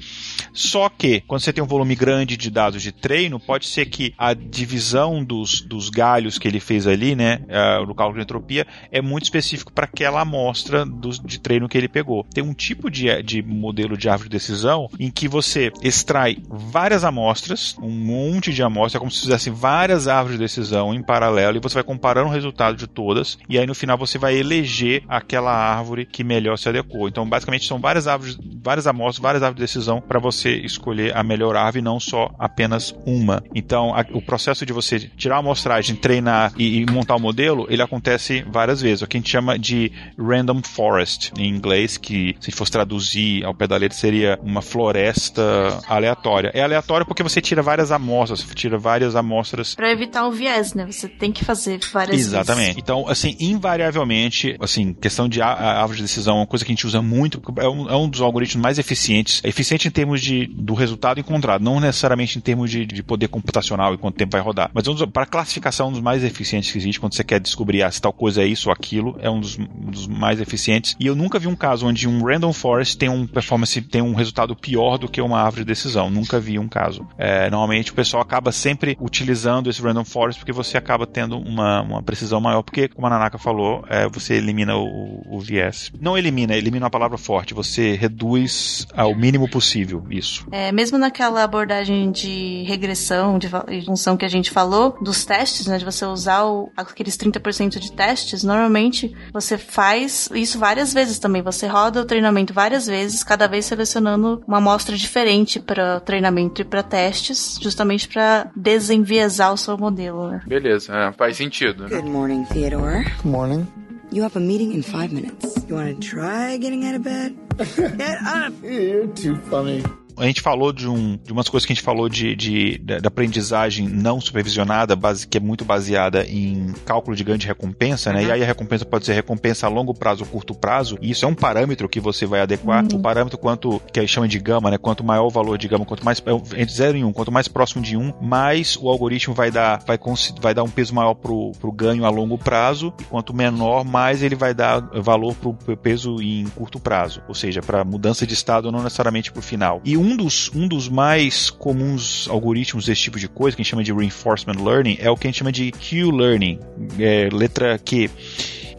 Só 0.53 0.89
que, 0.89 1.21
quando 1.21 1.41
você 1.41 1.53
tem 1.53 1.63
um 1.63 1.67
volume 1.67 1.95
grande 1.95 2.37
de 2.37 2.49
dados 2.49 2.81
de 2.81 2.91
treino, 2.91 3.39
pode 3.39 3.67
ser 3.67 3.85
que 3.85 4.13
a 4.17 4.33
divisão 4.33 5.23
dos, 5.23 5.61
dos 5.61 5.89
galhos 5.89 6.37
que 6.37 6.47
ele 6.47 6.59
fez 6.59 6.87
ali, 6.87 7.15
né, 7.15 7.41
uh, 7.47 7.85
no 7.85 7.95
cálculo 7.95 8.19
de 8.19 8.23
entropia, 8.23 8.65
é 8.91 9.01
muito 9.01 9.25
específico 9.25 9.71
para 9.71 9.85
aquela 9.85 10.21
amostra 10.21 10.85
do, 10.85 11.09
de 11.09 11.39
treino 11.39 11.67
que 11.67 11.77
ele 11.77 11.87
pegou. 11.87 12.23
Tem 12.33 12.43
um 12.43 12.53
tipo 12.53 12.89
de, 12.89 13.21
de 13.23 13.41
modelo 13.41 13.96
de 13.97 14.09
árvore 14.09 14.29
de 14.29 14.37
decisão 14.37 14.89
em 14.99 15.09
que 15.09 15.27
você 15.27 15.71
extrai 15.81 16.37
várias 16.49 17.03
amostras, 17.03 17.75
um 17.81 17.89
monte 17.89 18.53
de 18.53 18.63
amostras, 18.63 18.95
é 18.95 18.99
como 18.99 19.11
se 19.11 19.21
fizesse 19.21 19.49
várias 19.49 20.07
árvores 20.07 20.37
de 20.37 20.43
decisão 20.43 20.93
em 20.93 21.03
paralelo 21.03 21.57
e 21.57 21.61
você 21.61 21.75
vai 21.75 21.83
comparando 21.83 22.29
o 22.29 22.33
resultado 22.33 22.75
de 22.75 22.87
todas 22.87 23.37
e 23.49 23.57
aí 23.57 23.65
no 23.65 23.75
final 23.75 23.97
você 23.97 24.17
vai 24.17 24.35
eleger 24.35 25.03
aquela 25.07 25.51
árvore 25.51 26.05
que 26.05 26.23
melhor 26.23 26.57
se 26.57 26.69
adequou. 26.69 27.07
Então, 27.07 27.27
basicamente, 27.27 27.67
são 27.67 27.79
várias 27.79 28.07
árvores, 28.07 28.37
várias 28.63 28.87
amostras, 28.87 29.21
várias 29.21 29.43
árvores 29.43 29.57
de 29.57 29.63
decisão 29.63 30.01
para 30.01 30.19
você 30.19 30.55
escolher 30.57 31.15
a 31.15 31.23
melhor 31.23 31.55
árvore, 31.55 31.81
não 31.81 31.99
só 31.99 32.33
apenas 32.37 32.95
uma. 33.05 33.43
Então, 33.53 33.93
a, 33.95 34.05
o 34.11 34.21
processo 34.21 34.65
de 34.65 34.73
você 34.73 34.99
tirar 34.99 35.37
a 35.37 35.39
amostragem, 35.39 35.95
treinar 35.95 36.53
e, 36.57 36.81
e, 36.81 36.85
montar 36.91 37.15
o 37.15 37.19
modelo, 37.19 37.65
ele 37.69 37.81
acontece 37.81 38.43
várias 38.49 38.81
vezes. 38.81 39.01
O 39.01 39.07
que 39.07 39.17
a 39.17 39.19
gente 39.19 39.29
chama 39.29 39.57
de 39.57 39.91
random 40.17 40.61
forest 40.63 41.31
em 41.37 41.47
inglês, 41.47 41.97
que 41.97 42.35
se 42.39 42.51
fosse 42.51 42.71
traduzir 42.71 43.45
ao 43.45 43.53
pé 43.53 43.67
da 43.67 43.77
letra 43.77 43.86
seria 43.95 44.39
uma 44.41 44.61
floresta 44.61 45.79
aleatória. 45.87 46.51
É 46.53 46.61
aleatório 46.61 47.05
porque 47.05 47.23
você 47.23 47.41
tira 47.41 47.61
várias 47.61 47.91
amostras, 47.91 48.41
você 48.41 48.53
tira 48.53 48.77
várias 48.77 49.15
amostras. 49.15 49.75
Para 49.75 49.91
evitar 49.91 50.27
o 50.27 50.31
viés, 50.31 50.73
né? 50.73 50.85
Você 50.85 51.07
tem 51.07 51.31
que 51.31 51.43
fazer 51.43 51.79
várias 51.91 52.19
Exatamente. 52.19 52.65
Vezes. 52.67 52.81
Então, 52.81 53.07
assim, 53.07 53.35
invariavelmente, 53.39 54.55
assim, 54.59 54.93
questão 54.93 55.27
de 55.27 55.41
árvore 55.41 55.97
de 55.97 56.03
decisão 56.03 56.37
é 56.37 56.39
uma 56.39 56.47
coisa 56.47 56.63
que 56.63 56.71
a 56.71 56.75
gente 56.75 56.85
usa 56.85 57.01
muito, 57.01 57.41
é 57.57 57.67
um, 57.67 57.89
é 57.89 57.95
um 57.95 58.09
dos 58.09 58.21
algoritmos 58.21 58.61
mais 58.61 58.79
eficientes. 58.79 59.41
É 59.43 59.49
eficiente 59.49 59.87
em 59.87 59.91
termos 59.91 60.21
de, 60.21 60.47
do 60.47 60.73
resultado 60.73 61.19
encontrado, 61.19 61.63
não 61.63 61.79
necessariamente 61.79 62.37
em 62.37 62.41
termos 62.41 62.69
de, 62.69 62.85
de 62.85 63.03
poder 63.03 63.27
computacional 63.27 63.93
e 63.93 63.97
quanto 63.97 64.15
tempo 64.15 64.31
vai 64.31 64.41
rodar. 64.41 64.69
Mas 64.73 64.87
é 64.87 64.91
um 64.91 64.97
para 65.07 65.25
classificação, 65.25 65.89
um 65.89 65.91
dos 65.91 66.01
mais 66.01 66.23
eficientes 66.23 66.71
que 66.71 66.77
existe 66.77 66.99
quando 66.99 67.13
você 67.13 67.23
quer 67.23 67.39
descobrir 67.39 67.83
ah, 67.83 67.91
se 67.91 68.01
tal 68.01 68.13
coisa 68.13 68.41
é 68.41 68.47
isso 68.47 68.69
ou 68.69 68.73
aquilo, 68.73 69.17
é 69.19 69.29
um 69.29 69.39
dos, 69.39 69.57
um 69.57 69.91
dos, 69.91 70.07
mais 70.07 70.39
eficientes. 70.39 70.95
E 70.99 71.05
eu 71.05 71.15
nunca 71.15 71.39
vi 71.39 71.47
um 71.47 71.55
caso 71.55 71.87
onde 71.87 72.07
um 72.07 72.23
random 72.23 72.53
forest 72.53 72.97
tem 72.97 73.09
um 73.09 73.27
performance, 73.27 73.76
tem 73.81 74.01
um 74.01 74.13
resultado 74.13 74.55
pior 74.55 74.97
do 74.97 75.07
que 75.07 75.21
uma 75.21 75.41
árvore 75.41 75.63
de 75.63 75.67
decisão. 75.67 76.09
Nunca 76.09 76.39
vi 76.39 76.59
um 76.59 76.67
caso. 76.67 77.07
É, 77.17 77.49
normalmente 77.49 77.91
o 77.91 77.95
pessoal 77.95 78.21
acaba 78.21 78.51
sempre 78.51 78.97
utilizando 78.99 79.69
esse 79.69 79.81
random 79.81 80.05
forest 80.05 80.39
porque 80.39 80.51
você 80.51 80.77
acaba 80.77 81.05
tendo 81.05 81.37
uma, 81.37 81.81
uma 81.81 82.03
precisão 82.03 82.39
maior, 82.39 82.63
porque, 82.63 82.87
como 82.87 83.07
a 83.07 83.09
Nanaka 83.09 83.37
falou, 83.37 83.83
é, 83.89 84.07
você 84.07 84.35
elimina 84.35 84.75
o, 84.75 85.23
o 85.27 85.39
viés. 85.39 85.91
Não 85.99 86.17
elimina, 86.17 86.55
elimina 86.55 86.87
a 86.87 86.89
palavra 86.89 87.17
forte, 87.17 87.53
você 87.53 87.95
reduz 87.95 88.87
ao 88.93 89.15
mínimo 89.15 89.49
possível 89.49 90.05
isso. 90.09 90.45
É, 90.51 90.71
mesmo 90.71 90.97
naquela 90.97 91.43
abordagem 91.43 92.11
de 92.11 92.63
regressão, 92.67 93.37
de 93.37 93.49
função 93.85 94.17
que 94.17 94.25
a 94.25 94.29
gente 94.29 94.51
falou, 94.51 94.97
dos 95.01 95.25
testes, 95.25 95.67
né, 95.67 95.77
de 95.77 95.85
você 95.85 96.05
usar 96.05 96.45
o, 96.45 96.71
aqueles 96.75 97.17
30% 97.17 97.79
de 97.79 97.91
testes, 97.91 98.43
normalmente 98.43 99.15
você 99.33 99.57
faz 99.57 100.29
isso 100.33 100.59
várias 100.59 100.93
vezes. 100.93 101.19
também. 101.19 101.41
Você 101.41 101.67
roda 101.67 102.01
o 102.01 102.05
treinamento 102.05 102.53
várias 102.53 102.87
vezes, 102.87 103.23
cada 103.23 103.47
vez 103.47 103.65
selecionando 103.67 104.43
uma 104.47 104.57
amostra 104.57 104.95
diferente 104.95 105.59
para 105.59 105.99
treinamento 105.99 106.61
e 106.61 106.65
para 106.65 106.81
testes, 106.81 107.59
justamente 107.61 108.07
para 108.07 108.49
desenviesar 108.55 109.53
o 109.53 109.57
seu 109.57 109.77
modelo. 109.77 110.29
Né? 110.29 110.41
Beleza, 110.45 110.95
é, 110.95 111.11
faz 111.13 111.37
sentido. 111.37 111.83
Né? 111.83 111.89
Good 111.89 112.09
morning, 112.09 112.45
Theodore. 112.45 113.03
Good 113.03 113.27
morning. 113.27 113.67
You 114.11 114.23
have 114.23 114.37
a 114.37 114.39
meeting 114.39 114.73
in 114.73 114.83
five 114.83 115.13
minutes. 115.13 115.65
You 115.67 115.75
want 115.75 115.99
to 115.99 115.99
try 115.99 116.57
getting 116.57 116.85
out 116.85 116.95
of 116.95 117.03
bed? 117.03 117.35
Get 117.97 118.17
up! 118.25 118.53
You're 118.63 119.07
too 119.07 119.35
funny. 119.49 119.83
A 120.17 120.25
gente 120.25 120.41
falou 120.41 120.73
de, 120.73 120.87
um, 120.87 121.17
de 121.23 121.31
umas 121.31 121.47
coisas 121.47 121.65
que 121.65 121.73
a 121.73 121.75
gente 121.75 121.83
falou 121.83 122.09
de, 122.09 122.35
de, 122.35 122.77
de, 122.79 122.99
de 122.99 123.07
aprendizagem 123.07 123.87
não 123.87 124.19
supervisionada, 124.19 124.95
base, 124.95 125.27
que 125.27 125.37
é 125.37 125.41
muito 125.41 125.63
baseada 125.63 126.25
em 126.25 126.73
cálculo 126.85 127.15
de 127.15 127.23
ganho 127.23 127.37
de 127.37 127.47
recompensa, 127.47 128.11
né? 128.11 128.21
Uhum. 128.21 128.27
E 128.27 128.31
aí 128.31 128.43
a 128.43 128.45
recompensa 128.45 128.85
pode 128.85 129.05
ser 129.05 129.13
recompensa 129.13 129.67
a 129.67 129.69
longo 129.69 129.93
prazo 129.93 130.23
ou 130.23 130.29
curto 130.29 130.55
prazo, 130.55 130.97
e 131.01 131.11
isso 131.11 131.25
é 131.25 131.27
um 131.27 131.35
parâmetro 131.35 131.87
que 131.87 131.99
você 131.99 132.25
vai 132.25 132.41
adequar. 132.41 132.83
Uhum. 132.83 132.99
O 132.99 133.01
parâmetro 133.01 133.37
quanto, 133.37 133.81
que 133.91 133.99
a 133.99 134.07
chama 134.07 134.27
de 134.27 134.39
gama, 134.39 134.71
né? 134.71 134.77
Quanto 134.77 135.03
maior 135.03 135.25
o 135.25 135.29
valor 135.29 135.57
de 135.57 135.67
gama, 135.67 135.85
quanto 135.85 136.03
mais 136.03 136.23
entre 136.55 136.73
0 136.73 136.97
e 136.97 137.03
1, 137.03 137.07
um, 137.07 137.13
quanto 137.13 137.31
mais 137.31 137.47
próximo 137.47 137.83
de 137.83 137.95
1, 137.95 138.01
um, 138.01 138.13
mais 138.21 138.77
o 138.77 138.89
algoritmo 138.89 139.33
vai 139.33 139.51
dar, 139.51 139.83
vai, 139.85 139.99
vai 140.41 140.53
dar 140.53 140.63
um 140.63 140.69
peso 140.69 140.95
maior 140.95 141.13
pro, 141.13 141.51
pro 141.59 141.71
ganho 141.71 142.05
a 142.05 142.09
longo 142.09 142.37
prazo, 142.37 142.93
e 142.99 143.03
quanto 143.03 143.35
menor, 143.35 143.83
mais 143.83 144.23
ele 144.23 144.35
vai 144.35 144.53
dar 144.53 144.79
valor 144.79 145.35
pro, 145.35 145.53
pro 145.53 145.77
peso 145.77 146.21
em 146.21 146.45
curto 146.55 146.79
prazo. 146.79 147.21
Ou 147.27 147.35
seja, 147.35 147.61
para 147.61 147.83
mudança 147.83 148.25
de 148.25 148.33
estado, 148.33 148.71
não 148.71 148.81
necessariamente 148.81 149.31
pro 149.31 149.41
final. 149.41 149.81
E 149.83 149.97
um 149.97 150.06
um 150.07 150.15
dos, 150.15 150.49
um 150.55 150.67
dos 150.67 150.87
mais 150.87 151.49
comuns 151.49 152.27
algoritmos 152.29 152.85
desse 152.85 153.01
tipo 153.01 153.19
de 153.19 153.27
coisa, 153.27 153.55
que 153.55 153.61
a 153.61 153.63
gente 153.63 153.71
chama 153.71 153.83
de 153.83 153.91
reinforcement 153.91 154.63
learning, 154.63 154.97
é 154.99 155.09
o 155.09 155.17
que 155.17 155.27
a 155.27 155.29
gente 155.29 155.39
chama 155.39 155.51
de 155.51 155.71
Q-learning, 155.71 156.59
é, 156.97 157.29
letra 157.31 157.77
Q. 157.77 158.09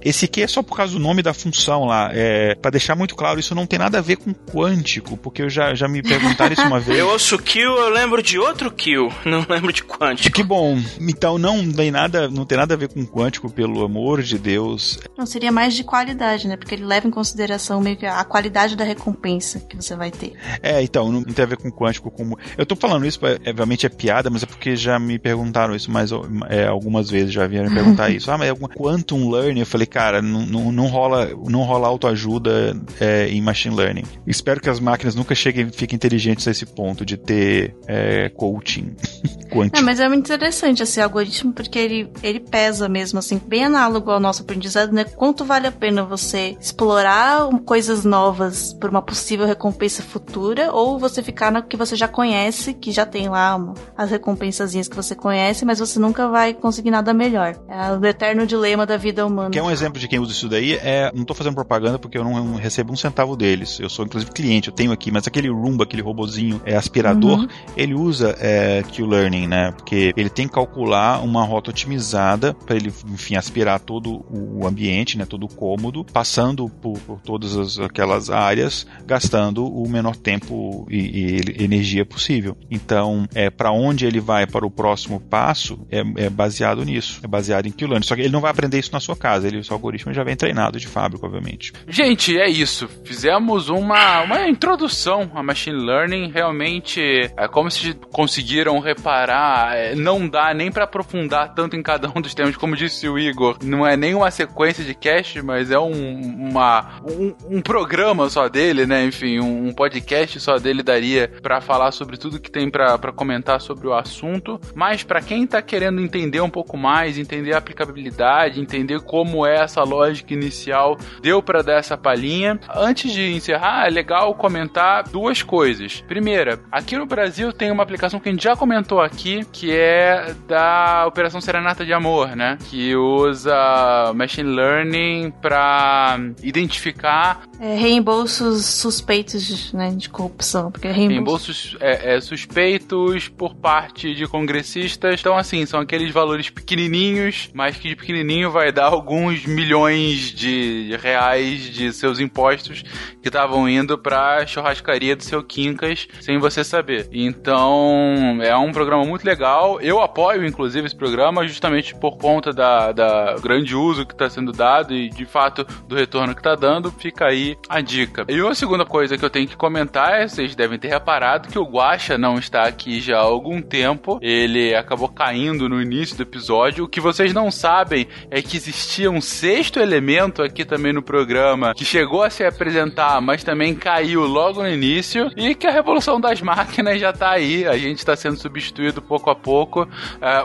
Esse 0.03 0.29
Q 0.29 0.43
é 0.43 0.47
só 0.47 0.63
por 0.63 0.77
causa 0.77 0.93
do 0.93 0.99
nome 0.99 1.23
da 1.23 1.35
função 1.35 1.85
lá. 1.85 2.11
É, 2.13 2.55
para 2.55 2.73
deixar 2.73 2.95
muito 2.95 3.15
claro, 3.15 3.41
isso 3.41 3.55
não 3.55 3.67
tem 3.67 3.79
nada 3.79 3.99
a 3.99 4.03
ver 4.03 4.17
com 4.17 4.33
quântico, 4.33 5.17
porque 5.17 5.43
eu 5.43 5.51
já, 5.51 5.75
já 5.75 5.89
me 5.89 6.03
perguntaram 6.03 6.53
isso 6.53 6.63
uma 6.63 6.81
vez. 6.81 6.99
Eu 6.99 7.09
ouço 7.09 7.39
Q, 7.39 7.61
eu 7.61 7.91
lembro 7.91 8.23
de 8.23 8.39
outro 8.39 8.71
Q, 8.71 9.09
não 9.25 9.45
lembro 9.49 9.73
de 9.73 9.83
quântico. 9.83 10.35
Que 10.35 10.43
bom. 10.43 10.79
Então 11.01 11.39
não 11.39 11.71
tem 11.73 11.91
nada, 11.91 12.29
não 12.29 12.45
tem 12.45 12.59
nada 12.59 12.75
a 12.75 12.77
ver 12.77 12.89
com 12.89 13.05
quântico, 13.07 13.51
pelo 13.51 13.85
amor 13.85 14.23
de 14.23 14.39
Deus. 14.39 14.99
Não 15.17 15.27
seria 15.27 15.51
mais 15.51 15.75
de 15.75 15.85
qualidade, 15.85 16.47
né? 16.47 16.57
Porque 16.57 16.75
ele 16.75 16.85
leva 16.85 17.07
em 17.07 17.11
consideração 17.11 17.81
meio 17.81 17.97
que 17.97 18.07
a 18.07 18.25
qualidade 18.25 18.77
da 18.77 18.85
recompensa 18.85 19.61
que 19.61 19.77
você 19.77 19.97
vai 19.97 20.11
ter. 20.11 20.35
É, 20.63 20.83
então, 20.83 21.11
não 21.11 21.23
tem 21.23 21.45
a 21.45 21.49
ver 21.49 21.57
com 21.57 21.71
quântico 21.71 22.11
como. 22.11 22.39
Eu 22.57 22.65
tô 22.65 22.77
falando 22.77 23.07
isso, 23.07 23.21
obviamente 23.47 23.87
é 23.87 23.89
piada, 23.89 24.31
mas 24.31 24.43
é 24.43 24.47
porque 24.47 24.77
já 24.77 24.99
me 24.99 25.19
perguntaram 25.19 25.75
isso 25.75 25.91
mais 25.91 26.11
é, 26.49 26.67
algumas 26.67 27.11
vezes, 27.11 27.33
já 27.33 27.47
vieram 27.47 27.69
me 27.69 27.75
perguntar 27.75 28.11
isso. 28.15 28.31
Ah, 28.31 28.39
mas 28.39 28.49
é 28.49 28.51
alguma 28.51 28.69
quantum 28.69 29.31
learning? 29.31 29.61
Eu 29.61 29.67
falei, 29.67 29.87
cara, 29.89 30.23
não, 30.23 30.47
não, 30.47 30.73
não 30.73 30.87
rola, 30.87 31.31
não 31.49 31.63
rola 31.63 31.89
autoajuda 31.89 32.77
é, 33.01 33.29
em 33.29 33.41
machine 33.41 33.75
learning. 33.75 34.05
Espero 34.27 34.61
que 34.61 34.71
as 34.71 34.81
máquinas 34.81 35.15
nunca 35.15 35.35
cheguem, 35.35 35.71
fiquem 35.71 35.97
inteligentes 35.97 36.47
a 36.47 36.51
esse 36.51 36.67
ponto 36.67 37.05
de 37.05 37.17
ter 37.17 37.75
é, 37.87 38.29
coaching. 38.29 38.95
É, 39.73 39.81
mas 39.81 39.99
é 39.99 40.07
muito 40.09 40.27
interessante 40.27 40.83
esse 40.83 41.01
algoritmo 41.01 41.55
porque 41.55 41.79
ele, 41.79 42.13
ele 42.23 42.39
pesa 42.39 42.87
mesmo, 42.89 43.19
assim, 43.19 43.41
bem 43.45 43.65
análogo 43.65 44.11
ao 44.11 44.21
nosso 44.21 44.43
aprendizado, 44.43 44.93
né? 44.93 45.05
Quanto 45.05 45.45
vale 45.45 45.67
a 45.67 45.73
pena 45.73 46.05
você 46.05 46.55
explorar 46.61 47.49
coisas 47.65 48.05
novas 48.05 48.75
por 48.75 48.91
uma 48.91 49.01
possível 49.01 49.47
recompensa 49.47 50.03
futura 50.03 50.71
ou 50.73 50.99
você 50.99 51.23
ficar 51.23 51.51
no 51.51 51.63
que 51.63 51.77
você 51.77 51.97
já 51.97 52.07
conhece, 52.07 52.75
que 52.75 52.93
já 52.93 53.07
tem 53.07 53.29
lá 53.29 53.59
as 53.97 54.11
recompensazinhas 54.11 54.89
que 54.89 54.97
você 54.97 55.15
conhece, 55.15 55.65
mas 55.65 55.79
você 55.79 55.99
nunca 55.99 56.29
vai 56.29 56.53
conseguir 56.53 56.91
nada 56.91 57.15
melhor. 57.15 57.57
É 57.69 57.93
o 57.93 58.05
eterno 58.05 58.47
dilema 58.47 58.85
da 58.85 58.97
vida 58.97 59.27
humana. 59.27 59.51
Que 59.51 59.59
é 59.59 59.63
um 59.63 59.71
exemplo 59.79 60.01
de 60.01 60.09
quem 60.09 60.19
usa 60.19 60.33
isso 60.33 60.49
daí 60.49 60.75
é. 60.75 61.11
Não 61.15 61.25
tô 61.25 61.35
fazendo 61.35 61.55
propaganda 61.55 61.99
porque 61.99 62.19
eu 62.19 62.25
não 62.25 62.55
recebo 62.57 62.93
um 62.93 62.97
centavo 62.97 63.37
deles. 63.37 63.79
Eu 63.81 63.89
sou, 63.89 64.05
inclusive, 64.05 64.31
cliente, 64.33 64.69
eu 64.69 64.75
tenho 64.75 64.93
aqui, 64.93 65.11
mas 65.11 65.27
aquele 65.27 65.49
Roomba, 65.49 65.85
aquele 65.85 66.03
robozinho 66.03 66.61
é 66.65 66.77
aspirador, 66.77 67.41
uhum. 67.41 67.49
ele 67.77 67.95
usa 67.95 68.37
é, 68.39 68.83
Q-Learning, 68.83 69.47
né? 69.47 69.73
Porque 69.73 70.13
ele 70.17 70.29
tem 70.29 70.47
que 70.47 70.55
calcular 70.55 71.23
uma 71.23 71.45
rota 71.45 71.71
otimizada 71.71 72.55
para 72.55 72.77
ele, 72.77 72.93
enfim, 73.09 73.37
aspirar 73.37 73.81
todo 73.81 74.25
o 74.31 74.67
ambiente, 74.67 75.17
né? 75.17 75.25
Todo 75.25 75.45
o 75.45 75.49
cômodo, 75.49 76.05
passando 76.05 76.69
por, 76.69 76.99
por 77.01 77.21
todas 77.21 77.57
as, 77.57 77.79
aquelas 77.79 78.31
áreas, 78.31 78.87
gastando 79.07 79.67
o 79.67 79.89
menor 79.89 80.17
tempo 80.17 80.87
e, 80.91 81.41
e 81.59 81.65
energia 81.65 82.05
possível. 82.05 82.57
Então, 82.71 83.27
é 83.35 83.51
para 83.51 83.73
onde 83.73 84.07
ele 84.07 84.21
vai 84.21 84.47
para 84.47 84.67
o 84.67 84.71
próximo 84.71 85.21
passo 85.21 85.79
é, 85.91 86.01
é 86.25 86.31
baseado 86.31 86.85
nisso, 86.85 87.21
é 87.23 87.27
baseado 87.27 87.67
em 87.67 87.71
Q-Learning. 87.71 88.07
Só 88.07 88.15
que 88.15 88.23
ele 88.23 88.33
não 88.33 88.41
vai 88.41 88.51
aprender 88.51 88.79
isso 88.79 88.93
na 88.93 89.01
sua 89.01 89.17
casa, 89.17 89.47
ele, 89.47 89.63
algoritmo 89.75 89.99
algoritmo 89.99 90.13
já 90.13 90.23
vem 90.23 90.37
treinado 90.37 90.79
de 90.79 90.87
fábrica, 90.87 91.27
obviamente. 91.27 91.73
Gente, 91.89 92.39
é 92.39 92.49
isso. 92.49 92.89
Fizemos 93.05 93.69
uma, 93.69 94.23
uma 94.23 94.49
introdução 94.49 95.31
a 95.35 95.43
machine 95.43 95.77
learning. 95.77 96.31
Realmente, 96.31 97.01
é 97.37 97.49
como 97.49 97.71
se 97.71 97.95
conseguiram 98.13 98.79
reparar, 98.79 99.77
é, 99.77 99.95
não 99.95 100.29
dá 100.29 100.53
nem 100.55 100.71
para 100.71 100.85
aprofundar 100.85 101.55
tanto 101.55 101.77
em 101.77 101.83
cada 101.83 102.09
um 102.15 102.21
dos 102.21 102.35
temas, 102.35 102.57
como 102.57 102.77
disse 102.77 103.09
o 103.09 103.19
Igor. 103.19 103.59
Não 103.63 103.87
é 103.87 103.97
nem 103.97 104.15
uma 104.15 104.31
sequência 104.31 104.85
de 104.85 104.95
cast, 104.95 105.41
mas 105.43 105.71
é 105.71 105.79
um, 105.79 106.21
uma, 106.51 107.01
um, 107.05 107.57
um 107.57 107.61
programa 107.61 108.29
só 108.29 108.49
dele, 108.49 108.87
né? 108.87 109.05
Enfim, 109.05 109.41
um, 109.41 109.69
um 109.69 109.73
podcast 109.73 110.39
só 110.41 110.59
dele 110.59 110.83
daria 110.83 111.29
para 111.43 111.61
falar 111.61 111.93
sobre 111.93 112.17
tudo 112.17 112.41
que 112.41 112.51
tem 112.51 112.71
para 112.71 113.13
comentar 113.13 113.61
sobre 113.61 113.87
o 113.87 113.95
assunto. 113.95 114.61
Mas 114.75 115.03
para 115.03 115.21
quem 115.21 115.47
tá 115.47 115.63
querendo 115.63 116.01
entender 116.01 116.41
um 116.41 116.51
pouco 116.51 116.77
mais, 116.77 117.19
entender 117.19 117.55
a 117.55 117.59
aplicabilidade, 117.59 118.61
entender 118.61 119.01
como 119.01 119.47
é 119.47 119.58
essa 119.65 119.83
lógica 119.83 120.33
inicial 120.35 120.97
deu 121.21 121.43
para 121.43 121.63
dar 121.63 121.79
essa 121.79 121.97
palhinha. 121.97 122.59
Antes 122.75 123.13
de 123.13 123.33
encerrar, 123.33 123.87
é 123.87 123.91
legal 123.91 124.35
comentar 124.35 125.05
duas 125.05 125.43
coisas. 125.43 126.01
Primeira, 126.07 126.61
aqui 126.71 126.97
no 126.97 127.07
Brasil 127.07 127.53
tem 127.53 127.71
uma 127.71 127.83
aplicação 127.83 128.21
que 128.21 128.29
a 128.29 128.33
gente 128.33 128.45
já 128.45 128.57
comentou 128.57 129.01
aqui, 129.01 129.45
que 129.53 129.75
é 129.75 130.35
da 130.47 131.07
Operação 131.07 131.41
Serenata 131.41 131.85
de 131.85 131.93
Amor, 131.93 132.35
né? 132.37 132.59
Que 132.69 132.95
usa 132.97 134.13
machine 134.15 134.51
learning 134.51 135.31
para 135.41 136.19
identificar 136.43 137.43
é, 137.61 137.75
reembolsos 137.75 138.65
suspeitos 138.65 139.73
né, 139.73 139.91
de 139.91 140.09
corrupção, 140.09 140.71
porque 140.71 140.89
reembolsos, 140.89 141.73
reembolsos 141.73 141.77
é, 141.81 142.17
é, 142.17 142.21
suspeitos 142.21 143.29
por 143.29 143.55
parte 143.55 144.15
de 144.15 144.27
congressistas. 144.27 145.21
Então, 145.21 145.37
assim, 145.37 145.67
são 145.67 145.81
aqueles 145.81 146.13
valores 146.13 146.51
pequenininhos, 146.51 147.51
mas 147.53 147.77
que 147.77 147.89
de 147.89 147.97
pequenininho 147.97 148.51
vai 148.51 148.71
dar 148.71 148.87
alguns 148.87 149.45
milhões 149.49 150.33
de 150.33 150.97
reais 151.03 151.63
de 151.63 151.93
seus 151.93 152.21
impostos 152.21 152.83
que 153.23 153.29
estavam 153.29 153.69
indo 153.69 153.99
pra 153.99 154.47
churrascaria 154.47 155.17
do 155.17 155.23
seu 155.23 155.43
Quincas 155.43 156.07
sem 156.21 156.39
você 156.39 156.63
saber. 156.63 157.09
Então, 157.13 158.39
é 158.43 158.57
um 158.57 158.73
programa 158.73 159.05
muito 159.05 159.25
legal. 159.25 159.81
Eu 159.81 160.01
apoio, 160.01 160.47
inclusive, 160.47 160.87
esse 160.87 160.97
programa 160.97 161.47
justamente 161.47 161.95
por 161.95 162.17
conta 162.17 162.53
da, 162.53 162.93
da 162.93 163.37
grande 163.41 163.75
uso 163.75 164.07
que 164.07 164.13
está 164.13 164.29
sendo 164.29 164.53
dado 164.53 164.95
e, 164.95 165.09
de 165.09 165.25
fato, 165.25 165.65
do 165.87 165.95
retorno 165.95 166.35
que 166.35 166.41
está 166.41 166.55
dando. 166.55 166.91
Fica 166.93 167.27
aí 167.27 167.57
a 167.69 167.81
dica. 167.81 168.25
E 168.29 168.41
uma 168.41 168.55
segunda 168.55 168.85
coisa 168.85 169.17
que 169.17 169.25
eu 169.25 169.31
tenho 169.31 169.49
que 169.49 169.57
comentar 169.57 170.21
é, 170.21 170.29
vocês 170.29 170.55
devem 170.55 170.79
ter 170.79 170.89
reparado 170.89 171.49
que 171.49 171.59
o 171.59 171.65
Guacha 171.65 172.19
não 172.19 172.39
está 172.39 172.63
aqui 172.63 173.01
já 173.01 173.17
há 173.17 173.23
algum 173.23 173.61
tempo. 173.61 174.19
Ele 174.21 174.75
acabou 174.75 175.09
caindo 175.09 175.69
no 175.69 175.81
início 175.81 176.17
do 176.17 176.23
episódio. 176.23 176.85
O 176.85 176.89
que 176.89 177.01
vocês 177.01 177.33
não 177.33 177.51
sabem 177.51 178.07
é 178.31 178.43
que 178.43 178.57
existia 178.57 179.11
um 179.11 179.21
sexto 179.39 179.79
elemento 179.79 180.43
aqui 180.43 180.65
também 180.65 180.93
no 180.93 181.01
programa, 181.01 181.73
que 181.73 181.85
chegou 181.85 182.25
a 182.25 182.31
se 182.31 182.45
apresentar, 182.45 183.21
mas 183.21 183.45
também 183.45 183.73
caiu 183.73 184.27
logo 184.27 184.63
no 184.63 184.69
início, 184.69 185.31
e 185.37 185.55
que 185.55 185.67
a 185.67 185.71
revolução 185.71 186.21
das 186.21 186.43
máquinas 186.43 187.01
já 187.01 187.13
tá 187.13 187.31
aí, 187.31 187.65
a 187.65 187.79
gente 187.79 187.99
está 187.99 188.17
sendo 188.17 188.37
substituído 188.37 189.01
pouco 189.01 189.31
a 189.31 189.37
pouco. 189.37 189.83
Uh, 189.83 189.89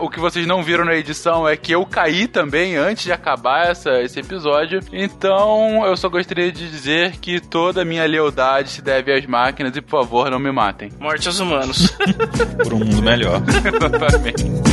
o 0.02 0.10
que 0.10 0.20
vocês 0.20 0.46
não 0.46 0.62
viram 0.62 0.86
na 0.86 0.96
edição 0.96 1.50
é 1.50 1.58
que 1.58 1.72
eu 1.72 1.84
caí 1.88 2.28
também 2.28 2.76
antes 2.76 3.04
de 3.04 3.12
acabar 3.12 3.72
essa, 3.72 4.00
esse 4.02 4.20
episódio, 4.20 4.80
então 4.92 5.84
eu 5.86 5.98
só 5.98 6.08
gostaria 6.08 6.52
de 6.52 6.70
dizer 6.70 7.14
que 7.20 7.40
toda 7.40 7.82
a 7.82 7.86
minha 7.86 8.06
lealdade 8.06 8.70
se 8.70 8.82
deve 8.82 9.12
às 9.12 9.26
máquinas 9.26 9.76
e 9.76 9.82
por 9.82 10.04
favor 10.04 10.30
não 10.30 10.40
me 10.40 10.52
matem. 10.52 10.92
Morte 11.00 11.28
aos 11.28 11.40
humanos. 11.40 11.98
Por 12.64 12.74
um 12.74 12.80
mundo 12.80 13.02
melhor. 13.02 13.42
Exatamente. 13.50 14.73